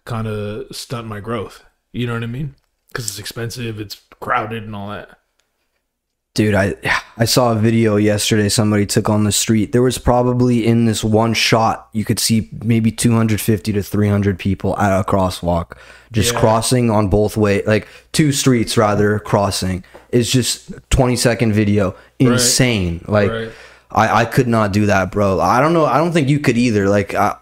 kind 0.05 0.27
of 0.27 0.75
stunt 0.75 1.07
my 1.07 1.19
growth. 1.19 1.63
You 1.91 2.07
know 2.07 2.13
what 2.13 2.23
I 2.23 2.27
mean? 2.27 2.55
Because 2.87 3.07
it's 3.07 3.19
expensive, 3.19 3.79
it's 3.79 4.01
crowded, 4.19 4.63
and 4.63 4.75
all 4.75 4.89
that. 4.89 5.18
Dude, 6.39 6.55
I 6.55 6.73
I 7.17 7.25
saw 7.25 7.51
a 7.51 7.55
video 7.55 7.97
yesterday. 7.97 8.47
Somebody 8.47 8.85
took 8.85 9.09
on 9.09 9.25
the 9.25 9.31
street. 9.33 9.73
There 9.73 9.81
was 9.81 9.97
probably 9.97 10.65
in 10.65 10.85
this 10.85 11.03
one 11.03 11.33
shot, 11.33 11.89
you 11.91 12.05
could 12.05 12.17
see 12.17 12.49
maybe 12.63 12.93
250 12.93 13.73
to 13.73 13.83
300 13.83 14.39
people 14.39 14.77
at 14.77 14.97
a 14.97 15.03
crosswalk, 15.03 15.73
just 16.13 16.31
Yeah. 16.33 16.39
crossing 16.39 16.89
on 16.89 17.09
both 17.09 17.35
way, 17.35 17.61
like 17.67 17.89
two 18.13 18.31
streets 18.31 18.77
rather 18.77 19.19
crossing. 19.19 19.83
It's 20.11 20.31
just 20.31 20.71
20 20.91 21.17
second 21.17 21.51
video, 21.51 21.93
insane. 22.19 23.03
Like 23.05 23.29
Right. 23.31 23.51
I 23.91 24.21
I 24.21 24.25
could 24.25 24.47
not 24.47 24.71
do 24.71 24.85
that, 24.85 25.11
bro. 25.11 25.41
I 25.41 25.59
don't 25.59 25.73
know. 25.73 25.85
I 25.85 25.97
don't 25.97 26.13
think 26.13 26.29
you 26.29 26.39
could 26.39 26.57
either. 26.57 26.87
Like 26.87 27.13
I, 27.15 27.35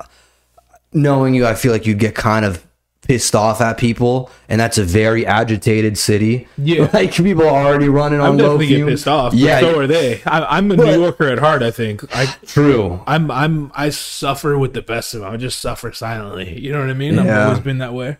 knowing 0.91 1.35
you, 1.35 1.45
I 1.45 1.53
feel 1.53 1.71
like 1.71 1.85
you'd 1.85 1.99
get 1.99 2.15
kind 2.15 2.45
of 2.45 2.63
pissed 3.07 3.35
off 3.35 3.61
at 3.61 3.77
people, 3.77 4.29
and 4.49 4.59
that's 4.59 4.77
a 4.77 4.83
very 4.83 5.25
agitated 5.25 5.97
city. 5.97 6.47
Yeah. 6.57 6.89
like 6.93 7.13
people 7.13 7.43
are 7.47 7.65
already 7.65 7.87
running 7.89 8.19
I'm 8.19 8.31
on 8.31 8.37
low 8.37 8.43
definitely 8.57 8.67
get 8.67 8.75
fumes. 8.75 8.91
pissed 8.91 9.07
off. 9.07 9.33
Yeah, 9.33 9.59
so 9.61 9.79
are 9.79 9.87
they. 9.87 10.21
I, 10.25 10.57
I'm 10.57 10.69
a 10.71 10.75
But- 10.75 10.85
New 10.87 10.99
Yorker 11.01 11.27
at 11.29 11.39
heart. 11.39 11.63
I 11.63 11.71
think. 11.71 12.03
I 12.15 12.25
true. 12.45 13.01
I'm 13.07 13.31
I'm 13.31 13.71
I 13.75 13.89
suffer 13.89 14.57
with 14.57 14.73
the 14.73 14.81
best 14.81 15.13
of 15.13 15.21
them. 15.21 15.31
I 15.33 15.37
just 15.37 15.59
suffer 15.59 15.91
silently. 15.93 16.59
You 16.59 16.71
know 16.73 16.81
what 16.81 16.89
I 16.89 16.93
mean? 16.93 17.15
Yeah. 17.15 17.21
I've 17.21 17.47
always 17.47 17.59
been 17.63 17.77
that 17.77 17.93
way. 17.93 18.17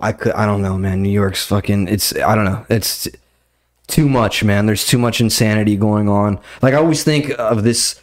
I 0.00 0.12
could. 0.12 0.32
I 0.32 0.46
don't 0.46 0.62
know, 0.62 0.76
man. 0.76 1.02
New 1.02 1.10
York's 1.10 1.46
fucking. 1.46 1.86
It's. 1.88 2.14
I 2.16 2.34
don't 2.34 2.44
know. 2.44 2.66
It's 2.68 3.08
too 3.86 4.08
much, 4.08 4.42
man. 4.42 4.66
There's 4.66 4.86
too 4.86 4.98
much 4.98 5.20
insanity 5.20 5.76
going 5.76 6.08
on. 6.08 6.40
Like 6.60 6.74
I 6.74 6.78
always 6.78 7.04
think 7.04 7.30
of 7.38 7.62
this. 7.62 8.00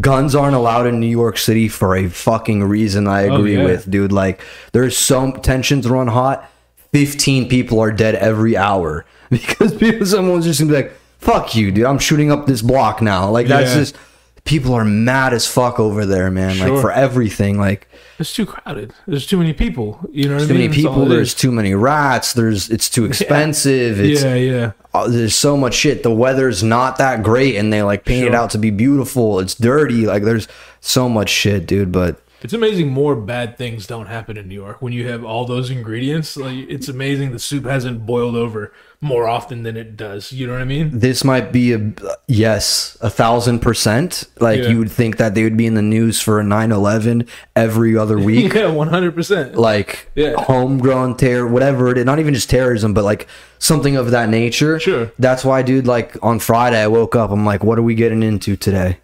Guns 0.00 0.34
aren't 0.34 0.56
allowed 0.56 0.86
in 0.86 0.98
New 0.98 1.06
York 1.06 1.38
City 1.38 1.68
for 1.68 1.94
a 1.94 2.08
fucking 2.08 2.64
reason. 2.64 3.06
I 3.06 3.28
oh, 3.28 3.36
agree 3.36 3.56
Oh, 3.56 3.60
yeah. 3.60 3.64
with, 3.66 3.90
dude. 3.90 4.10
Like 4.12 4.40
there's 4.72 4.96
some 4.98 5.34
tensions 5.40 5.88
run 5.88 6.08
hot. 6.08 6.50
Fifteen 6.92 7.48
people 7.48 7.80
are 7.80 7.90
dead 7.92 8.14
every 8.16 8.56
hour 8.56 9.04
because 9.30 9.74
people, 9.74 10.06
someone's 10.06 10.44
just 10.44 10.60
gonna 10.60 10.70
be 10.72 10.76
like, 10.76 10.92
"Fuck 11.18 11.54
you, 11.54 11.70
dude! 11.72 11.84
I'm 11.86 11.98
shooting 11.98 12.30
up 12.32 12.46
this 12.46 12.62
block 12.62 13.02
now." 13.02 13.30
Like 13.30 13.46
that's 13.48 13.70
Yeah. 13.70 13.78
just 13.80 13.96
people 14.44 14.74
are 14.74 14.84
mad 14.84 15.32
as 15.32 15.46
fuck 15.46 15.80
over 15.80 16.04
there, 16.06 16.30
man. 16.30 16.58
Like 16.58 16.80
for 16.80 16.92
everything. 16.92 17.58
Like 17.58 17.88
It's 18.18 18.32
too 18.32 18.46
crowded. 18.46 18.92
There's 19.06 19.26
too 19.26 19.38
many 19.38 19.52
people. 19.52 19.98
You 20.12 20.28
know 20.28 20.34
what 20.34 20.44
I 20.44 20.46
too 20.46 20.54
mean? 20.54 20.70
many 20.70 20.74
people. 20.74 21.06
There's 21.06 21.34
too 21.34 21.50
many 21.50 21.74
rats. 21.74 22.34
There's 22.34 22.70
it's 22.70 22.88
too 22.88 23.04
expensive. 23.10 24.00
It's 24.00 24.22
yeah, 24.22 24.34
yeah. 24.34 24.72
oh, 24.92 25.08
there's 25.08 25.34
so 25.34 25.56
much 25.56 25.74
shit. 25.74 26.02
The 26.02 26.14
weather's 26.14 26.62
not 26.62 26.98
that 26.98 27.22
great, 27.22 27.56
and 27.56 27.72
they 27.72 27.82
like 27.82 28.04
paint 28.04 28.26
it 28.26 28.34
out 28.34 28.50
to 28.50 28.58
be 28.58 28.70
beautiful. 28.70 29.40
It's 29.40 29.54
dirty. 29.54 30.06
Like 30.06 30.22
there's 30.24 30.46
so 30.80 31.08
much 31.08 31.30
shit, 31.30 31.66
dude. 31.66 31.90
But 31.90 32.20
It's 32.42 32.52
amazing 32.52 32.88
more 32.88 33.16
bad 33.16 33.56
things 33.56 33.86
don't 33.86 34.06
happen 34.06 34.36
in 34.36 34.48
New 34.48 34.54
York 34.54 34.82
when 34.82 34.92
you 34.92 35.08
have 35.08 35.24
all 35.24 35.46
those 35.46 35.70
ingredients. 35.70 36.36
Like 36.36 36.56
it's 36.68 36.88
amazing 36.88 37.32
the 37.32 37.38
soup 37.38 37.64
hasn't 37.64 38.04
boiled 38.04 38.36
over 38.36 38.72
more 39.04 39.28
often 39.28 39.62
than 39.62 39.76
it 39.76 39.96
does. 39.96 40.32
You 40.32 40.46
know 40.46 40.54
what 40.54 40.62
I 40.62 40.64
mean? 40.64 40.98
this 40.98 41.22
might 41.22 41.52
be 41.52 41.72
a 41.74 41.92
yes 42.26 42.96
a 43.00 43.10
thousand 43.10 43.60
percent 43.60 44.24
like 44.40 44.60
Yeah. 44.62 44.68
you 44.70 44.78
would 44.78 44.90
think 44.90 45.18
that 45.18 45.34
they 45.34 45.44
would 45.44 45.56
be 45.56 45.66
in 45.66 45.74
the 45.74 45.82
news 45.82 46.20
for 46.20 46.40
a 46.40 46.42
9-11 46.42 47.28
every 47.54 47.96
other 47.96 48.18
week 48.30 48.54
Yeah, 48.54 48.68
one 48.70 48.88
hundred 48.88 49.14
percent. 49.14 49.56
like 49.56 50.10
Yeah. 50.14 50.34
homegrown 50.38 51.16
terror 51.16 51.46
whatever 51.46 51.90
it 51.90 51.98
is 51.98 52.04
not 52.04 52.18
even 52.18 52.34
just 52.34 52.48
terrorism 52.50 52.94
but 52.94 53.04
like 53.04 53.26
something 53.58 53.96
of 53.96 54.10
that 54.12 54.28
nature 54.28 54.80
Sure. 54.80 55.12
that's 55.18 55.44
why 55.44 55.62
dude 55.62 55.86
like 55.86 56.16
on 56.22 56.38
friday 56.38 56.80
i 56.82 56.86
woke 56.86 57.14
up 57.14 57.30
i'm 57.30 57.44
like 57.44 57.62
what 57.62 57.78
are 57.78 57.82
we 57.82 57.94
getting 57.94 58.22
into 58.22 58.56
today 58.56 58.98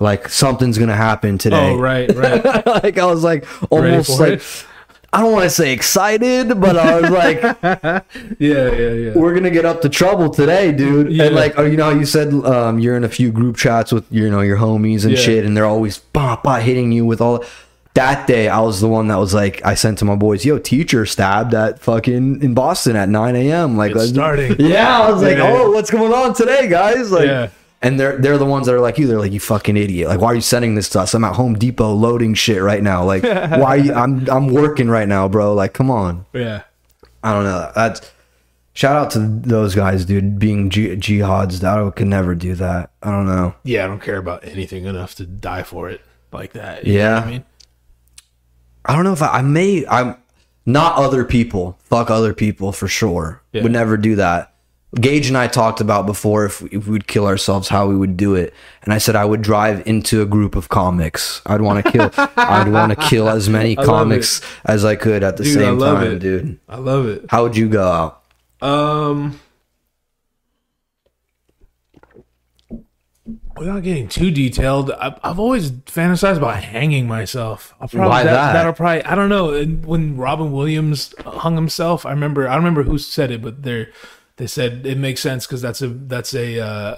like 0.00 0.28
something's 0.28 0.78
gonna 0.78 0.96
happen 0.96 1.38
today 1.38 1.70
Oh 1.74 1.78
right, 1.78 2.12
right. 2.14 2.44
like 2.84 2.98
i 2.98 3.06
was 3.06 3.22
like 3.22 3.44
almost 3.72 4.18
like 4.20 4.34
it? 4.34 4.66
I 5.12 5.20
don't 5.22 5.32
want 5.32 5.44
to 5.44 5.50
say 5.50 5.72
excited 5.72 6.60
but 6.60 6.76
i 6.76 7.00
was 7.00 7.10
like 7.10 7.40
Yeah, 8.38 8.70
yeah, 8.70 8.92
yeah. 8.92 9.12
we're 9.14 9.34
gonna 9.34 9.50
get 9.50 9.64
up 9.64 9.80
to 9.82 9.88
trouble 9.88 10.30
today, 10.30 10.70
dude. 10.72 11.10
Yeah. 11.12 11.24
And 11.24 11.34
like, 11.34 11.54
oh, 11.58 11.64
you 11.64 11.76
know, 11.76 11.90
you 11.90 12.04
said 12.04 12.32
um, 12.32 12.78
you're 12.78 12.96
in 12.96 13.04
a 13.04 13.08
few 13.08 13.32
group 13.32 13.56
chats 13.56 13.90
with 13.92 14.04
you 14.10 14.30
know 14.30 14.40
your 14.40 14.56
homies 14.58 15.04
and 15.04 15.12
Yeah. 15.14 15.18
shit, 15.20 15.44
and 15.44 15.56
they're 15.56 15.64
always 15.66 15.98
bah, 15.98 16.38
bah, 16.42 16.58
hitting 16.60 16.92
you 16.92 17.04
with 17.06 17.20
all. 17.20 17.44
That 17.94 18.26
day, 18.28 18.48
I 18.48 18.60
was 18.60 18.80
the 18.80 18.86
one 18.88 19.08
that 19.08 19.16
was 19.16 19.34
like, 19.34 19.60
I 19.64 19.74
sent 19.74 19.98
to 19.98 20.04
my 20.04 20.14
boys, 20.14 20.44
"Yo, 20.44 20.58
teacher 20.58 21.04
stabbed 21.06 21.52
at 21.54 21.80
fucking 21.80 22.42
in 22.42 22.54
Boston 22.54 22.94
at 22.96 23.08
9 23.08 23.34
a.m." 23.34 23.76
Like, 23.76 23.96
starting. 23.98 24.54
Yeah, 24.58 25.00
I 25.00 25.10
was 25.10 25.22
like, 25.22 25.38
Yeah. 25.38 25.52
"Oh, 25.52 25.70
what's 25.72 25.90
going 25.90 26.12
on 26.12 26.34
today, 26.34 26.68
guys?" 26.68 27.10
Like, 27.10 27.26
Yeah. 27.26 27.48
And 27.82 27.98
they're 27.98 28.16
they're 28.18 28.38
the 28.38 28.44
ones 28.44 28.66
that 28.66 28.74
are 28.74 28.80
like 28.80 28.98
you. 28.98 29.06
They're 29.06 29.18
like, 29.20 29.32
"You 29.32 29.40
fucking 29.40 29.76
idiot! 29.76 30.08
Like, 30.08 30.20
why 30.20 30.28
are 30.28 30.34
you 30.34 30.40
sending 30.40 30.74
this 30.74 30.88
to 30.90 31.00
us? 31.00 31.14
I'm 31.14 31.24
at 31.24 31.36
Home 31.36 31.54
Depot 31.54 31.92
loading 31.92 32.34
shit 32.34 32.60
right 32.62 32.82
now. 32.82 33.04
Like, 33.04 33.22
why? 33.22 33.62
Are 33.62 33.76
you, 33.76 33.92
I'm 33.94 34.28
I'm 34.28 34.48
working 34.48 34.88
right 34.88 35.06
now, 35.08 35.28
bro. 35.28 35.54
Like, 35.54 35.74
come 35.74 35.90
on." 35.90 36.26
Yeah. 36.32 36.62
I 37.22 37.32
don't 37.34 37.44
know. 37.44 37.70
That's 37.74 38.00
shout 38.74 38.96
out 38.96 39.10
to 39.12 39.18
those 39.18 39.74
guys, 39.74 40.04
dude. 40.04 40.38
Being 40.38 40.70
G- 40.70 40.94
jihads, 40.96 41.62
I 41.64 41.90
could 41.90 42.06
never 42.06 42.34
do 42.34 42.54
that. 42.56 42.90
I 43.02 43.10
don't 43.10 43.26
know. 43.26 43.54
Yeah, 43.64 43.84
I 43.84 43.88
don't 43.88 44.00
care 44.02 44.18
about 44.18 44.44
anything 44.46 44.84
enough 44.86 45.14
to 45.16 45.26
die 45.26 45.62
for 45.64 45.88
it 45.90 46.00
like 46.32 46.52
that. 46.52 46.86
You 46.86 46.94
know 46.94 46.98
Yeah. 47.00 47.14
what 47.16 47.24
I 47.26 47.30
mean? 47.30 47.44
I 48.84 48.94
don't 48.94 49.04
know 49.04 49.12
if 49.12 49.22
I, 49.22 49.38
I 49.38 49.42
may. 49.42 49.84
I'm 49.86 50.16
not 50.64 50.96
other 50.96 51.24
people. 51.24 51.76
Fuck 51.84 52.10
other 52.10 52.32
people 52.34 52.72
for 52.72 52.88
sure. 52.88 53.42
Yeah. 53.52 53.62
Would 53.62 53.72
never 53.72 53.96
do 53.96 54.16
that. 54.16 54.52
Gage 54.94 55.28
and 55.28 55.36
I 55.36 55.48
talked 55.48 55.82
about 55.82 56.06
before 56.06 56.46
if 56.46 56.62
we, 56.62 56.70
if 56.70 56.86
we 56.86 56.92
would 56.92 57.06
kill 57.06 57.26
ourselves, 57.26 57.68
how 57.68 57.86
we 57.86 57.96
would 57.96 58.16
do 58.16 58.34
it. 58.34 58.54
And 58.82 58.92
I 58.92 58.98
said 58.98 59.16
I 59.16 59.24
would 59.26 59.42
drive 59.42 59.86
into 59.86 60.22
a 60.22 60.26
group 60.26 60.56
of 60.56 60.70
comics. 60.70 61.42
I'd 61.44 61.60
want 61.60 61.84
to 61.84 61.92
kill. 61.92 62.10
I'd 62.36 62.68
want 62.68 62.90
to 62.90 62.96
kill 62.96 63.28
as 63.28 63.50
many 63.50 63.76
comics 63.76 64.40
as 64.64 64.86
I 64.86 64.96
could 64.96 65.22
at 65.22 65.36
the 65.36 65.44
Dude, 65.44 65.58
I 65.58 65.60
same 65.60 65.78
time, 65.78 66.12
it. 66.12 66.18
dude. 66.20 66.58
I 66.70 66.76
love 66.76 67.06
it. 67.06 67.26
How 67.28 67.42
would 67.42 67.54
you 67.54 67.68
go 67.68 67.86
out? 67.86 68.22
Um, 68.62 69.38
without 73.58 73.82
getting 73.82 74.08
too 74.08 74.30
detailed, 74.30 74.90
I've, 74.92 75.18
I've 75.22 75.38
always 75.38 75.70
fantasized 75.70 76.38
about 76.38 76.62
hanging 76.62 77.06
myself. 77.06 77.74
I'll 77.80 77.88
probably, 77.88 78.08
Why 78.08 78.24
that? 78.24 78.52
That'll 78.54 78.72
probably. 78.72 79.04
I 79.04 79.14
don't 79.14 79.28
know. 79.28 79.62
When 79.64 80.16
Robin 80.16 80.50
Williams 80.50 81.14
hung 81.24 81.56
himself, 81.56 82.06
I 82.06 82.10
remember. 82.10 82.48
I 82.48 82.54
don't 82.54 82.64
remember 82.64 82.84
who 82.84 82.96
said 82.98 83.30
it, 83.30 83.42
but 83.42 83.62
they 83.64 83.88
they 84.38 84.46
said 84.46 84.84
it 84.86 84.96
makes 84.98 85.20
sense 85.20 85.46
because 85.46 85.60
that's 85.62 85.82
a 85.82 85.88
that's 85.88 86.34
a 86.34 86.58
uh, 86.60 86.96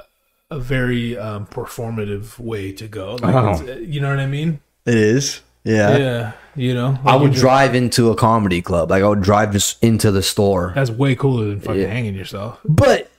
a 0.51 0.59
very 0.59 1.18
um, 1.18 1.47
performative 1.47 2.38
way 2.38 2.72
to 2.72 2.86
go. 2.88 3.16
Like, 3.20 3.34
Oh. 3.34 3.72
you 3.78 4.01
know 4.01 4.11
what 4.11 4.18
I 4.20 4.26
mean? 4.26 4.61
It 4.86 4.95
is. 4.95 5.41
Yeah. 5.64 5.97
Yeah. 5.99 6.32
You 6.57 6.74
know, 6.74 6.99
I 7.05 7.16
would 7.16 7.32
just- 7.32 7.43
drive 7.43 7.74
into 7.74 8.11
a 8.11 8.16
comedy 8.16 8.61
club. 8.62 8.91
Like 8.91 9.03
I 9.03 9.09
would 9.09 9.22
drive 9.22 9.53
just 9.53 9.82
into 9.82 10.11
the 10.11 10.22
store. 10.22 10.72
That's 10.74 10.91
way 10.91 11.14
cooler 11.14 11.47
than 11.49 11.61
fucking 11.61 11.80
Yeah. 11.82 11.86
hanging 11.88 12.14
yourself. 12.14 12.59
But 12.64 13.11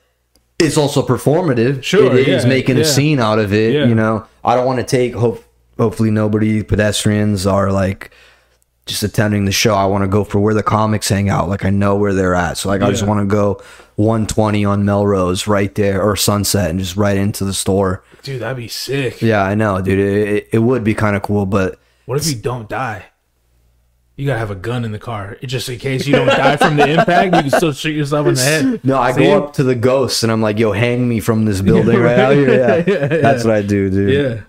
it's 0.60 0.78
also 0.78 1.02
performative. 1.06 1.82
Sure, 1.84 2.16
It 2.16 2.28
is 2.28 2.44
yeah, 2.44 2.50
making 2.50 2.78
a 2.78 2.86
scene 2.86 3.20
out 3.20 3.40
of 3.40 3.54
it. 3.54 3.74
Yeah. 3.74 3.86
You 3.86 3.96
know, 3.96 4.26
I 4.44 4.56
don't 4.56 4.66
want 4.66 4.80
to 4.80 4.86
take 4.86 5.14
hope. 5.16 5.44
Hopefully, 5.80 6.12
nobody 6.12 6.62
pedestrians 6.62 7.48
are 7.48 7.72
like 7.72 8.12
just 8.86 9.04
attending 9.04 9.46
the 9.46 9.52
show. 9.52 9.76
I 9.76 9.86
want 9.86 10.04
to 10.04 10.08
go 10.08 10.24
for 10.24 10.40
where 10.40 10.54
the 10.54 10.64
comics 10.64 11.08
hang 11.10 11.30
out. 11.30 11.48
Like 11.50 11.64
I 11.66 11.70
know 11.70 11.96
where 11.96 12.14
they're 12.14 12.36
at. 12.36 12.58
So 12.58 12.70
like 12.70 12.82
I 12.82 12.90
just 12.90 13.04
Yeah. 13.04 13.10
want 13.10 13.20
to 13.30 13.34
go 13.34 13.62
120 13.96 14.66
on 14.66 14.84
Melrose 14.86 15.48
right 15.48 15.74
there 15.76 16.02
or 16.02 16.16
Sunset 16.16 16.70
and 16.70 16.80
just 16.80 16.96
right 16.98 17.18
into 17.18 17.46
the 17.46 17.54
store. 17.54 18.04
Dude, 18.24 18.42
that'd 18.42 18.58
be 18.58 18.68
sick. 18.68 19.22
Yeah, 19.22 19.44
I 19.44 19.56
know, 19.56 19.82
dude. 19.82 20.00
It, 20.00 20.28
it, 20.30 20.50
it 20.54 20.60
would 20.60 20.84
be 20.84 20.94
kind 20.94 21.16
of 21.16 21.22
cool, 21.22 21.46
but 21.46 21.80
What 22.06 22.18
if 22.20 22.28
you 22.28 22.36
don't 22.36 22.68
die? 22.70 23.06
You 24.18 24.28
gotta 24.28 24.40
have 24.40 24.52
a 24.52 24.56
gun 24.56 24.86
in 24.86 24.92
the 24.92 25.00
car, 25.00 25.38
just 25.44 25.68
in 25.70 25.80
case 25.80 26.06
you 26.06 26.14
don't 26.16 26.28
die 26.28 26.58
from 26.58 26.76
the 26.76 26.88
impact. 26.88 27.34
You 27.36 27.42
can 27.44 27.50
still 27.50 27.72
shoot 27.74 27.96
yourself 27.96 28.28
in 28.28 28.36
the 28.36 28.42
head. 28.44 28.82
No, 28.84 29.00
I 29.00 29.14
See? 29.14 29.22
go 29.24 29.44
up 29.46 29.54
to 29.54 29.64
the 29.64 29.74
ghost 29.74 30.22
and 30.22 30.32
I'm 30.32 30.42
like, 30.42 30.60
"Yo, 30.60 30.74
hang 30.74 31.08
me 31.08 31.20
from 31.20 31.46
this 31.46 31.62
building 31.62 31.98
right 32.00 32.20
out 32.20 32.34
here." 32.36 32.84
Yeah, 32.88 33.08
that's 33.08 33.44
what 33.44 33.56
I 33.56 33.62
do, 33.64 33.90
dude. 33.90 34.14
Yeah, 34.14 34.42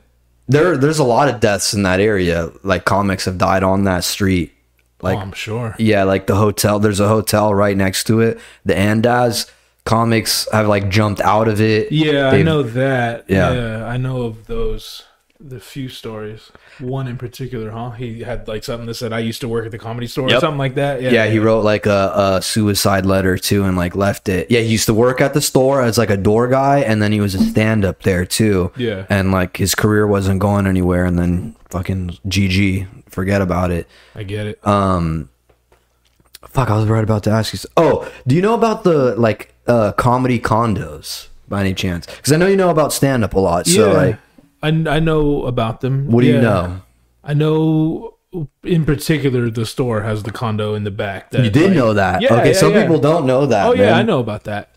There, 0.49 0.77
there's 0.77 0.99
a 0.99 1.05
lot 1.05 1.29
of 1.29 1.41
deaths 1.41 1.73
in 1.75 1.83
that 1.85 2.01
area. 2.01 2.51
Like 2.63 2.85
comics 2.85 3.25
have 3.27 3.39
died 3.39 3.63
on 3.63 3.85
that 3.85 4.05
street. 4.05 4.53
Like, 5.01 5.19
oh, 5.19 5.21
I'm 5.23 5.33
sure. 5.33 5.75
yeah, 5.79 6.05
like 6.05 6.27
the 6.27 6.37
hotel. 6.37 6.79
There's 6.79 7.01
a 7.01 7.09
hotel 7.09 7.53
right 7.55 7.77
next 7.77 8.05
to 8.09 8.21
it. 8.21 8.39
The 8.65 8.75
Andaz 8.75 9.51
comics 9.85 10.47
have 10.53 10.69
like 10.69 10.89
jumped 10.89 11.21
out 11.21 11.49
of 11.49 11.61
it. 11.61 11.91
Yeah, 11.91 12.29
I 12.29 12.31
They've- 12.33 12.45
know 12.45 12.63
that. 12.63 13.25
Yeah. 13.29 13.53
Yeah. 13.53 13.87
I 13.87 13.97
know 13.97 14.23
of 14.23 14.47
those. 14.47 15.03
The 15.45 15.59
few 15.59 15.89
stories. 15.89 16.53
One 16.79 17.09
in 17.09 17.17
particular, 17.17 17.71
huh? 17.71 17.91
He 17.91 18.21
had 18.21 18.47
like 18.47 18.63
something 18.63 18.87
that 18.87 18.95
said, 18.95 19.13
"I 19.13 19.19
used 19.19 19.41
to 19.41 19.49
work 19.49 19.65
at 19.65 19.73
the 19.73 19.79
comedy 19.79 20.07
store" 20.07 20.27
or 20.29 20.39
something 20.41 20.57
like 20.59 20.77
that. 20.77 21.03
Yeah, 21.03 21.11
Yeah, 21.11 21.27
he 21.27 21.41
wrote 21.41 21.65
like 21.65 21.85
a, 21.87 22.13
a 22.39 22.43
suicide 22.43 23.05
letter 23.07 23.37
too, 23.37 23.65
and 23.65 23.77
like 23.77 23.97
left 23.97 24.29
it. 24.29 24.51
Yeah, 24.53 24.61
he 24.61 24.69
used 24.69 24.87
to 24.87 24.95
work 24.95 25.21
at 25.21 25.35
the 25.35 25.41
store 25.41 25.83
as 25.83 25.99
like 25.99 26.11
a 26.11 26.17
door 26.17 26.47
guy, 26.47 26.79
and 26.81 27.03
then 27.03 27.11
he 27.11 27.21
was 27.21 27.35
a 27.35 27.41
stand 27.41 27.85
up 27.85 28.03
there 28.05 28.25
too. 28.25 28.71
Yeah. 28.77 29.05
and 29.11 29.33
like 29.33 29.57
his 29.57 29.75
career 29.75 30.07
wasn't 30.07 30.39
going 30.39 30.67
anywhere, 30.69 31.05
and 31.05 31.19
then 31.19 31.57
fucking 31.71 32.19
GG, 32.29 32.87
forget 33.11 33.43
about 33.43 33.73
it. 33.73 33.89
I 34.15 34.23
get 34.23 34.47
it. 34.47 34.65
Um, 34.67 35.29
fuck, 36.47 36.71
I 36.71 36.77
was 36.77 36.87
right 36.87 37.03
about 37.05 37.25
to 37.25 37.31
ask 37.31 37.53
you. 37.53 37.59
Oh, 37.77 38.09
do 38.27 38.35
you 38.37 38.43
know 38.43 38.55
about 38.55 38.85
the 38.85 39.17
like 39.17 39.53
uh 39.67 39.91
comedy 39.93 40.39
condos 40.39 41.29
by 41.49 41.61
any 41.61 41.75
chance? 41.75 42.07
Because 42.07 42.33
I 42.33 42.37
know 42.37 42.47
you 42.47 42.57
know 42.57 42.71
about 42.71 42.93
stand 42.93 43.25
up 43.25 43.35
a 43.35 43.41
lot. 43.41 43.67
So 43.67 43.91
yeah, 43.91 43.97
like, 43.97 44.19
I 44.63 44.69
I 44.69 45.01
know 45.01 45.45
about 45.45 45.81
them. 45.81 46.11
what 46.11 46.23
do 46.23 46.29
you 46.29 46.41
know? 46.41 46.83
I 47.25 47.35
know 47.35 48.15
in 48.65 48.85
particular 48.85 49.51
the 49.51 49.67
store 49.67 50.03
has 50.03 50.23
the 50.23 50.31
condo 50.33 50.75
in 50.75 50.85
the 50.85 50.91
back. 50.91 51.31
That, 51.31 51.45
You 51.45 51.51
did 51.51 51.69
like- 51.69 51.77
know 51.77 51.93
that. 51.95 52.23
Yeah, 52.23 52.35
okay, 52.35 52.53
yeah, 52.53 52.59
some 52.59 52.73
yeah. 52.73 52.83
people 52.83 52.99
don't 52.99 53.27
know 53.27 53.47
that. 53.47 53.67
Oh 53.67 53.75
yeah. 53.75 53.97
I 53.97 54.03
know 54.03 54.21
about 54.21 54.45
that. 54.45 54.69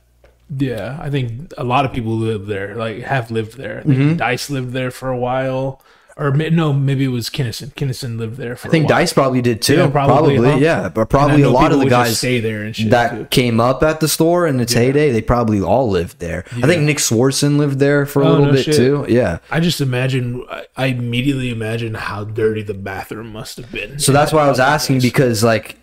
Yeah, 0.56 1.00
I 1.02 1.10
think 1.10 1.54
a 1.58 1.64
lot 1.64 1.86
of 1.86 1.94
people 1.94 2.14
live 2.18 2.46
there, 2.46 2.76
like 2.76 3.02
have 3.04 3.32
lived 3.32 3.58
there. 3.58 3.80
I 3.80 3.84
Mm-hmm. 3.90 4.16
Dice 4.18 4.50
lived 4.50 4.74
there 4.74 4.92
for 4.92 5.10
a 5.10 5.18
while, 5.18 5.82
or 6.18 6.32
no, 6.32 6.72
maybe 6.72 7.04
it 7.04 7.10
was 7.10 7.30
Kinison. 7.30 7.74
Kinison 7.74 8.18
lived 8.18 8.38
there 8.38 8.56
for. 8.56 8.70
I 8.70 8.72
think. 8.72 8.88
Dice 8.88 9.12
probably 9.12 9.42
did 9.42 9.62
too. 9.62 9.76
Yeah, 9.76 9.90
probably, 9.90 10.36
probably, 10.38 10.52
huh? 10.52 10.58
yeah. 10.60 10.88
But 10.90 11.10
probably 11.10 11.42
a 11.42 11.50
lot 11.50 11.74
of 11.74 11.80
the 11.80 11.90
guys 11.90 12.18
stay 12.18 12.40
there 12.40 12.64
and 12.64 12.74
shit. 12.76 12.90
that 12.92 13.12
too. 13.12 13.26
came 13.26 13.60
up 13.60 13.84
at 13.84 14.00
the 14.00 14.08
store 14.08 14.48
in 14.48 14.60
its 14.62 14.72
heyday, 14.74 15.12
they 15.12 15.22
probably 15.22 15.62
all 15.62 15.90
lived 15.90 16.20
there. 16.20 16.46
I 16.54 16.62
think 16.68 16.84
Nick 16.84 16.98
Swardson 16.98 17.58
lived 17.58 17.80
there 17.80 18.06
for 18.06 18.22
a 18.22 18.26
Oh, 18.28 18.32
little 18.32 18.46
no 18.48 18.52
bit 18.54 18.66
shit. 18.66 18.76
too. 18.76 19.06
Yeah. 19.10 19.40
I 19.52 19.60
just 19.60 19.82
imagine. 19.82 20.44
I- 20.50 20.66
I 20.78 20.88
immediately 20.88 21.52
imagine 21.52 21.94
how 21.94 22.26
dirty 22.26 22.62
the 22.62 22.74
bathroom 22.74 23.32
must 23.32 23.58
have 23.58 23.72
been. 23.72 23.98
So 23.98 24.12
that's 24.12 24.34
why 24.34 24.46
I 24.46 24.50
was 24.50 24.60
asking 24.60 25.00
because 25.00 25.42
like 25.44 25.78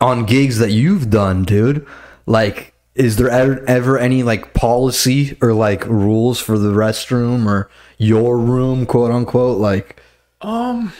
on 0.00 0.24
gigs 0.24 0.58
that 0.58 0.70
you've 0.70 1.10
done, 1.10 1.42
dude, 1.44 1.84
like 2.26 2.72
is 2.94 3.16
there 3.16 3.28
ever, 3.28 3.64
ever 3.68 3.98
any 3.98 4.22
like 4.22 4.54
policy 4.54 5.36
or 5.42 5.52
like 5.52 5.84
rules 5.86 6.38
for 6.40 6.58
the 6.58 6.72
restroom 6.72 7.46
or 7.46 7.68
your 7.98 8.38
room, 8.38 8.86
quote 8.86 9.10
unquote? 9.10 9.58
Like 9.58 10.00
um, 10.42 10.92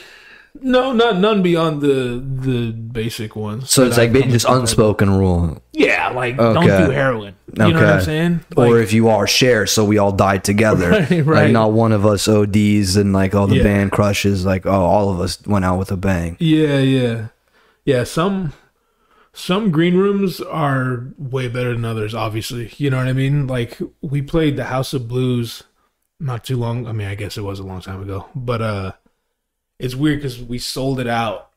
no, 0.61 0.91
not 0.93 1.17
none 1.17 1.41
beyond 1.43 1.81
the 1.81 2.23
the 2.23 2.71
basic 2.71 3.35
ones. 3.35 3.69
so 3.69 3.83
it's 3.85 3.97
like 3.97 4.11
just 4.13 4.45
unspoken 4.49 5.09
rule. 5.09 5.61
Yeah, 5.73 6.09
like 6.09 6.39
Okay. 6.39 6.53
don't 6.67 6.85
do 6.87 6.91
heroin. 6.91 7.35
You 7.53 7.73
know 7.73 7.79
what 7.79 7.83
I'm 7.89 8.01
saying? 8.01 8.39
Like, 8.55 8.69
or 8.69 8.79
if 8.81 8.91
you 8.93 9.07
all 9.09 9.25
share, 9.25 9.65
so 9.67 9.85
we 9.85 9.97
all 9.97 10.11
die 10.11 10.37
together. 10.39 10.91
Right, 11.09 11.25
Like 11.25 11.51
not 11.51 11.71
one 11.71 11.91
of 11.91 12.05
us 12.05 12.27
ODs 12.27 12.95
and 12.97 13.13
like 13.13 13.33
all 13.35 13.47
the 13.47 13.57
Yeah. 13.57 13.63
band 13.63 13.91
crushes. 13.91 14.45
Like 14.45 14.65
oh, 14.65 14.71
all 14.71 15.09
of 15.11 15.19
us 15.19 15.41
went 15.45 15.65
out 15.65 15.77
with 15.79 15.91
a 15.91 15.97
bang. 15.97 16.35
Yeah, 16.39 16.79
yeah, 16.79 17.27
yeah. 17.85 18.03
Some 18.03 18.53
some 19.33 19.69
green 19.69 19.95
rooms 19.95 20.41
are 20.41 21.05
way 21.17 21.47
better 21.47 21.73
than 21.73 21.85
others. 21.85 22.15
Obviously, 22.15 22.73
you 22.77 22.89
know 22.89 22.97
what 22.97 23.07
I 23.07 23.13
mean. 23.13 23.45
Like 23.47 23.77
we 24.01 24.21
played 24.23 24.55
the 24.57 24.65
House 24.65 24.93
of 24.93 25.07
Blues 25.07 25.63
not 26.19 26.43
too 26.43 26.57
long. 26.57 26.87
I 26.87 26.91
mean, 26.91 27.07
I 27.07 27.15
guess 27.15 27.37
it 27.37 27.41
was 27.41 27.59
a 27.59 27.63
long 27.63 27.81
time 27.81 28.01
ago, 28.01 28.27
but 28.35 28.61
uh, 28.61 28.91
it's 29.79 29.95
weird 29.95 30.19
because 30.19 30.41
we 30.41 30.57
sold 30.59 30.99
it 30.99 31.07
out 31.07 31.49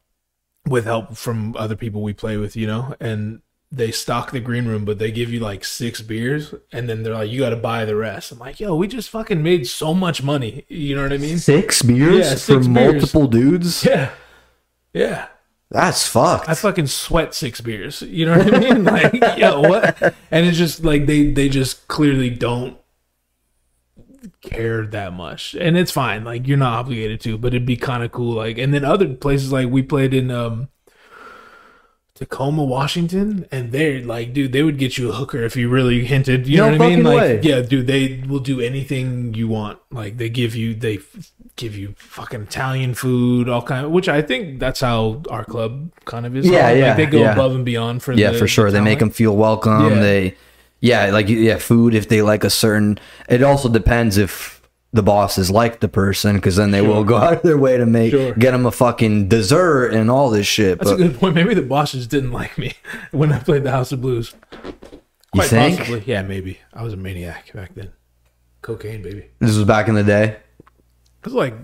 with 0.67 0.85
help 0.85 1.17
from 1.17 1.57
other 1.57 1.77
people 1.77 2.03
we 2.03 2.13
play 2.13 2.37
with, 2.37 2.55
you 2.57 2.67
know, 2.67 2.95
and 3.01 3.41
they 3.73 3.91
stock 3.91 4.33
the 4.33 4.41
green 4.41 4.67
room, 4.67 4.85
but 4.85 4.99
they 4.99 5.11
give 5.13 5.31
you 5.33 5.41
like 5.41 5.65
six 5.65 6.03
beers, 6.03 6.53
and 6.73 6.89
then 6.89 7.03
they're 7.05 7.15
like, 7.15 7.31
"You 7.31 7.41
got 7.41 7.51
to 7.51 7.57
buy 7.57 7.85
the 7.85 7.95
rest." 7.97 8.33
I'm 8.33 8.39
like, 8.41 8.59
"Yo, 8.61 8.75
we 8.75 8.89
just 8.89 9.09
fucking 9.11 9.43
made 9.43 9.67
so 9.69 9.95
much 9.95 10.23
money." 10.23 10.65
You 10.69 10.97
know 10.97 11.03
what 11.03 11.13
I 11.13 11.19
mean? 11.19 11.39
Six 11.39 11.81
beers 11.83 12.19
Yeah, 12.29 12.35
for 12.35 12.55
beers. 12.57 12.69
multiple 12.69 13.27
dudes. 13.29 13.85
Yeah, 13.85 14.11
yeah. 14.93 15.29
That's 15.71 16.05
fucked. 16.05 16.49
I 16.49 16.55
fucking 16.55 16.89
sweat 16.89 17.33
six 17.33 17.61
beers. 17.61 18.03
You 18.03 18.27
know 18.27 18.39
what 18.39 18.53
I 18.55 18.59
mean? 18.59 18.83
Like, 18.91 19.39
yo, 19.39 19.61
what? 19.61 20.03
And 20.33 20.45
it's 20.47 20.59
just 20.59 20.83
like 20.85 21.07
they 21.07 21.31
they 21.31 21.49
just 21.49 21.87
clearly 21.87 22.29
don't 22.29 22.77
care 24.43 24.87
that 24.87 25.12
much, 25.12 25.55
and 25.55 25.77
it's 25.77 25.91
fine. 25.93 26.25
Like 26.25 26.47
you're 26.47 26.57
not 26.59 26.75
obligated 26.79 27.21
to, 27.23 27.39
but 27.39 27.49
it'd 27.55 27.66
be 27.66 27.77
kind 27.77 28.03
of 28.03 28.12
cool. 28.12 28.35
Like, 28.35 28.59
and 28.59 28.73
then 28.75 28.85
other 28.85 29.14
places 29.14 29.53
like 29.53 29.68
we 29.68 29.83
played 29.83 30.12
in 30.14 30.31
um 30.31 30.68
Tacoma, 32.14 32.62
Washington, 32.64 33.47
and 33.51 33.73
they're 33.73 34.01
like, 34.05 34.35
dude, 34.35 34.53
they 34.53 34.62
would 34.62 34.77
get 34.79 34.99
you 34.99 35.09
a 35.09 35.12
hooker 35.12 35.43
if 35.43 35.57
you 35.57 35.71
really 35.71 36.05
hinted. 36.05 36.47
You 36.47 36.59
No 36.59 36.71
know 36.73 36.77
what 36.77 36.87
I 36.87 36.97
mean? 36.97 37.05
Like, 37.05 37.16
way. 37.18 37.41
yeah, 37.43 37.62
dude, 37.62 37.87
they 37.87 38.23
will 38.29 38.41
do 38.41 38.61
anything 38.61 39.33
you 39.33 39.49
want. 39.49 39.79
Like, 39.91 40.18
they 40.18 40.29
give 40.29 40.55
you, 40.55 40.75
they 40.75 40.97
f- 40.99 41.33
give 41.57 41.75
you 41.75 41.95
fucking 41.97 42.43
Italian 42.43 42.93
food, 42.93 43.49
all 43.49 43.62
kind 43.62 43.87
of. 43.87 43.93
Which 43.93 44.07
I 44.07 44.21
think 44.21 44.61
that's 44.61 44.81
how 44.81 45.23
our 45.31 45.47
club 45.47 45.93
kind 46.05 46.27
of 46.27 46.37
is. 46.37 46.47
Yeah, 46.47 46.66
Like, 46.68 46.77
yeah, 46.77 46.95
they 46.95 47.07
go 47.07 47.21
yeah. 47.21 47.33
above 47.33 47.55
and 47.55 47.64
beyond 47.64 48.03
for. 48.03 48.12
yeah, 48.12 48.33
the, 48.33 48.39
for 48.39 48.47
sure. 48.47 48.71
the 48.71 48.77
They 48.79 48.85
make 48.85 48.99
them 48.99 49.11
feel 49.11 49.35
welcome. 49.35 49.89
Yeah. 49.89 50.01
They, 50.01 50.35
yeah, 50.81 51.07
like 51.11 51.28
yeah, 51.28 51.59
food 51.59 51.95
if 51.95 52.09
they 52.09 52.22
like 52.22 52.45
a 52.45 52.51
certain. 52.51 52.99
It 53.28 53.43
also 53.43 53.68
depends 53.68 54.16
if 54.16 54.61
the 54.93 55.03
bosses 55.03 55.51
like 55.51 55.81
the 55.81 55.89
person, 55.89 56.37
because 56.37 56.57
then 56.57 56.70
they 56.72 56.81
will 56.83 57.05
go 57.05 57.16
out 57.18 57.35
of 57.35 57.43
their 57.43 57.59
way 57.59 57.76
to 57.76 57.87
make 57.87 58.11
Sure. 58.11 58.33
get 58.35 58.51
them 58.53 58.66
a 58.66 58.72
fucking 58.72 59.28
dessert 59.28 59.93
and 59.95 60.11
all 60.11 60.31
this 60.31 60.47
shit. 60.47 60.78
That's 60.78 60.91
but 60.91 61.01
a 61.01 61.09
good 61.09 61.18
point. 61.20 61.35
Maybe 61.35 61.55
the 61.55 61.62
bosses 61.62 62.07
didn't 62.07 62.33
like 62.33 62.59
me 62.59 62.72
when 63.12 63.33
I 63.33 63.39
played 63.39 63.62
the 63.62 63.70
House 63.70 63.93
of 63.93 64.01
Blues. 64.01 64.35
you 65.35 65.43
think 65.43 65.78
possibly. 65.78 66.03
Yeah, 66.07 66.22
maybe. 66.22 66.59
I 66.72 66.83
was 66.83 66.93
a 66.93 66.97
maniac 66.97 67.53
back 67.53 67.74
then. 67.74 67.93
Cocaine, 68.62 69.03
baby. 69.03 69.26
this 69.39 69.57
was 69.57 69.64
back 69.64 69.89
in 69.89 69.95
the 69.95 70.03
day? 70.05 70.37
It 70.59 71.24
was 71.24 71.35
like 71.35 71.55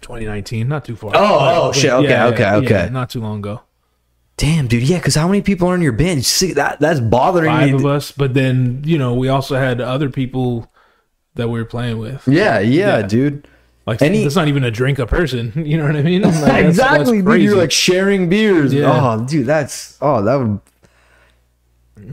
2019, 0.00 0.68
not 0.68 0.84
too 0.84 0.96
far. 0.96 1.12
Oh, 1.14 1.68
oh, 1.68 1.72
shit. 1.72 1.90
Okay, 1.90 2.20
okay, 2.22 2.50
okay. 2.54 2.88
not 2.90 3.10
too 3.10 3.20
long 3.20 3.38
ago. 3.38 3.62
Damn, 4.38 4.66
dude. 4.68 4.82
Yeah, 4.84 4.96
because 4.98 5.14
how 5.16 5.26
many 5.28 5.42
people 5.42 5.68
are 5.68 5.74
in 5.74 5.82
your 5.82 5.92
bench? 5.92 6.24
See, 6.24 6.52
that 6.54 6.80
that's 6.80 7.00
bothering 7.00 7.50
Five 7.50 7.68
me. 7.70 7.74
of 7.74 7.84
us, 7.84 8.10
but 8.12 8.32
then 8.34 8.82
you 8.86 8.96
know 8.96 9.12
we 9.14 9.28
also 9.28 9.56
had 9.56 9.80
other 9.82 10.08
people 10.08 10.70
that 11.34 11.48
we 11.48 11.58
were 11.58 11.64
playing 11.66 11.98
with. 11.98 12.26
Yeah, 12.26 12.58
yeah, 12.60 12.98
Yeah. 12.98 13.02
dude. 13.06 13.46
Like 13.86 14.00
Any- 14.02 14.22
that's 14.22 14.36
not 14.36 14.48
even 14.48 14.64
a 14.64 14.70
drink 14.70 14.98
a 14.98 15.06
person. 15.06 15.52
You 15.66 15.76
know 15.78 15.86
what 15.86 15.96
I 15.96 16.02
mean? 16.02 16.22
Like, 16.22 16.32
that's- 16.34 16.46
that's 16.46 16.68
exactly, 16.68 17.18
dude. 17.18 17.26
crazy. 17.26 17.44
You're 17.44 17.56
like 17.56 17.72
sharing 17.72 18.28
beers. 18.28 18.72
Yeah. 18.72 18.90
Oh, 19.18 19.24
dude, 19.26 19.46
that's 19.46 19.96
oh, 20.00 20.22
that 20.22 20.36
would. 20.36 20.60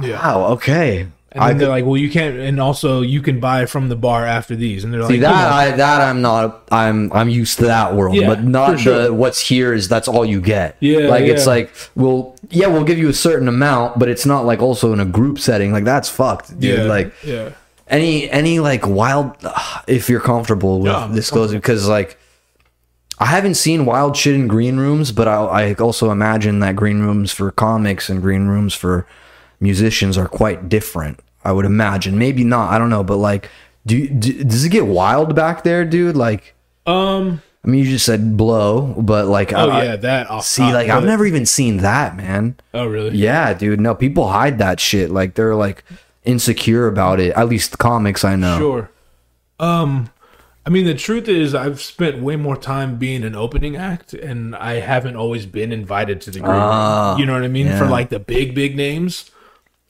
yeah. 0.01 0.21
Wow. 0.21 0.47
Okay. 0.53 1.07
And 1.35 1.43
I 1.43 1.53
they're 1.53 1.67
like, 1.69 1.85
well, 1.85 1.97
you 1.97 2.09
can't, 2.09 2.37
and 2.37 2.59
also 2.61 3.01
you 3.01 3.21
can 3.21 3.39
buy 3.39 3.65
from 3.65 3.89
the 3.89 3.95
bar 3.95 4.25
after 4.25 4.55
these, 4.55 4.83
and 4.85 4.93
they're 4.93 5.05
see 5.05 5.13
like, 5.13 5.21
that 5.21 5.51
I, 5.51 5.71
that 5.75 6.01
I'm 6.01 6.21
not. 6.21 6.63
I'm 6.71 7.11
I'm 7.11 7.27
used 7.29 7.57
to 7.59 7.65
that 7.65 7.93
world, 7.93 8.15
Yeah, 8.15 8.27
but 8.27 8.43
not 8.43 8.79
sure. 8.79 9.03
the 9.07 9.13
what's 9.13 9.41
here 9.41 9.73
is 9.73 9.89
that's 9.89 10.07
all 10.07 10.25
you 10.25 10.39
get. 10.39 10.77
Yeah, 10.79 11.09
like 11.09 11.25
it's 11.25 11.43
yeah. 11.45 11.51
like 11.51 11.75
well, 11.95 12.35
yeah, 12.49 12.67
we'll 12.67 12.85
give 12.85 12.97
you 12.97 13.09
a 13.09 13.13
certain 13.13 13.47
amount, 13.49 13.99
but 13.99 14.07
it's 14.07 14.25
not 14.25 14.45
like 14.45 14.61
also 14.61 14.93
in 14.93 14.99
a 15.01 15.05
group 15.05 15.37
setting. 15.37 15.71
Like 15.73 15.83
that's 15.83 16.07
fucked, 16.09 16.57
dude. 16.59 16.79
yeah, 16.79 16.85
Like 16.85 17.13
yeah, 17.23 17.49
any 17.89 18.29
any 18.31 18.59
like 18.59 18.87
wild 18.87 19.35
if 19.87 20.09
you're 20.09 20.21
comfortable 20.21 20.79
with 20.79 20.91
Yeah, 20.91 21.11
disclosing 21.13 21.59
because 21.59 21.87
like 21.87 22.17
i 23.19 23.25
haven't 23.27 23.55
seen 23.55 23.85
wild 23.85 24.17
shit 24.17 24.35
in 24.35 24.45
green 24.47 24.75
rooms 24.77 25.11
but 25.13 25.25
I, 25.27 25.35
I 25.69 25.73
also 25.75 26.11
imagine 26.11 26.59
that 26.59 26.75
green 26.75 26.99
rooms 27.01 27.31
for 27.31 27.49
comics 27.51 28.09
and 28.09 28.21
green 28.21 28.47
rooms 28.47 28.73
for 28.73 29.07
musicians 29.61 30.17
are 30.17 30.27
quite 30.27 30.67
different 30.67 31.19
i 31.45 31.51
would 31.51 31.65
imagine 31.65 32.17
maybe 32.17 32.43
not 32.43 32.71
i 32.71 32.77
don't 32.77 32.89
know 32.89 33.03
but 33.03 33.17
like 33.17 33.49
do, 33.85 34.07
do 34.07 34.43
does 34.43 34.65
it 34.65 34.69
get 34.69 34.85
wild 34.85 35.35
back 35.35 35.63
there 35.63 35.85
dude 35.85 36.15
like 36.17 36.53
um, 36.87 37.41
i 37.63 37.67
mean 37.67 37.83
you 37.83 37.89
just 37.89 38.05
said 38.05 38.35
blow 38.37 38.93
but 38.97 39.27
like 39.27 39.53
oh 39.53 39.69
I, 39.69 39.83
yeah, 39.85 39.95
that. 39.95 40.29
Off 40.29 40.45
see 40.45 40.63
like 40.73 40.89
i've 40.89 41.03
never 41.05 41.25
even 41.25 41.45
seen 41.45 41.77
that 41.77 42.15
man 42.17 42.55
Oh 42.73 42.85
really? 42.85 43.15
yeah 43.17 43.53
dude 43.53 43.79
no 43.79 43.95
people 43.95 44.27
hide 44.29 44.57
that 44.59 44.79
shit 44.79 45.09
like 45.11 45.35
they're 45.35 45.55
like 45.55 45.83
insecure 46.23 46.87
about 46.87 47.19
it 47.19 47.33
at 47.35 47.47
least 47.47 47.71
the 47.71 47.77
comics 47.77 48.23
i 48.23 48.35
know 48.35 48.57
Sure. 48.57 48.89
Um, 49.59 50.09
I 50.65 50.69
mean, 50.71 50.85
the 50.85 50.95
truth 50.95 51.27
is, 51.29 51.53
I've 51.53 51.79
spent 51.79 52.21
way 52.21 52.35
more 52.35 52.57
time 52.57 52.97
being 52.97 53.23
an 53.23 53.35
opening 53.35 53.75
act, 53.77 54.13
and 54.13 54.55
I 54.55 54.79
haven't 54.79 55.15
always 55.15 55.45
been 55.45 55.71
invited 55.71 56.19
to 56.21 56.31
the 56.31 56.39
group. 56.39 56.51
Ah, 56.51 57.15
You 57.17 57.25
know 57.25 57.33
what 57.33 57.43
I 57.43 57.47
mean? 57.47 57.67
For 57.77 57.85
like 57.85 58.09
the 58.09 58.19
big, 58.19 58.55
big 58.55 58.75
names. 58.75 59.29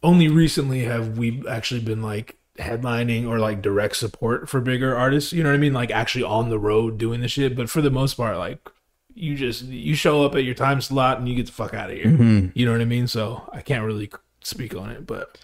Only 0.06 0.28
recently 0.28 0.84
have 0.84 1.18
we 1.18 1.44
actually 1.48 1.82
been 1.82 2.02
like 2.04 2.38
headlining 2.60 3.28
or 3.28 3.40
like 3.40 3.62
direct 3.62 3.98
support 3.98 4.48
for 4.48 4.62
bigger 4.62 4.96
artists. 4.96 5.34
You 5.34 5.44
know 5.44 5.50
what 5.50 5.56
I 5.56 5.60
mean? 5.60 5.74
Like 5.74 5.92
actually 5.92 6.24
on 6.24 6.50
the 6.50 6.60
road 6.60 6.98
doing 6.98 7.22
the 7.22 7.28
shit. 7.28 7.56
But 7.56 7.70
for 7.70 7.82
the 7.82 7.90
most 7.90 8.14
part, 8.16 8.38
like 8.38 8.70
you 9.14 9.36
just 9.36 9.64
you 9.64 9.96
show 9.96 10.24
up 10.24 10.36
at 10.36 10.44
your 10.44 10.54
time 10.54 10.82
slot 10.82 11.18
and 11.18 11.28
you 11.28 11.36
get 11.36 11.48
the 11.48 11.52
fuck 11.52 11.74
out 11.74 11.90
of 11.90 11.96
here. 11.96 12.06
Mm-hmm. 12.06 12.50
You 12.54 12.66
know 12.66 12.72
what 12.72 12.82
I 12.82 12.86
mean? 12.86 13.08
So 13.08 13.50
I 13.52 13.62
can't 13.62 13.84
really 13.84 14.12
speak 14.42 14.76
on 14.76 14.92
it, 14.92 15.08
but 15.08 15.38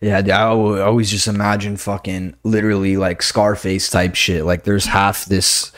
Yeah, 0.00 0.18
I 0.18 0.42
always 0.42 1.10
just 1.10 1.26
imagine 1.26 1.76
fucking 1.76 2.36
literally 2.44 2.96
like 2.96 3.22
Scarface 3.22 3.90
type 3.90 4.14
shit. 4.14 4.44
Like 4.44 4.64
there's 4.64 4.86
half 4.86 5.24
this 5.24 5.72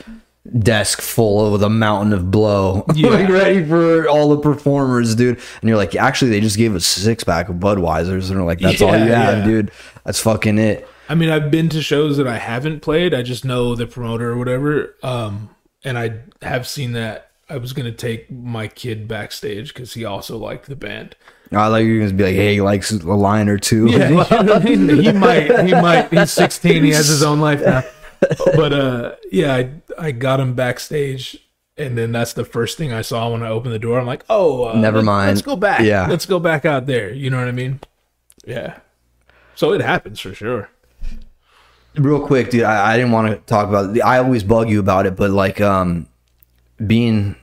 desk 0.58 1.00
full 1.00 1.54
of 1.54 1.62
a 1.62 1.68
mountain 1.68 2.12
of 2.12 2.30
blow, 2.30 2.84
Yeah. 2.94 3.10
like 3.10 3.28
ready 3.28 3.64
for 3.64 4.08
all 4.08 4.30
the 4.30 4.38
performers, 4.38 5.14
dude. 5.14 5.38
And 5.60 5.68
you're 5.68 5.76
like, 5.76 5.94
actually, 5.94 6.30
they 6.30 6.40
just 6.40 6.56
gave 6.56 6.74
us 6.74 6.86
six 6.86 7.24
pack 7.24 7.48
of 7.48 7.56
Budweisers, 7.56 8.28
and 8.30 8.38
they're 8.38 8.44
like, 8.46 8.60
that's 8.60 8.80
all 8.80 8.92
you 8.96 9.12
have, 9.12 9.38
yeah. 9.38 9.44
dude. 9.44 9.70
That's 10.04 10.20
fucking 10.20 10.58
it. 10.58 10.88
I 11.08 11.14
mean, 11.14 11.30
I've 11.30 11.50
been 11.50 11.68
to 11.70 11.82
shows 11.82 12.16
that 12.16 12.26
I 12.26 12.38
haven't 12.38 12.80
played. 12.80 13.14
I 13.14 13.22
just 13.22 13.44
know 13.44 13.74
the 13.74 13.86
promoter 13.86 14.32
or 14.32 14.36
whatever. 14.38 14.96
Um, 15.02 15.50
and 15.84 15.96
I 15.98 16.20
have 16.42 16.66
seen 16.66 16.92
that 16.92 17.30
I 17.48 17.58
was 17.58 17.72
gonna 17.72 17.92
take 17.92 18.28
my 18.30 18.66
kid 18.66 19.06
backstage 19.06 19.72
because 19.72 19.94
he 19.94 20.04
also 20.04 20.36
liked 20.36 20.66
the 20.66 20.74
band. 20.74 21.14
I 21.52 21.68
like 21.68 21.84
you're 21.86 22.00
gonna 22.00 22.12
be 22.12 22.24
like, 22.24 22.34
hey, 22.34 22.54
he 22.54 22.60
likes 22.60 22.90
a 22.90 22.96
line 23.06 23.48
or 23.48 23.56
two. 23.56 23.86
Yeah, 23.88 24.08
you 24.08 24.14
know 24.16 24.24
what 24.24 24.50
I 24.50 24.58
mean? 24.64 24.88
he 25.00 25.12
might. 25.12 25.64
He 25.64 25.72
might. 25.72 26.08
He's 26.12 26.32
16. 26.32 26.82
He 26.82 26.90
has 26.90 27.06
his 27.06 27.22
own 27.22 27.40
life 27.40 27.60
now. 27.64 27.84
But 28.56 28.72
uh, 28.72 29.14
yeah, 29.30 29.54
I 29.54 29.70
I 29.98 30.10
got 30.12 30.40
him 30.40 30.54
backstage, 30.54 31.36
and 31.76 31.96
then 31.98 32.12
that's 32.12 32.32
the 32.32 32.44
first 32.44 32.78
thing 32.78 32.92
I 32.92 33.02
saw 33.02 33.30
when 33.30 33.42
I 33.42 33.48
opened 33.48 33.74
the 33.74 33.78
door. 33.78 33.98
I'm 34.00 34.06
like, 34.06 34.24
oh, 34.30 34.64
uh, 34.68 34.76
Never 34.76 35.02
mind. 35.02 35.28
Let's 35.28 35.42
go 35.42 35.56
back. 35.56 35.80
Yeah. 35.80 36.06
let's 36.08 36.26
go 36.26 36.38
back 36.38 36.64
out 36.64 36.86
there. 36.86 37.12
You 37.12 37.30
know 37.30 37.38
what 37.38 37.48
I 37.48 37.52
mean? 37.52 37.80
Yeah. 38.46 38.78
So 39.54 39.72
it 39.72 39.80
happens 39.80 40.20
for 40.20 40.34
sure. 40.34 40.68
real 41.96 42.24
quick 42.26 42.50
dude 42.50 42.62
I, 42.62 42.92
I 42.92 42.96
didn't 42.96 43.12
want 43.12 43.32
to 43.32 43.36
talk 43.46 43.68
about 43.68 43.96
it. 43.96 44.00
i 44.02 44.18
always 44.18 44.42
bug 44.44 44.68
you 44.68 44.80
about 44.80 45.06
it 45.06 45.16
but 45.16 45.30
like 45.30 45.62
um 45.62 46.06
being 46.86 47.34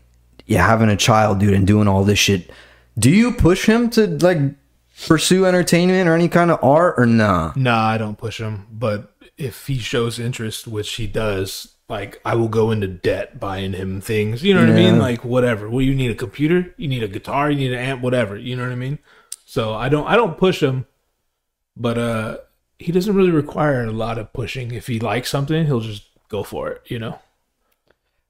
yeah 0.46 0.64
having 0.66 0.90
a 0.90 0.96
child 0.96 1.40
dude 1.40 1.56
and 1.56 1.66
doing 1.66 1.88
all 1.88 2.04
this 2.04 2.20
shit 2.20 2.52
do 3.00 3.10
you 3.10 3.32
push 3.32 3.66
him 3.66 3.90
to 3.92 4.06
like 4.20 4.38
pursue 5.08 5.46
entertainment 5.48 6.08
or 6.08 6.14
any 6.14 6.30
kind 6.30 6.52
of 6.52 6.64
art 6.64 6.94
or 7.00 7.08
nah 7.08 7.52
Nah, 7.56 7.84
I 7.88 7.98
don't 7.98 8.16
push 8.16 8.40
him. 8.40 8.68
But 8.72 9.12
if 9.38 9.68
he 9.68 9.80
shows 9.80 10.20
interest, 10.20 10.68
which 10.68 10.94
he 10.96 11.08
does, 11.08 11.76
like 11.90 12.22
I 12.24 12.36
will 12.36 12.48
go 12.48 12.72
into 12.72 12.88
debt 12.88 13.40
buying 13.40 13.74
him 13.74 14.02
things. 14.02 14.44
You 14.44 14.54
know 14.54 14.62
what 14.62 14.70
I 14.70 14.74
mean? 14.74 15.00
Like 15.00 15.24
whatever. 15.24 15.70
Well, 15.70 15.82
you 15.82 15.96
need 15.96 16.12
a 16.12 16.16
computer, 16.16 16.74
you 16.78 16.88
need 16.88 17.04
a 17.04 17.08
guitar, 17.08 17.52
you 17.52 17.58
need 17.58 17.74
an 17.74 17.80
amp, 17.80 18.02
whatever. 18.02 18.38
You 18.38 18.56
know 18.56 18.64
what 18.64 18.72
I 18.72 18.76
mean? 18.76 19.00
So 19.46 19.74
I 19.74 19.90
don't 19.90 20.08
I 20.08 20.16
don't 20.16 20.38
push 20.38 20.62
him, 20.62 20.86
but 21.76 21.98
uh 21.98 22.38
he 22.80 22.92
doesn't 22.92 23.16
really 23.16 23.32
require 23.32 23.84
a 23.84 23.92
lot 23.92 24.18
of 24.18 24.34
pushing. 24.34 24.72
If 24.72 24.88
he 24.88 25.00
likes 25.00 25.30
something, 25.30 25.66
he'll 25.66 25.80
just 25.80 26.08
go 26.28 26.44
for 26.44 26.70
it. 26.70 26.82
You 26.88 27.00
know? 27.00 27.20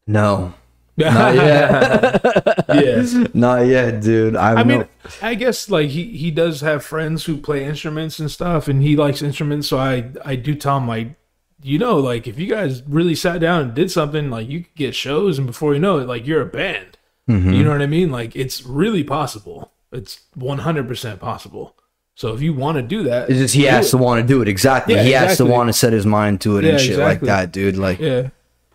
no 0.06 0.54
not 0.98 1.36
yet 1.36 2.22
yeah. 2.70 3.28
not 3.34 3.66
yet 3.66 4.02
dude 4.02 4.36
i, 4.36 4.54
I 4.54 4.64
mean, 4.64 4.80
no, 4.80 4.88
I 5.22 5.36
guess 5.36 5.70
like 5.70 5.90
he 5.90 6.06
he 6.18 6.32
does 6.32 6.62
have 6.62 6.84
friends 6.84 7.26
who 7.26 7.38
play 7.38 7.66
instruments 7.66 8.20
and 8.20 8.32
stuff, 8.32 8.68
and 8.68 8.82
he 8.82 8.96
likes 8.96 9.22
instruments. 9.22 9.68
So 9.68 9.78
I 9.78 10.12
I 10.24 10.36
do 10.36 10.56
tell 10.56 10.78
him 10.78 10.88
like, 10.88 11.16
you 11.62 11.78
know, 11.78 11.98
like 11.98 12.28
if 12.28 12.40
you 12.40 12.48
guys 12.48 12.84
really 12.84 13.16
sat 13.16 13.42
down 13.42 13.62
and 13.62 13.74
did 13.74 13.92
something, 13.92 14.30
like 14.30 14.48
you 14.48 14.62
could 14.62 14.76
get 14.76 14.96
shows, 14.96 15.38
and 15.38 15.48
before 15.48 15.74
you 15.74 15.80
know 15.80 16.00
it, 16.00 16.08
like 16.08 16.26
you're 16.26 16.42
a 16.42 16.46
band. 16.46 16.98
Mm-hmm. 17.30 17.54
You 17.54 17.64
know 17.64 17.72
what 17.72 17.82
I 17.82 17.88
mean? 17.88 18.12
Like 18.12 18.36
it's 18.36 18.66
really 18.66 19.04
possible. 19.04 19.72
It's 19.92 20.22
one 20.36 20.60
hundred 20.60 20.88
percent 20.88 21.20
possible. 21.20 21.76
So 22.16 22.34
if 22.34 22.42
you 22.42 22.54
want 22.54 22.78
to 22.78 22.84
do 22.84 23.04
that, 23.04 23.30
it's 23.30 23.40
just 23.40 23.56
he 23.56 23.64
has 23.64 23.88
it. 23.88 23.92
to 23.92 23.98
want 23.98 24.22
to 24.22 24.28
do 24.28 24.42
it 24.42 24.48
exactly 24.48 24.94
Yeah, 24.94 25.04
he 25.04 25.12
has 25.12 25.38
to 25.38 25.46
want 25.46 25.70
to 25.70 25.74
set 25.74 25.94
his 25.94 26.06
mind 26.06 26.42
to 26.42 26.58
it 26.58 26.64
Yeah, 26.64 26.72
and 26.72 26.80
shit 26.80 27.00
like 27.00 27.22
that 27.22 27.52
dude 27.52 27.76
like 27.76 27.98
Yeah, 28.00 28.30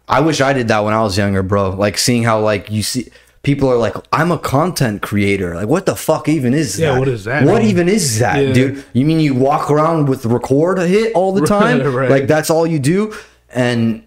I 0.09 0.21
wish 0.21 0.41
I 0.41 0.53
did 0.53 0.69
that 0.69 0.81
when 0.85 0.95
I 0.95 1.03
was 1.03 1.17
younger, 1.19 1.43
bro. 1.43 1.71
Like 1.71 1.99
seeing 1.99 2.23
how 2.25 2.41
like 2.41 2.71
you 2.71 2.83
see 2.83 3.11
people 3.43 3.69
are 3.69 3.77
like, 3.77 3.95
I'm 4.13 4.31
a 4.33 4.39
content 4.39 5.03
creator. 5.03 5.55
Like 5.55 5.69
what 5.69 5.87
the 5.87 5.95
fuck 5.97 6.29
even 6.29 6.55
is 6.55 6.79
Yeah, 6.79 6.93
that? 6.93 6.99
what 6.99 7.09
is 7.09 7.25
that, 7.25 7.45
What 7.45 7.63
man? 7.63 7.71
even 7.71 7.89
is 7.89 8.19
that, 8.19 8.43
Yeah. 8.43 8.53
dude? 8.53 8.85
You 8.95 9.05
mean 9.05 9.21
you 9.21 9.35
walk 9.35 9.71
around 9.71 10.09
with 10.09 10.25
record 10.27 10.79
a 10.79 10.87
hit 10.87 11.13
all 11.15 11.33
the 11.33 11.47
time? 11.59 11.79
Right, 11.81 11.87
right. 11.95 12.11
Like 12.11 12.27
that's 12.27 12.51
all 12.51 12.67
you 12.67 12.79
do? 12.79 13.15
And 13.51 14.03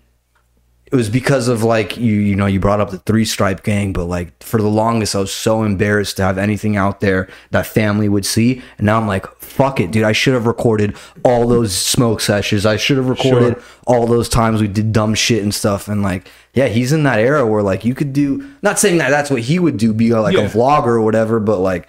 it 0.92 0.96
was 0.96 1.10
because 1.10 1.48
of 1.48 1.64
like 1.64 1.96
you 1.98 2.14
you 2.14 2.36
know 2.36 2.46
you 2.46 2.60
brought 2.60 2.82
up 2.82 2.92
the 2.92 2.98
three 3.00 3.24
stripe 3.26 3.64
gang 3.64 3.94
but 3.94 4.06
like 4.06 4.44
for 4.44 4.62
the 4.62 4.68
longest 4.68 5.16
i 5.16 5.20
was 5.20 5.32
so 5.34 5.64
embarrassed 5.64 6.18
to 6.18 6.24
have 6.24 6.38
anything 6.38 6.76
out 6.76 7.00
there 7.00 7.30
that 7.52 7.66
family 7.66 8.10
would 8.10 8.26
see 8.26 8.62
and 8.78 8.86
now 8.86 9.00
i'm 9.00 9.08
like 9.08 9.26
fuck 9.38 9.80
it 9.80 9.92
dude 9.92 10.04
i 10.04 10.12
should 10.12 10.34
have 10.34 10.46
recorded 10.46 10.96
all 11.24 11.48
those 11.48 11.76
smoke 11.76 12.20
sessions 12.20 12.66
i 12.66 12.76
should 12.76 12.98
have 12.98 13.08
recorded 13.08 13.54
Sure. 13.54 13.64
all 13.88 14.06
those 14.08 14.28
times 14.30 14.62
we 14.62 14.68
did 14.68 14.92
dumb 14.92 15.16
shit 15.16 15.42
and 15.44 15.54
stuff 15.54 15.88
and 15.88 16.02
like 16.04 16.28
yeah 16.54 16.68
he's 16.68 16.92
in 16.92 17.04
that 17.04 17.20
era 17.20 17.46
where 17.48 17.64
like 17.64 17.86
you 17.86 17.96
could 17.96 18.12
do 18.14 18.46
not 18.62 18.78
saying 18.78 18.98
that 18.98 19.10
that's 19.10 19.30
what 19.32 19.42
he 19.42 19.60
would 19.60 19.78
do 19.78 19.94
be 19.94 20.14
like 20.14 20.36
Yeah. 20.36 20.42
a 20.42 20.50
vlogger 20.50 20.88
or 20.88 21.02
whatever 21.02 21.40
but 21.40 21.60
like 21.60 21.88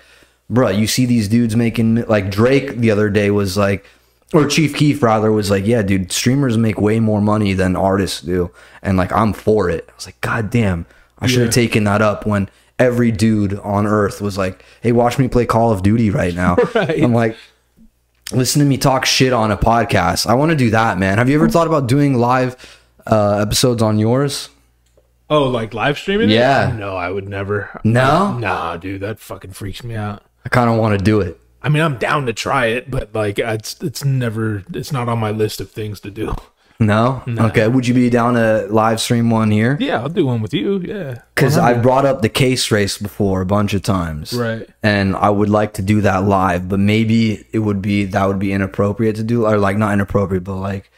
bruh 0.51 0.79
you 0.79 0.87
see 0.87 1.07
these 1.07 1.29
dudes 1.29 1.57
making 1.57 2.05
like 2.07 2.31
drake 2.31 2.77
the 2.77 2.91
other 2.91 3.11
day 3.11 3.31
was 3.31 3.57
like 3.57 3.85
or 4.33 4.47
Chief 4.47 4.75
Keef 4.75 5.03
rather 5.03 5.31
was 5.33 5.51
like, 5.51 5.67
yeah, 5.67 5.83
dude, 5.83 6.11
streamers 6.13 6.57
make 6.57 6.81
way 6.81 7.01
more 7.01 7.21
money 7.21 7.53
than 7.53 7.77
artists 7.77 8.21
do, 8.21 8.51
and 8.83 8.97
like 8.97 9.13
I'm 9.13 9.33
for 9.33 9.69
it. 9.71 9.87
I 9.91 9.95
was 9.95 10.07
like, 10.07 10.21
god 10.21 10.51
damn, 10.51 10.87
I 11.19 11.27
should 11.27 11.41
have 11.41 11.49
Yeah. 11.49 11.63
taken 11.63 11.85
that 11.85 12.01
up 12.03 12.27
when 12.27 12.49
every 12.79 13.13
dude 13.13 13.59
on 13.61 13.87
earth 13.87 14.21
was 14.21 14.37
like, 14.39 14.65
hey, 14.81 14.93
watch 14.93 15.19
me 15.19 15.29
play 15.29 15.47
Call 15.47 15.71
of 15.71 15.83
Duty 15.83 16.11
right 16.11 16.35
now. 16.35 16.57
Right. 16.75 17.03
I'm 17.03 17.13
like, 17.15 17.37
listen 18.33 18.61
to 18.61 18.67
me 18.67 18.79
talk 18.79 19.05
shit 19.05 19.33
on 19.33 19.51
a 19.51 19.57
podcast. 19.57 20.27
I 20.27 20.35
want 20.35 20.51
to 20.51 20.57
do 20.57 20.71
that, 20.71 20.99
man. 20.99 21.19
Have 21.19 21.29
you 21.29 21.35
ever 21.37 21.49
thought 21.49 21.67
about 21.67 21.87
doing 21.87 22.15
live 22.15 22.57
uh, 23.07 23.39
episodes 23.39 23.83
on 23.83 23.99
yours? 23.99 24.49
Oh, 25.31 25.45
like 25.45 25.73
live 25.75 25.99
streaming? 25.99 26.31
Yeah. 26.31 26.75
No, 26.79 26.97
I 26.97 27.11
would 27.11 27.29
never. 27.29 27.81
No? 27.85 28.37
Nah, 28.39 28.77
dude, 28.77 29.01
that 29.03 29.19
fucking 29.19 29.53
freaks 29.53 29.83
me 29.85 29.95
out. 29.95 30.23
I 30.45 30.49
kind 30.49 30.69
of 30.69 30.77
want 30.79 30.99
to 30.99 31.05
do 31.05 31.21
it. 31.21 31.39
I 31.63 31.69
mean, 31.69 31.83
I'm 31.83 31.97
down 31.99 32.27
to 32.27 32.33
try 32.33 32.67
it, 32.67 32.91
but 32.91 33.15
like, 33.15 33.39
it's 33.39 33.81
it's 33.83 34.05
never, 34.05 34.65
it's 34.75 34.93
not 34.93 35.09
on 35.09 35.19
my 35.19 35.31
list 35.31 35.61
of 35.61 35.71
things 35.71 36.01
to 36.01 36.11
do. 36.11 36.35
No? 36.81 37.23
Okay. 37.29 37.69
Would 37.69 37.87
you 37.87 37.95
be 37.95 38.11
down 38.11 38.35
to 38.35 38.67
live 38.69 39.01
stream 39.01 39.31
one 39.31 39.51
here? 39.51 39.77
Yeah, 39.81 40.01
I'll 40.01 40.09
do 40.09 40.27
one 40.27 40.43
with 40.43 40.53
you. 40.53 40.79
Yeah, 40.79 41.23
Because 41.35 41.57
I 41.57 41.75
brought 41.75 42.05
up 42.05 42.23
the 42.23 42.29
case 42.29 42.71
race 42.73 42.99
before 42.99 43.41
a 43.41 43.47
bunch 43.47 43.73
of 43.75 43.83
times. 43.83 44.33
Right. 44.33 44.69
And 44.83 45.15
I 45.15 45.31
would 45.31 45.49
like 45.49 45.75
to 45.75 45.83
do 45.83 46.01
that 46.01 46.25
live, 46.25 46.69
but 46.69 46.81
maybe 46.81 47.47
it 47.53 47.61
would 47.61 47.81
be, 47.83 48.05
that 48.07 48.27
would 48.27 48.41
be 48.41 48.53
inappropriate 48.53 49.15
to 49.17 49.23
do, 49.23 49.47
or 49.47 49.59
like 49.59 49.77
not 49.77 49.93
inappropriate, 49.93 50.43
but 50.45 50.57
like 50.57 50.91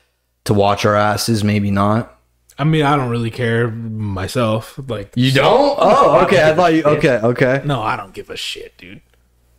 to 0.44 0.54
watch 0.54 0.84
our 0.86 0.96
asses, 0.96 1.44
maybe 1.44 1.70
not. 1.70 2.18
I 2.58 2.64
mean, 2.64 2.82
I 2.84 2.96
don't 2.96 3.10
really 3.10 3.32
care 3.32 3.68
myself. 3.68 4.78
Like, 4.86 5.12
You 5.16 5.32
don't? 5.32 5.76
Oh, 5.78 6.24
okay. 6.24 6.50
I 6.50 6.54
thought 6.54 6.72
you, 6.72 6.84
okay, 6.84 7.16
okay. 7.16 7.62
no, 7.66 7.82
I 7.82 7.96
don't 7.96 8.14
give 8.14 8.30
a 8.30 8.36
shit, 8.36 8.78
dude. 8.78 9.02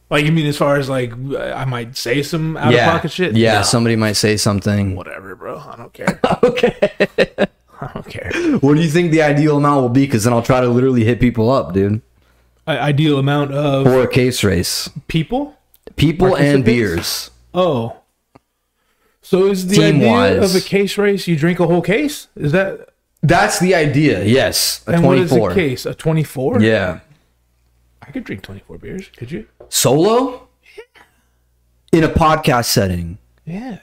Like, 0.09 0.25
you 0.25 0.31
mean 0.31 0.45
as 0.45 0.57
far 0.57 0.77
as 0.77 0.87
like, 0.87 1.11
I 1.13 1.65
might 1.65 1.97
say 1.97 2.21
some 2.21 2.57
out 2.57 2.71
Yeah. 2.73 2.85
of 2.87 2.91
pocket 2.93 3.11
shit? 3.11 3.35
Yeah. 3.35 3.55
No. 3.55 3.61
Somebody 3.63 3.95
might 3.95 4.13
say 4.13 4.37
something. 4.37 4.95
whatever, 4.95 5.35
bro. 5.35 5.57
I 5.59 5.75
don't 5.75 5.93
care. 5.93 6.19
Okay. 6.43 6.75
I 7.81 7.91
don't 7.93 8.07
care. 8.07 8.31
what 8.59 8.75
do 8.75 8.81
you 8.81 8.89
think 8.89 9.11
the 9.11 9.21
ideal 9.21 9.57
amount 9.57 9.81
will 9.81 9.89
be? 9.89 10.05
Because 10.05 10.23
then 10.23 10.31
I'll 10.33 10.41
try 10.41 10.61
to 10.61 10.67
literally 10.69 11.03
hit 11.03 11.19
people 11.19 11.49
up, 11.51 11.73
dude. 11.73 12.01
I- 12.65 12.77
ideal 12.79 13.19
amount 13.19 13.51
of 13.51 13.83
For 13.85 14.01
a 14.01 14.07
case 14.07 14.43
race. 14.43 14.89
people. 15.07 15.57
People 15.97 16.35
and 16.37 16.63
beers. 16.63 17.31
Oh, 17.53 17.97
so 19.21 19.47
is 19.47 19.67
the 19.67 19.75
Team-wise. 19.75 20.31
idea 20.37 20.43
of 20.43 20.55
a 20.55 20.61
case 20.61 20.97
race 20.97 21.27
you 21.27 21.35
drink 21.35 21.59
a 21.59 21.65
whole 21.67 21.81
case? 21.81 22.27
Is 22.35 22.51
that 22.53 22.89
That's 23.23 23.59
the 23.59 23.73
idea. 23.75 24.23
Yes. 24.23 24.83
A 24.87 24.91
and 24.93 25.03
what 25.05 25.17
is 25.17 25.29
24. 25.29 25.51
a 25.51 25.53
case? 25.55 25.85
A 25.85 25.93
twenty 25.95 26.23
four? 26.23 26.61
Yeah. 26.61 26.99
I 28.01 28.11
could 28.11 28.23
drink 28.23 28.41
twenty 28.43 28.61
four 28.61 28.77
beers. 28.77 29.09
Could 29.17 29.31
you? 29.31 29.47
Solo? 29.69 30.47
In 31.91 32.03
a 32.03 32.09
podcast 32.09 32.65
setting. 32.65 33.17
Yeah. 33.45 33.79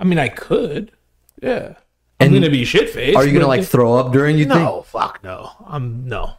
I 0.00 0.04
mean, 0.04 0.18
I 0.18 0.28
could. 0.28 0.92
Yeah. 1.42 1.74
I'm 2.18 2.28
And 2.28 2.34
gonna 2.34 2.50
be 2.50 2.64
shit 2.64 2.88
faced. 2.90 3.16
Are 3.16 3.26
you 3.26 3.32
gonna 3.32 3.46
like 3.46 3.64
throw 3.64 3.94
up 3.94 4.12
during? 4.12 4.38
You 4.38 4.44
think? 4.46 4.56
No, 4.60 4.82
fuck 4.82 5.22
no. 5.22 5.50
I'm 5.66 6.08
no. 6.08 6.34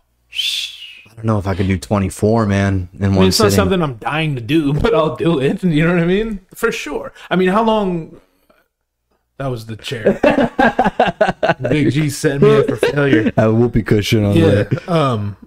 I 1.06 1.14
don't 1.16 1.26
know 1.26 1.38
if 1.40 1.46
I 1.48 1.54
could 1.56 1.68
do 1.68 1.78
24, 1.78 2.46
man, 2.48 2.90
in 2.94 3.04
I 3.04 3.08
one 3.10 3.16
mean, 3.20 3.28
it's 3.30 3.40
not 3.40 3.46
sitting. 3.46 3.56
something 3.58 3.82
I'm 3.82 3.96
dying 3.96 4.36
to 4.36 4.42
do, 4.42 4.74
but 4.82 4.94
I'll 4.96 5.16
do 5.16 5.40
it. 5.40 5.64
You 5.64 5.86
know 5.86 5.94
what 5.94 6.02
I 6.04 6.08
mean? 6.08 6.40
For 6.56 6.72
sure. 6.72 7.14
I 7.30 7.36
mean, 7.36 7.50
how 7.50 7.64
long? 7.64 8.20
That 9.38 9.48
was 9.48 9.68
the 9.68 9.76
chair. 9.76 10.20
Big 11.70 11.92
G 11.92 12.10
set 12.10 12.42
me 12.42 12.58
up 12.58 12.66
for 12.68 12.76
failure. 12.78 13.32
a 13.38 13.52
whoopee 13.54 13.84
cushion 13.84 14.24
on 14.26 14.36
Yeah. 14.36 14.64
there. 14.64 14.70
Um. 14.90 15.38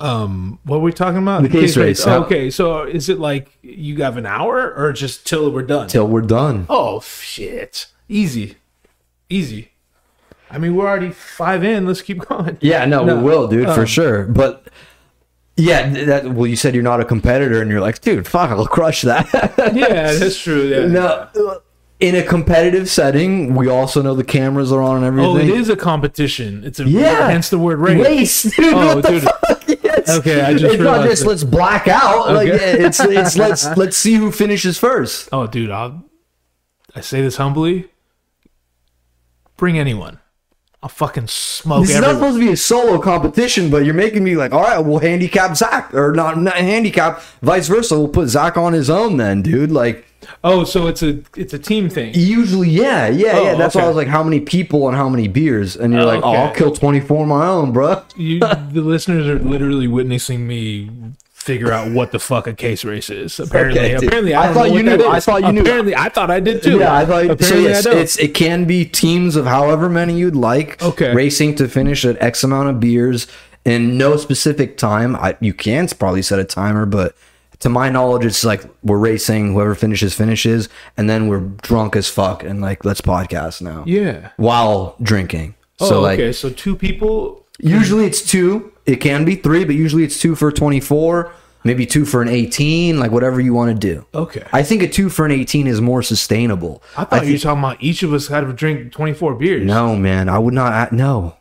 Um. 0.00 0.58
What 0.64 0.78
were 0.80 0.84
we 0.84 0.92
talking 0.92 1.18
about? 1.22 1.42
The 1.42 1.48
case 1.48 1.76
race, 1.76 2.04
how- 2.04 2.24
okay. 2.24 2.50
So 2.50 2.82
is 2.82 3.08
it 3.08 3.18
like 3.18 3.56
you 3.62 4.02
have 4.02 4.16
an 4.16 4.26
hour, 4.26 4.74
or 4.74 4.92
just 4.92 5.26
till 5.26 5.50
we're 5.50 5.62
done? 5.62 5.88
Till 5.88 6.06
we're 6.08 6.22
done. 6.22 6.66
oh 6.68 7.00
shit! 7.00 7.86
Easy, 8.08 8.56
easy. 9.30 9.70
I 10.50 10.58
mean, 10.58 10.76
we're 10.76 10.86
already 10.86 11.10
five 11.10 11.64
in. 11.64 11.86
Let's 11.86 12.02
keep 12.02 12.18
going. 12.26 12.58
Yeah, 12.60 12.84
no, 12.84 13.04
No, 13.04 13.16
we 13.16 13.22
will, 13.24 13.48
dude, 13.48 13.66
for 13.66 13.80
um, 13.80 13.86
sure. 13.86 14.24
But 14.24 14.68
yeah, 15.56 15.88
that 16.04 16.26
well, 16.32 16.46
you 16.46 16.56
said 16.56 16.74
you're 16.74 16.82
not 16.84 17.00
a 17.00 17.04
competitor, 17.04 17.60
and 17.62 17.70
you're 17.70 17.80
like, 17.80 18.00
dude, 18.00 18.26
fuck, 18.26 18.50
I'll 18.50 18.66
crush 18.66 19.02
that. 19.02 19.26
Yeah, 19.74 20.12
that's 20.12 20.38
true. 20.38 20.62
Yeah. 20.68 20.86
no, 20.86 21.60
in 22.00 22.14
a 22.16 22.22
competitive 22.22 22.88
setting, 22.90 23.54
we 23.54 23.68
also 23.68 24.02
know 24.02 24.14
the 24.14 24.24
cameras 24.24 24.70
are 24.72 24.82
on 24.82 24.98
and 24.98 25.06
everything. 25.06 25.30
Oh, 25.30 25.36
it 25.38 25.48
is 25.48 25.68
a 25.68 25.76
competition. 25.76 26.62
It's 26.64 26.78
a 26.80 26.84
Yeah. 26.84 27.30
Hence 27.30 27.48
the 27.50 27.58
word 27.58 27.78
race. 27.78 28.04
race, 28.04 28.42
dude. 28.56 28.74
Oh, 28.74 29.00
dude. 29.00 29.26
Okay, 30.08 30.40
I 30.40 30.52
just 30.54 30.64
it's 30.74 30.82
not 30.82 31.04
just 31.04 31.22
it. 31.22 31.28
let's 31.28 31.44
black 31.44 31.88
out. 31.88 32.32
Like 32.32 32.48
Okay. 32.48 32.84
it's 32.84 33.00
it's 33.00 33.36
let's 33.36 33.64
let's 33.76 33.96
see 33.96 34.14
who 34.14 34.30
finishes 34.32 34.78
first. 34.78 35.28
Oh, 35.32 35.46
dude, 35.46 35.70
I'll. 35.70 36.04
I 36.96 37.00
say 37.00 37.20
this 37.22 37.36
humbly. 37.36 37.88
Bring 39.56 39.78
anyone. 39.78 40.20
I'll 40.82 40.88
fucking 40.90 41.28
smoke 41.28 41.86
This 41.86 41.94
is 41.94 42.00
not 42.02 42.14
supposed 42.16 42.36
to 42.38 42.40
be 42.46 42.52
a 42.52 42.56
solo 42.56 43.00
competition, 43.00 43.70
but 43.70 43.86
you're 43.86 43.94
making 43.94 44.22
me 44.22 44.36
like, 44.36 44.52
all 44.52 44.62
right, 44.62 44.78
we'll 44.78 44.98
handicap 44.98 45.56
Zach, 45.56 45.94
or 45.94 46.12
not, 46.12 46.38
not 46.38 46.56
handicap, 46.56 47.22
vice 47.40 47.68
versa. 47.68 47.98
We'll 47.98 48.08
put 48.08 48.28
Zach 48.28 48.58
on 48.58 48.74
his 48.74 48.90
own 48.90 49.16
then, 49.16 49.40
dude. 49.40 49.72
Like, 49.72 50.04
Oh, 50.42 50.64
so 50.64 50.86
it's 50.86 51.02
a 51.02 51.20
it's 51.36 51.52
a 51.54 51.58
team 51.58 51.88
thing. 51.88 52.12
usually, 52.14 52.68
yeah, 52.70 53.08
yeah, 53.08 53.32
Oh, 53.34 53.42
yeah. 53.44 53.54
That's 53.54 53.74
why 53.74 53.82
I 53.82 53.86
was 53.88 53.96
like, 53.96 54.08
how 54.08 54.22
many 54.22 54.40
people 54.40 54.88
and 54.88 54.96
how 54.96 55.08
many 55.08 55.28
beers? 55.28 55.76
And 55.76 55.92
you're 55.92 56.02
Oh, 56.02 56.06
like, 56.06 56.22
oh. 56.22 56.32
I'll 56.32 56.54
kill 56.54 56.72
24 56.72 57.22
on 57.22 57.28
my 57.28 57.46
own, 57.46 57.72
bruh. 57.72 58.02
You, 58.16 58.40
the 58.40 58.80
listeners 58.80 59.26
are 59.28 59.38
literally 59.38 59.88
witnessing 59.88 60.46
me 60.46 60.90
figure 61.32 61.70
out 61.70 61.92
what 61.92 62.10
the 62.10 62.18
fuck 62.18 62.46
a 62.46 62.54
case 62.54 62.86
race 62.86 63.10
is. 63.10 63.38
Apparently, 63.38 63.78
Okay, 63.94 64.06
apparently, 64.06 64.34
I 64.34 64.48
I, 64.50 64.54
thought 64.54 64.72
you 64.72 64.82
knew. 64.82 65.06
I 65.06 65.20
thought 65.20 65.42
you 65.42 65.52
knew. 65.52 65.60
Apparently, 65.60 65.94
I 65.94 66.08
thought 66.08 66.30
I 66.30 66.40
did 66.40 66.62
too. 66.62 66.78
Yeah, 66.78 66.94
I 66.94 67.04
thought 67.04 67.26
so. 67.26 67.32
Apparently, 67.32 67.62
Yes, 67.64 67.86
I 67.86 67.90
don't. 67.90 67.98
it's 67.98 68.16
it 68.18 68.34
can 68.34 68.64
be 68.64 68.86
teams 68.86 69.36
of 69.36 69.44
however 69.44 69.90
many 69.90 70.16
you'd 70.18 70.36
like. 70.36 70.82
Okay. 70.82 71.14
racing 71.14 71.54
to 71.56 71.68
finish 71.68 72.04
at 72.06 72.16
X 72.22 72.42
amount 72.44 72.70
of 72.70 72.80
beers 72.80 73.26
in 73.66 73.98
no 73.98 74.16
specific 74.16 74.78
time. 74.78 75.14
I, 75.16 75.36
you 75.40 75.52
can 75.52 75.86
probably 75.88 76.22
set 76.22 76.38
a 76.38 76.44
timer, 76.44 76.86
but 76.86 77.14
to 77.64 77.70
my 77.70 77.88
knowledge, 77.88 78.26
it's 78.26 78.44
like 78.44 78.62
we're 78.82 78.98
racing. 78.98 79.54
Whoever 79.54 79.74
finishes 79.74 80.14
finishes, 80.14 80.68
and 80.98 81.08
then 81.08 81.28
we're 81.28 81.40
drunk 81.40 81.96
as 81.96 82.10
fuck 82.10 82.44
and 82.44 82.60
like 82.60 82.84
let's 82.84 83.00
podcast 83.00 83.62
now 83.62 83.84
yeah. 83.86 84.32
while 84.36 84.96
drinking. 85.02 85.54
Oh, 85.80 85.88
so 85.88 86.00
like 86.02 86.18
okay. 86.20 86.32
So 86.32 86.50
two 86.50 86.76
people. 86.76 87.46
usually 87.58 88.04
it's 88.04 88.20
two. 88.20 88.70
It 88.84 88.96
can 88.96 89.24
be 89.24 89.36
three, 89.36 89.64
but 89.64 89.76
usually 89.76 90.04
it's 90.04 90.20
two 90.20 90.34
for 90.34 90.52
twenty 90.52 90.78
four. 90.78 91.32
Maybe 91.64 91.86
two 91.86 92.04
for 92.04 92.20
an 92.20 92.28
eighteen, 92.28 93.00
like 93.00 93.10
whatever 93.10 93.40
you 93.40 93.54
want 93.54 93.70
to 93.70 93.74
do. 93.74 94.04
Okay. 94.14 94.46
I 94.52 94.62
think 94.62 94.82
a 94.82 94.86
two 94.88 95.08
for 95.08 95.24
an 95.24 95.32
eighteen 95.32 95.66
is 95.66 95.80
more 95.80 96.02
sustainable. 96.02 96.82
I 96.98 97.04
thought 97.04 97.24
you 97.24 97.32
were 97.32 97.38
talking 97.38 97.60
about 97.60 97.82
each 97.82 98.02
of 98.02 98.12
us 98.12 98.28
had 98.28 98.42
to 98.42 98.52
drink 98.52 98.92
twenty 98.92 99.14
four 99.14 99.34
beers. 99.34 99.64
No, 99.64 99.96
man, 99.96 100.28
I 100.28 100.38
would 100.38 100.52
not. 100.52 100.92
No, 100.92 101.38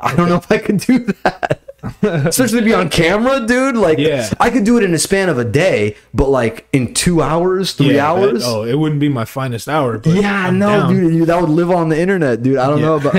I 0.00 0.16
don't 0.16 0.28
know 0.28 0.36
if 0.38 0.50
I 0.50 0.58
could 0.58 0.78
do 0.78 0.98
that. 1.22 1.61
Especially 2.02 2.60
to 2.60 2.64
be 2.64 2.74
on 2.74 2.88
camera, 2.88 3.44
dude. 3.46 3.76
Like, 3.76 3.98
Yeah. 3.98 4.28
I 4.38 4.50
could 4.50 4.64
do 4.64 4.76
it 4.78 4.84
in 4.84 4.94
a 4.94 4.98
span 4.98 5.28
of 5.28 5.38
a 5.38 5.44
day, 5.44 5.96
but 6.14 6.28
like 6.28 6.66
in 6.72 6.94
two 6.94 7.22
hours, 7.22 7.72
three 7.72 7.94
Yeah, 7.96 8.10
hours. 8.12 8.44
oh, 8.46 8.62
it 8.64 8.74
wouldn't 8.78 9.00
be 9.00 9.08
my 9.08 9.24
finest 9.24 9.68
hour. 9.68 9.98
But 9.98 10.14
yeah, 10.14 10.46
I'm 10.46 10.58
no, 10.58 10.68
down. 10.68 10.94
dude, 10.94 11.26
that 11.28 11.40
would 11.40 11.50
live 11.50 11.70
on 11.70 11.88
the 11.88 12.00
internet, 12.00 12.42
dude. 12.42 12.58
I 12.58 12.68
don't 12.68 12.80
know 12.80 12.96
about. 12.96 13.14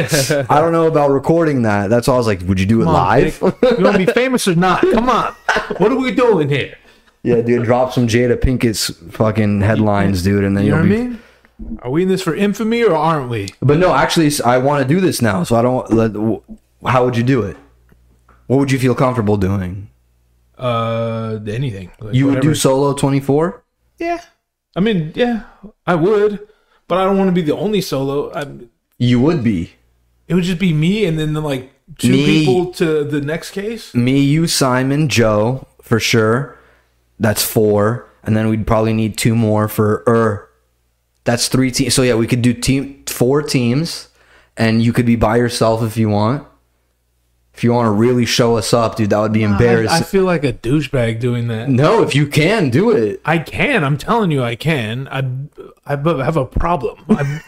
I 0.50 0.60
don't 0.62 0.72
know 0.72 0.88
about 0.88 1.12
recording 1.12 1.64
that. 1.64 1.90
That's 1.90 2.08
why 2.08 2.14
I 2.14 2.18
was 2.18 2.28
like, 2.28 2.42
would 2.44 2.60
you 2.60 2.66
do 2.66 2.82
it 2.82 2.88
on, 2.88 2.94
live? 2.94 3.40
Dick. 3.40 3.78
you 3.78 3.84
want 3.84 3.98
to 3.98 4.06
be 4.06 4.12
famous 4.14 4.48
or 4.48 4.56
not? 4.56 4.82
Come 4.82 5.10
on. 5.10 5.34
What 5.78 5.92
are 5.92 5.98
we 5.98 6.12
doing 6.12 6.50
here? 6.50 6.76
yeah, 7.24 7.42
dude. 7.42 7.64
Drop 7.66 7.92
some 7.94 8.08
Jada 8.08 8.38
Pinkett's 8.38 8.88
fucking 9.14 9.62
headlines, 9.62 10.24
dude, 10.24 10.44
and 10.44 10.56
then 10.58 10.66
You 10.66 10.72
know 10.72 10.84
you'll 10.84 10.90
what 10.90 10.96
I 11.00 11.04
be. 11.04 11.08
mean? 11.10 11.20
Are 11.84 11.92
we 11.92 12.04
in 12.04 12.10
this 12.10 12.22
for 12.22 12.34
infamy 12.36 12.84
or 12.84 12.96
aren't 12.96 13.30
we? 13.30 13.50
But 13.62 13.78
no, 13.78 13.94
actually, 13.94 14.32
I 14.44 14.58
want 14.58 14.86
to 14.88 14.94
do 14.94 15.00
this 15.00 15.22
now. 15.22 15.44
So 15.44 15.56
I 15.56 15.62
don't. 15.62 15.92
Let, 15.94 16.12
how 16.90 17.06
would 17.06 17.16
you 17.18 17.24
do 17.24 17.42
it? 17.44 17.56
What 18.48 18.58
would 18.58 18.72
you 18.72 18.80
feel 18.80 18.96
comfortable 18.96 19.38
doing? 19.38 19.90
Uh, 20.58 21.40
anything. 21.48 21.92
Like, 22.00 22.14
You 22.14 22.28
would 22.28 22.42
do 22.42 22.54
solo 22.56 22.94
twenty 22.94 23.20
four. 23.20 23.64
Yeah. 23.98 24.22
I 24.76 24.80
mean, 24.80 25.12
yeah, 25.16 25.44
I 25.86 25.96
would, 25.96 26.48
but 26.88 26.98
I 26.98 27.06
don't 27.06 27.18
want 27.18 27.28
to 27.28 27.32
be 27.34 27.42
the 27.44 27.56
only 27.56 27.82
solo. 27.82 28.34
I, 28.34 28.46
You 28.98 29.20
would 29.22 29.44
be 29.44 29.74
it 30.28 30.34
would 30.36 30.44
just 30.44 30.60
be 30.60 30.74
me 30.74 31.06
and 31.06 31.20
then 31.20 31.34
like 31.34 31.72
two 31.98 32.12
Me. 32.12 32.26
people 32.40 32.72
to 32.74 33.04
the 33.04 33.22
next 33.22 33.52
case. 33.52 33.94
me, 33.94 34.20
you, 34.20 34.48
Simon, 34.48 35.10
Joe 35.10 35.68
for 35.82 36.00
sure. 36.00 36.58
That's 37.20 37.44
four, 37.44 38.08
and 38.24 38.36
then 38.36 38.50
we'd 38.50 38.66
probably 38.66 38.94
need 38.94 39.18
two 39.18 39.36
more 39.36 39.68
for 39.68 40.04
er. 40.08 40.50
That's 41.24 41.48
three 41.48 41.72
teams. 41.72 41.94
So 41.94 42.02
yeah, 42.02 42.16
we 42.16 42.28
could 42.28 42.42
do 42.42 42.54
team 42.54 43.04
four 43.08 43.42
teams. 43.42 44.10
and 44.56 44.84
you 44.84 44.94
could 44.94 45.06
be 45.06 45.16
by 45.16 45.38
yourself 45.38 45.82
if 45.84 45.98
you 45.98 46.10
want. 46.10 46.48
If 47.54 47.64
you 47.64 47.72
want 47.72 47.86
to 47.86 47.92
really 47.92 48.26
show 48.26 48.58
us 48.58 48.74
up, 48.74 48.96
dude, 48.96 49.12
that 49.12 49.20
would 49.20 49.32
be 49.34 49.44
embarrassing. 49.44 49.96
I, 49.96 50.00
I 50.00 50.02
feel 50.02 50.24
like 50.24 50.44
a 50.44 50.54
douchebag 50.54 51.20
doing 51.20 51.48
that. 51.50 51.70
no, 51.70 52.02
if 52.02 52.16
you 52.16 52.26
can 52.26 52.70
do 52.72 52.90
it. 52.90 53.22
I 53.26 53.38
can. 53.38 53.84
I'm 53.84 53.98
telling 53.98 54.32
you, 54.32 54.42
I 54.44 54.56
can. 54.56 55.08
I 55.10 55.24
I 55.86 55.96
have 55.96 56.38
a 56.38 56.46
problem. 56.46 57.04
I'm, 57.10 57.42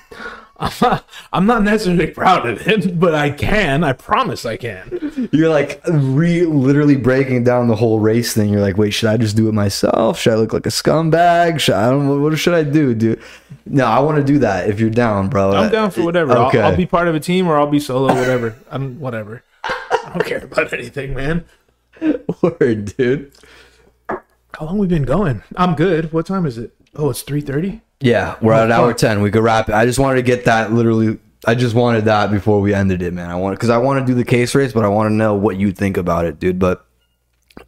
I'm, 0.57 0.71
not, 0.81 1.09
I'm 1.33 1.45
not 1.45 1.63
necessarily 1.63 2.07
proud 2.07 2.47
of 2.47 2.65
it, 2.67 2.99
but 2.99 3.15
I 3.15 3.29
can. 3.31 3.83
I 3.83 3.93
promise 3.93 4.45
I 4.45 4.57
can. 4.57 5.29
You're 5.31 5.49
like 5.49 5.81
re- 5.87 6.45
literally 6.45 6.95
breaking 6.95 7.43
down 7.43 7.67
the 7.67 7.75
whole 7.75 7.99
race 7.99 8.33
thing. 8.33 8.49
You're 8.49 8.61
like, 8.61 8.77
wait, 8.77 8.91
should 8.91 9.09
I 9.09 9.17
just 9.17 9.35
do 9.35 9.49
it 9.49 9.53
myself? 9.53 10.19
Should 10.19 10.33
I 10.33 10.35
look 10.37 10.53
like 10.53 10.65
a 10.65 10.69
scumbag? 10.69 11.59
Should 11.59 11.75
I 11.75 11.89
don't 11.89 12.21
what 12.21 12.37
should 12.37 12.53
I 12.53 12.63
do, 12.63 12.93
dude? 12.93 13.21
No, 13.65 13.85
I 13.85 13.99
want 13.99 14.17
to 14.17 14.23
do 14.23 14.39
that. 14.39 14.69
If 14.69 14.79
you're 14.79 14.89
down, 14.91 15.29
bro, 15.29 15.51
I'm 15.51 15.71
down 15.71 15.91
for 15.91 16.03
whatever. 16.03 16.33
Okay. 16.33 16.59
I'll, 16.59 16.71
I'll 16.71 16.77
be 16.77 16.85
part 16.85 17.07
of 17.07 17.15
a 17.15 17.19
team 17.19 17.47
or 17.47 17.57
I'll 17.57 17.65
be 17.67 17.79
solo, 17.79 18.13
whatever. 18.13 18.55
I'm 18.69 18.99
whatever. 18.99 19.43
I 20.15 20.19
don't 20.19 20.27
care 20.29 20.43
about 20.45 20.71
anything, 20.71 21.13
man. 21.13 21.43
Word, 22.41 22.95
dude. 22.95 23.33
How 24.07 24.65
long 24.65 24.77
we 24.77 24.87
been 24.87 25.03
going? 25.03 25.43
I'm 25.57 25.75
good. 25.75 26.13
What 26.13 26.25
time 26.25 26.45
is 26.45 26.57
it? 26.57 26.73
Oh, 26.95 27.09
it's 27.09 27.21
three 27.21 27.41
thirty. 27.41 27.81
Yeah, 27.99 28.37
we're 28.41 28.53
at 28.53 28.71
hour 28.71 28.93
ten. 28.93 29.21
We 29.21 29.29
could 29.29 29.43
wrap 29.43 29.67
it. 29.67 29.75
I 29.75 29.85
just 29.85 29.99
wanted 29.99 30.15
to 30.15 30.21
get 30.21 30.45
that 30.45 30.71
literally. 30.71 31.19
I 31.45 31.53
just 31.55 31.75
wanted 31.75 32.05
that 32.05 32.31
before 32.31 32.61
we 32.61 32.73
ended 32.73 33.01
it, 33.01 33.13
man. 33.13 33.29
I 33.29 33.35
want 33.35 33.57
because 33.57 33.69
I 33.69 33.77
want 33.77 33.99
to 33.99 34.05
do 34.09 34.15
the 34.15 34.23
case 34.23 34.55
race, 34.55 34.71
but 34.71 34.85
I 34.85 34.87
want 34.87 35.09
to 35.09 35.13
know 35.13 35.35
what 35.35 35.57
you 35.57 35.73
think 35.73 35.97
about 35.97 36.23
it, 36.23 36.39
dude. 36.39 36.59
But 36.59 36.85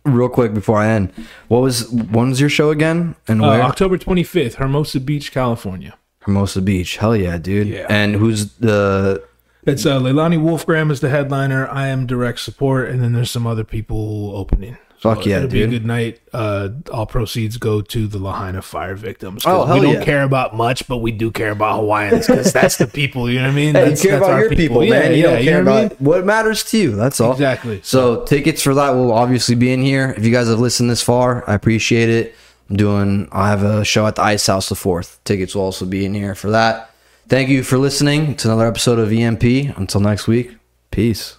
real 0.05 0.29
quick 0.29 0.53
before 0.53 0.77
I 0.77 0.87
end, 0.87 1.11
what 1.49 1.59
was 1.61 1.89
when 1.89 2.29
was 2.29 2.39
your 2.39 2.49
show 2.49 2.69
again 2.69 3.17
and 3.27 3.41
Uh, 3.43 3.47
where? 3.47 3.61
October 3.61 3.97
25th, 3.97 4.53
Hermosa 4.55 5.01
Beach, 5.01 5.33
California. 5.33 5.97
Hermosa 6.21 6.61
Beach. 6.61 6.95
Hell 6.95 7.15
yeah, 7.17 7.37
dude. 7.37 7.67
Yeah. 7.67 7.87
And 7.89 8.15
who's 8.15 8.53
the? 8.53 9.21
It's 9.67 9.85
uh, 9.85 9.99
Leilani 9.99 10.39
Wolfgramm 10.39 10.91
is 10.91 11.01
the 11.01 11.09
headliner. 11.09 11.67
I 11.67 11.87
am 11.87 12.07
direct 12.07 12.39
support, 12.39 12.89
and 12.89 13.03
then 13.03 13.11
there's 13.11 13.29
some 13.29 13.45
other 13.45 13.65
people 13.65 14.31
opening. 14.33 14.77
Fuck 14.99 15.25
yeah, 15.25 15.37
it'll 15.37 15.49
be 15.49 15.61
a 15.61 15.67
good 15.67 15.85
night. 15.85 16.19
Uh, 16.33 16.69
all 16.91 17.05
proceeds 17.05 17.57
go 17.57 17.81
to 17.81 18.07
the 18.07 18.17
Lahaina 18.17 18.63
fire 18.63 18.95
victims. 18.95 19.43
Oh, 19.45 19.65
hell 19.65 19.75
we 19.75 19.81
don't 19.81 19.95
yeah. 19.95 20.03
care 20.03 20.23
about 20.23 20.55
much, 20.55 20.87
but 20.87 20.97
we 20.97 21.11
do 21.11 21.29
care 21.29 21.51
about 21.51 21.81
Hawaiians 21.81 22.25
because 22.25 22.51
that's 22.53 22.77
the 22.77 22.87
people. 22.87 23.29
You 23.29 23.39
know 23.39 23.45
what 23.45 23.51
I 23.51 23.55
mean? 23.55 23.75
Hey, 23.75 23.91
you 23.91 23.97
care 23.97 24.11
that's 24.13 24.25
about 24.25 24.31
our 24.31 24.41
your 24.41 24.49
people, 24.51 24.83
Yeah, 24.83 24.91
man. 24.91 25.11
You 25.11 25.17
yeah, 25.17 25.23
don't 25.23 25.43
care 25.43 25.63
know 25.63 25.71
what 25.71 25.79
I 25.79 25.85
about 25.85 26.01
what 26.01 26.25
matters 26.25 26.63
to 26.71 26.77
you. 26.77 26.95
That's 26.95 27.19
all. 27.19 27.33
Exactly. 27.33 27.81
So 27.83 28.23
tickets 28.23 28.63
for 28.63 28.73
that 28.73 28.91
will 28.91 29.11
obviously 29.11 29.53
be 29.53 29.71
in 29.71 29.83
here. 29.83 30.15
If 30.17 30.25
you 30.25 30.31
guys 30.31 30.47
have 30.47 30.59
listened 30.59 30.89
this 30.89 31.03
far, 31.03 31.47
I 31.47 31.53
appreciate 31.53 32.09
it. 32.09 32.35
I'm 32.69 32.77
doing. 32.77 33.27
I 33.31 33.49
have 33.49 33.63
a 33.63 33.85
show 33.85 34.07
at 34.07 34.15
the 34.15 34.23
Ice 34.23 34.47
House 34.47 34.69
the 34.69 34.75
fourth. 34.75 35.19
Tickets 35.25 35.53
will 35.53 35.63
also 35.63 35.85
be 35.85 36.05
in 36.05 36.13
here 36.13 36.33
for 36.35 36.51
that. 36.51 36.89
Thank 37.29 37.49
you 37.49 37.61
for 37.61 37.77
listening 37.77 38.35
to 38.37 38.47
another 38.47 38.65
episode 38.65 38.99
of 38.99 39.11
EMP. 39.11 39.43
Until 39.77 39.99
next 39.99 40.27
week, 40.27 40.55
peace. 40.91 41.37